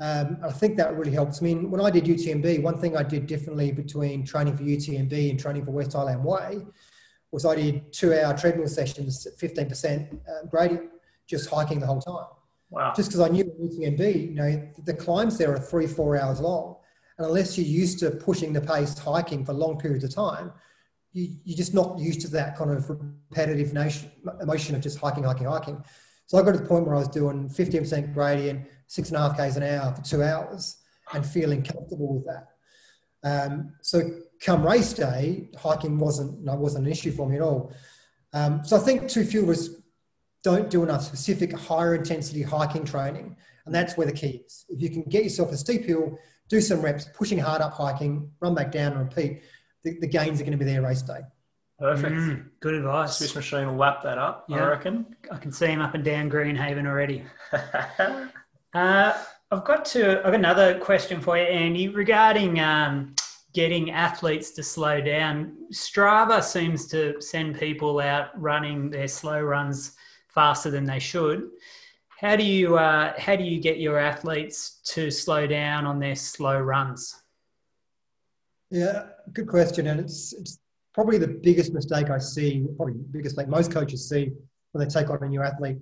Um, 0.00 0.38
I 0.44 0.52
think 0.52 0.76
that 0.76 0.96
really 0.96 1.10
helps. 1.10 1.42
I 1.42 1.44
mean, 1.44 1.70
when 1.70 1.80
I 1.80 1.90
did 1.90 2.04
UTMB, 2.04 2.62
one 2.62 2.78
thing 2.78 2.96
I 2.96 3.02
did 3.02 3.26
differently 3.26 3.72
between 3.72 4.24
training 4.24 4.56
for 4.56 4.62
UTMB 4.62 5.30
and 5.30 5.40
training 5.40 5.64
for 5.64 5.72
West 5.72 5.92
Highland 5.92 6.24
Way 6.24 6.64
was 7.32 7.44
I 7.44 7.56
did 7.56 7.92
two 7.92 8.14
hour 8.14 8.36
treadmill 8.36 8.68
sessions 8.68 9.26
at 9.26 9.36
15% 9.38 10.14
uh, 10.14 10.46
gradient, 10.46 10.90
just 11.26 11.50
hiking 11.50 11.80
the 11.80 11.86
whole 11.86 12.00
time. 12.00 12.26
Wow. 12.70 12.92
Just 12.94 13.10
because 13.10 13.20
I 13.20 13.28
knew 13.28 13.44
UTMB, 13.44 14.28
you 14.28 14.34
know, 14.34 14.68
the 14.84 14.94
climbs 14.94 15.36
there 15.36 15.52
are 15.52 15.58
three, 15.58 15.86
four 15.86 16.18
hours 16.18 16.40
long. 16.40 16.76
And 17.16 17.26
unless 17.26 17.58
you're 17.58 17.66
used 17.66 17.98
to 18.00 18.10
pushing 18.10 18.52
the 18.52 18.60
pace 18.60 18.96
hiking 18.96 19.44
for 19.44 19.52
long 19.52 19.78
periods 19.78 20.04
of 20.04 20.14
time, 20.14 20.52
you, 21.18 21.36
you're 21.44 21.56
just 21.56 21.74
not 21.74 21.98
used 21.98 22.20
to 22.22 22.28
that 22.28 22.56
kind 22.56 22.70
of 22.70 22.88
repetitive 22.88 23.72
nation, 23.72 24.10
emotion 24.40 24.74
of 24.74 24.80
just 24.80 24.98
hiking, 24.98 25.24
hiking, 25.24 25.46
hiking. 25.46 25.82
So 26.26 26.38
I 26.38 26.42
got 26.42 26.52
to 26.52 26.58
the 26.58 26.66
point 26.66 26.86
where 26.86 26.94
I 26.94 26.98
was 26.98 27.08
doing 27.08 27.48
15% 27.48 28.14
gradient, 28.14 28.66
six 28.86 29.08
and 29.08 29.16
a 29.16 29.20
half 29.20 29.36
Ks 29.36 29.56
an 29.56 29.62
hour 29.62 29.94
for 29.94 30.02
two 30.02 30.22
hours 30.22 30.76
and 31.12 31.24
feeling 31.24 31.62
comfortable 31.62 32.14
with 32.14 32.26
that. 32.26 32.48
Um, 33.24 33.72
so 33.82 34.02
come 34.44 34.64
race 34.64 34.92
day, 34.92 35.48
hiking 35.58 35.98
wasn't 35.98 36.38
wasn't 36.40 36.86
an 36.86 36.92
issue 36.92 37.10
for 37.10 37.28
me 37.28 37.36
at 37.36 37.42
all. 37.42 37.72
Um, 38.32 38.62
so 38.64 38.76
I 38.76 38.80
think 38.80 39.08
too 39.08 39.24
few 39.24 39.42
of 39.42 39.48
us 39.48 39.70
don't 40.44 40.70
do 40.70 40.82
enough 40.84 41.02
specific 41.02 41.52
higher 41.52 41.94
intensity 41.94 42.42
hiking 42.42 42.84
training, 42.84 43.36
and 43.66 43.74
that's 43.74 43.96
where 43.96 44.06
the 44.06 44.12
key 44.12 44.42
is. 44.46 44.66
If 44.68 44.80
you 44.80 44.90
can 44.90 45.02
get 45.02 45.24
yourself 45.24 45.50
a 45.50 45.56
steep 45.56 45.84
hill, 45.84 46.16
do 46.48 46.60
some 46.60 46.80
reps, 46.80 47.08
pushing 47.14 47.38
hard 47.38 47.60
up 47.60 47.72
hiking, 47.72 48.30
run 48.40 48.54
back 48.54 48.70
down 48.70 48.92
and 48.92 49.00
repeat, 49.00 49.42
the, 49.90 50.00
the 50.00 50.06
gains 50.06 50.40
are 50.40 50.44
going 50.44 50.58
to 50.58 50.58
be 50.58 50.64
there 50.64 50.82
race 50.82 51.02
day. 51.02 51.20
Perfect. 51.78 52.14
Mm, 52.14 52.50
good 52.60 52.74
advice. 52.74 53.18
Swiss 53.18 53.36
machine 53.36 53.66
will 53.68 53.76
lap 53.76 54.02
that 54.02 54.18
up, 54.18 54.46
yeah. 54.48 54.64
I 54.64 54.68
reckon. 54.68 55.16
I 55.30 55.36
can 55.36 55.52
see 55.52 55.66
him 55.66 55.80
up 55.80 55.94
and 55.94 56.04
down 56.04 56.28
Greenhaven 56.28 56.86
already. 56.86 57.24
uh, 58.74 59.22
I've 59.50 59.64
got 59.64 59.84
to. 59.86 60.18
I've 60.18 60.24
got 60.24 60.34
another 60.34 60.78
question 60.80 61.20
for 61.20 61.38
you, 61.38 61.44
Andy, 61.44 61.88
regarding 61.88 62.58
um, 62.58 63.14
getting 63.54 63.92
athletes 63.92 64.50
to 64.52 64.62
slow 64.62 65.00
down. 65.00 65.56
Strava 65.72 66.42
seems 66.42 66.88
to 66.88 67.20
send 67.20 67.58
people 67.58 68.00
out 68.00 68.38
running 68.40 68.90
their 68.90 69.08
slow 69.08 69.40
runs 69.40 69.92
faster 70.28 70.70
than 70.70 70.84
they 70.84 70.98
should. 70.98 71.48
How 72.20 72.34
do 72.34 72.44
you 72.44 72.76
uh, 72.76 73.14
how 73.20 73.36
do 73.36 73.44
you 73.44 73.60
get 73.60 73.78
your 73.78 73.98
athletes 73.98 74.80
to 74.86 75.12
slow 75.12 75.46
down 75.46 75.86
on 75.86 76.00
their 76.00 76.16
slow 76.16 76.58
runs? 76.58 77.17
Yeah, 78.70 79.06
good 79.32 79.48
question, 79.48 79.86
and 79.86 79.98
it's 80.00 80.32
it's 80.34 80.58
probably 80.94 81.18
the 81.18 81.28
biggest 81.28 81.72
mistake 81.72 82.10
I 82.10 82.18
see. 82.18 82.66
Probably 82.76 82.94
the 82.94 83.08
biggest 83.10 83.36
mistake 83.36 83.50
most 83.50 83.72
coaches 83.72 84.08
see 84.08 84.30
when 84.72 84.86
they 84.86 84.90
take 84.90 85.08
on 85.10 85.22
a 85.22 85.28
new 85.28 85.42
athlete 85.42 85.78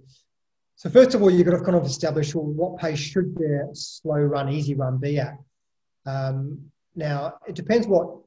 so 0.77 0.91
first 0.91 1.15
of 1.15 1.23
all, 1.23 1.31
you've 1.31 1.47
got 1.47 1.57
to 1.57 1.65
kind 1.65 1.77
of 1.77 1.87
establish 1.87 2.35
well, 2.35 2.45
what 2.45 2.79
pace 2.79 2.99
should 2.99 3.35
their 3.35 3.67
slow 3.73 4.17
run, 4.17 4.51
easy 4.51 4.75
run 4.75 4.99
be 4.99 5.19
at. 5.19 5.39
Um, 6.05 6.61
now, 6.95 7.35
it 7.49 7.55
depends 7.55 7.87
what 7.87 8.19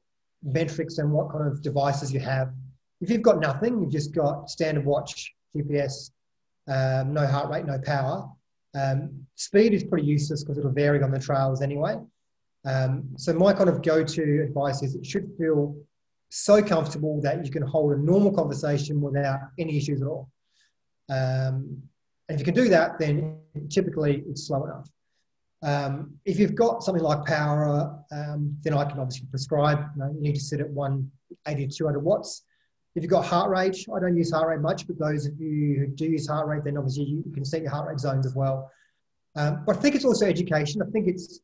metrics 0.44 0.98
and 0.98 1.12
what 1.12 1.32
kind 1.32 1.48
of 1.48 1.62
devices 1.62 2.12
you 2.12 2.20
have. 2.20 2.52
If 3.02 3.12
you've 3.12 3.22
got 3.22 3.40
nothing, 3.40 3.80
you've 3.80 3.92
just 3.92 4.16
got 4.16 4.50
standard 4.50 4.84
watch, 4.84 5.32
GPS, 5.56 6.10
um, 6.68 7.14
no 7.14 7.28
heart 7.28 7.52
rate, 7.52 7.66
no 7.66 7.78
power. 7.78 8.28
Um, 8.74 9.28
speed 9.36 9.76
is 9.76 9.84
pretty 9.84 10.08
useless 10.08 10.44
because 10.44 10.58
it'll 10.58 10.72
vary 10.72 11.04
on 11.04 11.12
the 11.12 11.20
trails 11.20 11.62
anyway. 11.62 11.98
Um, 12.70 13.10
so 13.18 13.34
my 13.34 13.54
kind 13.54 13.70
of 13.70 13.82
go-to 13.82 14.44
advice 14.44 14.84
is 14.84 14.96
it 14.96 15.06
should 15.06 15.32
feel 15.38 15.76
so 16.30 16.62
comfortable 16.62 17.20
that 17.22 17.44
you 17.44 17.52
can 17.52 17.64
hold 17.64 17.94
a 17.94 17.98
normal 17.98 18.32
conversation 18.32 19.02
without 19.02 19.40
any 19.58 19.78
issues 19.78 20.02
at 20.02 20.08
all. 20.08 20.30
Um, 21.10 21.82
and 22.28 22.36
if 22.36 22.40
you 22.40 22.46
can 22.46 22.54
do 22.54 22.70
that, 22.70 23.00
then 23.00 23.40
typically 23.70 24.24
it's 24.30 24.46
slow 24.48 24.66
enough. 24.66 24.88
Um, 25.62 26.14
if 26.26 26.38
you've 26.40 26.56
got 26.56 26.84
something 26.84 27.04
like 27.04 27.26
power, 27.26 27.98
um, 28.12 28.56
then 28.62 28.74
I 28.74 28.86
can 28.86 29.00
obviously 29.00 29.28
prescribe. 29.30 29.80
You, 29.96 30.04
know, 30.04 30.12
you, 30.14 30.22
need 30.22 30.36
to 30.36 30.42
sit 30.42 30.60
at 30.60 30.70
180 30.70 31.68
to 31.68 31.76
200 31.76 32.00
watts. 32.00 32.44
If 32.96 33.04
you've 33.04 33.12
got 33.12 33.26
heart 33.26 33.50
rate, 33.50 33.86
I 33.94 34.00
don't 34.00 34.16
use 34.16 34.32
heart 34.32 34.48
rate 34.48 34.62
much, 34.62 34.86
but 34.88 35.00
those 35.00 35.26
of 35.26 35.40
you 35.40 35.76
who 35.80 35.88
do 35.88 36.06
use 36.06 36.28
heart 36.28 36.48
rate, 36.48 36.64
then 36.64 36.78
obviously 36.78 37.06
you 37.06 37.24
can 37.34 37.44
set 37.44 37.62
your 37.62 37.72
heart 37.72 37.88
rate 37.90 38.00
zones 38.00 38.26
as 38.26 38.36
well. 38.36 38.72
Um, 39.36 39.64
but 39.66 39.78
I 39.78 39.80
think 39.80 39.96
it's 39.96 40.06
also 40.06 40.26
education. 40.26 40.82
I 40.82 40.90
think 40.92 41.08
it's 41.08 41.40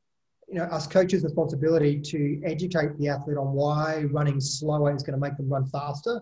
you 0.47 0.55
know 0.55 0.65
us 0.65 0.87
coaches' 0.87 1.23
responsibility 1.23 1.99
to 1.99 2.41
educate 2.45 2.97
the 2.97 3.07
athlete 3.09 3.37
on 3.37 3.51
why 3.53 4.03
running 4.11 4.39
slower 4.39 4.93
is 4.95 5.03
going 5.03 5.19
to 5.19 5.19
make 5.19 5.37
them 5.37 5.49
run 5.49 5.65
faster. 5.65 6.21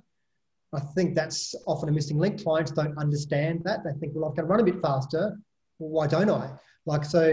I 0.73 0.79
think 0.79 1.13
that's 1.13 1.53
often 1.67 1.89
a 1.89 1.91
missing 1.91 2.17
link. 2.17 2.41
Clients 2.41 2.71
don't 2.71 2.97
understand 2.97 3.61
that. 3.65 3.83
They 3.83 3.91
think, 3.99 4.13
well, 4.15 4.31
I 4.31 4.35
can 4.35 4.47
run 4.47 4.59
a 4.59 4.63
bit 4.63 4.81
faster. 4.81 5.37
Well, 5.77 5.89
why 5.89 6.07
don't 6.07 6.31
I? 6.31 6.51
Like, 6.85 7.05
so 7.05 7.31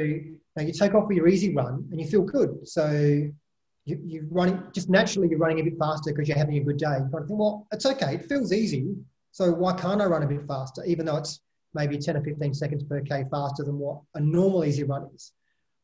know, 0.60 0.66
you 0.66 0.72
take 0.72 0.94
off 0.94 1.08
with 1.08 1.16
your 1.16 1.28
easy 1.28 1.54
run 1.54 1.86
and 1.90 2.00
you 2.00 2.06
feel 2.06 2.22
good. 2.22 2.68
So 2.68 2.90
you, 2.90 4.00
you're 4.04 4.24
running, 4.30 4.62
just 4.72 4.88
naturally, 4.88 5.28
you're 5.28 5.38
running 5.38 5.60
a 5.60 5.64
bit 5.64 5.78
faster 5.78 6.12
because 6.12 6.28
you're 6.28 6.38
having 6.38 6.58
a 6.58 6.64
good 6.64 6.78
day. 6.78 6.86
You 6.86 7.08
kind 7.10 7.14
of 7.14 7.26
think, 7.26 7.38
well, 7.38 7.66
it's 7.72 7.86
okay. 7.86 8.16
It 8.16 8.28
feels 8.28 8.52
easy. 8.52 8.94
So 9.32 9.52
why 9.52 9.74
can't 9.74 10.00
I 10.00 10.06
run 10.06 10.22
a 10.22 10.26
bit 10.26 10.46
faster, 10.46 10.84
even 10.84 11.06
though 11.06 11.16
it's 11.16 11.40
maybe 11.72 11.98
10 11.98 12.16
or 12.16 12.22
15 12.22 12.54
seconds 12.54 12.82
per 12.84 13.00
K 13.00 13.24
faster 13.30 13.64
than 13.64 13.78
what 13.78 14.00
a 14.14 14.20
normal 14.20 14.64
easy 14.64 14.82
run 14.84 15.08
is? 15.14 15.32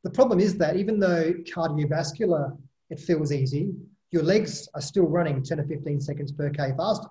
The 0.06 0.12
problem 0.12 0.38
is 0.38 0.56
that 0.58 0.76
even 0.76 1.00
though 1.00 1.32
cardiovascular, 1.52 2.56
it 2.90 3.00
feels 3.00 3.32
easy, 3.32 3.74
your 4.12 4.22
legs 4.22 4.68
are 4.72 4.80
still 4.80 5.08
running 5.08 5.42
10 5.42 5.58
or 5.58 5.64
15 5.64 6.00
seconds 6.00 6.30
per 6.30 6.48
K 6.48 6.72
faster. 6.76 7.08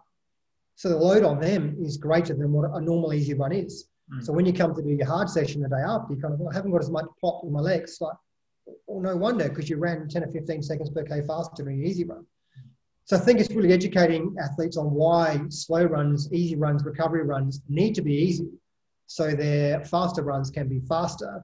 So 0.75 0.87
the 0.87 0.95
load 0.95 1.25
on 1.25 1.41
them 1.41 1.75
is 1.77 1.97
greater 1.97 2.33
than 2.33 2.53
what 2.53 2.71
a 2.71 2.79
normal 2.79 3.13
easy 3.13 3.33
run 3.33 3.51
is. 3.51 3.89
Mm. 4.13 4.23
So 4.23 4.31
when 4.31 4.45
you 4.45 4.53
come 4.53 4.73
to 4.73 4.81
do 4.81 4.91
your 4.91 5.07
hard 5.07 5.29
session 5.29 5.61
the 5.61 5.67
day 5.67 5.83
after, 5.85 6.13
you 6.13 6.21
kind 6.21 6.35
of, 6.35 6.39
well, 6.39 6.51
I 6.53 6.55
haven't 6.55 6.71
got 6.71 6.83
as 6.83 6.89
much 6.89 7.03
pop 7.19 7.41
in 7.43 7.51
my 7.51 7.59
legs. 7.59 7.97
Like, 7.99 8.15
well, 8.87 9.01
no 9.01 9.17
wonder 9.17 9.49
because 9.49 9.69
you 9.69 9.75
ran 9.75 10.07
10 10.07 10.23
or 10.23 10.31
15 10.31 10.63
seconds 10.63 10.89
per 10.89 11.03
K 11.03 11.21
faster 11.27 11.65
than 11.65 11.73
an 11.73 11.85
easy 11.85 12.05
run. 12.05 12.25
So 13.03 13.17
I 13.17 13.19
think 13.19 13.41
it's 13.41 13.51
really 13.51 13.73
educating 13.73 14.37
athletes 14.41 14.77
on 14.77 14.89
why 14.89 15.41
slow 15.49 15.83
runs, 15.83 16.31
easy 16.31 16.55
runs, 16.55 16.85
recovery 16.85 17.23
runs 17.23 17.61
need 17.67 17.93
to 17.95 18.01
be 18.01 18.13
easy. 18.13 18.47
So 19.07 19.31
their 19.31 19.83
faster 19.83 20.23
runs 20.23 20.49
can 20.49 20.69
be 20.69 20.79
faster. 20.79 21.43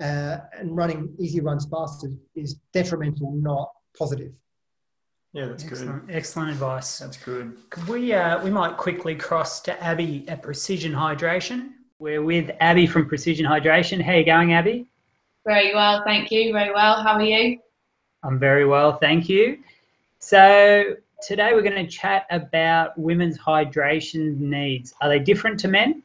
Uh, 0.00 0.38
and 0.58 0.76
running 0.76 1.14
easy 1.18 1.40
runs 1.40 1.66
faster 1.66 2.08
is 2.34 2.54
detrimental, 2.72 3.32
not 3.32 3.70
positive. 3.96 4.32
Yeah, 5.32 5.46
that's 5.46 5.64
excellent, 5.64 6.06
good. 6.06 6.16
Excellent 6.16 6.50
advice. 6.50 6.98
That's 6.98 7.16
good. 7.16 7.56
Could 7.70 7.88
we 7.88 8.12
uh, 8.12 8.42
we 8.42 8.50
might 8.50 8.76
quickly 8.76 9.14
cross 9.14 9.60
to 9.62 9.82
Abby 9.82 10.24
at 10.28 10.42
Precision 10.42 10.92
Hydration. 10.92 11.70
We're 11.98 12.22
with 12.22 12.50
Abby 12.60 12.86
from 12.86 13.06
Precision 13.06 13.46
Hydration. 13.46 14.02
How 14.02 14.12
are 14.12 14.16
you 14.16 14.24
going, 14.26 14.52
Abby? 14.52 14.86
Very 15.46 15.74
well, 15.74 16.02
thank 16.04 16.30
you. 16.30 16.52
Very 16.52 16.72
well. 16.72 17.02
How 17.02 17.14
are 17.14 17.22
you? 17.22 17.58
I'm 18.22 18.38
very 18.38 18.66
well, 18.66 18.98
thank 18.98 19.28
you. 19.28 19.58
So 20.18 20.94
today 21.26 21.50
we're 21.52 21.62
going 21.62 21.84
to 21.84 21.90
chat 21.90 22.26
about 22.30 22.96
women's 22.98 23.38
hydration 23.38 24.38
needs. 24.38 24.94
Are 25.00 25.08
they 25.08 25.18
different 25.18 25.58
to 25.60 25.68
men? 25.68 26.02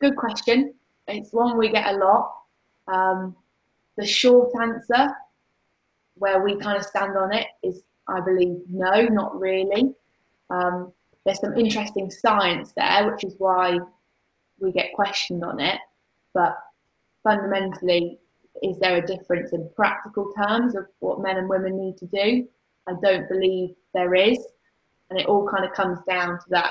Good 0.00 0.16
question. 0.16 0.74
It's 1.06 1.32
one 1.32 1.58
we 1.58 1.70
get 1.70 1.94
a 1.94 1.98
lot. 1.98 2.37
Um, 2.88 3.36
the 3.96 4.06
short 4.06 4.50
answer, 4.60 5.14
where 6.14 6.42
we 6.42 6.56
kind 6.56 6.76
of 6.76 6.84
stand 6.84 7.16
on 7.16 7.32
it, 7.32 7.46
is 7.62 7.82
I 8.08 8.20
believe 8.20 8.58
no, 8.68 9.02
not 9.02 9.38
really. 9.38 9.94
Um, 10.50 10.92
there's 11.24 11.40
some 11.40 11.56
interesting 11.56 12.10
science 12.10 12.72
there, 12.76 13.10
which 13.10 13.24
is 13.24 13.34
why 13.38 13.78
we 14.60 14.72
get 14.72 14.94
questioned 14.94 15.44
on 15.44 15.60
it. 15.60 15.78
But 16.32 16.56
fundamentally, 17.22 18.18
is 18.62 18.78
there 18.78 18.96
a 18.96 19.06
difference 19.06 19.52
in 19.52 19.68
practical 19.76 20.32
terms 20.36 20.74
of 20.74 20.86
what 21.00 21.20
men 21.20 21.36
and 21.36 21.48
women 21.48 21.76
need 21.76 21.98
to 21.98 22.06
do? 22.06 22.48
I 22.88 22.94
don't 23.02 23.28
believe 23.28 23.74
there 23.94 24.14
is. 24.14 24.38
And 25.10 25.20
it 25.20 25.26
all 25.26 25.46
kind 25.48 25.64
of 25.64 25.72
comes 25.72 25.98
down 26.08 26.38
to 26.38 26.44
that 26.50 26.70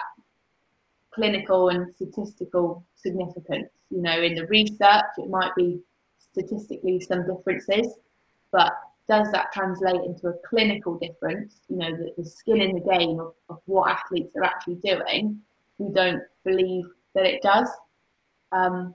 clinical 1.13 1.69
and 1.69 1.93
statistical 1.93 2.85
significance. 2.95 3.69
You 3.89 4.01
know, 4.01 4.21
in 4.21 4.35
the 4.35 4.45
research, 4.47 5.05
it 5.17 5.29
might 5.29 5.55
be 5.55 5.79
statistically 6.37 6.99
some 6.99 7.25
differences, 7.25 7.95
but 8.51 8.73
does 9.07 9.31
that 9.31 9.51
translate 9.53 10.01
into 10.03 10.27
a 10.27 10.33
clinical 10.47 10.97
difference? 10.99 11.61
You 11.69 11.77
know, 11.77 11.91
the, 11.91 12.13
the 12.17 12.29
skin 12.29 12.61
in 12.61 12.75
the 12.75 12.81
game 12.81 13.19
of, 13.19 13.33
of 13.49 13.59
what 13.65 13.89
athletes 13.89 14.35
are 14.35 14.43
actually 14.43 14.75
doing. 14.75 15.39
We 15.77 15.93
don't 15.93 16.21
believe 16.43 16.85
that 17.15 17.25
it 17.25 17.41
does. 17.41 17.69
Um, 18.51 18.93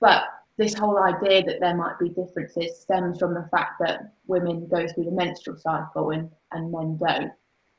but 0.00 0.24
this 0.56 0.74
whole 0.74 0.98
idea 0.98 1.42
that 1.44 1.60
there 1.60 1.76
might 1.76 1.98
be 1.98 2.10
differences 2.10 2.80
stems 2.80 3.18
from 3.18 3.34
the 3.34 3.48
fact 3.50 3.80
that 3.80 4.12
women 4.26 4.68
go 4.68 4.86
through 4.86 5.04
the 5.04 5.10
menstrual 5.10 5.56
cycle 5.56 6.10
and, 6.10 6.30
and 6.52 6.70
men 6.70 6.96
don't. 6.98 7.32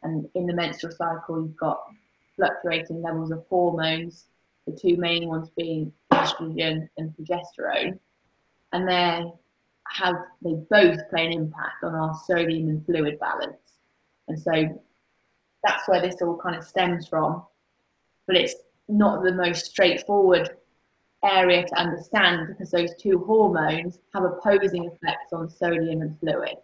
And 0.03 0.27
in 0.35 0.47
the 0.47 0.53
menstrual 0.53 0.91
cycle, 0.91 1.41
you've 1.41 1.55
got 1.55 1.81
fluctuating 2.35 3.01
levels 3.01 3.31
of 3.31 3.45
hormones, 3.49 4.25
the 4.65 4.73
two 4.73 4.97
main 4.97 5.27
ones 5.27 5.49
being 5.55 5.93
estrogen 6.11 6.89
and 6.97 7.13
progesterone. 7.15 7.99
And 8.73 8.87
they 8.87 9.31
have 9.87 10.15
they 10.41 10.53
both 10.69 10.97
play 11.09 11.25
an 11.25 11.33
impact 11.33 11.83
on 11.83 11.95
our 11.95 12.13
sodium 12.25 12.69
and 12.69 12.85
fluid 12.85 13.19
balance. 13.19 13.57
And 14.27 14.39
so 14.39 14.81
that's 15.63 15.87
where 15.87 16.01
this 16.01 16.21
all 16.21 16.37
kind 16.37 16.55
of 16.55 16.63
stems 16.63 17.07
from. 17.07 17.43
But 18.27 18.37
it's 18.37 18.55
not 18.87 19.23
the 19.23 19.33
most 19.33 19.65
straightforward 19.65 20.49
area 21.23 21.65
to 21.67 21.75
understand 21.75 22.47
because 22.47 22.71
those 22.71 22.95
two 22.99 23.19
hormones 23.25 23.99
have 24.13 24.23
opposing 24.23 24.85
effects 24.85 25.33
on 25.33 25.49
sodium 25.49 26.01
and 26.01 26.19
fluid. 26.19 26.55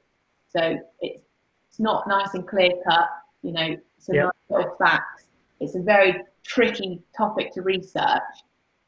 So 0.49 0.80
it's 1.01 1.28
it's 1.78 1.84
not 1.84 2.08
nice 2.08 2.34
and 2.34 2.47
clear 2.47 2.72
cut, 2.89 3.08
you 3.43 3.51
know, 3.51 3.78
it's 3.97 4.10
a 4.10 4.16
yep. 4.16 4.30
nice 4.49 4.66
of 4.66 4.78
facts. 4.80 5.26
It's 5.60 5.76
a 5.76 5.80
very 5.80 6.24
tricky 6.43 7.03
topic 7.16 7.53
to 7.53 7.62
research. 7.62 8.22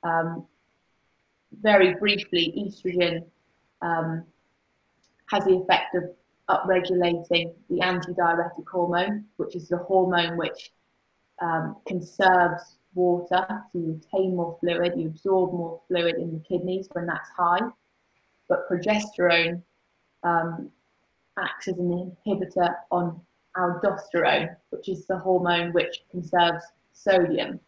Um, 0.01 0.47
very 1.61 1.95
briefly, 1.95 2.53
estrogen 2.57 3.23
um, 3.81 4.23
has 5.27 5.45
the 5.45 5.57
effect 5.57 5.95
of 5.95 6.03
upregulating 6.49 7.53
the 7.69 7.79
antidiuretic 7.79 8.67
hormone, 8.71 9.25
which 9.37 9.55
is 9.55 9.67
the 9.69 9.77
hormone 9.77 10.37
which 10.37 10.71
um, 11.41 11.77
conserves 11.87 12.77
water, 12.93 13.45
so 13.71 13.79
you 13.79 14.01
retain 14.01 14.35
more 14.35 14.57
fluid, 14.59 14.93
you 14.97 15.07
absorb 15.07 15.53
more 15.53 15.79
fluid 15.87 16.15
in 16.15 16.33
the 16.33 16.39
kidneys 16.39 16.87
when 16.93 17.05
that's 17.05 17.29
high. 17.29 17.61
But 18.47 18.67
progesterone 18.69 19.61
um, 20.23 20.71
acts 21.37 21.67
as 21.67 21.77
an 21.77 22.15
inhibitor 22.27 22.73
on 22.91 23.21
aldosterone, 23.55 24.55
which 24.71 24.89
is 24.89 25.05
the 25.05 25.17
hormone 25.17 25.71
which 25.73 26.03
conserves 26.11 26.63
sodium. 26.93 27.59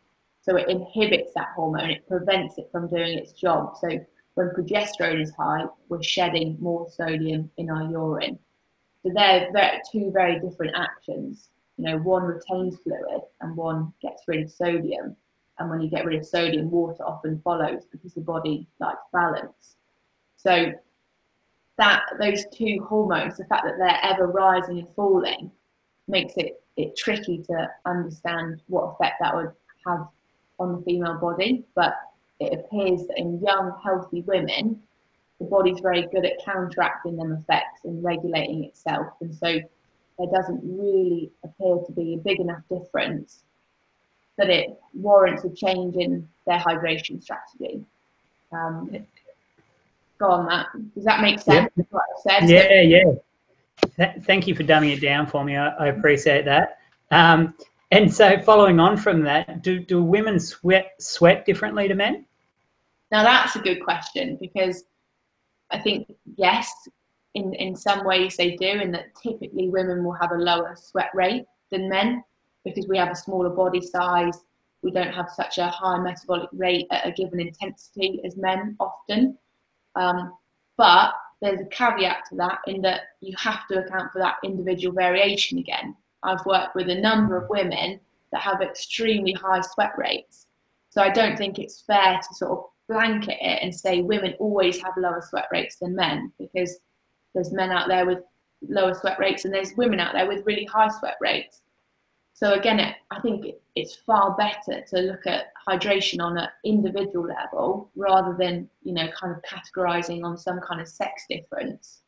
So 0.42 0.56
it 0.56 0.70
inhibits 0.70 1.34
that 1.36 1.50
hormone, 1.56 1.92
it 1.92 2.08
prevents 2.08 2.58
it 2.58 2.70
from 2.72 2.90
doing 2.90 3.18
its 3.18 3.32
job. 3.34 3.78
So 3.80 3.90
when 4.34 4.50
progesterone 4.50 5.22
is 5.22 5.34
high, 5.36 5.66
we're 5.90 6.02
shedding 6.02 6.58
more 6.60 6.90
sodium 6.90 7.50
in 7.58 7.70
our 7.70 7.84
urine. 7.92 8.40
So 9.04 9.12
they're, 9.16 9.50
they're 9.54 9.82
two 9.92 10.12
very 10.12 10.40
different 10.40 10.76
actions. 10.76 11.50
You 11.78 11.86
know, 11.86 11.98
one 11.98 12.24
retains 12.24 12.78
fluid 12.80 13.22
and 13.42 13.56
one 13.56 13.94
gets 14.02 14.24
rid 14.28 14.44
of 14.44 14.52
sodium. 14.52 15.16
And 15.60 15.70
when 15.70 15.82
you 15.82 15.90
get 15.90 16.06
rid 16.06 16.20
of 16.20 16.26
sodium, 16.26 16.72
water 16.72 17.04
often 17.06 17.40
follows 17.44 17.84
because 17.92 18.14
the 18.14 18.22
body 18.22 18.68
likes 18.80 19.02
balance. 19.14 19.76
So 20.38 20.72
that 21.78 22.04
those 22.20 22.46
two 22.52 22.86
hormones, 22.88 23.38
the 23.38 23.46
fact 23.46 23.66
that 23.66 23.78
they're 23.78 24.00
ever 24.04 24.28
rising 24.28 24.80
and 24.80 24.88
falling, 24.96 25.52
makes 26.08 26.34
it, 26.38 26.64
it 26.78 26.96
tricky 26.98 27.44
to 27.44 27.70
understand 27.86 28.62
what 28.68 28.96
effect 28.96 29.16
that 29.22 29.36
would 29.36 29.52
have 29.86 30.08
on 30.62 30.76
the 30.76 30.82
female 30.84 31.18
body. 31.18 31.64
But 31.76 31.96
it 32.40 32.54
appears 32.54 33.08
that 33.08 33.18
in 33.18 33.42
young, 33.42 33.80
healthy 33.84 34.22
women, 34.22 34.82
the 35.40 35.46
body's 35.46 35.80
very 35.80 36.04
good 36.04 36.26
at 36.26 36.44
counteracting 36.46 37.18
them 37.18 37.32
effects 37.34 37.84
and 37.84 38.04
regulating 38.04 38.64
itself. 38.64 39.08
And 39.22 39.34
so 39.34 39.60
there 40.18 40.28
doesn't 40.34 40.62
really 40.64 41.32
appear 41.44 41.78
to 41.86 41.92
be 41.92 42.14
a 42.14 42.18
big 42.18 42.40
enough 42.40 42.62
difference 42.70 43.44
that 44.38 44.50
it 44.50 44.80
warrants 44.94 45.44
a 45.44 45.50
change 45.50 45.96
in 45.96 46.28
their 46.46 46.60
hydration 46.60 47.22
strategy. 47.22 47.84
Um, 48.52 49.06
go 50.20 50.30
on, 50.30 50.46
Matt. 50.46 50.68
Does 50.96 51.04
that 51.06 51.22
make 51.22 51.40
sense? 51.40 51.72
Yeah, 52.26 52.48
yeah. 52.48 52.82
yeah. 52.82 53.04
Th- 53.98 54.24
thank 54.26 54.48
you 54.48 54.56
for 54.56 54.64
dumbing 54.64 54.96
it 54.96 55.02
down 55.02 55.26
for 55.26 55.44
me. 55.44 55.56
I, 55.56 55.70
I 55.70 55.88
appreciate 55.88 56.46
that. 56.46 56.80
Um, 57.10 57.54
and 57.92 58.14
so, 58.14 58.40
following 58.40 58.80
on 58.80 58.98
from 58.98 59.22
that, 59.24 59.62
do, 59.62 59.80
do 59.80 60.02
women 60.02 60.40
sweat 60.40 60.94
sweat 61.00 61.46
differently 61.46 61.88
to 61.88 61.96
men? 61.96 62.26
Now 63.12 63.24
that's 63.24 63.56
a 63.58 63.60
good 63.60 63.84
question 63.84 64.38
because 64.40 64.86
I 65.70 65.80
think 65.80 66.08
yes, 66.38 66.72
in, 67.36 67.54
in 67.56 67.76
some 67.76 68.06
ways 68.06 68.38
they 68.38 68.56
do, 68.56 68.68
in 68.68 68.92
that 68.92 69.14
typically 69.22 69.70
women 69.70 70.04
will 70.04 70.14
have 70.14 70.32
a 70.32 70.38
lower 70.38 70.76
sweat 70.76 71.10
rate 71.14 71.46
than 71.70 71.90
men 71.90 72.24
because 72.64 72.88
we 72.88 72.98
have 72.98 73.10
a 73.10 73.16
smaller 73.16 73.50
body 73.50 73.82
size. 73.82 74.40
We 74.82 74.92
don't 74.92 75.14
have 75.14 75.30
such 75.30 75.58
a 75.58 75.68
high 75.68 76.00
metabolic 76.00 76.50
rate 76.54 76.88
at 76.92 77.06
a 77.06 77.12
given 77.12 77.40
intensity 77.40 78.22
as 78.26 78.38
men 78.38 78.76
often. 78.80 79.38
Um, 79.96 80.34
but 80.78 81.14
there's 81.42 81.60
a 81.60 81.66
caveat 81.66 82.24
to 82.30 82.36
that 82.36 82.60
in 82.68 82.82
that 82.84 83.02
you 83.20 83.36
have 83.38 83.68
to 83.68 83.80
account 83.80 84.12
for 84.12 84.20
that 84.20 84.36
individual 84.44 84.96
variation 84.96 85.58
again. 85.58 85.96
I've 86.24 86.46
worked 86.46 86.76
with 86.76 86.90
a 86.90 87.00
number 87.00 87.38
of 87.38 87.50
women 87.50 88.00
that 88.32 88.42
have 88.42 88.62
extremely 88.62 89.34
high 89.34 89.62
sweat 89.62 89.94
rates. 89.98 90.48
So 90.90 91.02
I 91.02 91.10
don't 91.10 91.38
think 91.38 91.60
it's 91.60 91.82
fair 91.82 92.20
to 92.20 92.36
sort 92.36 92.52
of 92.52 92.66
blanket 92.88 93.38
it 93.40 93.60
and 93.64 93.74
say 93.74 94.02
women 94.02 94.36
always 94.40 94.82
have 94.82 94.94
lower 94.98 95.22
sweat 95.22 95.48
rates 95.52 95.78
than 95.78 95.96
men 95.96 96.32
because 96.38 96.80
there's 97.34 97.52
men 97.52 97.72
out 97.72 97.88
there 97.88 98.06
with 98.06 98.20
lower 98.68 98.94
sweat 98.94 99.18
rates 99.20 99.46
and 99.46 99.54
there's 99.54 99.74
women 99.76 100.00
out 100.00 100.14
there 100.14 100.28
with 100.28 100.46
really 100.46 100.66
high 100.66 100.90
sweat 100.90 101.18
rates. 101.22 101.62
So 102.34 102.54
again, 102.54 102.80
it, 102.80 102.96
I 103.12 103.20
think 103.22 103.46
it's 103.76 103.96
far 103.96 104.36
better 104.36 104.82
to 104.82 105.00
look 105.00 105.28
at 105.28 105.54
hydration 105.68 106.24
on 106.24 106.38
an 106.38 106.48
individual 106.66 107.28
level 107.28 107.92
rather 107.96 108.36
than 108.38 108.70
you 108.84 108.94
know 108.94 109.08
kind 109.12 109.36
of 109.36 109.42
categorizing 109.44 110.24
on 110.24 110.38
some 110.38 110.60
kind 110.60 110.82
of 110.82 110.88
sex 110.88 111.26
difference. 111.30 112.02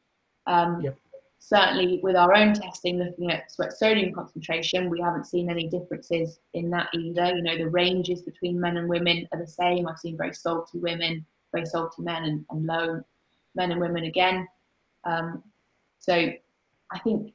Um, 0.47 0.81
yep. 0.81 0.97
Certainly, 1.45 1.99
with 2.01 2.15
our 2.15 2.33
own 2.33 2.53
testing, 2.53 2.99
looking 2.99 3.29
at 3.29 3.51
sweat 3.51 3.73
sodium 3.73 4.13
concentration, 4.13 4.89
we 4.89 5.01
haven't 5.01 5.25
seen 5.25 5.49
any 5.49 5.67
differences 5.67 6.39
in 6.53 6.69
that 6.69 6.87
either. 6.93 7.35
You 7.35 7.41
know, 7.41 7.57
the 7.57 7.67
ranges 7.67 8.21
between 8.21 8.61
men 8.61 8.77
and 8.77 8.87
women 8.87 9.27
are 9.33 9.39
the 9.39 9.45
same. 9.45 9.85
I've 9.85 9.99
seen 9.99 10.15
very 10.15 10.33
salty 10.33 10.79
women, 10.79 11.25
very 11.51 11.65
salty 11.65 12.01
men, 12.01 12.23
and, 12.23 12.45
and 12.49 12.65
low 12.65 13.01
men 13.55 13.73
and 13.73 13.81
women 13.81 14.05
again. 14.05 14.47
Um, 15.03 15.43
so 15.99 16.13
I 16.13 16.99
think, 16.99 17.33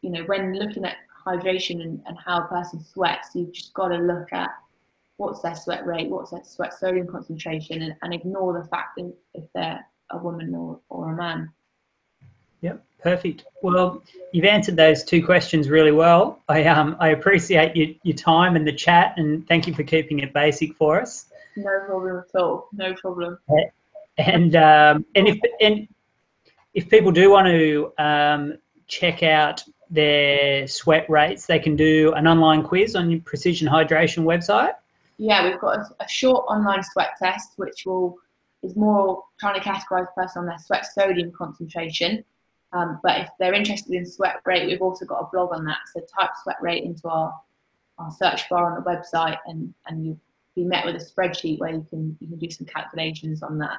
you 0.00 0.08
know, 0.08 0.22
when 0.24 0.54
looking 0.54 0.86
at 0.86 0.96
hydration 1.26 1.82
and, 1.82 2.00
and 2.06 2.16
how 2.24 2.44
a 2.44 2.48
person 2.48 2.82
sweats, 2.82 3.34
you've 3.34 3.52
just 3.52 3.74
got 3.74 3.88
to 3.88 3.98
look 3.98 4.32
at 4.32 4.48
what's 5.18 5.42
their 5.42 5.56
sweat 5.56 5.84
rate, 5.84 6.08
what's 6.08 6.30
their 6.30 6.42
sweat 6.42 6.72
sodium 6.72 7.06
concentration, 7.06 7.82
and, 7.82 7.96
and 8.00 8.14
ignore 8.14 8.58
the 8.58 8.66
fact 8.70 8.96
that 8.96 9.14
if 9.34 9.44
they're 9.54 9.84
a 10.08 10.16
woman 10.16 10.54
or, 10.54 10.80
or 10.88 11.12
a 11.12 11.16
man. 11.16 11.52
Perfect. 13.02 13.44
Well, 13.62 14.02
you've 14.32 14.44
answered 14.44 14.76
those 14.76 15.02
two 15.02 15.24
questions 15.24 15.68
really 15.68 15.92
well. 15.92 16.40
I 16.48 16.64
um 16.64 16.96
I 17.00 17.08
appreciate 17.08 17.76
your, 17.76 17.88
your 18.04 18.16
time 18.16 18.56
and 18.56 18.66
the 18.66 18.72
chat, 18.72 19.14
and 19.16 19.46
thank 19.48 19.66
you 19.66 19.74
for 19.74 19.82
keeping 19.82 20.20
it 20.20 20.32
basic 20.32 20.76
for 20.76 21.00
us. 21.00 21.26
No 21.56 21.80
problem 21.86 22.24
at 22.24 22.40
all. 22.40 22.68
No 22.72 22.94
problem. 22.94 23.38
And 24.18 24.54
um 24.56 25.04
and 25.14 25.26
if 25.26 25.38
and 25.60 25.88
if 26.74 26.88
people 26.88 27.12
do 27.12 27.30
want 27.30 27.48
to 27.48 27.92
um, 27.98 28.58
check 28.86 29.22
out 29.22 29.62
their 29.90 30.66
sweat 30.66 31.08
rates, 31.10 31.46
they 31.46 31.58
can 31.58 31.76
do 31.76 32.12
an 32.14 32.26
online 32.26 32.62
quiz 32.62 32.96
on 32.96 33.10
your 33.10 33.20
Precision 33.20 33.68
Hydration 33.68 34.24
website. 34.24 34.72
Yeah, 35.18 35.46
we've 35.46 35.60
got 35.60 35.78
a, 35.78 36.04
a 36.04 36.08
short 36.08 36.44
online 36.48 36.82
sweat 36.82 37.10
test, 37.18 37.52
which 37.56 37.84
will 37.84 38.16
is 38.62 38.76
more 38.76 39.22
trying 39.40 39.60
to 39.60 39.60
categorise 39.60 40.06
the 40.14 40.22
person 40.22 40.40
on 40.40 40.46
their 40.46 40.58
sweat 40.58 40.86
sodium 40.86 41.32
concentration. 41.36 42.24
Um, 42.72 43.00
but 43.02 43.20
if 43.20 43.28
they're 43.38 43.54
interested 43.54 43.92
in 43.92 44.06
sweat 44.06 44.40
rate, 44.44 44.66
we've 44.66 44.82
also 44.82 45.04
got 45.04 45.20
a 45.20 45.28
blog 45.32 45.52
on 45.52 45.64
that. 45.66 45.78
So 45.94 46.00
type 46.00 46.30
sweat 46.42 46.56
rate 46.62 46.84
into 46.84 47.08
our, 47.08 47.34
our 47.98 48.10
search 48.10 48.48
bar 48.48 48.70
on 48.70 48.82
the 48.82 48.90
website, 48.90 49.38
and, 49.46 49.72
and 49.86 50.04
you'll 50.04 50.20
be 50.54 50.64
met 50.64 50.84
with 50.84 50.96
a 50.96 50.98
spreadsheet 50.98 51.58
where 51.58 51.72
you 51.72 51.86
can 51.88 52.16
you 52.20 52.28
can 52.28 52.38
do 52.38 52.50
some 52.50 52.66
calculations 52.66 53.42
on 53.42 53.58
that. 53.58 53.78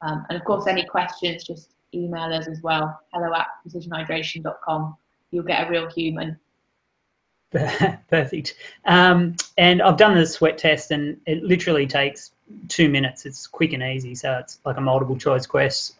Um, 0.00 0.24
and 0.28 0.38
of 0.38 0.44
course, 0.44 0.66
any 0.66 0.84
questions, 0.84 1.44
just 1.44 1.74
email 1.94 2.32
us 2.32 2.48
as 2.48 2.62
well 2.62 2.98
hello 3.12 3.32
at 3.34 3.48
precisionhydration.com. 3.66 4.96
You'll 5.30 5.44
get 5.44 5.66
a 5.66 5.70
real 5.70 5.90
human. 5.90 6.38
Perfect. 8.08 8.54
Um, 8.86 9.36
and 9.58 9.82
I've 9.82 9.98
done 9.98 10.14
the 10.14 10.26
sweat 10.26 10.56
test, 10.56 10.90
and 10.90 11.20
it 11.26 11.42
literally 11.42 11.86
takes 11.86 12.32
two 12.68 12.88
minutes. 12.88 13.26
It's 13.26 13.46
quick 13.46 13.74
and 13.74 13.82
easy, 13.82 14.14
so 14.14 14.38
it's 14.38 14.58
like 14.64 14.78
a 14.78 14.80
multiple 14.80 15.16
choice 15.16 15.46
quest 15.46 15.96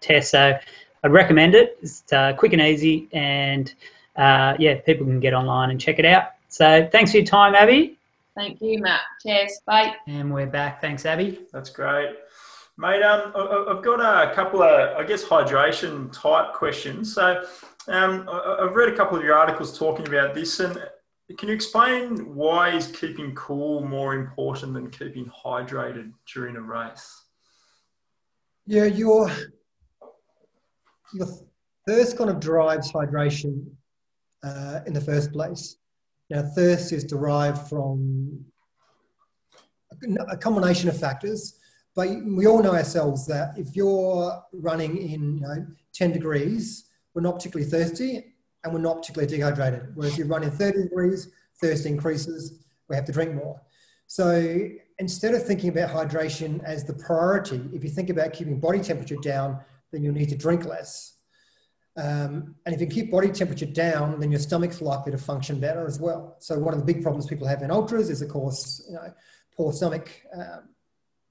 test. 0.00 0.30
So 0.30 0.58
I'd 1.04 1.12
recommend 1.12 1.54
it. 1.54 1.78
It's 1.82 2.12
uh, 2.12 2.32
quick 2.34 2.52
and 2.52 2.62
easy, 2.62 3.08
and 3.12 3.74
uh, 4.16 4.54
yeah, 4.58 4.80
people 4.80 5.04
can 5.06 5.20
get 5.20 5.34
online 5.34 5.70
and 5.70 5.80
check 5.80 5.98
it 5.98 6.04
out. 6.04 6.32
So 6.48 6.88
thanks 6.92 7.10
for 7.10 7.18
your 7.18 7.26
time, 7.26 7.54
Abby. 7.54 7.98
Thank 8.34 8.60
you, 8.60 8.80
Matt. 8.80 9.00
Cheers. 9.22 9.60
Bye. 9.66 9.94
And 10.06 10.32
we're 10.32 10.46
back. 10.46 10.80
Thanks, 10.80 11.04
Abby. 11.04 11.40
That's 11.52 11.70
great. 11.70 12.14
Mate, 12.78 13.02
um, 13.02 13.32
I've 13.36 13.82
got 13.82 14.00
a 14.00 14.34
couple 14.34 14.62
of, 14.62 14.96
I 14.96 15.04
guess, 15.04 15.22
hydration 15.22 16.10
type 16.12 16.54
questions. 16.54 17.14
So, 17.14 17.44
um, 17.88 18.28
I've 18.30 18.74
read 18.74 18.88
a 18.88 18.96
couple 18.96 19.18
of 19.18 19.24
your 19.24 19.36
articles 19.36 19.78
talking 19.78 20.06
about 20.08 20.34
this, 20.34 20.60
and 20.60 20.82
can 21.36 21.48
you 21.48 21.54
explain 21.54 22.34
why 22.34 22.70
is 22.70 22.86
keeping 22.86 23.34
cool 23.34 23.84
more 23.84 24.14
important 24.14 24.72
than 24.74 24.90
keeping 24.90 25.30
hydrated 25.44 26.12
during 26.32 26.56
a 26.56 26.60
race? 26.60 27.22
Yeah, 28.66 28.84
your 28.84 29.30
your 31.14 31.28
thirst 31.86 32.16
kind 32.16 32.30
of 32.30 32.40
drives 32.40 32.92
hydration 32.92 33.66
uh, 34.42 34.80
in 34.86 34.92
the 34.92 35.00
first 35.00 35.32
place. 35.32 35.76
Now, 36.30 36.42
thirst 36.42 36.92
is 36.92 37.04
derived 37.04 37.68
from 37.68 38.44
a 40.28 40.36
combination 40.36 40.88
of 40.88 40.98
factors. 40.98 41.58
But 41.94 42.08
we 42.24 42.46
all 42.46 42.62
know 42.62 42.74
ourselves 42.74 43.26
that 43.26 43.52
if 43.58 43.76
you're 43.76 44.42
running 44.52 44.96
in 44.96 45.36
you 45.36 45.40
know, 45.40 45.66
10 45.92 46.12
degrees, 46.12 46.86
we're 47.14 47.22
not 47.22 47.34
particularly 47.34 47.70
thirsty 47.70 48.34
and 48.64 48.72
we're 48.72 48.80
not 48.80 48.98
particularly 48.98 49.30
dehydrated. 49.30 49.94
Whereas 49.94 50.14
if 50.14 50.20
you 50.20 50.24
run 50.24 50.42
in 50.42 50.50
30 50.50 50.84
degrees, 50.84 51.28
thirst 51.60 51.84
increases, 51.84 52.64
we 52.88 52.96
have 52.96 53.04
to 53.04 53.12
drink 53.12 53.34
more. 53.34 53.60
So 54.06 54.68
instead 54.98 55.34
of 55.34 55.44
thinking 55.44 55.68
about 55.68 55.90
hydration 55.90 56.62
as 56.64 56.84
the 56.84 56.94
priority, 56.94 57.62
if 57.74 57.84
you 57.84 57.90
think 57.90 58.08
about 58.08 58.32
keeping 58.32 58.58
body 58.58 58.80
temperature 58.80 59.16
down, 59.16 59.60
then 59.92 60.02
you'll 60.02 60.14
need 60.14 60.30
to 60.30 60.36
drink 60.36 60.64
less. 60.64 61.16
Um, 61.96 62.56
and 62.64 62.74
if 62.74 62.80
you 62.80 62.86
keep 62.86 63.10
body 63.10 63.28
temperature 63.28 63.66
down, 63.66 64.18
then 64.18 64.30
your 64.30 64.40
stomach's 64.40 64.80
likely 64.80 65.12
to 65.12 65.18
function 65.18 65.60
better 65.60 65.86
as 65.86 66.00
well. 66.00 66.36
So 66.38 66.58
one 66.58 66.72
of 66.72 66.80
the 66.80 66.86
big 66.86 67.02
problems 67.02 67.26
people 67.26 67.46
have 67.46 67.62
in 67.62 67.70
ultras 67.70 68.08
is, 68.08 68.22
of 68.22 68.30
course, 68.30 68.82
you 68.88 68.94
know, 68.94 69.12
poor 69.54 69.72
stomach 69.72 70.10
um, 70.34 70.70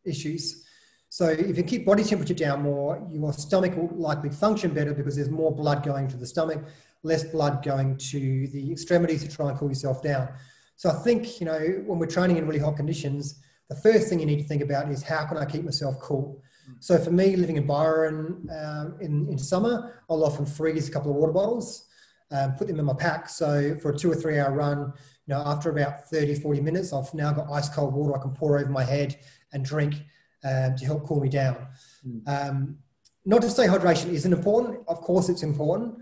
issues. 0.06 0.66
So 1.10 1.28
if 1.28 1.58
you 1.58 1.64
keep 1.64 1.86
body 1.86 2.04
temperature 2.04 2.36
down 2.36 2.62
more, 2.62 3.06
your 3.10 3.34
stomach 3.34 3.76
will 3.76 3.90
likely 3.94 4.30
function 4.30 4.74
better 4.74 4.94
because 4.94 5.16
there's 5.16 5.30
more 5.30 5.54
blood 5.54 5.84
going 5.84 6.08
to 6.10 6.18
the 6.18 6.28
stomach, 6.28 6.64
less 7.04 7.24
blood 7.24 7.64
going 7.66 7.98
to 7.98 8.48
the 8.48 8.72
extremities 8.72 9.24
to 9.24 9.30
try 9.30 9.50
and 9.50 9.58
cool 9.58 9.70
yourself 9.70 10.04
down. 10.04 10.30
So 10.76 10.90
I 10.90 10.94
think, 11.04 11.40
you 11.40 11.46
know, 11.46 11.60
when 11.86 12.00
we're 12.00 12.06
training 12.06 12.38
in 12.38 12.48
really 12.48 12.60
hot 12.60 12.78
conditions, 12.78 13.42
the 13.68 13.76
first 13.76 14.10
thing 14.10 14.20
you 14.20 14.26
need 14.26 14.42
to 14.42 14.48
think 14.48 14.62
about 14.62 14.90
is 14.90 15.04
how 15.04 15.26
can 15.26 15.38
I 15.38 15.46
keep 15.46 15.64
myself 15.64 16.00
cool? 16.00 16.42
So 16.80 16.98
for 16.98 17.12
me, 17.12 17.36
living 17.36 17.58
in 17.58 17.66
Byron 17.66 18.50
um, 18.52 18.98
in, 19.00 19.28
in 19.30 19.38
summer, 19.38 20.04
I'll 20.10 20.24
often 20.24 20.46
freeze 20.46 20.90
a 20.90 20.92
couple 20.92 21.12
of 21.12 21.18
water 21.18 21.32
bottles, 21.32 21.88
um, 22.32 22.54
put 22.56 22.68
them 22.68 22.80
in 22.80 22.86
my 22.86 22.94
pack. 22.94 23.30
So 23.30 23.76
for 23.82 23.92
a 23.92 23.98
two 23.98 24.12
or 24.12 24.16
three 24.16 24.40
hour 24.40 24.52
run, 24.52 24.94
you 25.28 25.34
know, 25.34 25.44
after 25.46 25.70
about 25.70 26.10
30, 26.10 26.36
40 26.36 26.62
minutes, 26.62 26.94
I've 26.94 27.14
now 27.14 27.34
got 27.34 27.52
ice 27.52 27.70
cold 27.70 27.94
water 27.94 28.18
I 28.18 28.22
can 28.22 28.32
pour 28.32 28.58
over 28.58 28.70
my 28.70 28.84
head 28.84 29.18
and 29.54 29.64
drink 29.64 29.96
um, 30.44 30.76
to 30.76 30.86
help 30.86 31.06
cool 31.06 31.20
me 31.20 31.30
down. 31.30 31.68
Mm. 32.08 32.28
Um, 32.28 32.78
not 33.26 33.42
to 33.44 33.50
say 33.50 33.68
hydration 33.68 34.10
isn't 34.10 34.34
important, 34.34 34.80
of 34.88 35.02
course 35.02 35.30
it's 35.30 35.44
important, 35.44 35.96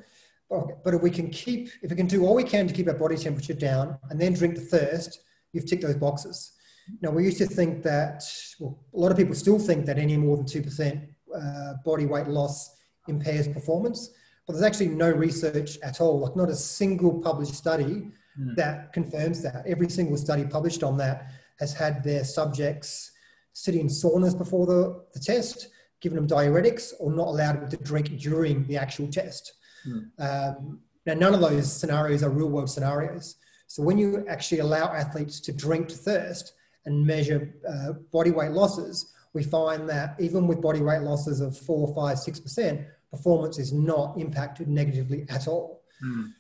but, 0.50 0.84
but 0.84 0.94
if 0.94 1.02
we 1.02 1.12
can 1.12 1.30
keep, 1.30 1.70
if 1.82 1.90
we 1.90 1.96
can 1.96 2.08
do 2.08 2.26
all 2.26 2.36
we 2.36 2.44
can 2.44 2.68
to 2.68 2.74
keep 2.74 2.88
our 2.88 2.94
body 2.94 3.18
temperature 3.18 3.54
down 3.54 3.98
and 4.10 4.20
then 4.20 4.34
drink 4.34 4.56
the 4.56 4.62
thirst, 4.62 5.20
you've 5.52 5.66
ticked 5.66 5.84
those 5.84 5.98
boxes. 5.98 6.54
Now, 7.02 7.12
we 7.12 7.26
used 7.26 7.38
to 7.38 7.46
think 7.46 7.84
that, 7.84 8.24
well, 8.60 8.80
a 8.94 8.98
lot 8.98 9.12
of 9.12 9.18
people 9.18 9.36
still 9.36 9.60
think 9.60 9.86
that 9.86 9.98
any 9.98 10.18
more 10.18 10.38
than 10.38 10.46
2% 10.46 11.08
uh, 11.36 11.74
body 11.86 12.06
weight 12.06 12.28
loss 12.28 12.76
impairs 13.08 13.48
performance, 13.48 14.10
but 14.46 14.54
there's 14.54 14.66
actually 14.66 14.90
no 14.90 15.12
research 15.12 15.78
at 15.84 16.02
all, 16.02 16.20
like 16.20 16.36
not 16.36 16.50
a 16.50 16.56
single 16.56 17.22
published 17.22 17.54
study 17.54 18.12
mm. 18.40 18.56
that 18.56 18.92
confirms 18.94 19.42
that. 19.44 19.64
Every 19.68 19.90
single 19.90 20.18
study 20.18 20.46
published 20.46 20.84
on 20.84 20.98
that 20.98 21.32
has 21.60 21.74
had 21.74 22.04
their 22.04 22.24
subjects 22.24 23.12
sitting 23.54 23.82
in 23.82 23.88
saunas 23.88 24.38
before 24.38 24.66
the, 24.66 25.04
the 25.14 25.20
test, 25.20 25.70
giving 26.02 26.16
them 26.16 26.28
diuretics, 26.28 26.94
or 27.00 27.12
not 27.12 27.28
allowed 27.28 27.62
them 27.62 27.70
to 27.70 27.78
drink 27.78 28.08
during 28.18 28.66
the 28.68 28.78
actual 28.78 29.08
test. 29.08 29.54
Mm. 29.88 30.10
Um, 30.20 30.80
now, 31.06 31.14
none 31.14 31.34
of 31.34 31.42
those 31.42 31.72
scenarios 31.72 32.24
are 32.24 32.30
real 32.30 32.50
world 32.50 32.70
scenarios. 32.70 33.36
So, 33.68 33.84
when 33.84 33.98
you 33.98 34.26
actually 34.28 34.60
allow 34.60 34.94
athletes 34.94 35.40
to 35.42 35.52
drink 35.52 35.90
to 35.90 35.96
thirst 35.96 36.54
and 36.86 37.06
measure 37.06 37.56
uh, 37.70 37.94
body 38.12 38.32
weight 38.32 38.52
losses, 38.52 39.14
we 39.34 39.44
find 39.44 39.88
that 39.90 40.16
even 40.20 40.48
with 40.48 40.62
body 40.62 40.82
weight 40.82 41.02
losses 41.02 41.40
of 41.42 41.58
four, 41.58 41.94
five, 41.94 42.18
six 42.20 42.40
percent, 42.40 42.82
performance 43.12 43.60
is 43.60 43.72
not 43.74 44.18
impacted 44.18 44.68
negatively 44.68 45.26
at 45.30 45.48
all. 45.48 45.82
Mm. 46.04 46.34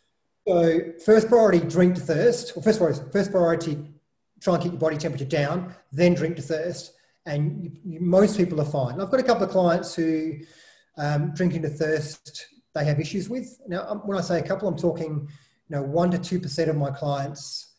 So, 0.47 0.79
first 1.05 1.27
priority, 1.27 1.59
drink 1.59 1.95
to 1.95 2.01
thirst. 2.01 2.55
Well, 2.55 2.63
first 2.63 2.79
priority, 2.79 3.01
first 3.11 3.31
priority, 3.31 3.77
try 4.41 4.55
and 4.55 4.63
keep 4.63 4.71
your 4.71 4.79
body 4.79 4.97
temperature 4.97 5.25
down, 5.25 5.75
then 5.91 6.15
drink 6.15 6.35
to 6.37 6.41
thirst 6.41 6.93
and 7.29 7.63
you, 7.63 7.71
you, 7.85 7.99
most 8.01 8.37
people 8.37 8.59
are 8.59 8.65
fine. 8.65 8.99
I've 8.99 9.11
got 9.11 9.19
a 9.19 9.23
couple 9.23 9.43
of 9.43 9.51
clients 9.51 9.93
who 9.95 10.33
um, 10.97 11.33
drinking 11.33 11.61
to 11.63 11.69
thirst 11.69 12.47
they 12.73 12.85
have 12.85 12.99
issues 12.99 13.29
with. 13.29 13.59
Now, 13.67 13.87
um, 13.87 13.99
when 13.99 14.17
I 14.17 14.21
say 14.21 14.39
a 14.39 14.43
couple, 14.43 14.67
I'm 14.67 14.77
talking, 14.77 15.27
you 15.69 15.75
know, 15.75 15.83
one 15.83 16.11
to 16.11 16.17
two 16.17 16.39
percent 16.39 16.69
of 16.69 16.75
my 16.75 16.91
clients 16.91 17.73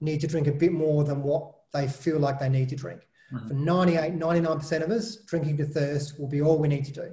need 0.00 0.20
to 0.20 0.26
drink 0.26 0.46
a 0.46 0.52
bit 0.52 0.72
more 0.72 1.04
than 1.04 1.22
what 1.22 1.52
they 1.76 1.88
feel 1.88 2.18
like 2.18 2.38
they 2.38 2.48
need 2.48 2.68
to 2.70 2.76
drink. 2.76 3.02
Mm-hmm. 3.32 3.48
For 3.48 3.54
98, 3.54 4.18
99% 4.18 4.82
of 4.82 4.90
us, 4.90 5.16
drinking 5.16 5.56
to 5.58 5.64
thirst 5.64 6.18
will 6.18 6.28
be 6.28 6.40
all 6.40 6.58
we 6.58 6.68
need 6.68 6.84
to 6.84 6.92
do. 6.92 7.12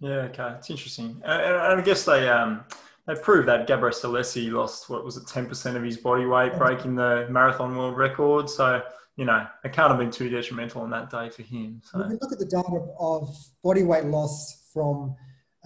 Yeah, 0.00 0.28
okay, 0.30 0.54
it's 0.58 0.70
interesting. 0.70 1.20
And, 1.24 1.56
I 1.56 1.80
guess 1.80 2.04
they 2.04 2.28
um, 2.28 2.64
they 3.06 3.14
proved 3.14 3.48
that 3.48 3.66
Gebrselassie 3.66 4.52
lost 4.52 4.88
what 4.88 5.04
was 5.04 5.16
it, 5.16 5.24
10% 5.24 5.74
of 5.74 5.82
his 5.82 5.96
body 5.96 6.26
weight, 6.26 6.56
breaking 6.56 6.94
the 6.94 7.26
marathon 7.30 7.76
world 7.76 7.96
record. 7.96 8.48
So 8.48 8.82
you 9.16 9.24
know, 9.24 9.44
it 9.64 9.72
can't 9.72 9.90
have 9.90 9.98
been 9.98 10.12
too 10.12 10.28
detrimental 10.28 10.82
on 10.82 10.90
that 10.90 11.10
day 11.10 11.28
for 11.28 11.42
him. 11.42 11.82
So. 11.84 11.98
When 11.98 12.10
we 12.10 12.18
look 12.20 12.32
at 12.32 12.38
the 12.38 12.44
data 12.44 12.86
of 13.00 13.36
body 13.64 13.82
weight 13.82 14.04
loss 14.04 14.70
from 14.72 15.16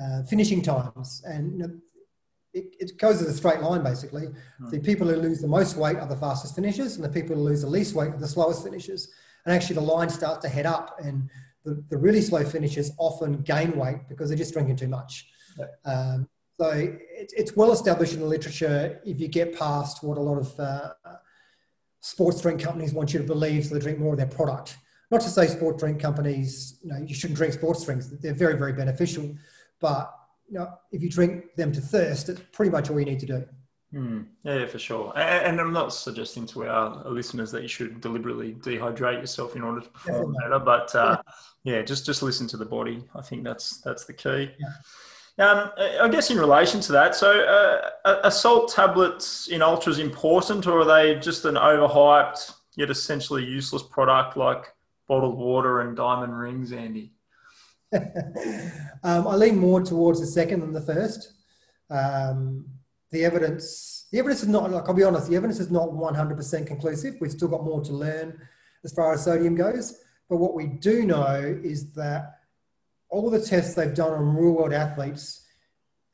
uh, 0.03 0.23
finishing 0.23 0.63
times, 0.63 1.23
and 1.27 1.53
you 1.53 1.59
know, 1.59 1.71
it, 2.55 2.75
it, 2.79 2.99
goes 2.99 3.23
as 3.23 3.29
a 3.29 3.35
straight 3.35 3.61
line 3.61 3.83
basically. 3.83 4.29
Mm. 4.61 4.71
The 4.71 4.81
people 4.81 5.09
who 5.09 5.17
lose 5.17 5.41
the 5.41 5.49
most 5.49 5.77
weight 5.77 5.97
are 5.97 6.07
the 6.07 6.17
fastest 6.17 6.55
finishers, 6.55 6.97
and 6.97 7.05
the 7.05 7.09
people 7.09 7.37
who 7.37 7.43
lose 7.43 7.63
the 7.63 7.69
least 7.69 7.95
weight 7.95 8.11
are 8.11 8.19
the 8.19 8.29
slowest 8.29 8.63
finishers. 8.63 9.11
And 9.45 9.55
actually, 9.55 9.77
the 9.77 9.83
line 9.83 10.09
starts 10.09 10.43
to 10.43 10.49
head 10.49 10.67
up, 10.67 10.99
and 11.03 11.29
the, 11.65 11.83
the 11.89 11.97
really 11.97 12.21
slow 12.21 12.45
finishers 12.45 12.93
often 12.99 13.43
gain 13.43 13.77
weight 13.77 14.09
because 14.09 14.29
they're 14.29 14.39
just 14.39 14.53
drinking 14.53 14.77
too 14.77 14.89
much. 14.89 15.29
Yeah. 15.59 15.67
Um, 15.85 16.29
so 16.61 16.71
it, 16.71 17.33
it's 17.37 17.57
well 17.57 17.73
established 17.73 18.15
in 18.15 18.21
the 18.21 18.27
literature 18.27 19.01
if 19.05 19.21
you 19.21 19.29
get 19.29 19.59
past 19.59 20.05
what 20.05 20.19
a 20.19 20.21
lot 20.21 20.39
of 20.39 20.61
uh, 20.61 20.91
sports 22.01 22.41
drink 22.41 22.61
companies 22.61 22.93
want 22.93 23.13
you 23.13 23.21
to 23.21 23.27
believe 23.27 23.65
so 23.65 23.75
they 23.75 23.81
drink 23.81 23.99
more 23.99 24.13
of 24.13 24.19
their 24.19 24.27
product. 24.27 24.77
Not 25.11 25.21
to 25.23 25.29
say 25.29 25.47
sport 25.47 25.79
drink 25.79 26.01
companies, 26.01 26.79
you 26.83 26.91
know, 26.91 26.99
you 26.99 27.15
shouldn't 27.15 27.37
drink 27.37 27.55
sports 27.55 27.85
drinks. 27.85 28.09
They're 28.21 28.35
very, 28.35 28.57
very 28.57 28.73
beneficial. 28.73 29.35
But, 29.81 30.13
you 30.49 30.59
know, 30.59 30.73
if 30.91 31.03
you 31.03 31.11
drink 31.11 31.55
them 31.57 31.73
to 31.73 31.81
thirst, 31.81 32.29
it's 32.29 32.41
pretty 32.53 32.71
much 32.71 32.91
all 32.91 32.99
you 32.99 33.07
need 33.07 33.21
to 33.21 33.27
do. 33.27 33.45
Mm, 33.95 34.27
yeah, 34.43 34.67
for 34.67 34.79
sure. 34.79 35.13
And, 35.17 35.47
and, 35.47 35.61
I'm 35.61 35.73
not 35.73 35.93
suggesting 35.93 36.47
to 36.47 36.67
our 36.67 37.11
listeners 37.11 37.51
that 37.53 37.61
you 37.61 37.69
should 37.69 38.01
deliberately 38.01 38.55
dehydrate 38.55 39.21
yourself 39.21 39.55
in 39.55 39.63
order 39.63 39.83
to 39.83 39.89
perform 39.91 40.35
better, 40.41 40.59
but 40.59 40.95
uh, 40.95 41.21
yeah. 41.63 41.75
yeah. 41.75 41.83
just 41.83 42.07
just 42.07 42.23
listen 42.23 42.47
to 42.49 42.57
the 42.57 42.65
body. 42.65 43.05
I 43.15 43.21
think 43.21 43.45
that's 43.45 43.83
that's 43.83 44.07
the 44.07 44.15
key. 44.15 44.51
Yeah. 44.59 44.73
Um, 45.39 45.71
I 45.79 46.09
guess 46.09 46.31
in 46.31 46.39
relation 46.39 46.81
to 46.81 46.93
that, 46.93 47.15
so 47.15 47.41
uh, 48.05 48.21
are 48.23 48.31
salt 48.31 48.73
tablets 48.73 49.49
in 49.49 49.61
ultras 49.61 49.99
important, 49.99 50.67
or 50.67 50.81
are 50.81 50.85
they 50.85 51.19
just 51.21 51.45
an 51.45 51.55
overhyped 51.57 52.53
yet 52.77 52.91
essentially 52.91 53.45
useless 53.45 53.83
product 53.83 54.37
like 54.37 54.73
bottled 55.09 55.37
water 55.37 55.81
and 55.83 55.97
diamond 55.97 56.39
rings, 56.39 56.73
Andy? 56.73 57.13
um, 59.03 59.27
I 59.27 59.37
lean 59.37 59.59
more 59.59 59.83
towards 59.83 60.21
the 60.21 60.27
second 60.27 60.61
than 60.61 60.73
the 60.73 60.81
first. 60.81 61.33
Um, 61.91 62.67
the 63.11 63.25
evidence, 63.25 64.07
the 64.11 64.19
evidence 64.19 64.43
is 64.43 64.49
not 64.49 64.71
like 64.71 64.89
I'll 64.89 64.95
be 64.95 65.05
honest, 65.05 65.29
the 65.29 65.37
evidence 65.37 65.61
is 65.61 65.71
not 65.71 65.91
100% 65.91 66.67
conclusive. 66.67 67.17
We've 67.21 67.31
still 67.31 67.49
got 67.49 67.65
more 67.65 67.83
to 67.83 67.93
learn 67.93 68.41
as 68.85 68.93
far 68.93 69.13
as 69.13 69.25
sodium 69.25 69.55
goes. 69.55 69.99
But 70.29 70.39
what 70.39 70.55
we 70.55 70.67
do 70.67 71.05
know 71.05 71.61
is 71.63 71.93
that 71.93 72.39
all 73.11 73.31
the 73.31 73.41
tests 73.41 73.75
they've 73.75 73.95
done 73.95 74.13
on 74.13 74.35
real 74.35 74.53
world 74.53 74.73
athletes, 74.73 75.47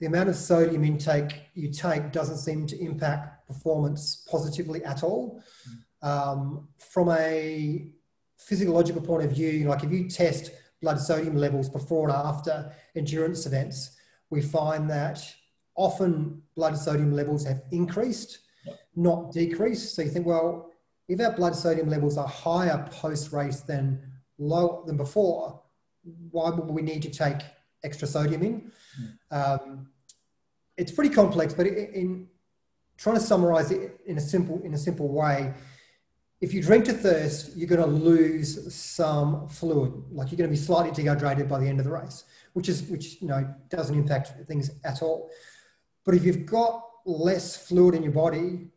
the 0.00 0.06
amount 0.06 0.28
of 0.28 0.34
sodium 0.34 0.84
intake 0.84 1.42
you 1.54 1.70
take 1.70 2.10
doesn't 2.10 2.38
seem 2.38 2.66
to 2.66 2.78
impact 2.80 3.46
performance 3.46 4.26
positively 4.28 4.84
at 4.84 5.04
all. 5.04 5.40
Um, 6.02 6.68
from 6.78 7.10
a 7.10 7.86
physiological 8.38 9.02
point 9.02 9.24
of 9.24 9.32
view, 9.32 9.68
like 9.68 9.84
if 9.84 9.92
you 9.92 10.08
test 10.08 10.50
blood 10.80 11.00
sodium 11.00 11.36
levels 11.36 11.68
before 11.68 12.08
and 12.08 12.16
after 12.16 12.72
endurance 12.94 13.46
events, 13.46 13.96
we 14.30 14.40
find 14.40 14.88
that 14.90 15.22
often 15.74 16.42
blood 16.56 16.76
sodium 16.76 17.12
levels 17.12 17.44
have 17.44 17.62
increased, 17.70 18.38
not 18.96 19.32
decreased. 19.32 19.94
So 19.94 20.02
you 20.02 20.10
think, 20.10 20.26
well, 20.26 20.72
if 21.08 21.20
our 21.20 21.32
blood 21.32 21.56
sodium 21.56 21.88
levels 21.88 22.18
are 22.18 22.28
higher 22.28 22.86
post 22.90 23.32
race 23.32 23.60
than 23.60 24.02
low 24.38 24.82
than 24.86 24.96
before, 24.96 25.62
why 26.30 26.50
would 26.50 26.70
we 26.70 26.82
need 26.82 27.02
to 27.02 27.10
take 27.10 27.40
extra 27.84 28.06
sodium 28.06 28.42
in? 28.42 28.72
Mm. 29.00 29.60
Um, 29.60 29.88
it's 30.76 30.92
pretty 30.92 31.14
complex, 31.14 31.54
but 31.54 31.66
in, 31.66 31.76
in 31.76 32.28
trying 32.96 33.16
to 33.16 33.22
summarize 33.22 33.70
it 33.70 34.00
in 34.06 34.18
a 34.18 34.20
simple 34.20 34.60
in 34.62 34.74
a 34.74 34.78
simple 34.78 35.08
way, 35.08 35.54
if 36.41 36.55
you 36.55 36.62
drink 36.62 36.84
to 36.84 36.93
thirst, 36.93 37.57
you're 37.57 37.68
going 37.68 37.80
to 37.80 37.86
lose 37.86 38.72
some 38.72 39.49
fluid. 39.49 39.93
Like 40.11 40.30
you're 40.30 40.39
going 40.39 40.51
to 40.51 40.57
be 40.57 40.62
slightly 40.62 40.93
dehydrated 40.93 41.49
by 41.49 41.59
the 41.59 41.66
end 41.66 41.80
of 41.80 41.84
the 41.84 41.93
race, 41.93 42.24
which 42.53 42.68
is 42.68 42.82
which 42.84 43.20
you 43.20 43.28
know 43.28 43.53
doesn't 43.70 43.97
impact 43.97 44.32
things 44.47 44.70
at 44.84 45.03
all. 45.03 45.30
But 46.05 46.14
if 46.14 46.24
you've 46.24 46.47
got 46.47 46.84
less 47.05 47.57
fluid 47.57 47.95
in 47.95 48.03
your 48.03 48.12
body, 48.12 48.68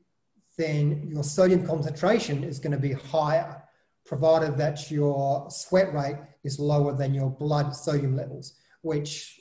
then 0.57 1.07
your 1.07 1.23
sodium 1.23 1.65
concentration 1.65 2.43
is 2.43 2.59
going 2.59 2.71
to 2.71 2.79
be 2.79 2.93
higher, 2.93 3.61
provided 4.05 4.57
that 4.57 4.89
your 4.89 5.49
sweat 5.49 5.93
rate 5.93 6.17
is 6.43 6.59
lower 6.59 6.93
than 6.93 7.13
your 7.13 7.29
blood 7.29 7.75
sodium 7.75 8.15
levels, 8.15 8.53
which 8.81 9.39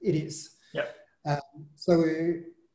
it 0.00 0.14
is. 0.14 0.56
Yep. 0.72 0.96
Um, 1.26 1.40
so, 1.74 2.04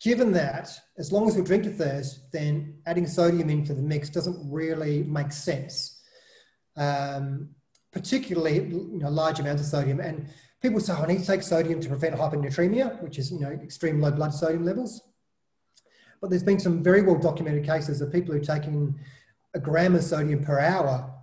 given 0.02 0.32
that, 0.32 0.70
as 0.98 1.12
long 1.12 1.28
as 1.28 1.36
we 1.36 1.44
drink 1.44 1.64
to 1.64 1.70
thirst, 1.70 2.32
then 2.32 2.76
adding 2.86 3.06
sodium 3.06 3.50
into 3.50 3.74
the 3.74 3.82
mix 3.82 4.10
doesn't 4.10 4.52
really 4.52 5.04
make 5.04 5.32
sense, 5.32 6.02
um, 6.76 7.50
particularly 7.92 8.56
you 8.56 9.00
know, 9.00 9.10
large 9.10 9.40
amounts 9.40 9.62
of 9.62 9.68
sodium. 9.68 10.00
And 10.00 10.28
people 10.62 10.80
say, 10.80 10.94
oh, 10.98 11.04
I 11.04 11.08
need 11.08 11.20
to 11.20 11.26
take 11.26 11.44
sodium 11.44 11.80
to 11.80 11.88
prevent 11.88 12.16
hyponatremia, 12.16 13.02
which 13.04 13.20
is 13.20 13.32
you 13.32 13.40
know 13.40 13.52
extreme 13.52 14.02
low 14.02 14.12
blood 14.12 14.34
sodium 14.34 14.66
levels. 14.66 15.02
But 16.20 16.30
there's 16.30 16.44
been 16.44 16.60
some 16.60 16.84
very 16.84 17.02
well 17.04 17.18
documented 17.18 17.66
cases 17.66 18.02
of 18.02 18.12
people 18.12 18.34
who 18.34 18.42
are 18.42 18.44
taking 18.44 19.00
a 19.54 19.60
gram 19.60 19.96
of 19.96 20.04
sodium 20.04 20.44
per 20.44 20.60
hour 20.60 21.14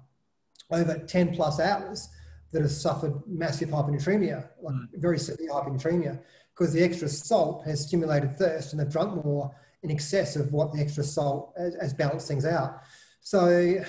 over 0.71 0.99
10 0.99 1.35
plus 1.35 1.61
hours 1.61 2.09
that 2.53 2.63
have 2.63 2.71
suffered 2.71 3.15
massive 3.27 3.71
hyponatremia, 3.71 4.49
like 4.63 4.75
mm. 4.75 4.87
very 4.95 5.19
severe 5.19 5.51
hyponatremia, 5.51 6.19
because 6.59 6.73
the 6.73 6.83
extra 6.83 7.09
salt 7.09 7.65
has 7.65 7.87
stimulated 7.87 8.37
thirst 8.37 8.73
and 8.73 8.81
they've 8.81 8.91
drunk 8.91 9.25
more 9.25 9.55
in 9.83 9.91
excess 9.91 10.35
of 10.35 10.53
what 10.53 10.73
the 10.73 10.81
extra 10.81 11.05
salt 11.05 11.53
has, 11.57 11.77
has 11.81 11.95
balanced 11.95 12.27
things 12.27 12.45
out. 12.45 12.81
So, 13.21 13.49
you 13.49 13.85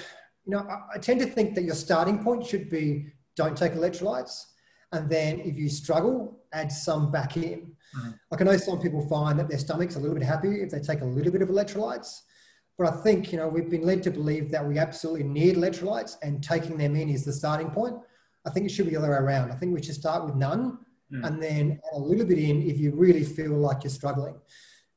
know, 0.45 0.59
I, 0.59 0.95
I, 0.95 0.97
tend 0.99 1.19
to 1.21 1.25
think 1.25 1.55
that 1.55 1.63
your 1.63 1.73
starting 1.73 2.23
point 2.23 2.45
should 2.45 2.69
be 2.69 3.07
don't 3.35 3.57
take 3.57 3.73
electrolytes. 3.73 4.45
And 4.91 5.09
then 5.09 5.39
if 5.39 5.57
you 5.57 5.67
struggle, 5.69 6.39
add 6.53 6.71
some 6.71 7.11
back 7.11 7.37
in. 7.37 7.71
Mm. 7.97 8.19
Like 8.29 8.41
I 8.41 8.43
know 8.43 8.57
some 8.57 8.79
people 8.79 9.07
find 9.07 9.39
that 9.39 9.49
their 9.49 9.57
stomach's 9.57 9.95
a 9.95 9.99
little 9.99 10.15
bit 10.15 10.23
happy 10.23 10.61
if 10.61 10.69
they 10.69 10.79
take 10.79 11.01
a 11.01 11.05
little 11.05 11.31
bit 11.31 11.41
of 11.41 11.49
electrolytes. 11.49 12.21
But 12.77 12.93
I 12.93 13.01
think, 13.01 13.31
you 13.31 13.39
know, 13.39 13.47
we've 13.47 13.69
been 13.69 13.83
led 13.83 14.03
to 14.03 14.11
believe 14.11 14.51
that 14.51 14.65
we 14.65 14.77
absolutely 14.77 15.23
need 15.23 15.55
electrolytes 15.55 16.17
and 16.21 16.43
taking 16.43 16.77
them 16.77 16.95
in 16.95 17.09
is 17.09 17.25
the 17.25 17.33
starting 17.33 17.71
point. 17.71 17.95
I 18.45 18.51
think 18.51 18.67
it 18.67 18.69
should 18.69 18.85
be 18.85 18.91
the 18.91 18.97
other 18.97 19.09
way 19.09 19.17
around. 19.17 19.51
I 19.51 19.55
think 19.55 19.73
we 19.73 19.81
should 19.81 19.95
start 19.95 20.25
with 20.25 20.35
none 20.35 20.77
mm. 21.13 21.25
and 21.25 21.41
then 21.41 21.79
add 21.93 21.97
a 21.97 21.99
little 21.99 22.25
bit 22.25 22.39
in 22.39 22.61
if 22.63 22.77
you 22.79 22.95
really 22.95 23.23
feel 23.23 23.53
like 23.53 23.83
you're 23.83 23.91
struggling. 23.91 24.35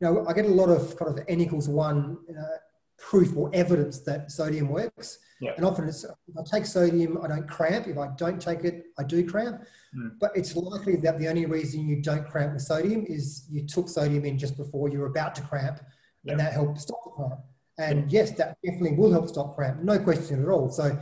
Now, 0.00 0.26
I 0.26 0.32
get 0.32 0.46
a 0.46 0.48
lot 0.48 0.68
of 0.68 0.96
kind 0.96 1.16
of 1.16 1.24
N 1.28 1.40
equals 1.40 1.68
one 1.68 2.18
uh, 2.28 2.58
proof 2.98 3.36
or 3.36 3.50
evidence 3.52 4.00
that 4.00 4.30
sodium 4.30 4.68
works. 4.68 5.18
Yeah. 5.40 5.52
And 5.56 5.64
often 5.64 5.88
it's, 5.88 6.04
if 6.04 6.36
I 6.38 6.42
take 6.44 6.66
sodium, 6.66 7.18
I 7.22 7.26
don't 7.26 7.48
cramp. 7.48 7.88
If 7.88 7.98
I 7.98 8.08
don't 8.16 8.40
take 8.40 8.64
it, 8.64 8.86
I 8.98 9.02
do 9.02 9.28
cramp. 9.28 9.62
Mm. 9.96 10.12
But 10.20 10.32
it's 10.36 10.54
likely 10.54 10.96
that 10.96 11.18
the 11.18 11.28
only 11.28 11.46
reason 11.46 11.86
you 11.86 12.00
don't 12.00 12.28
cramp 12.28 12.54
with 12.54 12.62
sodium 12.62 13.04
is 13.06 13.46
you 13.50 13.66
took 13.66 13.88
sodium 13.88 14.24
in 14.24 14.38
just 14.38 14.56
before 14.56 14.88
you 14.88 15.00
were 15.00 15.06
about 15.06 15.34
to 15.36 15.42
cramp, 15.42 15.80
yeah. 16.24 16.32
and 16.32 16.40
that 16.40 16.52
helped 16.52 16.80
stop 16.80 17.02
the 17.04 17.10
cramp. 17.10 17.40
And 17.78 18.12
yes, 18.12 18.32
that 18.32 18.56
definitely 18.64 18.96
will 18.96 19.10
help 19.10 19.28
stop 19.28 19.56
cramp, 19.56 19.82
no 19.82 19.98
question 19.98 20.42
at 20.42 20.48
all. 20.48 20.70
So 20.70 20.98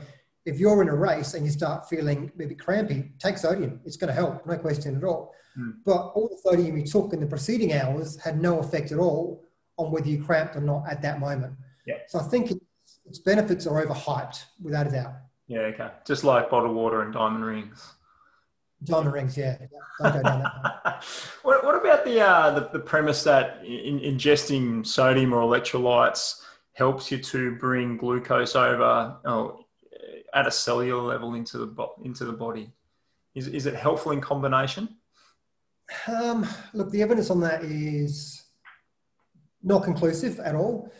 if 0.51 0.59
you're 0.59 0.83
in 0.83 0.89
a 0.89 0.95
race 0.95 1.35
and 1.35 1.47
you 1.47 1.53
start 1.53 1.89
feeling 1.89 2.33
maybe 2.37 2.57
crampy, 2.57 3.13
take 3.21 3.39
sodium. 3.39 3.81
It's 3.85 3.97
going 3.97 4.09
to 4.09 4.15
help, 4.15 4.45
no 4.47 4.59
question 4.59 4.97
at 4.97 5.05
all. 5.05 5.33
Mm. 5.57 5.75
But 5.87 6.09
all 6.15 6.29
the 6.29 6.51
sodium 6.51 6.77
you 6.77 6.85
took 6.85 7.13
in 7.13 7.21
the 7.21 7.27
preceding 7.27 7.73
hours 7.73 8.19
had 8.21 8.43
no 8.43 8.59
effect 8.59 8.91
at 8.91 8.99
all 8.99 9.45
on 9.77 9.93
whether 9.93 10.09
you 10.09 10.23
cramped 10.23 10.57
or 10.57 10.61
not 10.61 10.83
at 10.91 11.03
that 11.03 11.21
moment. 11.21 11.55
Yeah. 11.87 11.99
So 12.09 12.19
I 12.19 12.25
think 12.25 12.51
it's, 12.51 12.61
its 13.07 13.19
benefits 13.21 13.67
are 13.67 13.87
overhyped, 13.87 14.45
without 14.61 14.89
a 14.89 14.91
doubt. 14.91 15.15
Yeah, 15.47 15.61
okay. 15.61 15.89
Just 16.05 16.25
like 16.25 16.51
bottled 16.51 16.75
water 16.75 17.03
and 17.03 17.13
diamond 17.13 17.45
rings. 17.45 17.93
Diamond 18.83 19.13
rings, 19.13 19.37
yeah. 19.37 19.57
what, 21.43 21.65
what 21.65 21.77
about 21.77 22.05
the, 22.05 22.21
uh, 22.21 22.51
the, 22.51 22.69
the 22.73 22.79
premise 22.79 23.23
that 23.23 23.65
in, 23.65 24.01
ingesting 24.01 24.85
sodium 24.85 25.33
or 25.33 25.43
electrolytes 25.43 26.41
helps 26.73 27.11
you 27.11 27.19
to 27.19 27.55
bring 27.57 27.97
glucose 27.97 28.57
over 28.57 29.17
oh, 29.25 29.65
at 30.35 30.47
a 30.47 30.51
cellular 30.51 31.03
level 31.03 31.35
into 31.35 31.59
the 31.59 31.89
into 32.05 32.25
the 32.25 32.33
body. 32.33 32.73
Is, 33.35 33.47
is 33.47 33.67
it 33.67 33.75
helpful 33.75 34.13
in 34.13 34.21
combination? 34.21 34.97
Um, 36.07 36.47
look, 36.73 36.91
the 36.91 37.03
evidence 37.03 37.31
on 37.31 37.41
that 37.41 37.65
is 37.65 38.45
not 39.63 39.85
conclusive 39.85 40.41
at 40.41 40.55
all. 40.55 40.93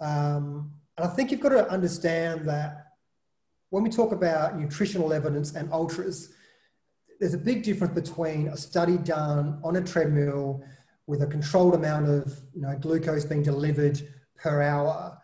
Um, 0.00 0.72
and 0.96 1.06
I 1.06 1.08
think 1.08 1.30
you've 1.30 1.40
got 1.40 1.50
to 1.50 1.68
understand 1.68 2.48
that 2.48 2.92
when 3.70 3.82
we 3.82 3.90
talk 3.90 4.12
about 4.12 4.58
nutritional 4.58 5.12
evidence 5.12 5.54
and 5.54 5.72
ultras, 5.72 6.32
there's 7.20 7.34
a 7.34 7.38
big 7.38 7.62
difference 7.62 7.94
between 7.94 8.48
a 8.48 8.56
study 8.56 8.96
done 8.98 9.60
on 9.64 9.76
a 9.76 9.82
treadmill 9.82 10.62
with 11.06 11.22
a 11.22 11.26
controlled 11.26 11.74
amount 11.74 12.08
of 12.08 12.38
you 12.54 12.62
know, 12.62 12.76
glucose 12.80 13.24
being 13.24 13.42
delivered 13.42 14.00
per 14.36 14.62
hour 14.62 15.18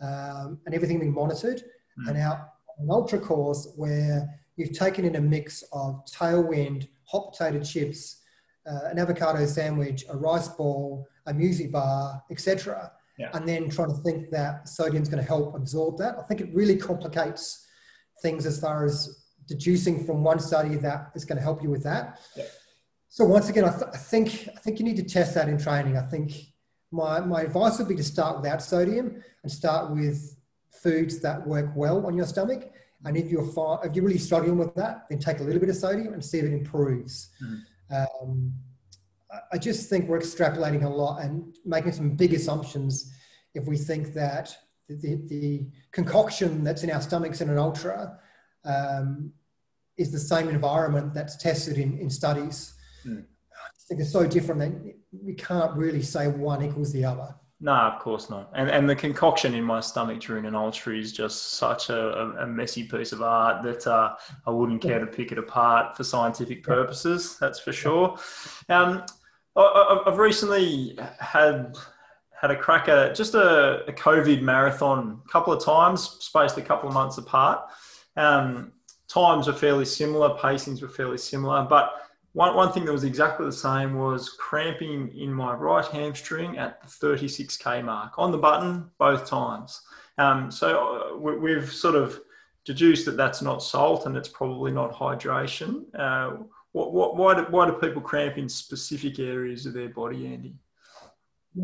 um, 0.00 0.58
and 0.66 0.74
everything 0.74 0.98
being 0.98 1.14
monitored, 1.14 1.62
mm. 1.98 2.08
and 2.08 2.18
our 2.18 2.50
an 2.78 2.90
ultra 2.90 3.18
course 3.18 3.72
where 3.76 4.28
you've 4.56 4.72
taken 4.72 5.04
in 5.04 5.16
a 5.16 5.20
mix 5.20 5.62
of 5.72 6.04
tailwind, 6.06 6.88
hot 7.04 7.32
potato 7.32 7.62
chips, 7.62 8.22
uh, 8.66 8.88
an 8.90 8.98
avocado 8.98 9.46
sandwich, 9.46 10.04
a 10.08 10.16
rice 10.16 10.48
ball, 10.48 11.06
a 11.26 11.32
muesli 11.32 11.70
bar, 11.70 12.22
etc., 12.30 12.90
yeah. 13.18 13.30
and 13.34 13.48
then 13.48 13.68
trying 13.70 13.88
to 13.88 13.96
think 14.02 14.30
that 14.30 14.68
sodium's 14.68 15.08
going 15.08 15.22
to 15.22 15.26
help 15.26 15.54
absorb 15.54 15.96
that. 15.98 16.18
I 16.18 16.22
think 16.22 16.40
it 16.40 16.54
really 16.54 16.76
complicates 16.76 17.66
things 18.22 18.44
as 18.44 18.60
far 18.60 18.84
as 18.84 19.24
deducing 19.46 20.04
from 20.04 20.22
one 20.22 20.38
study 20.38 20.74
that 20.76 21.12
is 21.14 21.24
going 21.24 21.36
to 21.36 21.42
help 21.42 21.62
you 21.62 21.70
with 21.70 21.82
that. 21.84 22.20
Yeah. 22.36 22.44
So 23.08 23.24
once 23.24 23.48
again, 23.48 23.64
I, 23.64 23.70
th- 23.70 23.90
I, 23.94 23.96
think 23.96 24.48
I 24.54 24.58
think 24.60 24.78
you 24.78 24.84
need 24.84 24.96
to 24.96 25.02
test 25.02 25.34
that 25.34 25.48
in 25.48 25.58
training. 25.58 25.96
I 25.96 26.02
think 26.02 26.32
my 26.90 27.20
my 27.20 27.42
advice 27.42 27.78
would 27.78 27.88
be 27.88 27.96
to 27.96 28.04
start 28.04 28.36
without 28.36 28.62
sodium 28.62 29.22
and 29.42 29.50
start 29.50 29.90
with 29.90 30.35
foods 30.82 31.20
that 31.20 31.46
work 31.46 31.70
well 31.74 32.06
on 32.06 32.16
your 32.16 32.26
stomach. 32.26 32.72
And 33.04 33.16
if 33.16 33.30
you're 33.30 33.46
far, 33.52 33.84
if 33.86 33.94
you're 33.94 34.04
really 34.04 34.18
struggling 34.18 34.58
with 34.58 34.74
that, 34.74 35.06
then 35.08 35.18
take 35.18 35.40
a 35.40 35.42
little 35.42 35.60
bit 35.60 35.68
of 35.68 35.76
sodium 35.76 36.14
and 36.14 36.24
see 36.24 36.38
if 36.38 36.44
it 36.44 36.52
improves. 36.52 37.30
Mm. 37.42 37.60
Um, 37.90 38.52
I 39.52 39.58
just 39.58 39.88
think 39.88 40.08
we're 40.08 40.18
extrapolating 40.20 40.84
a 40.84 40.88
lot 40.88 41.22
and 41.22 41.54
making 41.64 41.92
some 41.92 42.10
big 42.10 42.32
assumptions 42.32 43.12
if 43.54 43.66
we 43.66 43.76
think 43.76 44.14
that 44.14 44.56
the, 44.88 45.20
the 45.26 45.66
concoction 45.92 46.64
that's 46.64 46.82
in 46.84 46.90
our 46.90 47.00
stomachs 47.00 47.40
in 47.40 47.50
an 47.50 47.58
ultra 47.58 48.18
um, 48.64 49.32
is 49.96 50.12
the 50.12 50.18
same 50.18 50.48
environment 50.48 51.14
that's 51.14 51.36
tested 51.36 51.78
in, 51.78 51.98
in 51.98 52.10
studies. 52.10 52.74
Mm. 53.06 53.22
I 53.22 53.68
think 53.88 54.00
it's 54.00 54.12
so 54.12 54.26
different 54.26 54.60
that 54.60 54.94
we 55.12 55.34
can't 55.34 55.76
really 55.76 56.02
say 56.02 56.28
one 56.28 56.62
equals 56.62 56.92
the 56.92 57.04
other. 57.04 57.34
No, 57.58 57.72
of 57.72 58.00
course 58.00 58.28
not. 58.28 58.50
And 58.54 58.68
and 58.68 58.88
the 58.88 58.94
concoction 58.94 59.54
in 59.54 59.64
my 59.64 59.80
stomach 59.80 60.20
during 60.20 60.44
an 60.44 60.54
ultra 60.54 60.94
is 60.94 61.10
just 61.12 61.54
such 61.54 61.88
a, 61.88 62.34
a 62.40 62.46
messy 62.46 62.84
piece 62.84 63.12
of 63.12 63.22
art 63.22 63.62
that 63.62 63.86
uh, 63.86 64.14
I 64.46 64.50
wouldn't 64.50 64.82
care 64.82 64.98
to 64.98 65.06
pick 65.06 65.32
it 65.32 65.38
apart 65.38 65.96
for 65.96 66.04
scientific 66.04 66.62
purposes. 66.62 67.38
That's 67.40 67.58
for 67.58 67.72
sure. 67.72 68.18
Um, 68.68 69.04
I, 69.56 70.02
have 70.04 70.18
recently 70.18 70.98
had 71.18 71.74
had 72.38 72.50
a 72.50 72.56
crack 72.56 72.88
at 72.88 73.14
just 73.14 73.34
a, 73.34 73.86
a, 73.88 73.92
COVID 73.92 74.42
marathon 74.42 75.22
a 75.24 75.28
couple 75.32 75.54
of 75.54 75.64
times, 75.64 76.18
spaced 76.20 76.58
a 76.58 76.62
couple 76.62 76.88
of 76.88 76.94
months 76.94 77.16
apart. 77.16 77.70
Um, 78.16 78.72
times 79.08 79.46
were 79.46 79.54
fairly 79.54 79.86
similar, 79.86 80.36
pacings 80.36 80.82
were 80.82 80.88
fairly 80.88 81.16
similar, 81.16 81.62
but 81.62 81.92
one, 82.36 82.54
one 82.54 82.70
thing 82.70 82.84
that 82.84 82.92
was 82.92 83.04
exactly 83.04 83.46
the 83.46 83.52
same 83.52 83.94
was 83.94 84.28
cramping 84.28 85.10
in 85.16 85.32
my 85.32 85.54
right 85.54 85.86
hamstring 85.86 86.58
at 86.58 86.82
the 86.82 86.86
36k 86.86 87.82
mark 87.82 88.12
on 88.18 88.30
the 88.30 88.36
button 88.36 88.90
both 88.98 89.26
times. 89.26 89.80
Um, 90.18 90.50
so 90.50 91.14
uh, 91.14 91.16
we, 91.16 91.52
have 91.52 91.72
sort 91.72 91.94
of 91.94 92.20
deduced 92.66 93.06
that 93.06 93.16
that's 93.16 93.40
not 93.40 93.62
salt 93.62 94.04
and 94.04 94.18
it's 94.18 94.28
probably 94.28 94.70
not 94.70 94.92
hydration. 94.92 95.84
Uh, 95.98 96.42
what, 96.72 96.92
what, 96.92 97.16
why, 97.16 97.36
do, 97.36 97.46
why 97.48 97.64
do 97.64 97.72
people 97.72 98.02
cramp 98.02 98.36
in 98.36 98.50
specific 98.50 99.18
areas 99.18 99.64
of 99.64 99.72
their 99.72 99.88
body, 99.88 100.26
Andy? 100.26 100.56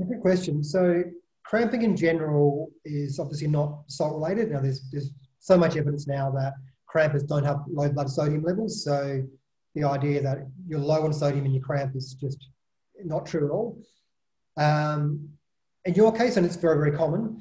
good 0.08 0.22
question. 0.22 0.64
So 0.64 1.02
cramping 1.44 1.82
in 1.82 1.94
general 1.94 2.70
is 2.86 3.18
obviously 3.20 3.48
not 3.48 3.82
salt 3.88 4.14
related. 4.14 4.50
Now 4.50 4.60
there's, 4.60 4.88
there's 4.90 5.10
so 5.38 5.58
much 5.58 5.76
evidence 5.76 6.06
now 6.06 6.30
that 6.30 6.54
crampers 6.86 7.24
don't 7.24 7.44
have 7.44 7.60
low 7.68 7.90
blood 7.90 8.08
sodium 8.08 8.42
levels. 8.42 8.82
So 8.82 9.22
the 9.74 9.84
idea 9.84 10.22
that 10.22 10.46
you're 10.66 10.80
low 10.80 11.04
on 11.04 11.12
sodium 11.12 11.44
and 11.44 11.54
your 11.54 11.62
cramp 11.62 11.96
is 11.96 12.14
just 12.14 12.48
not 13.04 13.26
true 13.26 13.46
at 13.46 13.50
all. 13.50 13.78
Um, 14.56 15.28
in 15.84 15.94
your 15.94 16.12
case, 16.12 16.36
and 16.36 16.46
it's 16.46 16.56
very, 16.56 16.76
very 16.76 16.96
common, 16.96 17.40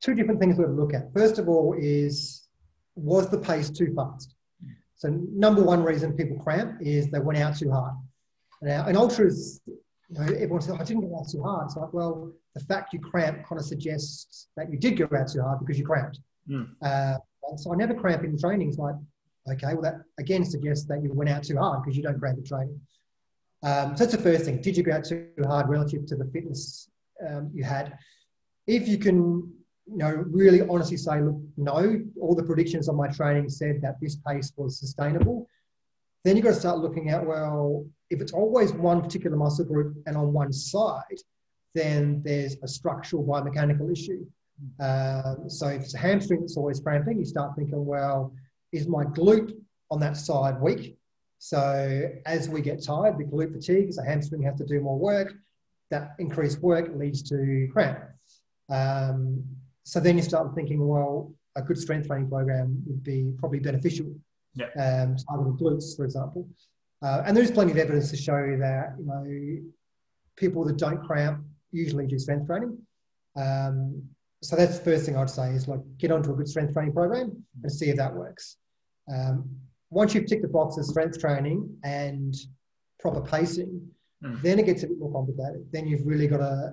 two 0.00 0.14
different 0.14 0.40
things 0.40 0.56
we 0.56 0.62
have 0.62 0.70
to 0.70 0.80
look 0.80 0.94
at. 0.94 1.12
First 1.12 1.38
of 1.38 1.48
all, 1.48 1.74
is 1.78 2.48
was 2.94 3.28
the 3.28 3.38
pace 3.38 3.70
too 3.70 3.92
fast? 3.94 4.34
So, 4.96 5.08
number 5.08 5.62
one 5.62 5.82
reason 5.82 6.12
people 6.12 6.38
cramp 6.38 6.80
is 6.80 7.10
they 7.10 7.18
went 7.18 7.38
out 7.38 7.56
too 7.56 7.70
hard. 7.70 7.94
Now, 8.62 8.86
in 8.86 8.96
ultras, 8.96 9.60
you 9.66 9.74
know, 10.10 10.22
everyone 10.22 10.60
says, 10.60 10.76
I 10.78 10.84
didn't 10.84 11.08
go 11.08 11.18
out 11.18 11.28
too 11.28 11.42
hard. 11.42 11.66
It's 11.66 11.76
like, 11.76 11.92
well, 11.92 12.32
the 12.54 12.60
fact 12.60 12.92
you 12.92 13.00
cramp 13.00 13.44
kind 13.46 13.58
of 13.58 13.66
suggests 13.66 14.48
that 14.56 14.70
you 14.70 14.78
did 14.78 14.96
go 14.96 15.08
out 15.16 15.28
too 15.28 15.42
hard 15.42 15.58
because 15.58 15.78
you 15.78 15.84
cramped. 15.84 16.20
Mm. 16.48 16.68
Uh, 16.80 17.16
so 17.56 17.72
I 17.72 17.76
never 17.76 17.94
cramp 17.94 18.22
in 18.24 18.38
training. 18.38 18.68
It's 18.68 18.78
like, 18.78 18.94
Okay, 19.50 19.74
well, 19.74 19.82
that 19.82 20.02
again 20.18 20.44
suggests 20.44 20.86
that 20.86 21.02
you 21.02 21.12
went 21.12 21.30
out 21.30 21.42
too 21.42 21.56
hard 21.56 21.82
because 21.82 21.96
you 21.96 22.02
don't 22.02 22.18
grab 22.18 22.36
the 22.36 22.42
training. 22.42 22.80
Um, 23.64 23.96
so 23.96 24.04
that's 24.04 24.16
the 24.16 24.22
first 24.22 24.44
thing. 24.44 24.60
Did 24.60 24.76
you 24.76 24.82
go 24.82 24.92
out 24.92 25.04
too 25.04 25.28
hard 25.44 25.68
relative 25.68 26.06
to 26.06 26.16
the 26.16 26.24
fitness 26.26 26.88
um, 27.26 27.50
you 27.54 27.64
had? 27.64 27.96
If 28.66 28.88
you 28.88 28.98
can, 28.98 29.52
you 29.86 29.96
know, 29.96 30.10
really 30.10 30.62
honestly 30.62 30.96
say, 30.96 31.20
look, 31.20 31.36
no, 31.56 32.00
all 32.20 32.34
the 32.34 32.42
predictions 32.42 32.88
on 32.88 32.96
my 32.96 33.08
training 33.08 33.48
said 33.48 33.80
that 33.82 33.96
this 34.00 34.16
pace 34.16 34.52
was 34.56 34.78
sustainable, 34.78 35.48
then 36.24 36.36
you've 36.36 36.44
got 36.44 36.54
to 36.54 36.60
start 36.60 36.78
looking 36.78 37.10
at, 37.10 37.24
well, 37.24 37.84
if 38.10 38.20
it's 38.20 38.32
always 38.32 38.72
one 38.72 39.00
particular 39.02 39.36
muscle 39.36 39.64
group 39.64 39.96
and 40.06 40.16
on 40.16 40.32
one 40.32 40.52
side, 40.52 41.18
then 41.74 42.22
there's 42.24 42.56
a 42.62 42.68
structural 42.68 43.24
biomechanical 43.24 43.90
issue. 43.90 44.24
Um, 44.78 45.48
so 45.48 45.68
if 45.68 45.82
it's 45.82 45.94
a 45.94 45.98
hamstring 45.98 46.40
that's 46.40 46.56
always 46.56 46.78
cramping, 46.78 47.18
you 47.18 47.24
start 47.24 47.56
thinking, 47.56 47.84
well, 47.84 48.32
is 48.72 48.88
my 48.88 49.04
glute 49.04 49.52
on 49.90 50.00
that 50.00 50.16
side 50.16 50.60
weak? 50.60 50.98
So 51.38 52.10
as 52.24 52.48
we 52.48 52.60
get 52.60 52.84
tired, 52.84 53.18
the 53.18 53.24
glute 53.24 53.52
fatigue, 53.52 53.92
so 53.92 54.02
hamstring 54.02 54.42
has 54.42 54.56
to 54.58 54.64
do 54.64 54.80
more 54.80 54.98
work. 54.98 55.34
That 55.90 56.14
increased 56.18 56.60
work 56.60 56.90
leads 56.94 57.22
to 57.30 57.68
cramp. 57.72 57.98
Um, 58.70 59.44
so 59.84 60.00
then 60.00 60.16
you 60.16 60.22
start 60.22 60.54
thinking, 60.54 60.86
well, 60.86 61.34
a 61.56 61.62
good 61.62 61.78
strength 61.78 62.06
training 62.06 62.28
program 62.28 62.82
would 62.86 63.02
be 63.02 63.32
probably 63.38 63.58
beneficial. 63.58 64.06
Yeah. 64.54 64.66
Um, 64.66 65.16
targeting 65.16 65.58
glutes, 65.58 65.96
for 65.96 66.04
example. 66.04 66.48
Uh, 67.02 67.22
and 67.26 67.36
there 67.36 67.42
is 67.42 67.50
plenty 67.50 67.72
of 67.72 67.78
evidence 67.78 68.10
to 68.10 68.16
show 68.16 68.56
that 68.58 68.94
you 68.98 69.04
know 69.04 69.70
people 70.36 70.64
that 70.64 70.76
don't 70.76 71.02
cramp 71.04 71.44
usually 71.72 72.06
do 72.06 72.18
strength 72.18 72.46
training. 72.46 72.78
Um, 73.36 74.02
so 74.42 74.56
that's 74.56 74.78
the 74.78 74.84
first 74.84 75.06
thing 75.06 75.16
I'd 75.16 75.30
say 75.30 75.50
is 75.50 75.68
like 75.68 75.80
get 75.98 76.10
onto 76.10 76.32
a 76.32 76.34
good 76.34 76.48
strength 76.48 76.72
training 76.72 76.92
program 76.92 77.44
and 77.62 77.72
see 77.72 77.90
if 77.90 77.96
that 77.96 78.14
works. 78.14 78.56
Um, 79.12 79.48
once 79.90 80.14
you've 80.14 80.26
ticked 80.26 80.42
the 80.42 80.48
boxes, 80.48 80.88
strength 80.88 81.20
training 81.20 81.68
and 81.84 82.34
proper 83.00 83.20
pacing, 83.20 83.86
mm. 84.24 84.42
then 84.42 84.58
it 84.58 84.66
gets 84.66 84.82
a 84.82 84.86
bit 84.86 84.98
more 84.98 85.12
complicated. 85.12 85.66
Then 85.72 85.86
you've 85.86 86.06
really 86.06 86.26
got 86.26 86.38
to 86.38 86.72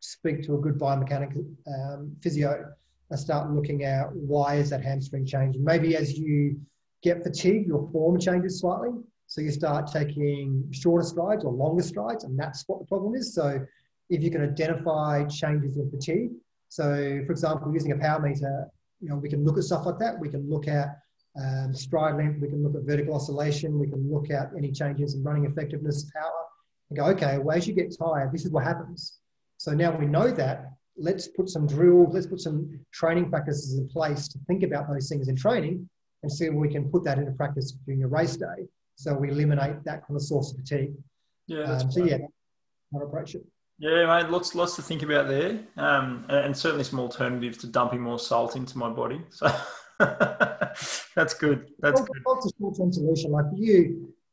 speak 0.00 0.42
to 0.44 0.54
a 0.54 0.58
good 0.58 0.78
biomechanic 0.78 1.34
um, 1.66 2.14
physio 2.22 2.66
and 3.10 3.18
start 3.18 3.50
looking 3.50 3.84
at 3.84 4.12
why 4.12 4.56
is 4.56 4.70
that 4.70 4.82
hamstring 4.82 5.24
changing. 5.24 5.64
Maybe 5.64 5.96
as 5.96 6.18
you 6.18 6.60
get 7.02 7.22
fatigued, 7.22 7.66
your 7.66 7.88
form 7.92 8.18
changes 8.18 8.60
slightly. 8.60 8.90
So 9.26 9.40
you 9.40 9.50
start 9.50 9.90
taking 9.90 10.68
shorter 10.70 11.04
strides 11.04 11.44
or 11.44 11.52
longer 11.52 11.82
strides, 11.82 12.24
and 12.24 12.38
that's 12.38 12.64
what 12.66 12.80
the 12.80 12.86
problem 12.86 13.14
is. 13.14 13.34
So 13.34 13.58
if 14.10 14.22
you 14.22 14.30
can 14.30 14.42
identify 14.42 15.24
changes 15.24 15.78
in 15.78 15.90
fatigue, 15.90 16.30
so 16.68 17.22
for 17.24 17.32
example, 17.32 17.72
using 17.72 17.92
a 17.92 17.98
power 17.98 18.20
meter, 18.20 18.66
you 19.00 19.08
know, 19.08 19.16
we 19.16 19.28
can 19.28 19.44
look 19.44 19.56
at 19.56 19.64
stuff 19.64 19.86
like 19.86 19.98
that. 20.00 20.18
We 20.18 20.28
can 20.28 20.48
look 20.48 20.68
at 20.68 20.88
um, 21.36 21.74
stride 21.74 22.16
length, 22.16 22.40
we 22.40 22.48
can 22.48 22.62
look 22.62 22.74
at 22.76 22.82
vertical 22.82 23.14
oscillation, 23.14 23.78
we 23.78 23.88
can 23.88 24.10
look 24.10 24.30
at 24.30 24.50
any 24.56 24.70
changes 24.70 25.14
in 25.14 25.22
running 25.22 25.46
effectiveness, 25.46 26.10
power, 26.14 26.30
and 26.90 26.98
go, 26.98 27.06
okay, 27.06 27.38
well, 27.38 27.56
as 27.56 27.66
you 27.66 27.74
get 27.74 27.94
tired, 27.98 28.32
this 28.32 28.44
is 28.44 28.50
what 28.50 28.64
happens. 28.64 29.18
So 29.56 29.72
now 29.72 29.96
we 29.96 30.06
know 30.06 30.30
that. 30.30 30.70
Let's 30.96 31.26
put 31.26 31.48
some 31.48 31.66
drills, 31.66 32.14
let's 32.14 32.26
put 32.26 32.40
some 32.40 32.78
training 32.92 33.28
practices 33.28 33.78
in 33.78 33.88
place 33.88 34.28
to 34.28 34.38
think 34.46 34.62
about 34.62 34.88
those 34.88 35.08
things 35.08 35.26
in 35.26 35.34
training 35.34 35.88
and 36.22 36.30
see 36.30 36.46
if 36.46 36.54
we 36.54 36.68
can 36.68 36.88
put 36.88 37.02
that 37.04 37.18
into 37.18 37.32
practice 37.32 37.72
during 37.84 38.04
a 38.04 38.06
race 38.06 38.36
day. 38.36 38.68
So 38.94 39.12
we 39.12 39.30
eliminate 39.30 39.82
that 39.84 40.06
kind 40.06 40.16
of 40.16 40.22
source 40.22 40.52
of 40.52 40.58
fatigue. 40.58 40.94
Yeah. 41.48 41.64
Um, 41.64 41.90
so, 41.90 42.04
yeah, 42.04 42.18
I'll 42.94 43.02
approach 43.02 43.34
it. 43.34 43.44
Yeah, 43.78 44.06
mate, 44.06 44.30
lots 44.30 44.54
lots 44.54 44.76
to 44.76 44.82
think 44.82 45.02
about 45.02 45.26
there, 45.26 45.58
um, 45.76 46.26
and 46.28 46.56
certainly 46.56 46.84
some 46.84 47.00
alternatives 47.00 47.58
to 47.58 47.66
dumping 47.66 48.00
more 48.00 48.20
salt 48.20 48.54
into 48.54 48.78
my 48.78 48.88
body. 48.88 49.20
So 49.30 49.52
That's 51.14 51.34
good. 51.34 51.68
That's 51.78 52.00
well, 52.00 52.08
good. 52.12 52.22
It's 52.36 52.46
a 52.46 52.50
short-term 52.60 52.92
solution. 52.92 53.30
Like 53.30 53.46
you, 53.54 53.74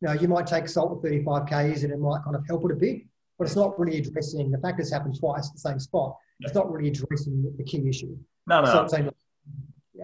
you 0.02 0.08
know, 0.08 0.14
you 0.14 0.28
might 0.28 0.48
take 0.48 0.68
salt 0.68 0.92
with 0.92 1.04
35 1.04 1.48
k's 1.48 1.84
and 1.84 1.94
it 1.94 2.00
might 2.00 2.24
kind 2.24 2.36
of 2.36 2.46
help 2.48 2.66
it 2.66 2.72
a 2.72 2.76
bit, 2.76 3.04
but 3.38 3.46
it's 3.46 3.56
not 3.56 3.80
really 3.80 4.00
addressing 4.00 4.52
the 4.52 4.58
fact 4.58 4.80
it's 4.80 4.92
happened 4.92 5.18
twice 5.20 5.48
at 5.48 5.54
the 5.54 5.60
same 5.60 5.80
spot. 5.80 6.16
Yeah. 6.40 6.48
It's 6.48 6.56
not 6.56 6.72
really 6.72 6.90
addressing 6.90 7.54
the 7.58 7.64
key 7.64 7.88
issue. 7.88 8.18
No, 8.48 8.62
no. 8.62 8.88
So 8.88 8.98
yeah. 8.98 9.10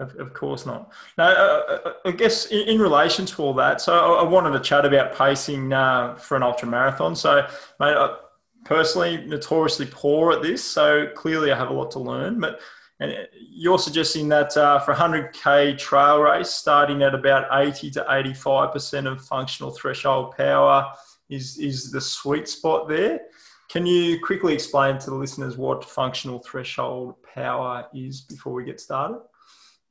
Of, 0.02 0.14
of, 0.16 0.32
course 0.32 0.64
not. 0.64 0.92
Now, 1.16 1.28
uh, 1.28 1.80
uh, 1.84 1.92
I 2.04 2.12
guess 2.12 2.46
in, 2.46 2.68
in, 2.68 2.80
relation 2.80 3.26
to 3.26 3.42
all 3.42 3.54
that, 3.54 3.80
so 3.80 3.92
I, 3.92 4.20
I 4.20 4.22
wanted 4.22 4.52
to 4.52 4.60
chat 4.60 4.84
about 4.84 5.16
pacing 5.16 5.72
uh, 5.72 6.14
for 6.14 6.36
an 6.36 6.44
ultra 6.44 6.68
marathon. 6.68 7.16
So, 7.16 7.40
mate, 7.80 7.96
I, 7.96 8.16
personally, 8.64 9.24
notoriously 9.26 9.86
poor 9.90 10.32
at 10.32 10.42
this. 10.42 10.62
So 10.62 11.08
clearly, 11.16 11.50
I 11.50 11.56
have 11.56 11.70
a 11.70 11.72
lot 11.72 11.90
to 11.92 11.98
learn. 11.98 12.38
But 12.38 12.60
And 13.00 13.28
you're 13.32 13.78
suggesting 13.78 14.28
that 14.30 14.56
uh, 14.56 14.80
for 14.80 14.92
a 14.92 14.96
100k 14.96 15.78
trail 15.78 16.20
race, 16.20 16.50
starting 16.50 17.02
at 17.02 17.14
about 17.14 17.46
80 17.52 17.90
to 17.92 18.04
85% 18.08 19.10
of 19.10 19.24
functional 19.24 19.70
threshold 19.70 20.36
power 20.36 20.92
is, 21.30 21.58
is 21.58 21.92
the 21.92 22.00
sweet 22.00 22.48
spot 22.48 22.88
there. 22.88 23.20
Can 23.68 23.86
you 23.86 24.18
quickly 24.20 24.54
explain 24.54 24.98
to 24.98 25.10
the 25.10 25.16
listeners 25.16 25.56
what 25.56 25.84
functional 25.84 26.40
threshold 26.40 27.14
power 27.34 27.86
is 27.94 28.22
before 28.22 28.52
we 28.52 28.64
get 28.64 28.80
started? 28.80 29.20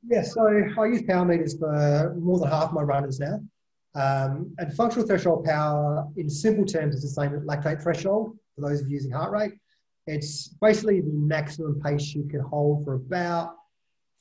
Yeah, 0.06 0.22
so 0.22 0.46
I 0.78 0.86
use 0.86 1.02
power 1.02 1.24
meters 1.24 1.56
for 1.58 2.14
more 2.18 2.38
than 2.38 2.48
half 2.48 2.72
my 2.72 2.82
runners 2.82 3.20
now. 3.20 3.40
Um, 3.94 4.54
and 4.58 4.72
functional 4.74 5.06
threshold 5.06 5.44
power, 5.44 6.06
in 6.16 6.28
simple 6.28 6.64
terms, 6.64 6.94
is 6.94 7.02
the 7.02 7.08
same 7.08 7.34
as 7.34 7.42
lactate 7.42 7.82
threshold 7.82 8.36
for 8.54 8.68
those 8.68 8.80
of 8.80 8.88
you 8.88 8.94
using 8.94 9.12
heart 9.12 9.32
rate. 9.32 9.52
It's 10.08 10.48
basically 10.48 11.02
the 11.02 11.12
maximum 11.12 11.80
pace 11.84 12.14
you 12.14 12.24
can 12.24 12.40
hold 12.40 12.82
for 12.84 12.94
about 12.94 13.54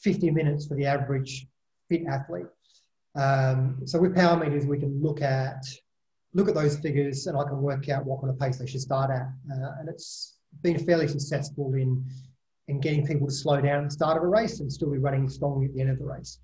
50 0.01 0.31
minutes 0.31 0.67
for 0.67 0.75
the 0.75 0.85
average 0.85 1.47
fit 1.89 2.05
athlete. 2.07 2.47
Um, 3.15 3.79
so 3.85 3.99
with 3.99 4.13
power 4.13 4.37
meters, 4.37 4.65
we 4.65 4.79
can 4.79 5.01
look 5.01 5.21
at 5.21 5.65
look 6.33 6.49
at 6.49 6.55
those 6.55 6.77
figures 6.77 7.25
and 7.25 7.37
I 7.37 7.43
can 7.43 7.61
work 7.61 7.87
out 7.87 8.05
what 8.05 8.19
kind 8.19 8.29
of 8.29 8.37
pace 8.37 8.57
they 8.57 8.67
should 8.67 8.81
start 8.81 9.09
at. 9.09 9.27
Uh, 9.51 9.71
and 9.79 9.87
it's 9.87 10.35
been 10.61 10.77
fairly 10.77 11.07
successful 11.07 11.73
in 11.73 12.05
in 12.67 12.81
getting 12.81 13.07
people 13.07 13.25
to 13.25 13.33
slow 13.33 13.61
down 13.61 13.83
at 13.83 13.89
the 13.89 13.91
start 13.91 14.17
of 14.17 14.23
a 14.23 14.27
race 14.27 14.59
and 14.59 14.71
still 14.71 14.91
be 14.91 14.97
running 14.97 15.29
strongly 15.29 15.67
at 15.67 15.73
the 15.73 15.79
end 15.79 15.89
of 15.89 15.99
the 15.99 16.05
race. 16.05 16.39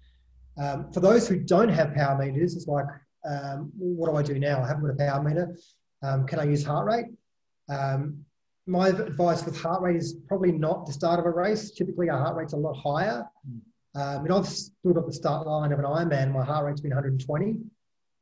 Um, 0.58 0.90
for 0.94 1.02
those 1.02 1.28
who 1.28 1.38
don't 1.38 1.68
have 1.68 1.94
power 1.94 2.18
meters, 2.18 2.56
it's 2.56 2.68
like, 2.68 2.86
um, 3.30 3.74
what 3.78 4.10
do 4.10 4.16
I 4.16 4.24
do 4.24 4.40
now? 4.40 4.64
I 4.64 4.68
haven't 4.68 4.84
got 4.84 4.94
a 4.94 5.12
power 5.12 5.22
meter. 5.22 5.58
Um, 6.02 6.26
can 6.26 6.40
I 6.40 6.46
use 6.46 6.64
heart 6.64 6.88
rate? 6.88 7.08
Um, 7.68 8.24
my 8.66 8.90
advice 8.90 9.46
with 9.46 9.60
heart 9.60 9.82
rate 9.82 9.98
is 9.98 10.16
probably 10.28 10.52
not 10.52 10.86
the 10.86 10.94
start 10.94 11.20
of 11.20 11.26
a 11.26 11.30
race. 11.30 11.72
Typically, 11.72 12.10
our 12.10 12.20
heart 12.20 12.36
rate's 12.36 12.54
a 12.54 12.58
lot 12.58 12.74
higher. 12.74 13.26
Um, 13.96 14.26
and 14.26 14.34
I've 14.34 14.48
stood 14.48 14.98
at 14.98 15.06
the 15.06 15.14
start 15.14 15.46
line 15.46 15.72
of 15.72 15.80
an 15.80 15.86
Ironman, 15.86 16.32
my 16.32 16.44
heart 16.44 16.66
rate's 16.66 16.82
been 16.82 16.92
120 16.92 17.58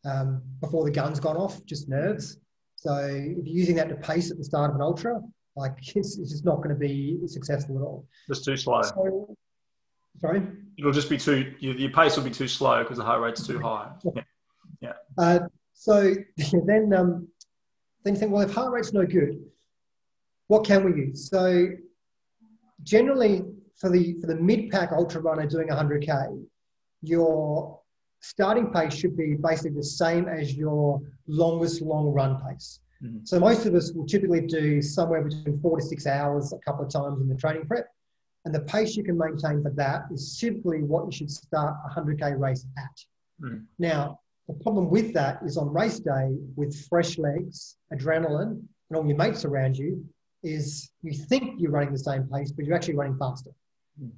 um, 0.05 0.41
before 0.59 0.83
the 0.83 0.91
gun's 0.91 1.19
gone 1.19 1.37
off, 1.37 1.63
just 1.65 1.87
nerves. 1.87 2.37
So 2.75 2.97
if 2.97 3.45
you're 3.45 3.55
using 3.55 3.75
that 3.75 3.89
to 3.89 3.95
pace 3.95 4.31
at 4.31 4.37
the 4.37 4.43
start 4.43 4.71
of 4.71 4.75
an 4.75 4.81
ultra, 4.81 5.21
like 5.55 5.75
it's, 5.95 6.17
it's 6.17 6.31
just 6.31 6.45
not 6.45 6.57
going 6.57 6.69
to 6.69 6.75
be 6.75 7.19
successful 7.27 7.77
at 7.77 7.83
all. 7.83 8.07
Just 8.27 8.43
too 8.43 8.57
slow. 8.57 8.81
So, 8.81 9.35
sorry. 10.19 10.41
It'll 10.77 10.91
just 10.91 11.09
be 11.09 11.17
too. 11.17 11.53
Your, 11.59 11.75
your, 11.75 11.91
pace 11.91 12.17
will 12.17 12.23
be 12.23 12.31
too 12.31 12.47
slow 12.47 12.81
because 12.81 12.97
the 12.97 13.03
heart 13.03 13.21
rate's 13.21 13.45
too 13.45 13.59
high. 13.59 13.91
Yeah. 14.15 14.21
yeah. 14.81 14.93
Uh, 15.17 15.39
so 15.73 16.15
then, 16.65 16.91
um, 16.93 17.27
then 18.03 18.15
you 18.15 18.19
think, 18.19 18.31
well, 18.31 18.41
if 18.41 18.53
heart 18.53 18.73
rate's 18.73 18.93
no 18.93 19.05
good, 19.05 19.39
what 20.51 20.65
can 20.65 20.83
we 20.83 20.91
use? 21.05 21.29
So 21.29 21.69
generally 22.83 23.43
for 23.79 23.89
the 23.89 24.19
for 24.19 24.27
the 24.27 24.35
mid 24.35 24.69
pack 24.69 24.91
ultra 24.91 25.21
runner 25.21 25.47
doing 25.47 25.69
100k, 25.69 26.45
your 27.01 27.79
starting 28.19 28.67
pace 28.73 28.93
should 28.93 29.15
be 29.15 29.35
basically 29.41 29.77
the 29.77 29.91
same 30.03 30.27
as 30.27 30.53
your 30.53 30.99
longest 31.25 31.81
long 31.81 32.07
run 32.07 32.33
pace. 32.45 32.81
Mm-hmm. 33.01 33.19
So 33.23 33.39
most 33.39 33.65
of 33.65 33.73
us 33.75 33.93
will 33.93 34.05
typically 34.05 34.41
do 34.41 34.81
somewhere 34.81 35.21
between 35.23 35.57
four 35.61 35.79
to 35.79 35.85
six 35.85 36.05
hours 36.05 36.51
a 36.51 36.59
couple 36.59 36.85
of 36.85 36.91
times 36.91 37.21
in 37.21 37.29
the 37.29 37.35
training 37.35 37.65
prep. 37.65 37.87
And 38.43 38.53
the 38.53 38.61
pace 38.73 38.97
you 38.97 39.05
can 39.05 39.17
maintain 39.17 39.63
for 39.63 39.71
that 39.83 40.01
is 40.11 40.37
simply 40.37 40.83
what 40.83 41.05
you 41.05 41.13
should 41.13 41.31
start 41.31 41.77
a 41.85 41.97
100k 41.97 42.37
race 42.37 42.65
at. 42.77 42.97
Mm-hmm. 43.41 43.59
Now, 43.79 44.19
the 44.49 44.55
problem 44.55 44.89
with 44.89 45.13
that 45.13 45.39
is 45.45 45.55
on 45.55 45.71
race 45.71 45.99
day 45.99 46.35
with 46.57 46.75
fresh 46.89 47.17
legs, 47.17 47.77
adrenaline, 47.93 48.61
and 48.89 48.97
all 48.97 49.07
your 49.07 49.15
mates 49.15 49.45
around 49.45 49.77
you, 49.77 50.03
is 50.43 50.91
you 51.01 51.13
think 51.13 51.59
you're 51.59 51.71
running 51.71 51.91
the 51.91 51.99
same 51.99 52.23
pace, 52.23 52.51
but 52.51 52.65
you're 52.65 52.75
actually 52.75 52.95
running 52.95 53.17
faster. 53.17 53.51
Mm. 54.01 54.11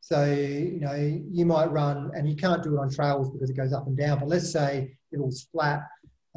So, 0.00 0.24
you 0.24 0.80
know, 0.80 0.94
you 1.30 1.46
might 1.46 1.70
run, 1.70 2.10
and 2.14 2.28
you 2.28 2.36
can't 2.36 2.62
do 2.62 2.76
it 2.76 2.80
on 2.80 2.90
trails 2.90 3.30
because 3.30 3.50
it 3.50 3.56
goes 3.56 3.72
up 3.72 3.86
and 3.86 3.96
down, 3.96 4.18
but 4.18 4.28
let's 4.28 4.50
say 4.50 4.96
it 5.12 5.18
was 5.18 5.48
flat, 5.52 5.82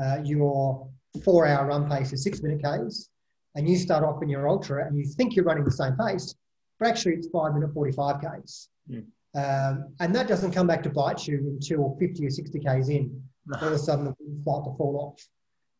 uh, 0.03 0.19
your 0.23 0.88
four 1.23 1.45
hour 1.45 1.67
run 1.67 1.89
pace 1.89 2.13
is 2.13 2.23
six 2.23 2.41
minute 2.41 2.61
Ks, 2.61 3.09
and 3.55 3.67
you 3.67 3.77
start 3.77 4.03
off 4.03 4.21
in 4.21 4.29
your 4.29 4.47
ultra 4.47 4.86
and 4.86 4.97
you 4.97 5.05
think 5.05 5.36
you're 5.36 5.45
running 5.45 5.63
the 5.63 5.71
same 5.71 5.95
pace, 5.97 6.36
but 6.79 6.89
actually 6.89 7.13
it's 7.13 7.27
five 7.29 7.53
minute 7.53 7.73
45 7.73 8.17
Ks. 8.21 8.69
Mm. 8.89 9.05
Um, 9.36 9.93
and 9.99 10.15
that 10.15 10.27
doesn't 10.27 10.51
come 10.51 10.67
back 10.67 10.81
to 10.83 10.89
bite 10.89 11.27
you 11.27 11.38
until 11.38 11.97
50 11.99 12.25
or 12.25 12.29
60 12.29 12.59
Ks 12.59 12.89
in. 12.89 13.21
All 13.61 13.67
of 13.67 13.73
a 13.73 13.77
sudden, 13.77 14.05
the 14.05 14.15
wheels 14.19 14.41
start 14.41 14.65
to 14.65 14.77
fall 14.77 15.13
off. 15.13 15.27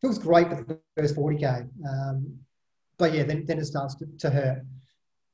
Feels 0.00 0.18
great 0.18 0.48
for 0.48 0.56
the 0.56 0.78
first 0.96 1.16
40K. 1.16 1.68
Um, 1.88 2.38
but 2.98 3.12
yeah, 3.12 3.24
then, 3.24 3.44
then 3.46 3.58
it 3.58 3.66
starts 3.66 3.94
to, 3.96 4.06
to 4.18 4.30
hurt. 4.30 4.62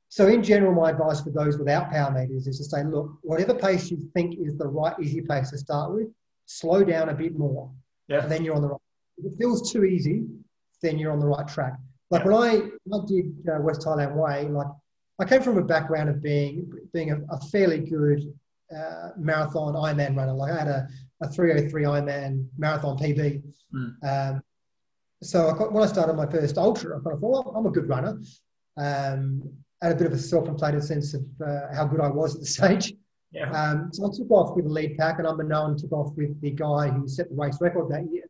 So 0.09 0.27
in 0.27 0.43
general, 0.43 0.73
my 0.73 0.91
advice 0.91 1.21
for 1.21 1.31
those 1.31 1.57
without 1.57 1.89
power 1.89 2.11
meters 2.11 2.45
is 2.45 2.59
to 2.59 2.63
say, 2.65 2.83
look, 2.83 3.17
whatever 3.23 3.55
pace 3.55 3.89
you 3.89 3.97
think 4.13 4.37
is 4.37 4.55
the 4.57 4.67
right 4.67 4.93
easy 5.01 5.21
pace 5.21 5.49
to 5.49 5.57
start 5.57 5.91
with, 5.91 6.07
slow 6.45 6.83
down 6.83 7.09
a 7.09 7.13
bit 7.13 7.37
more. 7.37 7.71
Yeah. 8.07 8.21
And 8.21 8.31
then 8.31 8.43
you're 8.43 8.55
on 8.55 8.61
the 8.61 8.67
right. 8.67 8.81
If 9.17 9.33
it 9.33 9.37
feels 9.37 9.71
too 9.71 9.85
easy, 9.85 10.25
then 10.81 10.99
you're 10.99 11.11
on 11.11 11.19
the 11.19 11.25
right 11.25 11.47
track. 11.47 11.73
Like 12.11 12.25
yeah. 12.25 12.31
when 12.31 12.35
I, 12.35 12.95
I 12.95 13.05
did 13.07 13.25
uh, 13.49 13.61
West 13.61 13.83
Highland 13.83 14.15
Way, 14.15 14.47
like 14.49 14.67
I 15.19 15.25
came 15.25 15.41
from 15.41 15.57
a 15.57 15.63
background 15.63 16.09
of 16.09 16.21
being 16.21 16.71
being 16.93 17.11
a, 17.11 17.17
a 17.31 17.39
fairly 17.47 17.79
good 17.79 18.21
uh, 18.75 19.09
marathon 19.17 19.73
Ironman 19.73 20.15
runner. 20.15 20.33
Like 20.33 20.51
I 20.51 20.59
had 20.59 20.67
a, 20.67 20.87
a 21.21 21.29
303 21.29 21.83
Ironman 21.83 22.47
marathon 22.57 22.97
PB. 22.97 23.41
Mm. 23.73 24.03
Um, 24.03 24.43
so 25.23 25.47
I, 25.47 25.53
when 25.53 25.83
I 25.83 25.87
started 25.87 26.13
my 26.13 26.25
first 26.25 26.57
ultra, 26.57 26.97
I 26.97 27.03
kind 27.03 27.15
of 27.15 27.21
thought, 27.21 27.45
well, 27.45 27.53
I'm 27.55 27.65
a 27.65 27.71
good 27.71 27.87
runner. 27.87 28.19
Um, 28.77 29.43
had 29.83 29.91
a 29.91 29.95
bit 29.95 30.07
of 30.07 30.13
a 30.13 30.17
self-inflated 30.17 30.83
sense 30.83 31.13
of 31.13 31.25
uh, 31.45 31.73
how 31.73 31.85
good 31.85 31.99
I 31.99 32.07
was 32.07 32.35
at 32.35 32.41
the 32.41 32.47
stage. 32.57 32.93
Yeah. 33.31 33.51
Um, 33.51 33.89
so 33.91 34.05
I 34.05 34.15
took 34.15 34.29
off 34.31 34.55
with 34.55 34.65
the 34.65 34.71
lead 34.71 34.97
pack, 34.97 35.17
and 35.17 35.27
unbeknown 35.27 35.77
took 35.77 35.91
off 35.91 36.15
with 36.15 36.39
the 36.41 36.51
guy 36.51 36.89
who 36.89 37.07
set 37.07 37.29
the 37.29 37.35
race 37.35 37.57
record 37.59 37.89
that 37.89 38.09
year. 38.11 38.23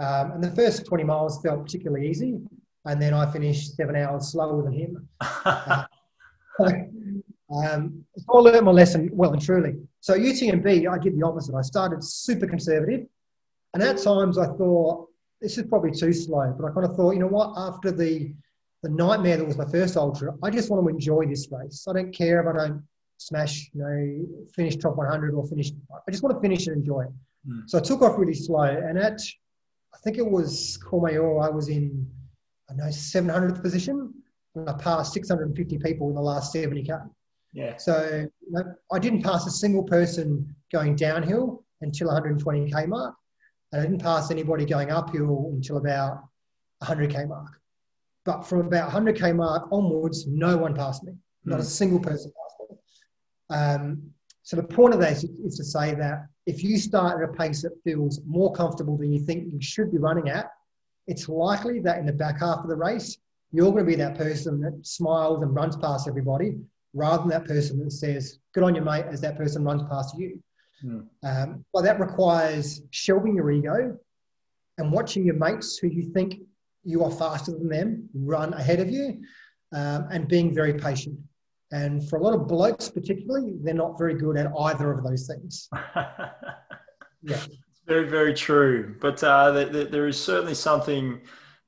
Um, 0.00 0.32
and 0.32 0.44
the 0.44 0.50
first 0.50 0.86
20 0.86 1.04
miles 1.04 1.40
felt 1.40 1.64
particularly 1.64 2.08
easy, 2.08 2.40
and 2.84 3.00
then 3.00 3.14
I 3.14 3.30
finished 3.30 3.76
seven 3.76 3.94
hours 3.96 4.28
slower 4.28 4.62
than 4.62 4.72
him. 4.72 5.08
uh, 5.20 5.84
so, 6.58 6.64
um, 7.54 8.04
so 8.16 8.24
I 8.34 8.38
learned 8.38 8.66
my 8.66 8.72
lesson 8.72 9.08
well 9.12 9.32
and 9.32 9.40
truly. 9.40 9.76
So 10.00 10.18
UTMB, 10.18 10.90
I 10.90 10.98
did 10.98 11.16
the 11.16 11.24
opposite. 11.24 11.54
I 11.54 11.62
started 11.62 12.02
super 12.02 12.46
conservative, 12.46 13.06
and 13.72 13.82
at 13.82 13.98
times 13.98 14.36
I 14.36 14.46
thought, 14.46 15.08
this 15.44 15.58
is 15.58 15.64
probably 15.66 15.90
too 15.90 16.12
slow, 16.12 16.56
but 16.58 16.66
I 16.66 16.72
kind 16.72 16.86
of 16.86 16.96
thought, 16.96 17.12
you 17.12 17.20
know 17.20 17.26
what, 17.26 17.52
after 17.56 17.92
the 17.92 18.34
the 18.82 18.88
nightmare 18.90 19.36
that 19.38 19.46
was 19.46 19.56
my 19.56 19.66
first 19.66 19.96
ultra, 19.96 20.34
I 20.42 20.50
just 20.50 20.70
want 20.70 20.84
to 20.84 20.88
enjoy 20.88 21.26
this 21.26 21.48
race. 21.50 21.86
I 21.88 21.94
don't 21.94 22.12
care 22.12 22.40
if 22.40 22.46
I 22.46 22.58
don't 22.58 22.82
smash, 23.16 23.70
you 23.72 23.80
know, 23.82 24.46
finish 24.54 24.76
top 24.76 24.96
100 24.96 25.32
or 25.32 25.46
finish. 25.46 25.70
I 26.06 26.10
just 26.10 26.22
want 26.22 26.34
to 26.36 26.40
finish 26.40 26.66
and 26.66 26.76
enjoy 26.76 27.02
it. 27.02 27.12
Mm. 27.48 27.62
So 27.66 27.78
I 27.78 27.80
took 27.80 28.02
off 28.02 28.18
really 28.18 28.34
slow, 28.34 28.62
and 28.62 28.98
at 28.98 29.20
I 29.94 29.98
think 29.98 30.18
it 30.18 30.28
was 30.28 30.78
Courmayeur, 30.82 31.42
I 31.42 31.50
was 31.50 31.68
in 31.68 32.10
I 32.70 32.74
know 32.74 32.84
700th 32.84 33.62
position, 33.62 34.14
and 34.54 34.68
I 34.68 34.72
passed 34.72 35.12
650 35.12 35.78
people 35.78 36.08
in 36.08 36.14
the 36.14 36.22
last 36.22 36.54
70k. 36.54 37.06
Yeah. 37.52 37.76
So 37.76 38.26
you 38.46 38.52
know, 38.52 38.64
I 38.90 38.98
didn't 38.98 39.22
pass 39.22 39.46
a 39.46 39.50
single 39.50 39.82
person 39.82 40.54
going 40.72 40.96
downhill 40.96 41.64
until 41.82 42.08
120k 42.08 42.88
mark. 42.88 43.14
And 43.74 43.82
I 43.82 43.86
didn't 43.86 44.02
pass 44.02 44.30
anybody 44.30 44.64
going 44.64 44.92
uphill 44.92 45.50
until 45.52 45.78
about 45.78 46.22
100k 46.84 47.26
mark. 47.26 47.60
But 48.24 48.42
from 48.42 48.60
about 48.60 48.92
100k 48.92 49.34
mark 49.34 49.66
onwards, 49.72 50.28
no 50.28 50.56
one 50.56 50.76
passed 50.76 51.02
me. 51.02 51.14
Not 51.44 51.58
mm. 51.58 51.62
a 51.62 51.64
single 51.64 51.98
person 51.98 52.30
passed 52.30 52.70
me. 52.70 52.76
Um, 53.50 54.02
so 54.44 54.54
the 54.54 54.62
point 54.62 54.94
of 54.94 55.00
that 55.00 55.10
is, 55.10 55.24
is, 55.24 55.56
to 55.56 55.64
say 55.64 55.92
that 55.96 56.26
if 56.46 56.62
you 56.62 56.78
start 56.78 57.20
at 57.20 57.28
a 57.28 57.32
pace 57.32 57.62
that 57.62 57.72
feels 57.82 58.20
more 58.24 58.52
comfortable 58.52 58.96
than 58.96 59.12
you 59.12 59.18
think 59.18 59.52
you 59.52 59.60
should 59.60 59.90
be 59.90 59.98
running 59.98 60.28
at, 60.28 60.52
it's 61.08 61.28
likely 61.28 61.80
that 61.80 61.98
in 61.98 62.06
the 62.06 62.12
back 62.12 62.38
half 62.38 62.60
of 62.60 62.68
the 62.68 62.76
race, 62.76 63.18
you're 63.50 63.72
going 63.72 63.84
to 63.84 63.90
be 63.90 63.96
that 63.96 64.16
person 64.16 64.60
that 64.60 64.86
smiles 64.86 65.42
and 65.42 65.52
runs 65.52 65.76
past 65.76 66.06
everybody 66.06 66.58
rather 66.92 67.22
than 67.22 67.30
that 67.30 67.44
person 67.44 67.82
that 67.82 67.90
says, 67.90 68.38
good 68.52 68.62
on 68.62 68.76
you, 68.76 68.82
mate, 68.82 69.06
as 69.10 69.20
that 69.22 69.36
person 69.36 69.64
runs 69.64 69.82
past 69.90 70.16
you. 70.16 70.40
Mm. 70.84 71.06
Um, 71.22 71.64
but 71.72 71.82
that 71.82 72.00
requires 72.00 72.82
shelving 72.90 73.36
your 73.36 73.50
ego 73.50 73.98
and 74.78 74.92
watching 74.92 75.24
your 75.24 75.36
mates 75.36 75.78
who 75.78 75.88
you 75.88 76.12
think 76.12 76.40
you 76.82 77.02
are 77.04 77.10
faster 77.10 77.52
than 77.52 77.68
them 77.68 78.08
run 78.14 78.52
ahead 78.52 78.80
of 78.80 78.90
you 78.90 79.22
um, 79.72 80.08
and 80.10 80.28
being 80.28 80.54
very 80.54 80.74
patient. 80.74 81.18
And 81.72 82.08
for 82.08 82.18
a 82.18 82.22
lot 82.22 82.34
of 82.34 82.46
blokes, 82.46 82.88
particularly, 82.88 83.54
they're 83.62 83.74
not 83.74 83.98
very 83.98 84.14
good 84.14 84.36
at 84.36 84.52
either 84.60 84.92
of 84.92 85.02
those 85.02 85.26
things. 85.26 85.68
yeah. 85.96 86.20
It's 87.22 87.80
very, 87.86 88.08
very 88.08 88.34
true. 88.34 88.96
But 89.00 89.24
uh, 89.24 89.50
the, 89.50 89.64
the, 89.64 89.84
there 89.86 90.06
is 90.06 90.22
certainly 90.22 90.54
something 90.54 91.22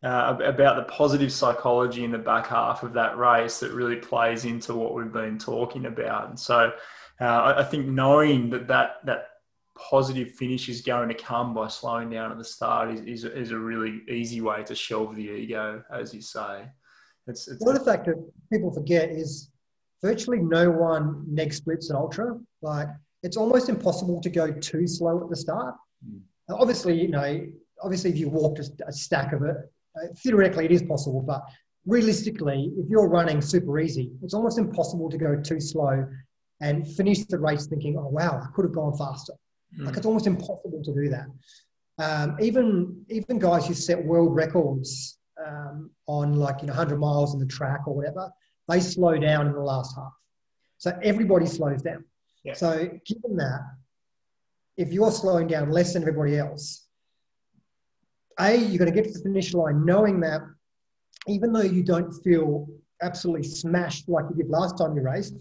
uh, 0.04 0.36
about 0.44 0.76
the 0.76 0.84
positive 0.92 1.32
psychology 1.32 2.04
in 2.04 2.12
the 2.12 2.18
back 2.18 2.46
half 2.46 2.82
of 2.82 2.92
that 2.92 3.16
race 3.16 3.58
that 3.60 3.72
really 3.72 3.96
plays 3.96 4.44
into 4.44 4.74
what 4.74 4.94
we've 4.94 5.12
been 5.12 5.38
talking 5.38 5.86
about. 5.86 6.28
And 6.28 6.38
so 6.38 6.72
uh, 7.20 7.54
I 7.56 7.64
think 7.64 7.86
knowing 7.86 8.50
that, 8.50 8.68
that 8.68 8.96
that 9.04 9.28
positive 9.76 10.32
finish 10.32 10.68
is 10.68 10.80
going 10.80 11.08
to 11.08 11.14
come 11.14 11.54
by 11.54 11.68
slowing 11.68 12.10
down 12.10 12.32
at 12.32 12.38
the 12.38 12.44
start 12.44 12.90
is, 12.90 13.00
is, 13.00 13.24
is 13.24 13.50
a 13.50 13.58
really 13.58 14.00
easy 14.08 14.40
way 14.40 14.62
to 14.64 14.74
shelve 14.74 15.14
the 15.14 15.22
ego, 15.22 15.82
as 15.92 16.14
you 16.14 16.22
say. 16.22 16.66
It's, 17.26 17.48
it's 17.48 17.66
of 17.66 17.74
the 17.74 17.84
factors 17.84 18.16
people 18.52 18.72
forget 18.72 19.10
is 19.10 19.50
virtually 20.02 20.38
no 20.38 20.70
one 20.70 21.24
neg 21.26 21.52
splits 21.52 21.90
an 21.90 21.96
ultra. 21.96 22.38
Like 22.62 22.88
it's 23.22 23.36
almost 23.36 23.68
impossible 23.68 24.20
to 24.20 24.30
go 24.30 24.52
too 24.52 24.86
slow 24.86 25.22
at 25.22 25.28
the 25.28 25.36
start. 25.36 25.74
Mm. 26.08 26.20
Obviously, 26.50 27.00
you 27.00 27.08
know, 27.08 27.46
obviously 27.82 28.10
if 28.10 28.18
you 28.18 28.28
walked 28.28 28.60
a, 28.60 28.68
a 28.86 28.92
stack 28.92 29.32
of 29.32 29.42
it, 29.42 29.56
uh, 29.96 30.06
theoretically 30.22 30.66
it 30.66 30.72
is 30.72 30.82
possible, 30.82 31.20
but 31.20 31.42
realistically, 31.86 32.72
if 32.76 32.88
you're 32.88 33.08
running 33.08 33.40
super 33.40 33.78
easy, 33.80 34.12
it's 34.22 34.34
almost 34.34 34.58
impossible 34.58 35.10
to 35.10 35.18
go 35.18 35.40
too 35.40 35.60
slow 35.60 36.06
and 36.60 36.86
finish 36.86 37.24
the 37.26 37.38
race 37.38 37.66
thinking, 37.66 37.96
oh 37.98 38.08
wow, 38.08 38.40
I 38.42 38.46
could 38.54 38.64
have 38.64 38.74
gone 38.74 38.96
faster. 38.96 39.34
Mm. 39.78 39.86
Like 39.86 39.96
it's 39.96 40.06
almost 40.06 40.26
impossible 40.26 40.82
to 40.82 40.94
do 40.94 41.08
that. 41.10 41.26
Um, 41.98 42.36
even 42.40 43.04
even 43.08 43.38
guys 43.38 43.66
who 43.66 43.74
set 43.74 44.04
world 44.04 44.34
records 44.34 45.18
um, 45.44 45.90
on 46.06 46.34
like 46.34 46.60
you 46.60 46.66
know 46.66 46.72
100 46.74 46.98
miles 46.98 47.34
on 47.34 47.40
the 47.40 47.46
track 47.46 47.80
or 47.86 47.94
whatever, 47.94 48.30
they 48.68 48.80
slow 48.80 49.18
down 49.18 49.46
in 49.46 49.52
the 49.52 49.60
last 49.60 49.94
half. 49.96 50.12
So 50.78 50.98
everybody 51.02 51.46
slows 51.46 51.82
down. 51.82 52.04
Yeah. 52.44 52.54
So 52.54 52.88
given 53.06 53.36
that, 53.36 53.60
if 54.76 54.92
you're 54.92 55.10
slowing 55.10 55.46
down 55.46 55.70
less 55.70 55.94
than 55.94 56.02
everybody 56.02 56.38
else, 56.38 56.86
a 58.38 58.56
you're 58.56 58.78
going 58.78 58.92
to 58.92 58.94
get 58.94 59.04
to 59.04 59.18
the 59.18 59.24
finish 59.24 59.54
line 59.54 59.84
knowing 59.84 60.20
that 60.20 60.42
even 61.26 61.52
though 61.52 61.62
you 61.62 61.82
don't 61.82 62.12
feel 62.22 62.68
absolutely 63.02 63.42
smashed 63.42 64.08
like 64.08 64.24
you 64.30 64.36
did 64.36 64.50
last 64.50 64.78
time 64.78 64.94
you 64.94 65.02
raced, 65.02 65.34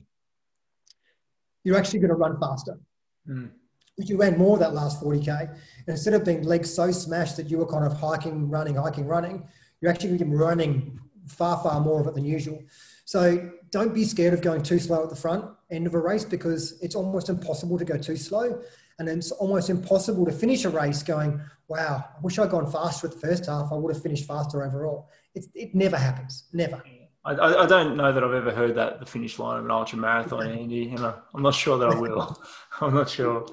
you're 1.66 1.78
actually 1.78 1.99
going 1.99 2.09
to 2.09 2.16
run 2.16 2.39
faster. 2.39 2.80
Mm. 3.28 3.49
If 3.97 4.09
you 4.09 4.18
ran 4.18 4.38
more 4.38 4.57
that 4.57 4.74
last 4.74 5.01
40K, 5.01 5.49
and 5.49 5.59
instead 5.88 6.13
of 6.13 6.24
being 6.24 6.43
legs 6.43 6.74
so 6.74 6.91
smashed 6.91 7.36
that 7.38 7.49
you 7.49 7.57
were 7.57 7.66
kind 7.66 7.86
of 7.86 7.93
hiking, 7.93 8.49
running, 8.49 8.76
hiking, 8.76 9.07
running, 9.07 9.45
you're 9.82 9.91
actually 9.91 10.09
going 10.09 10.20
to 10.20 10.26
be 10.26 10.36
running 10.36 10.99
far, 11.28 11.61
far 11.61 11.82
more 11.82 11.99
of 11.99 12.07
it 12.07 12.13
than 12.13 12.24
usual. 12.24 12.61
So 13.05 13.51
don't 13.72 13.93
be 13.93 14.03
scared 14.05 14.34
of 14.34 14.41
going 14.41 14.63
too 14.63 14.80
slow 14.80 15.03
at 15.03 15.09
the 15.09 15.16
front 15.16 15.45
end 15.72 15.88
of 15.88 15.93
a 15.93 15.99
race 15.99 16.24
because 16.26 16.80
it's 16.82 16.95
almost 16.95 17.30
impossible 17.30 17.78
to 17.78 17.86
go 17.86 17.97
too 17.97 18.16
slow. 18.16 18.61
And 18.99 19.09
it's 19.09 19.32
almost 19.32 19.70
impossible 19.70 20.26
to 20.26 20.32
finish 20.32 20.66
a 20.66 20.70
race 20.70 21.03
going, 21.03 21.41
wow, 21.68 22.05
I 22.16 22.22
wish 22.22 22.39
I'd 22.39 22.49
gone 22.49 22.72
faster 22.72 23.07
at 23.07 23.13
the 23.13 23.20
first 23.20 23.47
half. 23.47 23.72
I 23.72 23.76
would 23.76 23.93
have 23.93 24.01
finished 24.01 24.26
faster 24.26 24.63
overall. 24.63 25.09
It, 25.34 25.45
it 25.53 25.76
never 25.76 25.97
happens. 25.97 26.45
Never. 26.53 26.82
I, 27.26 27.63
I, 27.63 27.65
don't 27.65 27.97
know 27.97 28.13
that 28.13 28.23
I've 28.23 28.34
ever 28.34 28.51
heard 28.51 28.76
that 28.76 28.99
the 28.99 29.05
finish 29.05 29.39
line 29.39 29.57
of 29.57 29.65
an 29.65 29.71
ultra 29.71 29.97
marathon, 29.97 30.47
Andy. 30.47 30.76
You 30.76 30.97
know, 30.97 31.15
I'm 31.34 31.41
not 31.41 31.55
sure 31.55 31.78
that 31.80 31.89
I 31.89 31.99
will. 31.99 32.39
I'm 32.82 32.93
not 32.93 33.09
sure. 33.09 33.47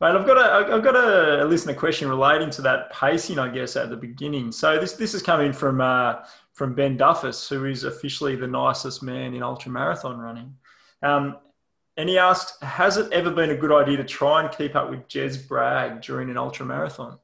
Mate, 0.00 0.10
I've 0.10 0.26
got 0.26 0.36
a 0.36 0.74
I've 0.74 0.84
got 0.84 0.94
a, 0.94 1.44
listener 1.44 1.74
question 1.74 2.08
relating 2.08 2.50
to 2.50 2.62
that 2.62 2.92
pacing, 2.92 3.38
I 3.38 3.48
guess, 3.48 3.74
at 3.74 3.90
the 3.90 3.96
beginning. 3.96 4.52
So 4.52 4.78
this 4.78 4.92
this 4.92 5.12
is 5.12 5.22
coming 5.22 5.52
from 5.52 5.80
uh, 5.80 6.24
from 6.52 6.74
Ben 6.74 6.96
Duffus, 6.96 7.48
who 7.48 7.64
is 7.64 7.82
officially 7.82 8.36
the 8.36 8.46
nicest 8.46 9.02
man 9.02 9.34
in 9.34 9.42
ultra 9.42 9.72
marathon 9.72 10.18
running. 10.18 10.54
Um, 11.02 11.38
and 11.96 12.08
he 12.08 12.18
asked, 12.18 12.62
has 12.62 12.98
it 12.98 13.10
ever 13.10 13.30
been 13.30 13.50
a 13.50 13.56
good 13.56 13.72
idea 13.72 13.96
to 13.96 14.04
try 14.04 14.44
and 14.44 14.54
keep 14.54 14.76
up 14.76 14.90
with 14.90 15.08
Jez 15.08 15.48
Bragg 15.48 16.02
during 16.02 16.28
an 16.30 16.36
ultra 16.36 16.66
marathon? 16.66 17.18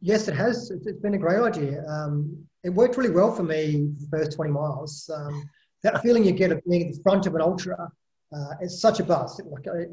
Yes, 0.00 0.28
it 0.28 0.34
has. 0.34 0.70
It's 0.70 1.00
been 1.00 1.14
a 1.14 1.18
great 1.18 1.40
idea. 1.40 1.84
Um, 1.86 2.47
it 2.64 2.70
worked 2.70 2.96
really 2.96 3.10
well 3.10 3.32
for 3.32 3.42
me 3.42 3.90
the 3.98 4.06
first 4.10 4.36
20 4.36 4.50
miles. 4.50 5.10
Um, 5.14 5.48
that 5.82 6.02
feeling 6.02 6.24
you 6.24 6.32
get 6.32 6.52
of 6.52 6.62
being 6.68 6.88
at 6.88 6.94
the 6.94 7.02
front 7.02 7.26
of 7.26 7.34
an 7.34 7.40
ultra 7.40 7.90
uh, 8.34 8.54
is 8.60 8.80
such 8.80 9.00
a 9.00 9.04
buzz. 9.04 9.38
It, 9.38 9.46
like, 9.46 9.66
it, 9.66 9.90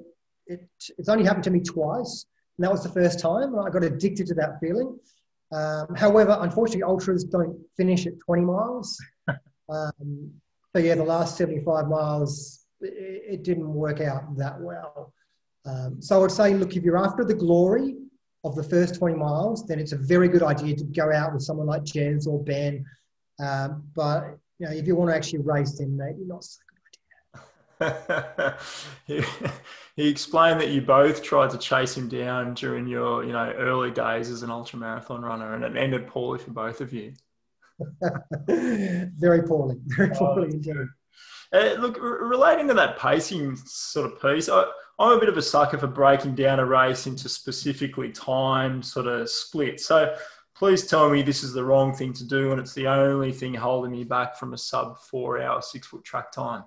it, 0.47 0.69
it's 0.97 1.09
only 1.09 1.23
happened 1.23 1.43
to 1.45 1.51
me 1.51 1.59
twice, 1.59 2.25
and 2.57 2.65
that 2.65 2.71
was 2.71 2.83
the 2.83 2.89
first 2.89 3.19
time. 3.19 3.57
I 3.57 3.69
got 3.69 3.83
addicted 3.83 4.27
to 4.27 4.33
that 4.35 4.59
feeling. 4.59 4.97
Um, 5.51 5.95
however, 5.95 6.37
unfortunately, 6.41 6.83
ultras 6.83 7.23
don't 7.23 7.57
finish 7.77 8.07
at 8.07 8.19
20 8.19 8.41
miles. 8.43 8.99
Um, 9.67 10.31
but 10.75 10.83
yeah, 10.83 10.93
the 10.93 11.03
last 11.03 11.37
75 11.37 11.87
miles, 11.87 12.67
it, 12.81 13.23
it 13.27 13.43
didn't 13.43 13.73
work 13.73 13.99
out 13.99 14.37
that 14.37 14.61
well. 14.61 15.11
Um, 15.65 16.01
so 16.01 16.17
I 16.17 16.19
would 16.19 16.31
say, 16.31 16.53
look, 16.53 16.75
if 16.75 16.83
you're 16.83 17.03
after 17.03 17.25
the 17.25 17.33
glory, 17.33 17.95
of 18.45 18.55
the 18.55 18.63
first 18.63 18.95
20 18.95 19.15
miles, 19.15 19.65
then 19.65 19.79
it's 19.79 19.91
a 19.91 19.97
very 19.97 20.29
good 20.29 20.43
idea 20.43 20.75
to 20.75 20.83
go 20.85 21.11
out 21.11 21.33
with 21.33 21.41
someone 21.41 21.65
like 21.65 21.83
Jez 21.83 22.27
or 22.27 22.41
Ben. 22.43 22.85
Um, 23.39 23.83
but 23.95 24.37
you 24.59 24.67
know, 24.67 24.71
if 24.71 24.87
you 24.87 24.95
want 24.95 25.09
to 25.09 25.15
actually 25.15 25.39
race, 25.39 25.79
then 25.79 25.97
maybe 25.97 26.23
not 26.25 26.43
so 26.43 26.59
good 26.59 26.65
he, 29.07 29.21
he 29.97 30.07
explained 30.07 30.61
that 30.61 30.69
you 30.69 30.81
both 30.81 31.21
tried 31.23 31.49
to 31.49 31.57
chase 31.57 31.97
him 31.97 32.07
down 32.07 32.53
during 32.53 32.87
your, 32.87 33.25
you 33.25 33.33
know, 33.33 33.51
early 33.57 33.91
days 33.91 34.29
as 34.29 34.43
an 34.43 34.49
ultra 34.49 34.79
marathon 34.79 35.21
runner, 35.21 35.55
and 35.55 35.63
it 35.63 35.75
ended 35.75 36.07
poorly 36.07 36.39
for 36.39 36.51
both 36.51 36.79
of 36.79 36.93
you. 36.93 37.11
very 38.47 39.43
poorly, 39.43 39.75
very 39.87 40.11
oh, 40.11 40.17
poorly 40.17 40.53
indeed. 40.53 40.87
Uh, 41.51 41.73
look, 41.79 41.97
relating 41.99 42.67
to 42.69 42.73
that 42.73 42.97
pacing 42.97 43.57
sort 43.57 44.11
of 44.11 44.21
piece, 44.21 44.47
I, 44.47 44.65
I'm 44.97 45.17
a 45.17 45.19
bit 45.19 45.29
of 45.29 45.37
a 45.37 45.41
sucker 45.41 45.77
for 45.77 45.87
breaking 45.87 46.35
down 46.35 46.59
a 46.59 46.65
race 46.65 47.05
into 47.05 47.27
specifically 47.27 48.11
time 48.11 48.81
sort 48.81 49.07
of 49.07 49.29
split. 49.29 49.79
So 49.81 50.15
please 50.55 50.87
tell 50.87 51.09
me 51.09 51.21
this 51.21 51.43
is 51.43 51.53
the 51.53 51.63
wrong 51.63 51.93
thing 51.93 52.13
to 52.13 52.25
do 52.25 52.51
and 52.51 52.59
it's 52.59 52.73
the 52.73 52.87
only 52.87 53.33
thing 53.33 53.53
holding 53.53 53.91
me 53.91 54.05
back 54.05 54.37
from 54.37 54.53
a 54.53 54.57
sub 54.57 54.97
four 54.99 55.41
hour, 55.41 55.61
six 55.61 55.87
foot 55.87 56.03
track 56.05 56.31
time. 56.31 56.63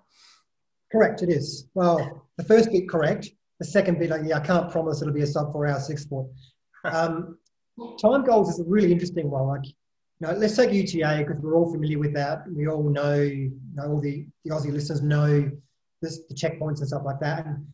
Correct, 0.93 1.23
it 1.23 1.31
is. 1.31 1.69
Well, 1.75 2.27
the 2.37 2.45
first 2.45 2.71
bit 2.71 2.89
correct. 2.89 3.31
The 3.61 3.67
second 3.67 3.99
bit, 3.99 4.11
like, 4.11 4.23
yeah, 4.25 4.37
I 4.37 4.41
can't 4.41 4.71
promise 4.71 5.03
it'll 5.03 5.15
be 5.15 5.23
a 5.23 5.27
sub 5.27 5.53
four 5.53 5.67
hour, 5.67 5.81
six 5.81 6.05
foot. 6.05 6.27
Um, 6.85 7.37
time 8.01 8.25
goals 8.25 8.51
is 8.51 8.61
a 8.61 8.65
really 8.65 8.93
interesting 8.93 9.29
one. 9.29 9.49
Like, 9.49 9.67
you 9.67 9.75
know, 10.21 10.33
let's 10.33 10.55
take 10.55 10.71
UTA 10.73 11.25
because 11.27 11.43
we're 11.43 11.57
all 11.57 11.71
familiar 11.71 11.99
with 11.99 12.15
that. 12.15 12.45
We 12.49 12.69
all 12.69 12.85
know, 12.85 13.21
you 13.21 13.53
know, 13.75 13.89
all 13.89 14.01
the, 14.01 14.27
the 14.45 14.53
Aussie 14.53 14.73
listeners 14.73 15.03
know 15.03 15.51
this, 16.01 16.21
the 16.29 16.35
checkpoints 16.37 16.79
and 16.79 16.87
stuff 16.87 17.03
like 17.05 17.19
that. 17.19 17.47
And 17.47 17.67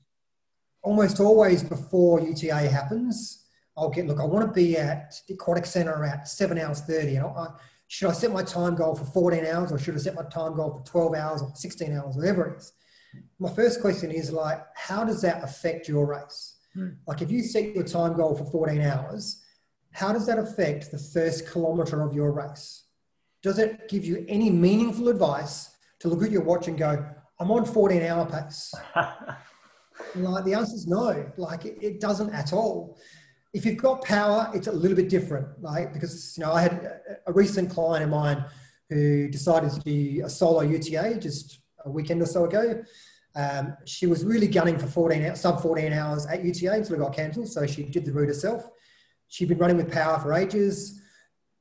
almost 0.84 1.18
always 1.18 1.64
before 1.64 2.20
UTA 2.20 2.68
happens, 2.68 3.44
I'll 3.76 3.90
get, 3.90 4.06
look, 4.06 4.20
I 4.20 4.24
want 4.24 4.46
to 4.46 4.52
be 4.52 4.76
at 4.76 5.14
the 5.26 5.34
aquatic 5.34 5.66
center 5.66 6.04
at 6.04 6.28
seven 6.28 6.58
hours 6.58 6.82
30. 6.82 7.16
And 7.16 7.26
I, 7.26 7.48
should 7.88 8.08
I 8.08 8.12
set 8.12 8.30
my 8.30 8.42
time 8.42 8.76
goal 8.76 8.94
for 8.94 9.04
14 9.04 9.44
hours 9.46 9.72
or 9.72 9.78
should 9.78 9.94
I 9.94 9.98
set 9.98 10.14
my 10.14 10.22
time 10.24 10.54
goal 10.54 10.78
for 10.78 10.90
12 10.90 11.14
hours 11.14 11.42
or 11.42 11.50
16 11.54 11.92
hours, 11.96 12.16
whatever 12.16 12.52
it 12.52 12.58
is? 12.58 12.72
My 13.38 13.50
first 13.50 13.80
question 13.80 14.10
is 14.10 14.30
like, 14.30 14.60
how 14.76 15.04
does 15.04 15.22
that 15.22 15.42
affect 15.42 15.88
your 15.88 16.06
race? 16.06 16.56
Hmm. 16.74 16.90
Like 17.06 17.22
if 17.22 17.30
you 17.30 17.42
set 17.42 17.74
your 17.74 17.84
time 17.84 18.14
goal 18.14 18.36
for 18.36 18.44
14 18.44 18.80
hours, 18.82 19.42
how 19.92 20.12
does 20.12 20.26
that 20.26 20.38
affect 20.38 20.90
the 20.90 20.98
first 20.98 21.50
kilometer 21.50 22.02
of 22.02 22.12
your 22.12 22.32
race? 22.32 22.84
Does 23.42 23.58
it 23.58 23.88
give 23.88 24.04
you 24.04 24.24
any 24.28 24.50
meaningful 24.50 25.08
advice 25.08 25.70
to 26.00 26.08
look 26.08 26.22
at 26.22 26.30
your 26.30 26.42
watch 26.42 26.68
and 26.68 26.76
go, 26.76 27.04
I'm 27.40 27.50
on 27.50 27.64
14 27.64 28.02
hour 28.02 28.26
pace? 28.26 28.74
Like 30.16 30.44
the 30.44 30.54
answer 30.54 30.74
is 30.74 30.86
no. 30.86 31.30
Like 31.36 31.64
it, 31.64 31.78
it, 31.80 32.00
doesn't 32.00 32.30
at 32.30 32.52
all. 32.52 32.98
If 33.52 33.64
you've 33.64 33.78
got 33.78 34.04
power, 34.04 34.50
it's 34.54 34.66
a 34.66 34.72
little 34.72 34.96
bit 34.96 35.08
different. 35.08 35.48
right? 35.60 35.92
because 35.92 36.36
you 36.36 36.44
know 36.44 36.52
I 36.52 36.62
had 36.62 37.00
a, 37.26 37.32
recent 37.32 37.70
client 37.70 38.04
of 38.04 38.10
mine 38.10 38.44
who 38.90 39.28
decided 39.28 39.70
to 39.70 39.80
do 39.80 40.22
a 40.24 40.30
solo 40.30 40.60
UTA 40.60 41.18
just 41.20 41.60
a 41.84 41.90
weekend 41.90 42.22
or 42.22 42.26
so 42.26 42.44
ago. 42.44 42.82
Um, 43.36 43.76
she 43.84 44.06
was 44.06 44.24
really 44.24 44.46
gunning 44.46 44.78
for 44.78 44.86
14 44.86 45.34
sub 45.34 45.60
14 45.60 45.92
hours 45.92 46.26
at 46.26 46.44
UTA 46.44 46.72
until 46.72 46.94
it 46.94 46.98
got 46.98 47.14
cancelled. 47.14 47.48
So 47.48 47.66
she 47.66 47.82
did 47.82 48.04
the 48.04 48.12
route 48.12 48.28
herself. 48.28 48.68
She'd 49.28 49.48
been 49.48 49.58
running 49.58 49.76
with 49.76 49.92
power 49.92 50.18
for 50.20 50.32
ages. 50.32 51.00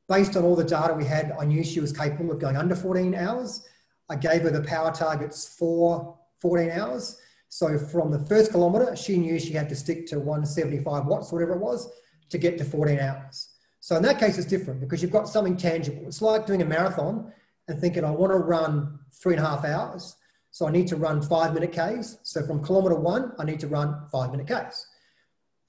Based 0.10 0.36
on 0.36 0.43
all 0.43 0.56
the 0.56 0.64
data 0.64 0.93
we 0.93 1.06
had, 1.06 1.34
I 1.39 1.45
knew 1.45 1.64
she 1.64 1.80
was 1.80 1.91
capable 1.91 2.32
of 2.32 2.39
going 2.39 2.58
under 2.58 2.76
14 2.76 3.16
hours. 3.16 3.66
I 4.10 4.16
gave 4.16 4.41
her 4.43 4.51
the 4.51 4.62
power 4.62 4.91
targets 4.91 5.56
for 5.58 6.20
14 6.41 6.70
hours. 6.72 7.20
So 7.54 7.78
from 7.78 8.10
the 8.10 8.18
first 8.26 8.49
kilometer, 8.49 8.95
she 8.95 9.16
knew 9.16 9.39
she 9.39 9.54
had 9.54 9.70
to 9.70 9.76
stick 9.76 10.08
to 10.08 10.18
175 10.18 11.06
watts, 11.06 11.32
whatever 11.32 11.54
it 11.54 11.60
was, 11.60 11.88
to 12.30 12.39
get 12.39 12.58
to 12.58 12.66
14 12.66 12.99
hours. 12.99 13.49
So 13.80 13.95
in 13.95 14.01
that 14.04 14.20
case, 14.20 14.39
it's 14.39 14.47
different 14.47 14.80
because 14.80 15.04
you've 15.04 15.12
got 15.12 15.30
something 15.30 15.56
tangible. 15.56 16.08
It's 16.08 16.20
like 16.20 16.47
doing 16.47 16.64
a 16.64 16.66
marathon 16.66 17.32
and 17.68 17.80
thinking, 17.80 18.04
I 18.04 18.10
want 18.10 18.32
to 18.34 18.39
run 18.39 18.97
three 19.14 19.36
and 19.36 19.45
a 19.45 19.47
half 19.47 19.66
hours. 19.66 20.16
So 20.49 20.68
I 20.68 20.72
need 20.72 20.88
to 20.88 20.95
run 20.95 21.22
five 21.22 21.54
minute 21.54 21.74
Ks. 21.74 22.18
So 22.24 22.43
from 22.43 22.64
kilometer 22.64 22.95
one, 22.95 23.34
I 23.38 23.43
need 23.43 23.60
to 23.60 23.68
run 23.68 24.08
five 24.12 24.32
minute 24.32 24.47
Ks. 24.47 24.88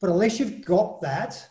But 0.01 0.09
unless 0.09 0.41
you've 0.41 0.65
got 0.65 1.03
that, 1.03 1.47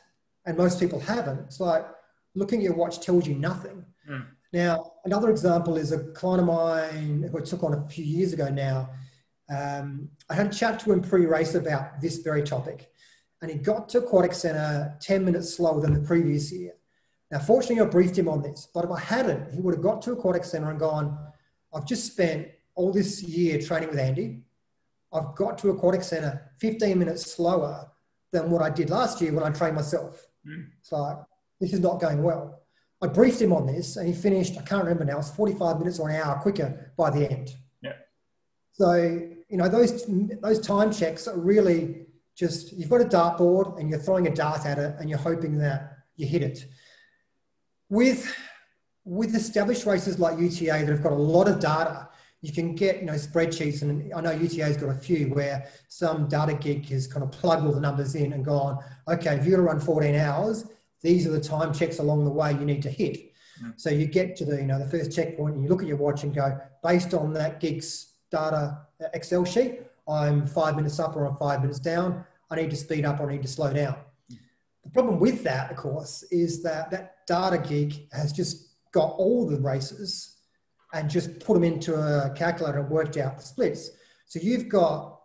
and 0.48 0.58
most 0.58 0.80
people 0.80 1.00
haven't, 1.00 1.42
it's 1.42 1.60
like 1.60 1.86
looking 2.34 2.62
at 2.62 2.64
your 2.64 2.76
watch 2.76 3.00
tells 3.02 3.28
you 3.28 3.36
nothing. 3.36 3.86
Mm. 4.10 4.26
Now, 4.52 4.94
another 5.06 5.30
example 5.30 5.78
is 5.78 5.92
a 5.92 6.06
client 6.14 6.42
of 6.42 6.48
mine 6.48 7.30
who 7.30 7.38
I 7.38 7.42
took 7.42 7.64
on 7.64 7.76
a 7.76 7.88
few 7.88 8.04
years 8.04 8.34
ago 8.34 8.50
now 8.50 8.90
um, 9.50 10.10
I 10.30 10.36
had 10.36 10.48
a 10.48 10.54
chat 10.54 10.80
to 10.82 10.91
him 10.91 11.02
pre-race 11.02 11.56
about 11.56 12.02
this 12.02 12.18
very 12.18 12.44
topic, 12.44 12.89
and 13.41 13.52
he 13.52 13.58
got 13.58 13.89
to 13.89 14.00
Aquatic 14.00 14.34
Centre 14.34 14.98
10 15.02 15.26
minutes 15.26 15.56
slower 15.56 15.82
than 15.82 15.94
the 15.94 16.08
previous 16.08 16.52
year. 16.52 16.74
Now, 17.32 17.39
fortunately, 17.39 17.82
I 17.82 17.89
briefed 17.89 18.18
him 18.18 18.30
on 18.30 18.41
this, 18.41 18.68
but 18.74 18.86
if 18.86 18.91
I 18.91 19.00
hadn't, 19.00 19.54
he 19.54 19.60
would 19.60 19.74
have 19.74 19.84
got 19.84 20.02
to 20.04 20.12
Aquatic 20.12 20.44
Centre 20.44 20.70
and 20.70 20.80
gone, 20.80 21.18
I've 21.74 21.86
just 21.86 22.06
spent 22.06 22.48
all 22.76 22.91
this 22.91 23.24
year 23.24 23.60
training 23.60 23.89
with 23.89 24.00
Andy. 24.00 24.44
I've 25.12 25.36
got 25.36 25.58
to 25.60 25.70
Aquatic 25.70 26.04
Centre 26.04 26.52
15 26.60 26.98
minutes 26.98 27.34
slower 27.34 27.91
than 28.32 28.50
what 28.50 28.62
I 28.62 28.70
did 28.70 28.89
last 28.89 29.22
year 29.22 29.34
when 29.34 29.44
I 29.44 29.50
trained 29.50 29.76
myself. 29.76 30.28
Mm. 30.48 30.68
So 30.82 30.98
like, 30.98 31.18
this 31.60 31.74
is 31.74 31.80
not 31.80 32.00
going 32.00 32.22
well. 32.22 32.62
I 33.02 33.08
briefed 33.08 33.41
him 33.41 33.52
on 33.54 33.66
this 33.66 33.98
and 33.98 34.08
he 34.08 34.14
finished, 34.14 34.58
I 34.58 34.62
can't 34.62 34.84
remember 34.84 35.06
now, 35.06 35.20
it's 35.20 35.32
45 35.32 35.80
minutes 35.80 36.00
or 36.00 36.10
an 36.10 36.16
hour 36.16 36.39
quicker 36.41 36.94
by 36.98 37.10
the 37.10 37.30
end. 37.30 37.52
Yeah. 37.82 37.94
So 38.72 39.30
you 39.54 39.60
know 39.60 39.70
those 39.70 40.04
those 40.41 40.60
time 40.60 40.91
checks 40.91 41.28
are 41.28 41.38
really 41.38 42.08
just 42.36 42.74
you've 42.74 42.89
got 42.89 43.01
a 43.01 43.06
dartboard 43.06 43.80
and 43.80 43.88
you're 43.88 43.99
throwing 43.99 44.26
a 44.26 44.34
dart 44.34 44.66
at 44.66 44.80
it 44.80 44.95
and 44.99 45.08
you're 45.12 45.20
hoping 45.20 45.60
that 45.60 45.99
you 46.16 46.26
hit 46.26 46.41
it. 46.41 46.66
With 47.88 48.36
with 49.06 49.36
established 49.36 49.86
races 49.86 50.18
like 50.18 50.39
UTA 50.39 50.66
that 50.66 50.88
have 50.88 51.04
got 51.04 51.12
a 51.12 51.24
lot 51.36 51.47
of 51.47 51.60
data, 51.60 52.10
you 52.41 52.51
can 52.51 52.74
get 52.74 53.01
you 53.01 53.06
know 53.06 53.14
spreadsheets, 53.14 53.84
and 53.84 54.12
I 54.12 54.22
know 54.22 54.32
UTA's 54.32 54.76
got 54.76 54.89
a 54.89 54.95
few 54.95 55.28
where 55.28 55.68
some 55.88 56.28
data 56.28 56.56
geek 56.56 56.89
has 56.89 57.06
kind 57.06 57.22
of 57.22 57.32
plugged 57.32 57.64
all 57.64 57.74
the 57.74 57.80
numbers 57.80 58.16
in 58.16 58.34
and 58.34 58.43
gone, 58.43 58.84
okay, 59.08 59.36
if 59.36 59.45
you're 59.45 59.58
going 59.58 59.68
to 59.68 59.74
run 59.74 59.80
14 59.80 60.16
hours, 60.16 60.66
these 61.04 61.28
are 61.28 61.32
the 61.32 61.39
time 61.39 61.72
checks 61.72 61.99
along 61.99 62.26
the 62.26 62.32
way 62.32 62.54
you 62.54 62.66
need 62.66 62.82
to 62.82 62.89
hit. 62.89 63.32
Mm. 63.64 63.74
So 63.80 63.91
you 63.91 64.08
get 64.08 64.36
to 64.38 64.45
the 64.45 64.56
you 64.56 64.66
know 64.66 64.80
the 64.80 64.89
first 64.89 65.16
checkpoint 65.16 65.54
and 65.54 65.64
you 65.64 65.70
look 65.70 65.84
at 65.84 65.88
your 65.88 65.97
watch 65.97 66.24
and 66.24 66.34
go, 66.34 66.60
based 66.82 67.14
on 67.14 67.34
that 67.34 67.60
geek's 67.60 68.14
data 68.32 68.80
Excel 69.14 69.45
sheet, 69.45 69.82
I'm 70.08 70.45
five 70.45 70.76
minutes 70.76 70.99
up 70.99 71.16
or 71.16 71.26
I'm 71.26 71.38
five 71.38 71.62
minutes 71.62 71.80
down. 71.80 72.26
I 72.49 72.56
need 72.56 72.70
to 72.70 72.76
speed 72.76 73.06
up 73.06 73.20
or 73.20 73.30
I 73.30 73.34
need 73.34 73.41
to 73.43 73.47
slow 73.47 73.74
down. 73.74 73.95
The 74.30 74.89
problem 74.91 75.20
with 75.20 75.43
that, 75.43 75.72
of 75.72 75.78
course, 75.78 76.24
is 76.32 76.62
that 76.64 76.91
that 76.91 77.26
data 77.26 77.58
geek 77.58 78.08
has 78.12 78.32
just 78.34 78.68
got 78.91 79.14
all 79.18 79.47
the 79.47 79.60
races 79.60 80.38
and 80.93 81.10
just 81.10 81.39
put 81.39 81.56
them 81.56 81.64
into 81.64 81.95
a 81.95 82.32
calculator 82.36 82.80
and 82.80 82.89
worked 82.89 83.18
out 83.18 83.38
the 83.38 83.43
splits. 83.43 83.89
So 84.28 84.39
you've 84.41 84.70
got 84.70 85.20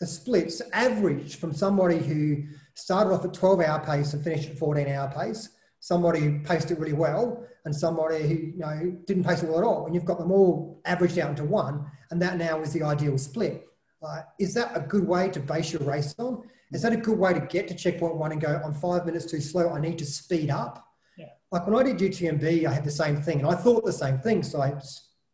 the 0.00 0.06
splits 0.06 0.60
average 0.72 1.36
from 1.36 1.52
somebody 1.54 1.98
who 1.98 2.42
started 2.74 3.12
off 3.12 3.24
at 3.24 3.34
12 3.34 3.60
hour 3.60 3.78
pace 3.84 4.12
and 4.14 4.24
finished 4.24 4.50
at 4.50 4.58
14 4.58 4.88
hour 4.88 5.12
pace, 5.14 5.50
somebody 5.78 6.20
who 6.20 6.40
paced 6.40 6.70
it 6.70 6.78
really 6.78 6.92
well, 6.92 7.46
and 7.64 7.74
somebody 7.74 8.22
who 8.22 8.34
you 8.34 8.58
know 8.58 8.96
didn't 9.06 9.24
pace 9.24 9.42
well 9.42 9.58
at 9.58 9.64
all. 9.64 9.86
And 9.86 9.94
you've 9.94 10.04
got 10.04 10.18
them 10.18 10.32
all 10.32 10.80
averaged 10.84 11.18
out 11.18 11.30
into 11.30 11.44
one, 11.44 11.86
and 12.10 12.20
that 12.22 12.36
now 12.36 12.60
is 12.60 12.72
the 12.72 12.82
ideal 12.82 13.18
split. 13.18 13.66
Uh, 14.02 14.22
is 14.38 14.52
that 14.54 14.76
a 14.76 14.80
good 14.80 15.06
way 15.06 15.28
to 15.30 15.40
base 15.40 15.72
your 15.72 15.82
race 15.82 16.14
on? 16.18 16.42
Is 16.72 16.82
that 16.82 16.92
a 16.92 16.96
good 16.96 17.18
way 17.18 17.34
to 17.34 17.40
get 17.40 17.68
to 17.68 17.74
checkpoint 17.74 18.16
one 18.16 18.32
and 18.32 18.40
go, 18.40 18.60
I'm 18.64 18.74
five 18.74 19.06
minutes 19.06 19.26
too 19.26 19.40
slow, 19.40 19.70
I 19.70 19.80
need 19.80 19.98
to 19.98 20.06
speed 20.06 20.50
up? 20.50 20.84
Yeah. 21.16 21.26
Like 21.50 21.66
when 21.66 21.76
I 21.76 21.82
did 21.82 21.98
UTMB, 21.98 22.66
I 22.66 22.72
had 22.72 22.84
the 22.84 22.90
same 22.90 23.16
thing, 23.22 23.38
and 23.40 23.48
I 23.48 23.54
thought 23.54 23.84
the 23.84 23.92
same 23.92 24.18
thing. 24.18 24.42
So 24.42 24.60
I 24.60 24.74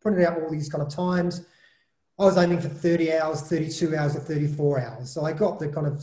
printed 0.02 0.24
out 0.26 0.42
all 0.42 0.50
these 0.50 0.68
kind 0.68 0.82
of 0.82 0.90
times. 0.90 1.46
I 2.18 2.24
was 2.24 2.36
aiming 2.36 2.60
for 2.60 2.68
30 2.68 3.16
hours, 3.16 3.42
32 3.42 3.96
hours, 3.96 4.16
or 4.16 4.20
34 4.20 4.80
hours. 4.80 5.10
So 5.10 5.24
I 5.24 5.32
got 5.32 5.60
the 5.60 5.68
kind 5.68 5.86
of 5.86 6.02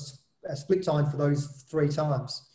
split 0.57 0.83
time 0.83 1.09
for 1.09 1.17
those 1.17 1.65
three 1.69 1.89
times. 1.89 2.47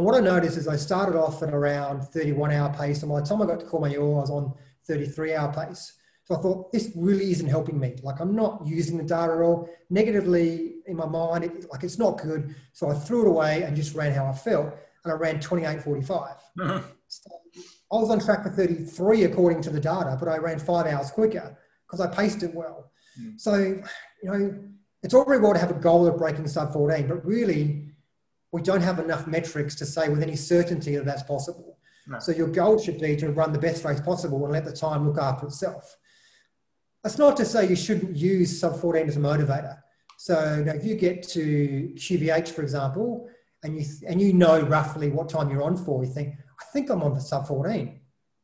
And 0.00 0.06
what 0.06 0.14
I 0.14 0.20
noticed 0.20 0.56
is 0.56 0.66
I 0.66 0.76
started 0.76 1.14
off 1.14 1.42
at 1.42 1.52
around 1.52 2.04
31 2.04 2.52
hour 2.52 2.72
pace, 2.72 3.02
and 3.02 3.12
by 3.12 3.20
the 3.20 3.26
time 3.26 3.42
I 3.42 3.44
got 3.44 3.60
to 3.60 3.66
Courmayeur, 3.66 4.00
I 4.00 4.20
was 4.20 4.30
on 4.30 4.54
33 4.86 5.34
hour 5.34 5.52
pace. 5.52 5.92
So 6.24 6.34
I 6.34 6.38
thought 6.40 6.72
this 6.72 6.90
really 6.96 7.30
isn't 7.32 7.50
helping 7.50 7.78
me. 7.78 7.96
Like 8.02 8.18
I'm 8.18 8.34
not 8.34 8.62
using 8.66 8.96
the 8.96 9.02
data 9.04 9.34
at 9.34 9.40
all. 9.42 9.68
Negatively 9.90 10.76
in 10.86 10.96
my 10.96 11.04
mind, 11.04 11.44
it, 11.44 11.70
like 11.70 11.84
it's 11.84 11.98
not 11.98 12.16
good. 12.16 12.54
So 12.72 12.88
I 12.88 12.94
threw 12.94 13.26
it 13.26 13.28
away 13.28 13.62
and 13.62 13.76
just 13.76 13.94
ran 13.94 14.14
how 14.14 14.24
I 14.24 14.32
felt, 14.32 14.74
and 15.04 15.12
I 15.12 15.16
ran 15.16 15.38
28:45. 15.38 15.84
Mm-hmm. 15.84 16.86
So 17.08 17.30
I 17.92 17.96
was 17.96 18.08
on 18.08 18.20
track 18.20 18.44
for 18.44 18.48
33 18.48 19.24
according 19.24 19.60
to 19.64 19.70
the 19.70 19.80
data, 19.80 20.16
but 20.18 20.30
I 20.30 20.38
ran 20.38 20.60
five 20.60 20.86
hours 20.86 21.10
quicker 21.10 21.58
because 21.86 22.00
I 22.00 22.06
paced 22.06 22.42
it 22.42 22.54
well. 22.54 22.90
Mm. 23.20 23.38
So, 23.38 23.54
you 23.56 23.84
know, 24.24 24.58
it's 25.02 25.12
all 25.12 25.26
very 25.26 25.40
well 25.40 25.52
to 25.52 25.58
have 25.58 25.70
a 25.70 25.74
goal 25.74 26.06
of 26.06 26.16
breaking 26.16 26.48
sub 26.48 26.72
14, 26.72 27.06
but 27.06 27.22
really 27.26 27.89
we 28.52 28.62
don't 28.62 28.82
have 28.82 28.98
enough 28.98 29.26
metrics 29.26 29.74
to 29.76 29.86
say 29.86 30.08
with 30.08 30.22
any 30.22 30.36
certainty 30.36 30.96
that 30.96 31.04
that's 31.04 31.22
possible. 31.22 31.78
No. 32.06 32.18
So 32.18 32.32
your 32.32 32.48
goal 32.48 32.78
should 32.78 33.00
be 33.00 33.16
to 33.16 33.30
run 33.30 33.52
the 33.52 33.58
best 33.58 33.84
race 33.84 34.00
possible 34.00 34.42
and 34.44 34.52
let 34.52 34.64
the 34.64 34.72
time 34.72 35.06
look 35.06 35.18
after 35.18 35.46
itself. 35.46 35.96
That's 37.02 37.18
not 37.18 37.36
to 37.38 37.44
say 37.44 37.68
you 37.68 37.76
shouldn't 37.76 38.16
use 38.16 38.60
sub 38.60 38.80
14 38.80 39.08
as 39.08 39.16
a 39.16 39.20
motivator. 39.20 39.78
So 40.18 40.56
you 40.58 40.64
know, 40.64 40.72
if 40.72 40.84
you 40.84 40.96
get 40.96 41.22
to 41.30 41.92
QVH, 41.96 42.48
for 42.48 42.62
example, 42.62 43.28
and 43.62 43.80
you, 43.80 43.86
and 44.06 44.20
you 44.20 44.32
know 44.32 44.60
roughly 44.62 45.10
what 45.10 45.28
time 45.28 45.50
you're 45.50 45.62
on 45.62 45.76
for, 45.76 46.04
you 46.04 46.10
think, 46.10 46.34
I 46.60 46.64
think 46.72 46.90
I'm 46.90 47.02
on 47.02 47.14
the 47.14 47.20
sub 47.20 47.46
14. 47.46 48.00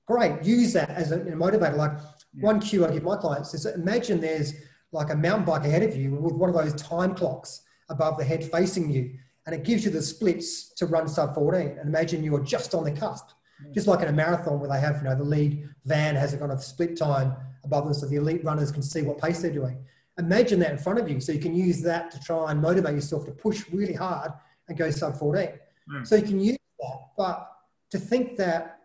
Great, 0.07 0.43
use 0.45 0.73
that 0.75 0.91
as 0.91 1.11
a, 1.13 1.19
motivator. 1.19 1.77
Like 1.77 1.93
yeah. 2.33 2.47
one 2.47 2.61
cue 2.61 2.87
I 2.87 2.93
give 2.93 3.03
my 3.03 3.17
clients 3.17 3.53
is 3.55 3.67
imagine 3.67 4.21
there's 4.21 4.55
like 4.93 5.11
a 5.11 5.17
mountain 5.17 5.45
bike 5.45 5.65
ahead 5.65 5.83
of 5.83 5.97
you 5.97 6.15
with 6.15 6.35
one 6.35 6.49
of 6.49 6.57
those 6.57 6.81
time 6.81 7.15
clocks 7.15 7.63
above 7.89 8.17
the 8.17 8.25
head 8.25 8.49
facing 8.51 8.91
you, 8.91 9.19
and 9.47 9.55
it 9.55 9.65
gives 9.65 9.85
you 9.85 9.91
the 9.91 10.03
splits 10.03 10.71
to 10.75 10.87
run 10.87 11.09
sub 11.09 11.35
14. 11.35 11.79
And 11.79 11.89
imagine 11.89 12.23
you're 12.25 12.43
just 12.43 12.75
on 12.75 12.85
the 12.85 12.91
cusp, 12.91 13.31
just 13.73 13.87
like 13.87 14.01
in 14.01 14.09
a 14.09 14.13
marathon 14.13 14.59
where 14.59 14.69
they 14.69 14.81
have, 14.81 14.97
you 14.97 15.05
know, 15.05 15.15
the 15.15 15.25
lead 15.25 15.69
van 15.85 16.17
has 16.17 16.35
a 16.35 16.39
kind 16.39 16.53
of 16.53 16.63
split 16.63 16.97
time 16.97 17.35
above 17.65 17.85
them 17.85 17.95
so 17.95 18.07
the 18.07 18.17
elite 18.17 18.45
runners 18.45 18.73
can 18.73 18.83
see 18.83 19.03
what 19.03 19.19
pace 19.19 19.41
they're 19.41 19.53
doing. 19.53 19.79
Imagine 20.19 20.59
that 20.61 20.73
in 20.73 20.79
front 20.79 20.99
of 20.99 21.09
you 21.09 21.21
so 21.21 21.31
you 21.31 21.39
can 21.39 21.55
use 21.55 21.81
that 21.83 22.11
to 22.11 22.21
try 22.21 22.51
and 22.51 22.61
motivate 22.61 22.95
yourself 22.95 23.25
to 23.27 23.33
push 23.33 23.65
really 23.71 23.95
hard 23.95 24.33
and 24.69 24.77
go 24.77 24.91
sub 24.91 25.17
14. 25.17 25.49
Mm. 25.93 26.07
So 26.07 26.17
you 26.17 26.23
can 26.23 26.41
use 26.41 26.59
that, 26.81 26.99
but 27.17 27.49
to 27.91 27.99
think 27.99 28.37
that 28.37 28.81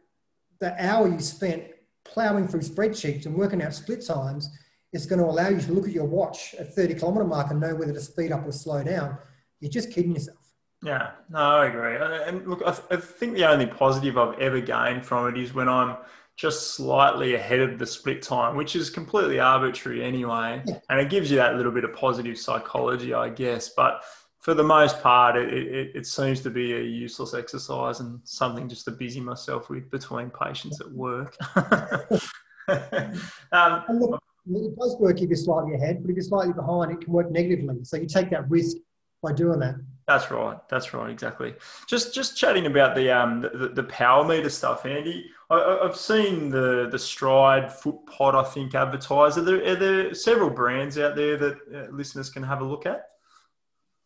the 0.60 0.76
hour 0.86 1.08
you 1.08 1.20
spent 1.20 1.64
plowing 2.04 2.48
through 2.48 2.62
spreadsheets 2.62 3.26
and 3.26 3.36
working 3.36 3.62
out 3.62 3.74
split 3.74 4.06
times 4.06 4.50
is 4.94 5.06
going 5.06 5.20
to 5.20 5.26
allow 5.26 5.50
you 5.50 5.62
to 5.62 5.72
look 5.72 5.88
at 5.88 5.94
your 5.94 6.06
watch 6.06 6.54
at 6.60 6.76
30 6.76 6.96
kilometre 6.96 7.26
mark 7.26 7.50
and 7.50 7.60
know 7.60 7.76
whether 7.76 7.94
to 7.94 8.02
speed 8.02 8.32
up 8.32 8.46
or 8.46 8.52
slow 8.52 8.84
down, 8.84 9.18
you're 9.60 9.72
just 9.72 9.92
kidding 9.92 10.14
yourself. 10.14 10.41
Yeah, 10.84 11.12
no, 11.30 11.40
I 11.40 11.68
agree. 11.68 11.96
And 11.96 12.48
look, 12.48 12.64
I, 12.66 12.72
think 12.98 13.36
the 13.36 13.46
only 13.46 13.68
positive 13.68 14.18
I've 14.18 14.40
ever 14.40 14.60
gained 14.60 15.06
from 15.06 15.28
it 15.28 15.38
is 15.40 15.54
when 15.54 15.70
I'm 15.70 15.98
just 16.36 16.72
slightly 16.72 17.36
ahead 17.36 17.60
of 17.60 17.78
the 17.78 17.86
split 17.86 18.24
time, 18.24 18.56
which 18.56 18.76
is 18.76 18.90
completely 18.90 19.40
arbitrary 19.40 20.04
anyway. 20.04 20.64
Yeah. 20.66 20.80
And 20.90 21.00
it 21.00 21.12
gives 21.12 21.30
you 21.30 21.38
that 21.38 21.56
little 21.56 21.72
bit 21.72 21.84
of 21.84 21.94
positive 21.94 22.36
psychology, 22.38 23.14
I 23.14 23.30
guess. 23.30 23.70
But 23.70 24.04
for 24.40 24.56
the 24.56 24.64
most 24.64 25.04
part, 25.04 25.36
it, 25.38 25.54
it, 25.54 25.92
it, 25.96 26.08
seems 26.08 26.42
to 26.42 26.50
be 26.50 26.74
a 26.74 26.82
useless 26.82 27.36
exercise 27.36 28.00
and 28.00 28.20
something 28.24 28.68
just 28.68 28.86
to 28.86 28.92
busy 28.92 29.20
myself 29.20 29.70
with 29.70 29.92
between 29.92 30.32
patients 30.32 30.82
at 30.82 30.92
work. 30.92 31.38
um, 33.52 33.84
look, 33.90 34.24
it 34.50 34.76
does 34.80 34.98
work 35.00 35.22
if 35.22 35.30
you're 35.30 35.38
slightly 35.38 35.76
ahead, 35.76 36.02
but 36.02 36.10
if 36.10 36.16
you're 36.16 36.24
slightly 36.24 36.54
behind, 36.54 36.92
it 36.92 37.02
can 37.02 37.14
work 37.14 37.30
negatively. 37.30 37.84
So 37.84 37.98
you 37.98 38.08
take 38.08 38.32
that 38.32 38.50
risk 38.50 38.78
by 39.22 39.34
doing 39.34 39.60
that. 39.60 39.76
That's 40.08 40.30
right. 40.32 40.58
That's 40.70 40.94
right. 40.94 41.10
Exactly. 41.10 41.54
Just 41.88 42.14
just 42.14 42.36
chatting 42.36 42.66
about 42.66 42.96
the 42.96 43.10
um 43.12 43.42
the, 43.42 43.72
the 43.74 43.84
power 43.84 44.26
meter 44.26 44.50
stuff, 44.50 44.86
Andy. 44.86 45.30
I, 45.50 45.80
have 45.84 45.96
seen 45.96 46.50
the 46.50 46.90
the 46.92 46.98
Stryd 46.98 47.72
Foot 47.72 48.06
Pod, 48.08 48.36
I 48.36 48.44
think, 48.44 48.76
advertised. 48.76 49.38
Are 49.38 49.42
there, 49.42 49.66
are 49.66 49.76
there 49.76 50.14
several 50.14 50.50
brands 50.50 50.98
out 50.98 51.16
there 51.16 51.38
that 51.38 51.56
uh, 51.74 51.92
listeners 51.92 52.30
can 52.30 52.44
have 52.44 52.62
a 52.62 52.66
look 52.66 52.86
at? 52.86 53.06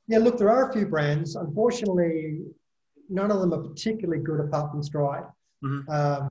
Yeah, 0.07 0.19
look, 0.19 0.37
there 0.37 0.49
are 0.49 0.69
a 0.69 0.73
few 0.73 0.85
brands. 0.85 1.35
Unfortunately, 1.35 2.41
none 3.09 3.31
of 3.31 3.39
them 3.39 3.53
are 3.53 3.63
particularly 3.63 4.21
good 4.21 4.41
apart 4.41 4.71
from 4.71 4.81
Stryd. 4.81 5.27
Mm-hmm. 5.63 5.89
Um, 5.89 6.29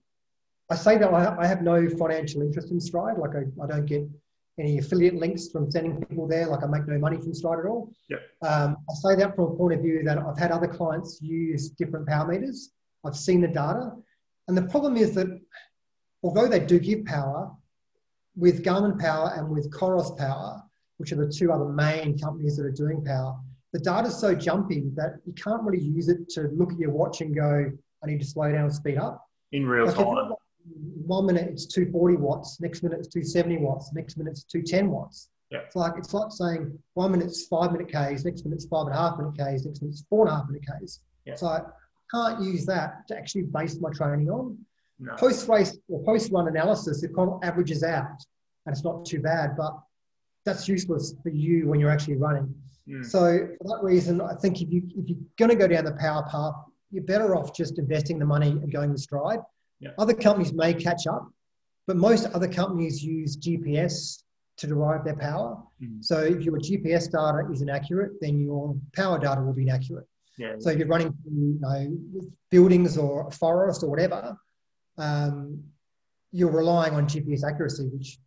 I 0.70 0.76
say 0.76 0.96
that 0.98 1.12
I, 1.12 1.46
have 1.46 1.62
no 1.62 1.88
financial 1.90 2.42
interest 2.42 2.70
in 2.70 2.78
Stryd. 2.78 3.18
Like 3.18 3.32
I, 3.34 3.62
I, 3.62 3.66
don't 3.66 3.86
get 3.86 4.08
any 4.58 4.78
affiliate 4.78 5.14
links 5.14 5.48
from 5.48 5.70
sending 5.70 5.96
people 6.04 6.28
there. 6.28 6.46
Like 6.46 6.62
I 6.62 6.66
make 6.66 6.86
no 6.86 6.98
money 6.98 7.16
from 7.16 7.32
Stryd 7.32 7.64
at 7.64 7.68
all. 7.68 7.90
Yep. 8.08 8.20
Um, 8.42 8.76
I 8.88 8.94
say 8.94 9.16
that 9.16 9.34
from 9.34 9.44
a 9.52 9.56
point 9.56 9.74
of 9.74 9.80
view 9.80 10.02
that 10.04 10.18
I've 10.18 10.38
had 10.38 10.52
other 10.52 10.68
clients 10.68 11.20
use 11.20 11.70
different 11.70 12.06
power 12.06 12.26
meters. 12.26 12.70
I've 13.04 13.16
seen 13.16 13.40
the 13.40 13.48
data. 13.48 13.92
And 14.48 14.56
the 14.56 14.62
problem 14.62 14.96
is 14.96 15.14
that 15.14 15.26
although 16.22 16.46
they 16.46 16.60
do 16.60 16.78
give 16.78 17.04
power, 17.04 17.50
with 18.36 18.64
Garmin 18.64 18.98
Power 18.98 19.32
and 19.36 19.48
with 19.48 19.70
Coros 19.70 20.16
Power, 20.18 20.62
which 20.98 21.12
are 21.12 21.16
the 21.16 21.32
two 21.32 21.52
other 21.52 21.68
main 21.68 22.18
companies 22.18 22.56
that 22.56 22.64
are 22.64 22.70
doing 22.70 23.04
power, 23.04 23.36
the 23.72 23.78
data 23.80 24.08
is 24.08 24.18
so 24.18 24.34
jumpy 24.34 24.90
that 24.94 25.20
you 25.24 25.32
can't 25.32 25.62
really 25.62 25.82
use 25.82 26.08
it 26.08 26.28
to 26.30 26.42
look 26.54 26.72
at 26.72 26.78
your 26.78 26.90
watch 26.90 27.20
and 27.20 27.34
go, 27.34 27.70
I 28.02 28.06
need 28.06 28.20
to 28.20 28.26
slow 28.26 28.50
down 28.50 28.64
and 28.64 28.72
speed 28.72 28.98
up. 28.98 29.24
In 29.52 29.66
real 29.66 29.86
like 29.86 29.96
time. 29.96 30.33
One 31.06 31.26
minute 31.26 31.48
it's 31.50 31.66
240 31.66 32.16
watts, 32.16 32.60
next 32.60 32.82
minute 32.82 32.98
it's 32.98 33.08
270 33.08 33.58
watts, 33.58 33.92
next 33.92 34.16
minute 34.16 34.32
it's 34.32 34.44
210 34.44 34.90
watts. 34.90 35.28
Yeah. 35.50 35.58
It's 35.58 35.76
like 35.76 35.92
it's 35.98 36.12
like 36.12 36.30
saying 36.30 36.76
one 36.94 37.12
minute 37.12 37.28
it's 37.28 37.46
five 37.46 37.72
minute 37.72 37.88
Ks, 37.88 38.24
next 38.24 38.44
minute 38.44 38.56
it's 38.56 38.66
five 38.66 38.86
and 38.86 38.94
a 38.94 38.98
half 38.98 39.18
minute 39.18 39.34
Ks, 39.34 39.64
next 39.64 39.82
minute 39.82 39.92
it's 39.92 40.04
four 40.08 40.26
and 40.26 40.32
a 40.32 40.36
half 40.36 40.48
minute 40.48 40.64
Ks. 40.66 41.00
Yeah. 41.24 41.36
So 41.36 41.46
I 41.46 41.60
can't 42.10 42.42
use 42.42 42.66
that 42.66 43.06
to 43.08 43.16
actually 43.16 43.42
base 43.42 43.78
my 43.80 43.90
training 43.90 44.30
on. 44.30 44.58
No. 44.98 45.14
Post 45.16 45.48
race 45.48 45.76
or 45.88 46.02
post 46.04 46.32
run 46.32 46.48
analysis, 46.48 47.02
it 47.02 47.14
kind 47.14 47.30
of 47.30 47.40
averages 47.42 47.82
out 47.82 48.20
and 48.66 48.74
it's 48.74 48.84
not 48.84 49.04
too 49.04 49.20
bad, 49.20 49.56
but 49.56 49.78
that's 50.44 50.68
useless 50.68 51.14
for 51.22 51.30
you 51.30 51.68
when 51.68 51.80
you're 51.80 51.90
actually 51.90 52.16
running. 52.16 52.54
Mm. 52.88 53.04
So 53.04 53.48
for 53.58 53.68
that 53.68 53.82
reason, 53.82 54.20
I 54.20 54.34
think 54.34 54.60
if 54.60 54.70
you 54.70 54.82
if 54.96 55.08
you're 55.08 55.18
going 55.38 55.50
to 55.50 55.56
go 55.56 55.66
down 55.66 55.84
the 55.84 55.92
power 55.92 56.26
path, 56.30 56.54
you're 56.90 57.04
better 57.04 57.34
off 57.34 57.54
just 57.54 57.78
investing 57.78 58.18
the 58.18 58.24
money 58.24 58.50
and 58.50 58.72
going 58.72 58.90
with 58.90 59.06
Stryd. 59.06 59.42
Yeah. 59.84 59.90
Other 59.98 60.14
companies 60.14 60.52
may 60.52 60.72
catch 60.72 61.06
up, 61.06 61.30
but 61.86 61.96
most 61.96 62.26
other 62.26 62.48
companies 62.48 63.02
use 63.04 63.36
GPS 63.36 64.22
to 64.56 64.66
derive 64.66 65.04
their 65.04 65.16
power. 65.16 65.62
Mm. 65.82 66.02
So 66.02 66.20
if 66.20 66.42
your 66.42 66.58
GPS 66.58 67.10
data 67.10 67.46
is 67.52 67.60
inaccurate, 67.60 68.12
then 68.20 68.40
your 68.40 68.76
power 68.94 69.18
data 69.18 69.42
will 69.42 69.52
be 69.52 69.62
inaccurate. 69.62 70.06
Yeah, 70.38 70.54
so 70.58 70.70
if 70.70 70.78
you're 70.78 70.88
running 70.88 71.12
through 71.22 71.32
you 71.32 71.58
know, 71.60 72.30
buildings 72.50 72.98
or 72.98 73.28
a 73.28 73.30
forest 73.30 73.84
or 73.84 73.90
whatever, 73.90 74.36
um, 74.98 75.62
you're 76.32 76.50
relying 76.50 76.94
on 76.94 77.06
GPS 77.06 77.44
accuracy, 77.44 77.88
which 77.92 78.18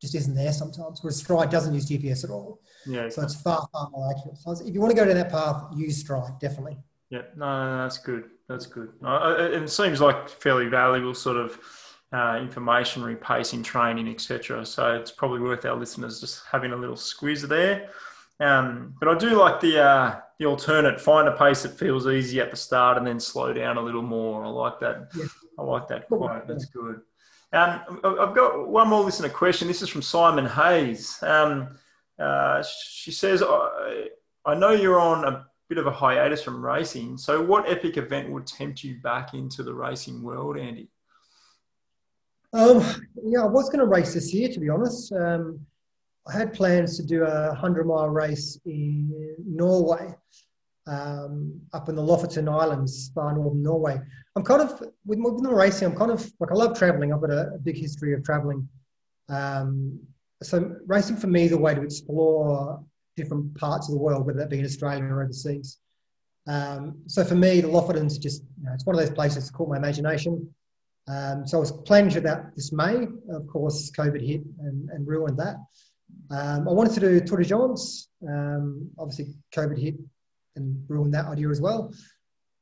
just 0.00 0.14
isn't 0.16 0.34
there 0.34 0.52
sometimes. 0.52 1.00
Whereas 1.02 1.22
Stryd 1.22 1.50
doesn't 1.50 1.74
use 1.74 1.88
GPS 1.88 2.24
at 2.24 2.30
all. 2.30 2.60
Yeah. 2.86 3.08
So 3.08 3.22
it's 3.22 3.40
far, 3.40 3.68
far 3.72 3.88
more 3.90 4.10
accurate. 4.10 4.38
So 4.38 4.52
if 4.66 4.74
you 4.74 4.80
want 4.80 4.90
to 4.90 4.96
go 4.96 5.04
down 5.04 5.14
that 5.14 5.30
path, 5.30 5.64
use 5.76 6.02
Stryd, 6.02 6.40
definitely. 6.40 6.78
Yeah, 7.10 7.22
no, 7.36 7.46
no, 7.46 7.76
no 7.76 7.82
that's 7.82 7.98
good. 7.98 8.24
That's 8.48 8.66
good. 8.66 8.90
Uh, 9.04 9.36
it 9.38 9.68
seems 9.68 10.00
like 10.00 10.28
fairly 10.28 10.68
valuable 10.68 11.14
sort 11.14 11.36
of 11.36 11.60
uh, 12.12 12.38
information, 12.40 13.02
repacing, 13.02 13.62
training, 13.62 14.08
etc. 14.08 14.64
So 14.64 14.94
it's 14.94 15.10
probably 15.10 15.40
worth 15.40 15.64
our 15.66 15.76
listeners 15.76 16.20
just 16.20 16.42
having 16.50 16.72
a 16.72 16.76
little 16.76 16.96
squeeze 16.96 17.42
there. 17.42 17.90
Um, 18.40 18.94
but 18.98 19.08
I 19.08 19.18
do 19.18 19.30
like 19.30 19.60
the 19.60 19.82
uh, 19.82 20.20
the 20.38 20.46
alternate. 20.46 21.00
Find 21.00 21.28
a 21.28 21.36
pace 21.36 21.62
that 21.62 21.78
feels 21.78 22.06
easy 22.06 22.40
at 22.40 22.50
the 22.50 22.56
start 22.56 22.96
and 22.96 23.06
then 23.06 23.20
slow 23.20 23.52
down 23.52 23.76
a 23.76 23.82
little 23.82 24.02
more. 24.02 24.44
I 24.44 24.48
like 24.48 24.80
that. 24.80 25.08
Yeah. 25.14 25.26
I 25.58 25.62
like 25.62 25.88
that 25.88 26.06
quote. 26.06 26.46
That's 26.46 26.66
good. 26.66 27.00
Um, 27.52 28.00
I've 28.04 28.34
got 28.34 28.68
one 28.68 28.88
more 28.88 29.02
listener 29.02 29.28
question. 29.28 29.68
This 29.68 29.82
is 29.82 29.88
from 29.88 30.02
Simon 30.02 30.46
Hayes. 30.46 31.18
Um, 31.22 31.78
uh, 32.18 32.62
she 32.62 33.10
says, 33.10 33.42
I, 33.42 34.08
I 34.44 34.54
know 34.54 34.72
you're 34.72 35.00
on 35.00 35.24
a 35.24 35.46
bit 35.68 35.78
of 35.78 35.86
a 35.86 35.92
hiatus 35.92 36.42
from 36.42 36.64
racing. 36.64 37.18
So, 37.18 37.42
what 37.42 37.68
epic 37.68 37.96
event 37.96 38.30
would 38.30 38.46
tempt 38.46 38.82
you 38.82 38.96
back 39.02 39.34
into 39.34 39.62
the 39.62 39.74
racing 39.74 40.22
world, 40.22 40.58
Andy? 40.58 40.88
Um, 42.52 42.82
yeah, 43.22 43.42
I 43.42 43.46
was 43.46 43.68
going 43.68 43.80
to 43.80 43.86
race 43.86 44.14
this 44.14 44.32
year, 44.32 44.48
to 44.48 44.60
be 44.60 44.70
honest. 44.70 45.12
Um, 45.12 45.60
I 46.26 46.36
had 46.36 46.52
plans 46.52 46.96
to 46.96 47.02
do 47.02 47.24
a 47.24 47.48
100 47.48 47.86
mile 47.86 48.08
race 48.08 48.58
in 48.64 49.34
Norway, 49.46 50.14
um, 50.86 51.60
up 51.74 51.88
in 51.88 51.94
the 51.94 52.02
Lofoten 52.02 52.48
Islands, 52.48 53.10
far 53.14 53.34
northern 53.34 53.62
Norway. 53.62 54.00
I'm 54.36 54.44
kind 54.44 54.62
of, 54.62 54.80
with, 55.04 55.18
with 55.18 55.42
the 55.42 55.54
racing, 55.54 55.88
I'm 55.88 55.96
kind 55.96 56.10
of, 56.10 56.30
like, 56.40 56.50
I 56.50 56.54
love 56.54 56.78
traveling. 56.78 57.12
I've 57.12 57.20
got 57.20 57.30
a, 57.30 57.52
a 57.54 57.58
big 57.58 57.76
history 57.76 58.14
of 58.14 58.24
traveling. 58.24 58.66
Um, 59.28 60.00
so, 60.42 60.76
racing 60.86 61.16
for 61.16 61.26
me 61.26 61.44
is 61.44 61.52
a 61.52 61.58
way 61.58 61.74
to 61.74 61.82
explore 61.82 62.82
different 63.18 63.54
parts 63.56 63.88
of 63.88 63.94
the 63.94 64.00
world, 64.00 64.26
whether 64.26 64.38
that 64.38 64.48
be 64.48 64.58
in 64.58 64.64
Australia 64.64 65.04
or 65.04 65.22
overseas. 65.22 65.78
Um, 66.46 67.02
so, 67.06 67.24
for 67.24 67.34
me, 67.34 67.60
the 67.60 67.68
Lofotens 67.68 68.18
just, 68.18 68.42
you 68.58 68.64
know, 68.64 68.72
it's 68.72 68.86
one 68.86 68.96
of 68.96 69.00
those 69.00 69.14
places 69.14 69.46
that 69.46 69.52
caught 69.52 69.68
my 69.68 69.76
imagination. 69.76 70.48
Um, 71.08 71.46
so 71.46 71.56
I 71.56 71.60
was 71.60 71.72
planning 71.72 72.10
to 72.12 72.20
that 72.22 72.54
this 72.54 72.72
May. 72.72 73.06
Of 73.30 73.46
course, 73.46 73.90
COVID 73.90 74.26
hit 74.26 74.42
and, 74.60 74.90
and 74.90 75.06
ruined 75.06 75.38
that. 75.38 75.56
Um, 76.30 76.68
I 76.68 76.72
wanted 76.72 76.94
to 76.94 77.00
do 77.00 77.20
Tour 77.20 77.38
de 77.38 77.48
France. 77.48 78.08
Um, 78.26 78.90
obviously, 78.98 79.34
COVID 79.54 79.78
hit 79.78 79.94
and 80.56 80.84
ruined 80.88 81.14
that 81.14 81.26
idea 81.26 81.48
as 81.48 81.60
well. 81.60 81.92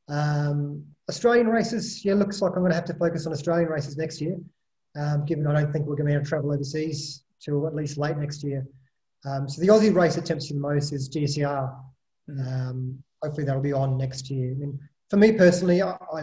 Um, 0.08 0.84
Australian 1.08 1.48
races, 1.48 2.04
yeah, 2.04 2.14
looks 2.14 2.40
like 2.40 2.52
I'm 2.52 2.60
going 2.60 2.70
to 2.70 2.76
have 2.76 2.84
to 2.86 2.94
focus 2.94 3.26
on 3.26 3.32
Australian 3.32 3.68
races 3.68 3.96
next 3.96 4.20
year, 4.20 4.36
um, 4.96 5.24
given 5.24 5.46
I 5.46 5.60
don't 5.60 5.72
think 5.72 5.86
we're 5.86 5.96
going 5.96 6.06
to 6.06 6.12
be 6.12 6.14
able 6.14 6.24
to 6.24 6.28
travel 6.28 6.52
overseas 6.52 7.24
till 7.40 7.66
at 7.66 7.74
least 7.74 7.98
late 7.98 8.16
next 8.16 8.44
year. 8.44 8.66
Um, 9.24 9.48
so 9.48 9.60
the 9.60 9.68
Aussie 9.68 9.94
race 9.94 10.14
that 10.14 10.26
tempts 10.26 10.50
me 10.50 10.56
the 10.56 10.60
most 10.60 10.92
is 10.92 11.08
GCR. 11.08 11.74
Um, 12.28 13.02
hopefully 13.22 13.44
that'll 13.44 13.62
be 13.62 13.72
on 13.72 13.96
next 13.96 14.30
year. 14.30 14.52
I 14.52 14.54
mean, 14.54 14.78
for 15.10 15.16
me 15.16 15.32
personally, 15.32 15.82
I, 15.82 15.96
I, 16.12 16.22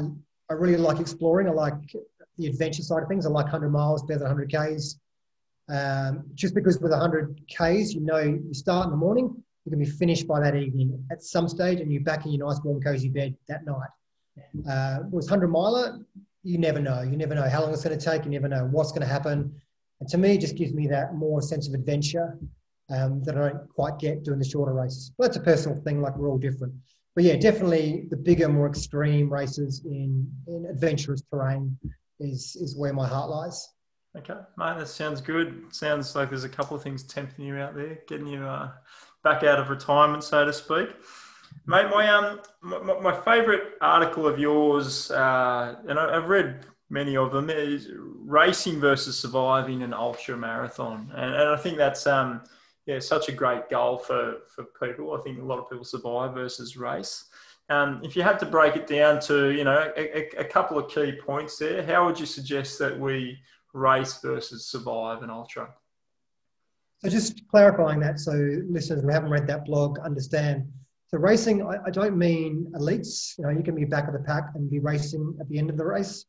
I 0.50 0.54
really 0.54 0.78
like 0.78 1.00
exploring. 1.00 1.48
I 1.48 1.52
like 1.52 1.74
the 2.38 2.48
adventure 2.48 2.84
side 2.84 3.04
of 3.04 3.10
things. 3.10 3.26
I 3.26 3.30
like 3.30 3.46
100 3.46 3.70
miles 3.70 4.04
better 4.04 4.20
than 4.20 4.30
100 4.30 4.52
Ks. 4.52 5.00
Um, 5.70 6.26
just 6.34 6.54
because 6.54 6.80
with 6.80 6.92
100 6.92 7.42
Ks, 7.50 7.94
you 7.94 8.02
know 8.02 8.20
you 8.20 8.54
start 8.54 8.86
in 8.86 8.92
the 8.92 8.98
morning, 8.98 9.44
you 9.66 9.70
can 9.70 9.80
be 9.80 9.86
finished 9.86 10.28
by 10.28 10.40
that 10.42 10.56
evening 10.56 11.06
at 11.12 11.24
some 11.24 11.48
stage, 11.48 11.80
and 11.80 11.92
you're 11.92 12.04
back 12.04 12.26
in 12.26 12.34
your 12.34 12.48
nice 12.48 12.60
warm 12.64 12.82
cozy 12.82 13.10
bed 13.10 13.36
that 13.48 13.66
night. 13.66 13.90
Uh, 14.70 15.04
with 15.10 15.26
100 15.26 15.48
miler, 15.48 16.00
you 16.44 16.58
never 16.58 16.80
know. 16.80 17.02
You 17.02 17.16
never 17.16 17.36
know 17.36 17.48
how 17.48 17.62
long 17.62 17.72
it's 17.72 17.84
going 17.84 17.98
to 17.98 18.04
take. 18.04 18.26
You 18.26 18.32
never 18.32 18.50
know 18.50 18.66
what's 18.66 18.92
going 18.92 19.02
to 19.02 19.08
happen. 19.08 19.54
And 20.00 20.10
to 20.10 20.18
me, 20.18 20.34
it 20.34 20.42
just 20.42 20.56
gives 20.56 20.74
me 20.74 20.88
that 20.88 21.16
more 21.16 21.42
sense 21.42 21.68
of 21.68 21.74
adventure 21.74 22.38
um, 22.90 23.24
that 23.24 23.38
I 23.38 23.50
don't 23.50 23.70
quite 23.70 24.00
get 24.00 24.24
doing 24.24 24.40
the 24.40 24.46
shorter 24.46 24.74
races. 24.74 25.12
But 25.18 25.26
that's 25.26 25.38
a 25.38 25.42
personal 25.42 25.82
thing. 25.82 26.02
Like 26.02 26.18
we're 26.18 26.30
all 26.30 26.38
different. 26.38 26.74
But 27.16 27.24
yeah, 27.26 27.36
definitely 27.36 28.08
the 28.10 28.18
bigger, 28.18 28.50
more 28.50 28.68
extreme 28.68 29.32
races 29.32 29.84
in, 29.86 30.30
in 30.48 30.66
adventurous 30.66 31.22
terrain 31.32 31.78
is 32.20 32.56
is 32.60 32.76
where 32.78 32.94
my 32.94 33.08
heart 33.08 33.30
lies. 33.30 33.68
Okay, 34.16 34.36
mate, 34.58 34.78
that 34.78 34.88
sounds 34.88 35.22
good. 35.22 35.64
Sounds 35.72 36.16
like 36.16 36.30
there's 36.30 36.44
a 36.44 36.50
couple 36.50 36.78
of 36.78 36.84
things 36.84 37.04
tempting 37.04 37.46
you 37.46 37.58
out 37.58 37.76
there, 37.76 38.00
getting 38.08 38.28
you 38.28 38.44
uh, 38.44 38.72
back 39.24 39.44
out 39.44 39.60
of 39.60 39.70
retirement, 39.70 40.24
so 40.24 40.46
to 40.46 40.54
speak. 40.54 40.90
Mate, 41.66 41.88
my 41.90 42.10
um, 42.10 42.40
my, 42.62 43.00
my 43.00 43.22
favourite 43.22 43.62
article 43.82 44.28
of 44.28 44.40
yours, 44.40 45.10
uh, 45.12 45.76
and 45.88 46.00
I, 46.00 46.14
have 46.14 46.30
read 46.30 46.66
many 46.90 47.16
of 47.16 47.32
them, 47.32 47.50
is 47.50 47.90
racing 47.96 48.80
versus 48.80 49.18
surviving 49.18 49.82
an 49.82 49.94
ultra 49.94 50.38
marathon, 50.38 51.12
and, 51.16 51.34
and 51.34 51.50
I 51.50 51.58
think 51.58 51.78
that's 51.78 52.06
um, 52.06 52.42
yeah, 52.86 53.00
such 53.00 53.30
a 53.30 53.32
great 53.32 53.70
goal 53.70 53.98
for 53.98 54.40
for 54.54 54.66
people. 54.82 55.14
I 55.14 55.22
think 55.22 55.40
a 55.40 55.46
lot 55.46 55.60
of 55.60 55.70
people 55.70 55.86
survive 55.86 56.34
versus 56.34 56.76
race. 56.78 57.26
Um, 57.70 58.02
if 58.04 58.16
you 58.16 58.24
had 58.24 58.40
to 58.40 58.46
break 58.46 58.76
it 58.76 58.88
down 58.88 59.22
to, 59.22 59.52
you 59.52 59.64
know, 59.64 59.92
a, 59.96 60.28
a, 60.38 60.44
couple 60.44 60.78
of 60.78 60.92
key 60.92 61.14
points 61.14 61.58
there, 61.58 61.82
how 61.82 62.06
would 62.06 62.20
you 62.20 62.26
suggest 62.26 62.78
that 62.80 63.00
we 63.00 63.40
race 63.74 64.20
versus 64.22 64.68
survive 64.68 65.24
an 65.24 65.30
ultra? 65.30 65.74
So 66.98 67.10
just 67.10 67.48
clarifying 67.48 68.02
that, 68.02 68.20
so 68.20 68.32
listeners 68.70 69.02
who 69.02 69.08
haven't 69.08 69.30
read 69.30 69.48
that 69.48 69.66
blog 69.66 69.98
understand. 70.00 70.70
So 71.08 71.18
racing, 71.20 71.66
I, 71.66 71.78
I 71.86 71.90
don't 71.90 72.18
mean 72.18 72.72
elites. 72.76 73.38
You 73.38 73.46
know, 73.46 73.50
you 73.50 73.64
can 73.64 73.76
be 73.76 73.86
back 73.86 74.08
of 74.08 74.14
the 74.14 74.20
pack 74.20 74.52
and 74.56 74.70
be 74.70 74.80
racing 74.80 75.36
at 75.40 75.48
the 75.48 75.58
end 75.58 75.70
of 75.70 75.78
the 75.78 75.86
race. 75.86 76.26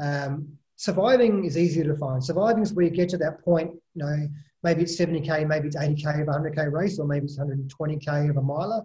Um, 0.00 0.48
surviving 0.76 1.44
is 1.44 1.58
easier 1.58 1.84
to 1.84 1.96
find. 1.96 2.24
Surviving 2.24 2.62
is 2.62 2.72
where 2.72 2.86
you 2.86 2.90
get 2.90 3.10
to 3.10 3.18
that 3.18 3.44
point. 3.44 3.72
You 3.94 4.04
know, 4.04 4.28
maybe 4.62 4.82
it's 4.82 4.96
70k, 4.98 5.46
maybe 5.46 5.68
it's 5.68 5.76
80k 5.76 6.22
of 6.22 6.28
a 6.28 6.32
100k 6.32 6.72
race, 6.72 6.98
or 6.98 7.06
maybe 7.06 7.26
it's 7.26 7.38
120k 7.38 8.30
of 8.30 8.36
a 8.36 8.42
miler 8.42 8.82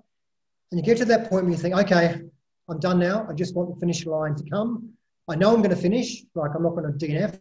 and 0.71 0.79
you 0.79 0.85
get 0.85 0.97
to 0.97 1.05
that 1.05 1.29
point 1.29 1.45
where 1.45 1.51
you 1.51 1.57
think, 1.57 1.75
okay, 1.75 2.21
I'm 2.69 2.79
done 2.79 2.99
now. 2.99 3.25
I 3.29 3.33
just 3.33 3.55
want 3.55 3.73
the 3.73 3.79
finish 3.79 4.05
line 4.05 4.35
to 4.35 4.49
come. 4.49 4.89
I 5.29 5.35
know 5.35 5.53
I'm 5.53 5.61
going 5.61 5.75
to 5.75 5.81
finish. 5.81 6.23
Like 6.35 6.51
I'm 6.55 6.63
not 6.63 6.75
going 6.75 6.91
to 6.91 7.05
DNF. 7.05 7.39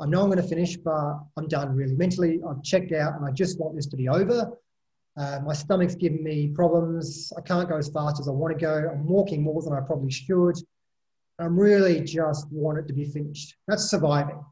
I 0.00 0.06
know 0.06 0.22
I'm 0.22 0.30
going 0.30 0.42
to 0.42 0.48
finish, 0.48 0.76
but 0.76 1.20
I'm 1.36 1.46
done 1.48 1.76
really. 1.76 1.94
Mentally, 1.94 2.40
I've 2.48 2.62
checked 2.62 2.92
out 2.92 3.16
and 3.16 3.26
I 3.26 3.30
just 3.30 3.60
want 3.60 3.76
this 3.76 3.86
to 3.86 3.96
be 3.96 4.08
over. 4.08 4.52
Uh, 5.16 5.40
my 5.44 5.52
stomach's 5.52 5.94
giving 5.94 6.24
me 6.24 6.48
problems. 6.48 7.32
I 7.36 7.42
can't 7.42 7.68
go 7.68 7.76
as 7.76 7.88
fast 7.90 8.18
as 8.18 8.28
I 8.28 8.30
want 8.30 8.58
to 8.58 8.60
go. 8.60 8.90
I'm 8.90 9.06
walking 9.06 9.42
more 9.42 9.60
than 9.62 9.74
I 9.74 9.80
probably 9.80 10.10
should. 10.10 10.56
I'm 11.38 11.58
really 11.58 12.00
just 12.00 12.50
want 12.50 12.78
it 12.78 12.88
to 12.88 12.94
be 12.94 13.04
finished. 13.04 13.56
That's 13.68 13.84
surviving. 13.84 14.42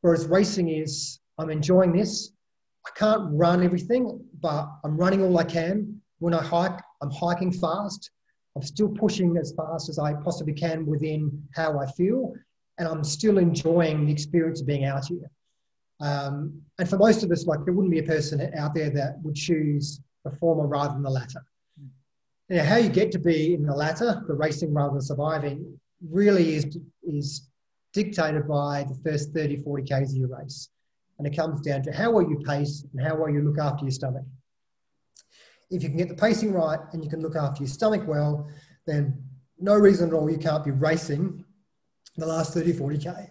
Whereas 0.00 0.26
racing 0.26 0.70
is, 0.70 1.20
I'm 1.38 1.50
enjoying 1.50 1.92
this. 1.92 2.32
I 2.86 2.90
can't 2.98 3.28
run 3.32 3.62
everything, 3.62 4.24
but 4.40 4.68
I'm 4.84 4.96
running 4.96 5.22
all 5.22 5.38
I 5.38 5.44
can. 5.44 6.00
When 6.18 6.34
I 6.34 6.42
hike, 6.42 6.80
I'm 7.00 7.10
hiking 7.10 7.52
fast. 7.52 8.10
I'm 8.56 8.62
still 8.62 8.88
pushing 8.88 9.36
as 9.36 9.52
fast 9.52 9.88
as 9.88 9.98
I 9.98 10.14
possibly 10.14 10.52
can 10.52 10.84
within 10.84 11.42
how 11.54 11.78
I 11.78 11.86
feel, 11.92 12.32
and 12.78 12.88
I'm 12.88 13.04
still 13.04 13.38
enjoying 13.38 14.06
the 14.06 14.12
experience 14.12 14.60
of 14.60 14.66
being 14.66 14.84
out 14.84 15.06
here. 15.06 15.30
Um, 16.00 16.60
and 16.78 16.88
for 16.88 16.96
most 16.96 17.22
of 17.22 17.30
us, 17.30 17.46
like 17.46 17.64
there 17.64 17.74
wouldn't 17.74 17.92
be 17.92 18.00
a 18.00 18.04
person 18.04 18.52
out 18.56 18.74
there 18.74 18.90
that 18.90 19.20
would 19.22 19.34
choose 19.34 20.00
the 20.24 20.30
former 20.30 20.66
rather 20.66 20.94
than 20.94 21.02
the 21.02 21.10
latter. 21.10 21.44
Now, 22.48 22.64
how 22.64 22.76
you 22.76 22.88
get 22.88 23.12
to 23.12 23.18
be 23.18 23.54
in 23.54 23.64
the 23.64 23.74
latter, 23.74 24.24
the 24.26 24.34
racing 24.34 24.72
rather 24.72 24.94
than 24.94 25.02
surviving, 25.02 25.78
really 26.10 26.54
is, 26.54 26.78
is 27.02 27.48
dictated 27.92 28.48
by 28.48 28.84
the 28.84 28.94
first 29.04 29.32
30, 29.32 29.58
40 29.58 29.82
Ks 29.82 30.12
of 30.12 30.16
your 30.16 30.28
race. 30.28 30.68
And 31.18 31.26
it 31.26 31.36
comes 31.36 31.60
down 31.60 31.82
to 31.82 31.92
how 31.92 32.12
well 32.12 32.28
you 32.28 32.38
pace 32.46 32.84
and 32.92 33.06
how 33.06 33.16
well 33.16 33.28
you 33.28 33.42
look 33.42 33.58
after 33.58 33.84
your 33.84 33.92
stomach 33.92 34.24
if 35.70 35.82
you 35.82 35.88
can 35.88 35.98
get 35.98 36.08
the 36.08 36.14
pacing 36.14 36.52
right 36.52 36.80
and 36.92 37.04
you 37.04 37.10
can 37.10 37.20
look 37.20 37.36
after 37.36 37.62
your 37.62 37.68
stomach 37.68 38.02
well, 38.06 38.48
then 38.86 39.22
no 39.58 39.74
reason 39.74 40.08
at 40.08 40.14
all 40.14 40.30
you 40.30 40.38
can't 40.38 40.64
be 40.64 40.70
racing 40.70 41.44
the 42.16 42.26
last 42.26 42.54
30, 42.54 42.72
40K. 42.72 43.28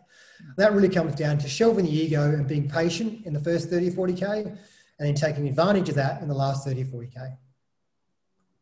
That 0.58 0.74
really 0.74 0.90
comes 0.90 1.16
down 1.16 1.40
to 1.40 1.50
shelving 1.50 1.86
the 1.86 1.92
ego 1.92 2.24
and 2.24 2.48
being 2.48 2.70
patient 2.70 3.26
in 3.26 3.34
the 3.34 3.40
first 3.40 3.70
30, 3.70 3.92
40K 3.92 4.46
and 4.46 4.58
then 5.00 5.16
taking 5.16 5.48
advantage 5.48 5.90
of 5.90 5.96
that 5.96 6.22
in 6.22 6.28
the 6.28 6.34
last 6.34 6.66
30, 6.66 6.86
40K. 6.86 7.38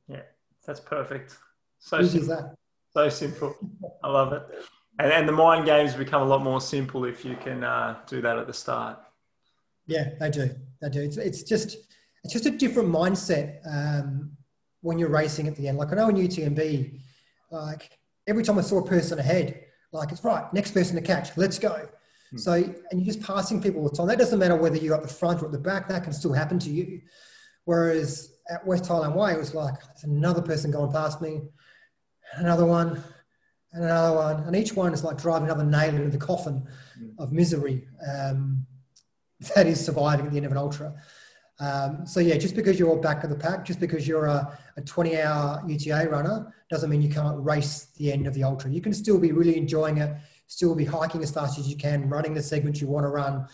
Yeah, 0.07 0.21
that's 0.65 0.79
perfect. 0.79 1.37
So 1.79 1.99
Easy 1.99 2.19
simple. 2.19 2.35
that. 2.35 2.55
So 2.93 3.09
simple. 3.09 3.55
I 4.03 4.09
love 4.09 4.33
it. 4.33 4.43
And, 4.99 5.11
and 5.11 5.27
the 5.27 5.33
mind 5.33 5.65
games 5.65 5.93
become 5.93 6.21
a 6.21 6.25
lot 6.25 6.41
more 6.41 6.61
simple 6.61 7.03
if 7.03 7.25
you 7.25 7.35
can 7.35 7.63
uh, 7.63 7.97
do 8.07 8.21
that 8.21 8.37
at 8.37 8.47
the 8.47 8.53
start. 8.53 8.99
Yeah, 9.87 10.09
they 10.19 10.29
do. 10.29 10.55
They 10.81 10.89
do. 10.89 11.01
It's, 11.01 11.17
it's 11.17 11.43
just 11.43 11.77
it's 12.23 12.33
just 12.33 12.45
a 12.45 12.51
different 12.51 12.89
mindset 12.89 13.59
um, 13.71 14.31
when 14.81 14.97
you're 14.97 15.09
racing 15.09 15.47
at 15.47 15.55
the 15.55 15.67
end. 15.67 15.77
Like 15.77 15.91
I 15.91 15.95
know 15.95 16.09
in 16.09 16.15
UTMB, 16.15 16.99
like 17.51 17.97
every 18.27 18.43
time 18.43 18.57
I 18.57 18.61
saw 18.61 18.79
a 18.79 18.87
person 18.87 19.19
ahead, 19.19 19.63
like 19.91 20.11
it's 20.11 20.23
right, 20.23 20.51
next 20.53 20.71
person 20.71 20.95
to 20.95 21.01
catch, 21.01 21.37
let's 21.37 21.59
go. 21.59 21.87
Hmm. 22.31 22.37
So, 22.37 22.53
and 22.53 22.99
you're 22.99 23.05
just 23.05 23.21
passing 23.21 23.61
people 23.61 23.81
all 23.81 23.89
the 23.89 23.95
time. 23.95 24.07
That 24.07 24.17
doesn't 24.17 24.39
matter 24.39 24.55
whether 24.55 24.77
you're 24.77 24.95
at 24.95 25.03
the 25.03 25.07
front 25.07 25.41
or 25.41 25.45
at 25.45 25.51
the 25.51 25.59
back, 25.59 25.87
that 25.89 26.03
can 26.03 26.13
still 26.13 26.33
happen 26.33 26.59
to 26.59 26.69
you. 26.69 27.01
Whereas 27.65 28.33
at 28.49 28.65
West 28.65 28.87
Highland 28.87 29.15
Way, 29.15 29.33
it 29.33 29.39
was 29.39 29.53
like, 29.53 29.75
there's 29.79 30.03
another 30.03 30.41
person 30.41 30.71
going 30.71 30.91
past 30.91 31.21
me, 31.21 31.41
another 32.33 32.65
one, 32.65 33.03
and 33.73 33.83
another 33.83 34.15
one. 34.15 34.43
And 34.43 34.55
each 34.55 34.73
one 34.73 34.93
is 34.93 35.03
like 35.03 35.17
driving 35.17 35.47
another 35.47 35.63
nail 35.63 35.95
into 35.95 36.09
the 36.09 36.17
coffin 36.17 36.67
hmm. 36.97 37.09
of 37.19 37.31
misery. 37.31 37.87
Um, 38.07 38.65
that 39.55 39.67
is 39.67 39.83
surviving 39.83 40.25
at 40.25 40.31
the 40.31 40.37
end 40.37 40.45
of 40.45 40.51
an 40.51 40.57
ultra. 40.57 40.93
Um, 41.59 42.05
so 42.05 42.19
yeah, 42.19 42.37
just 42.37 42.55
because 42.55 42.77
you're 42.77 42.97
back 42.97 43.23
of 43.23 43.29
the 43.29 43.35
pack, 43.35 43.63
just 43.63 43.79
because 43.79 44.07
you're 44.07 44.25
a, 44.25 44.57
a 44.75 44.81
20 44.81 45.21
hour 45.21 45.63
UTA 45.67 46.09
runner, 46.09 46.53
doesn't 46.69 46.89
mean 46.89 47.01
you 47.01 47.09
can't 47.09 47.43
race 47.43 47.87
the 47.97 48.11
end 48.11 48.27
of 48.27 48.33
the 48.33 48.43
ultra. 48.43 48.69
You 48.69 48.81
can 48.81 48.93
still 48.93 49.17
be 49.17 49.31
really 49.31 49.57
enjoying 49.57 49.97
it, 49.99 50.15
still 50.47 50.75
be 50.75 50.85
hiking 50.85 51.23
as 51.23 51.31
fast 51.31 51.57
as 51.57 51.67
you 51.67 51.77
can, 51.77 52.09
running 52.09 52.33
the 52.33 52.43
segments 52.43 52.81
you 52.81 52.87
want 52.87 53.05
to 53.05 53.09
run, 53.09 53.47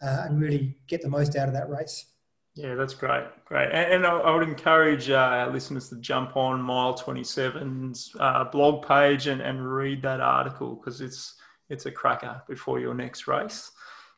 uh, 0.00 0.22
and 0.24 0.40
really 0.40 0.76
get 0.86 1.02
the 1.02 1.08
most 1.08 1.34
out 1.34 1.48
of 1.48 1.54
that 1.54 1.68
race. 1.68 2.06
Yeah, 2.54 2.74
that's 2.74 2.94
great, 2.94 3.24
great. 3.44 3.70
And, 3.72 4.04
and 4.04 4.06
I, 4.06 4.32
would 4.32 4.42
encourage 4.42 5.10
uh, 5.10 5.16
our 5.16 5.50
listeners 5.50 5.88
to 5.90 5.96
jump 5.96 6.36
on 6.36 6.60
Mile 6.60 6.94
27's 6.94 8.16
uh, 8.18 8.44
blog 8.44 8.86
page 8.86 9.28
and, 9.28 9.40
and 9.40 9.72
read 9.72 10.02
that 10.02 10.20
article 10.20 10.74
because 10.74 11.00
it's 11.00 11.34
it's 11.70 11.86
a 11.86 11.90
cracker 11.90 12.42
before 12.48 12.80
your 12.80 12.94
next 12.94 13.28
race. 13.28 13.70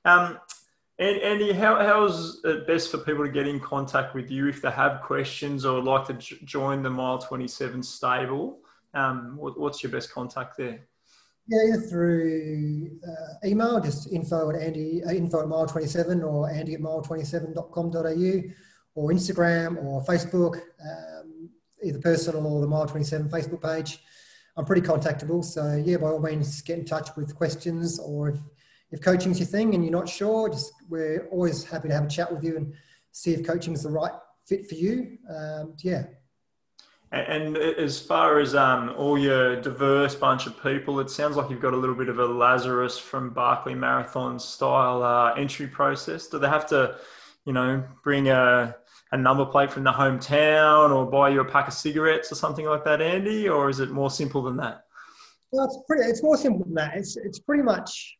Um, 0.04 0.38
and 1.00 1.16
Andy, 1.22 1.52
how, 1.52 1.76
how's 1.76 2.44
it 2.44 2.66
best 2.66 2.90
for 2.90 2.98
people 2.98 3.24
to 3.24 3.30
get 3.30 3.48
in 3.48 3.58
contact 3.58 4.14
with 4.14 4.30
you 4.30 4.48
if 4.48 4.60
they 4.60 4.70
have 4.70 5.00
questions 5.00 5.64
or 5.64 5.76
would 5.76 5.84
like 5.84 6.06
to 6.08 6.12
j- 6.12 6.36
join 6.44 6.82
the 6.82 6.90
Mile 6.90 7.18
27 7.18 7.82
stable? 7.82 8.58
Um, 8.92 9.34
what, 9.38 9.58
what's 9.58 9.82
your 9.82 9.90
best 9.90 10.12
contact 10.12 10.58
there? 10.58 10.86
Yeah, 11.48 11.72
either 11.72 11.80
through 11.80 12.98
uh, 13.02 13.46
email, 13.46 13.80
just 13.80 14.12
info 14.12 14.50
at 14.50 14.60
Andy, 14.60 15.02
uh, 15.02 15.12
info 15.12 15.40
at 15.40 15.46
mile27 15.46 16.22
or 16.22 16.50
andy 16.50 16.74
at 16.74 16.80
mile27.com.au 16.80 18.52
or 18.94 19.10
Instagram 19.10 19.82
or 19.82 20.04
Facebook, 20.04 20.60
um, 20.84 21.48
either 21.82 21.98
personal 21.98 22.46
or 22.46 22.60
the 22.60 22.68
Mile27 22.68 23.30
Facebook 23.30 23.62
page. 23.62 24.00
I'm 24.56 24.66
pretty 24.66 24.82
contactable. 24.82 25.42
So 25.42 25.82
yeah, 25.82 25.96
by 25.96 26.08
all 26.08 26.20
means, 26.20 26.60
get 26.60 26.78
in 26.78 26.84
touch 26.84 27.08
with 27.16 27.34
questions 27.34 27.98
or 27.98 28.28
if 28.28 28.36
if 28.92 29.00
coaching's 29.00 29.38
your 29.38 29.46
thing 29.46 29.74
and 29.74 29.84
you're 29.84 29.92
not 29.92 30.08
sure, 30.08 30.48
just 30.48 30.72
we're 30.88 31.28
always 31.30 31.64
happy 31.64 31.88
to 31.88 31.94
have 31.94 32.04
a 32.04 32.08
chat 32.08 32.32
with 32.32 32.42
you 32.42 32.56
and 32.56 32.72
see 33.12 33.32
if 33.32 33.46
coaching 33.46 33.74
is 33.74 33.82
the 33.82 33.90
right 33.90 34.12
fit 34.46 34.68
for 34.68 34.74
you. 34.74 35.18
Um, 35.28 35.74
yeah. 35.82 36.04
And 37.12 37.56
as 37.56 38.00
far 38.00 38.38
as 38.38 38.54
um, 38.54 38.94
all 38.96 39.18
your 39.18 39.60
diverse 39.60 40.14
bunch 40.14 40.46
of 40.46 40.62
people, 40.62 41.00
it 41.00 41.10
sounds 41.10 41.36
like 41.36 41.50
you've 41.50 41.60
got 41.60 41.74
a 41.74 41.76
little 41.76 41.96
bit 41.96 42.08
of 42.08 42.20
a 42.20 42.24
Lazarus 42.24 42.98
from 42.98 43.30
Barkley 43.30 43.74
Marathon 43.74 44.38
style 44.38 45.02
uh, 45.02 45.34
entry 45.34 45.66
process. 45.66 46.28
Do 46.28 46.38
they 46.38 46.48
have 46.48 46.66
to, 46.68 46.96
you 47.46 47.52
know, 47.52 47.82
bring 48.04 48.28
a, 48.28 48.76
a 49.10 49.16
number 49.16 49.44
plate 49.44 49.72
from 49.72 49.82
the 49.82 49.90
hometown 49.90 50.94
or 50.94 51.04
buy 51.04 51.30
you 51.30 51.40
a 51.40 51.44
pack 51.44 51.66
of 51.66 51.74
cigarettes 51.74 52.30
or 52.30 52.36
something 52.36 52.66
like 52.66 52.84
that, 52.84 53.02
Andy? 53.02 53.48
Or 53.48 53.68
is 53.68 53.80
it 53.80 53.90
more 53.90 54.10
simple 54.10 54.42
than 54.42 54.56
that? 54.58 54.84
Well, 55.50 55.64
it's 55.64 55.78
pretty. 55.88 56.08
It's 56.08 56.22
more 56.22 56.36
simple 56.36 56.64
than 56.64 56.74
that. 56.74 56.96
It's 56.96 57.16
it's 57.16 57.40
pretty 57.40 57.64
much 57.64 58.18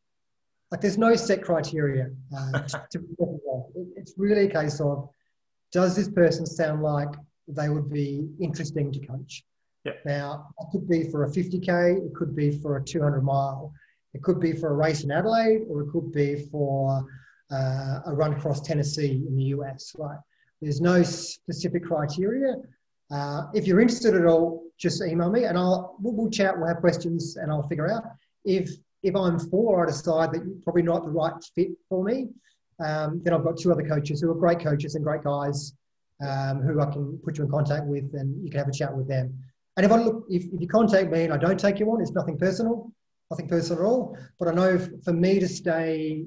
like 0.70 0.80
there's 0.80 0.98
no 0.98 1.14
set 1.16 1.42
criteria. 1.42 2.10
Uh, 2.36 2.62
to, 2.90 3.04
it's 3.96 4.14
really 4.16 4.46
a 4.46 4.50
case 4.50 4.80
of 4.80 5.08
does 5.72 5.96
this 5.96 6.08
person 6.08 6.46
sound 6.46 6.82
like 6.82 7.08
they 7.48 7.68
would 7.68 7.90
be 7.90 8.28
interesting 8.40 8.92
to 8.92 9.00
coach? 9.06 9.44
Yeah. 9.84 9.92
Now, 10.04 10.48
it 10.60 10.66
could 10.72 10.88
be 10.88 11.10
for 11.10 11.24
a 11.24 11.28
50k, 11.28 12.06
it 12.06 12.14
could 12.14 12.36
be 12.36 12.50
for 12.50 12.76
a 12.76 12.84
200 12.84 13.22
mile, 13.22 13.72
it 14.12 14.22
could 14.22 14.40
be 14.40 14.52
for 14.52 14.70
a 14.70 14.74
race 14.74 15.04
in 15.04 15.10
Adelaide, 15.10 15.62
or 15.68 15.82
it 15.82 15.90
could 15.90 16.12
be 16.12 16.46
for 16.50 17.04
uh, 17.50 18.00
a 18.06 18.12
run 18.12 18.32
across 18.34 18.60
Tennessee 18.60 19.24
in 19.26 19.34
the 19.36 19.44
US. 19.44 19.94
Right? 19.98 20.18
There's 20.60 20.80
no 20.80 21.02
specific 21.02 21.84
criteria. 21.84 22.56
Uh, 23.10 23.46
if 23.54 23.66
you're 23.66 23.80
interested 23.80 24.14
at 24.14 24.26
all, 24.26 24.64
just 24.78 25.02
email 25.02 25.30
me 25.30 25.44
and 25.44 25.58
I'll 25.58 25.96
we'll, 26.00 26.14
we'll 26.14 26.30
chat. 26.30 26.56
We'll 26.56 26.68
have 26.68 26.78
questions 26.78 27.36
and 27.36 27.50
I'll 27.50 27.66
figure 27.66 27.90
out 27.90 28.04
if 28.44 28.70
if 29.02 29.16
I'm 29.16 29.38
for, 29.38 29.82
I 29.82 29.86
decide 29.86 30.32
that 30.32 30.44
you're 30.44 30.62
probably 30.62 30.82
not 30.82 31.04
the 31.04 31.10
right 31.10 31.32
fit 31.54 31.70
for 31.88 32.04
me. 32.04 32.28
Um, 32.84 33.20
then 33.22 33.34
I've 33.34 33.44
got 33.44 33.58
two 33.58 33.72
other 33.72 33.86
coaches 33.86 34.20
who 34.20 34.30
are 34.30 34.34
great 34.34 34.60
coaches 34.60 34.94
and 34.94 35.04
great 35.04 35.22
guys 35.22 35.74
um, 36.26 36.60
who 36.62 36.80
I 36.80 36.86
can 36.86 37.18
put 37.24 37.38
you 37.38 37.44
in 37.44 37.50
contact 37.50 37.86
with, 37.86 38.14
and 38.14 38.42
you 38.44 38.50
can 38.50 38.58
have 38.58 38.68
a 38.68 38.72
chat 38.72 38.94
with 38.94 39.08
them. 39.08 39.38
And 39.76 39.86
if 39.86 39.92
I 39.92 39.96
look, 39.96 40.26
if, 40.28 40.44
if 40.44 40.60
you 40.60 40.68
contact 40.68 41.10
me 41.10 41.24
and 41.24 41.32
I 41.32 41.36
don't 41.36 41.58
take 41.58 41.78
you 41.78 41.90
on, 41.92 42.00
it's 42.00 42.12
nothing 42.12 42.38
personal, 42.38 42.92
nothing 43.30 43.48
personal 43.48 43.82
at 43.82 43.86
all. 43.86 44.18
But 44.38 44.48
I 44.48 44.52
know 44.52 44.78
for 45.04 45.12
me 45.12 45.40
to 45.40 45.48
stay 45.48 46.24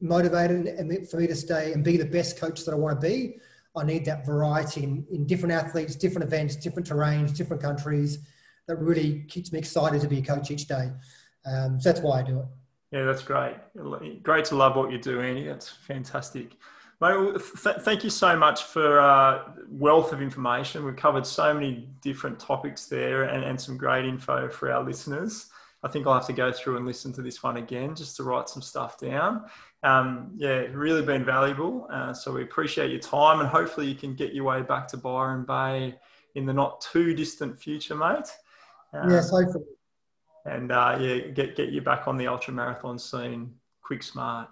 motivated 0.00 0.66
and 0.66 1.08
for 1.08 1.18
me 1.18 1.26
to 1.26 1.36
stay 1.36 1.72
and 1.72 1.84
be 1.84 1.96
the 1.96 2.06
best 2.06 2.38
coach 2.38 2.64
that 2.64 2.72
I 2.72 2.76
want 2.76 3.00
to 3.00 3.06
be, 3.06 3.36
I 3.76 3.84
need 3.84 4.04
that 4.06 4.26
variety 4.26 4.82
in, 4.82 5.06
in 5.12 5.26
different 5.26 5.52
athletes, 5.52 5.94
different 5.94 6.24
events, 6.24 6.56
different 6.56 6.88
terrains, 6.88 7.36
different 7.36 7.62
countries. 7.62 8.18
That 8.66 8.76
really 8.76 9.24
keeps 9.28 9.52
me 9.52 9.58
excited 9.58 10.00
to 10.00 10.08
be 10.08 10.18
a 10.18 10.22
coach 10.22 10.50
each 10.50 10.66
day. 10.66 10.90
Um, 11.46 11.80
so 11.80 11.90
that's 11.90 12.00
why 12.00 12.20
I 12.20 12.22
do 12.22 12.40
it. 12.40 12.46
Yeah, 12.92 13.04
that's 13.04 13.22
great. 13.22 13.56
Great 14.22 14.44
to 14.46 14.56
love 14.56 14.76
what 14.76 14.90
you 14.90 14.98
do, 14.98 15.20
Andy. 15.20 15.46
That's 15.46 15.68
fantastic. 15.68 16.56
Mate, 17.00 17.40
th- 17.62 17.76
thank 17.80 18.04
you 18.04 18.10
so 18.10 18.36
much 18.36 18.64
for 18.64 19.00
uh, 19.00 19.52
wealth 19.68 20.12
of 20.12 20.20
information. 20.20 20.84
We've 20.84 20.96
covered 20.96 21.24
so 21.24 21.54
many 21.54 21.88
different 22.02 22.38
topics 22.38 22.86
there 22.86 23.24
and, 23.24 23.44
and 23.44 23.58
some 23.58 23.76
great 23.76 24.04
info 24.04 24.48
for 24.50 24.70
our 24.70 24.82
listeners. 24.82 25.46
I 25.82 25.88
think 25.88 26.06
I'll 26.06 26.14
have 26.14 26.26
to 26.26 26.34
go 26.34 26.52
through 26.52 26.76
and 26.76 26.84
listen 26.84 27.10
to 27.14 27.22
this 27.22 27.42
one 27.42 27.56
again 27.56 27.94
just 27.94 28.16
to 28.16 28.22
write 28.22 28.50
some 28.50 28.60
stuff 28.60 28.98
down. 28.98 29.46
Um, 29.82 30.32
yeah, 30.36 30.66
really 30.72 31.00
been 31.00 31.24
valuable. 31.24 31.86
Uh, 31.90 32.12
so 32.12 32.32
we 32.32 32.42
appreciate 32.42 32.90
your 32.90 33.00
time 33.00 33.40
and 33.40 33.48
hopefully 33.48 33.86
you 33.86 33.94
can 33.94 34.14
get 34.14 34.34
your 34.34 34.44
way 34.44 34.60
back 34.60 34.86
to 34.88 34.98
Byron 34.98 35.46
Bay 35.46 35.94
in 36.34 36.44
the 36.44 36.52
not 36.52 36.82
too 36.82 37.14
distant 37.14 37.58
future, 37.58 37.94
mate. 37.94 38.28
Um, 38.92 39.10
yes, 39.10 39.30
hopefully 39.30 39.64
and 40.44 40.72
uh, 40.72 40.98
yeah, 41.00 41.18
get 41.28 41.56
get 41.56 41.70
you 41.70 41.80
back 41.80 42.08
on 42.08 42.16
the 42.16 42.26
ultra 42.26 42.52
marathon 42.52 42.98
scene, 42.98 43.54
quick, 43.82 44.02
smart. 44.02 44.48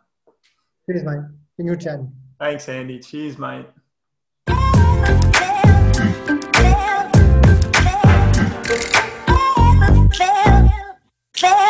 Cheers, 0.87 1.05
mate. 1.05 1.21
In 1.59 1.67
your 1.67 1.77
chat. 1.77 2.01
Thanks, 2.39 2.69
Andy. 2.69 2.99
Cheers, 2.99 3.39
mate. 3.39 3.67
Fail. 11.35 11.68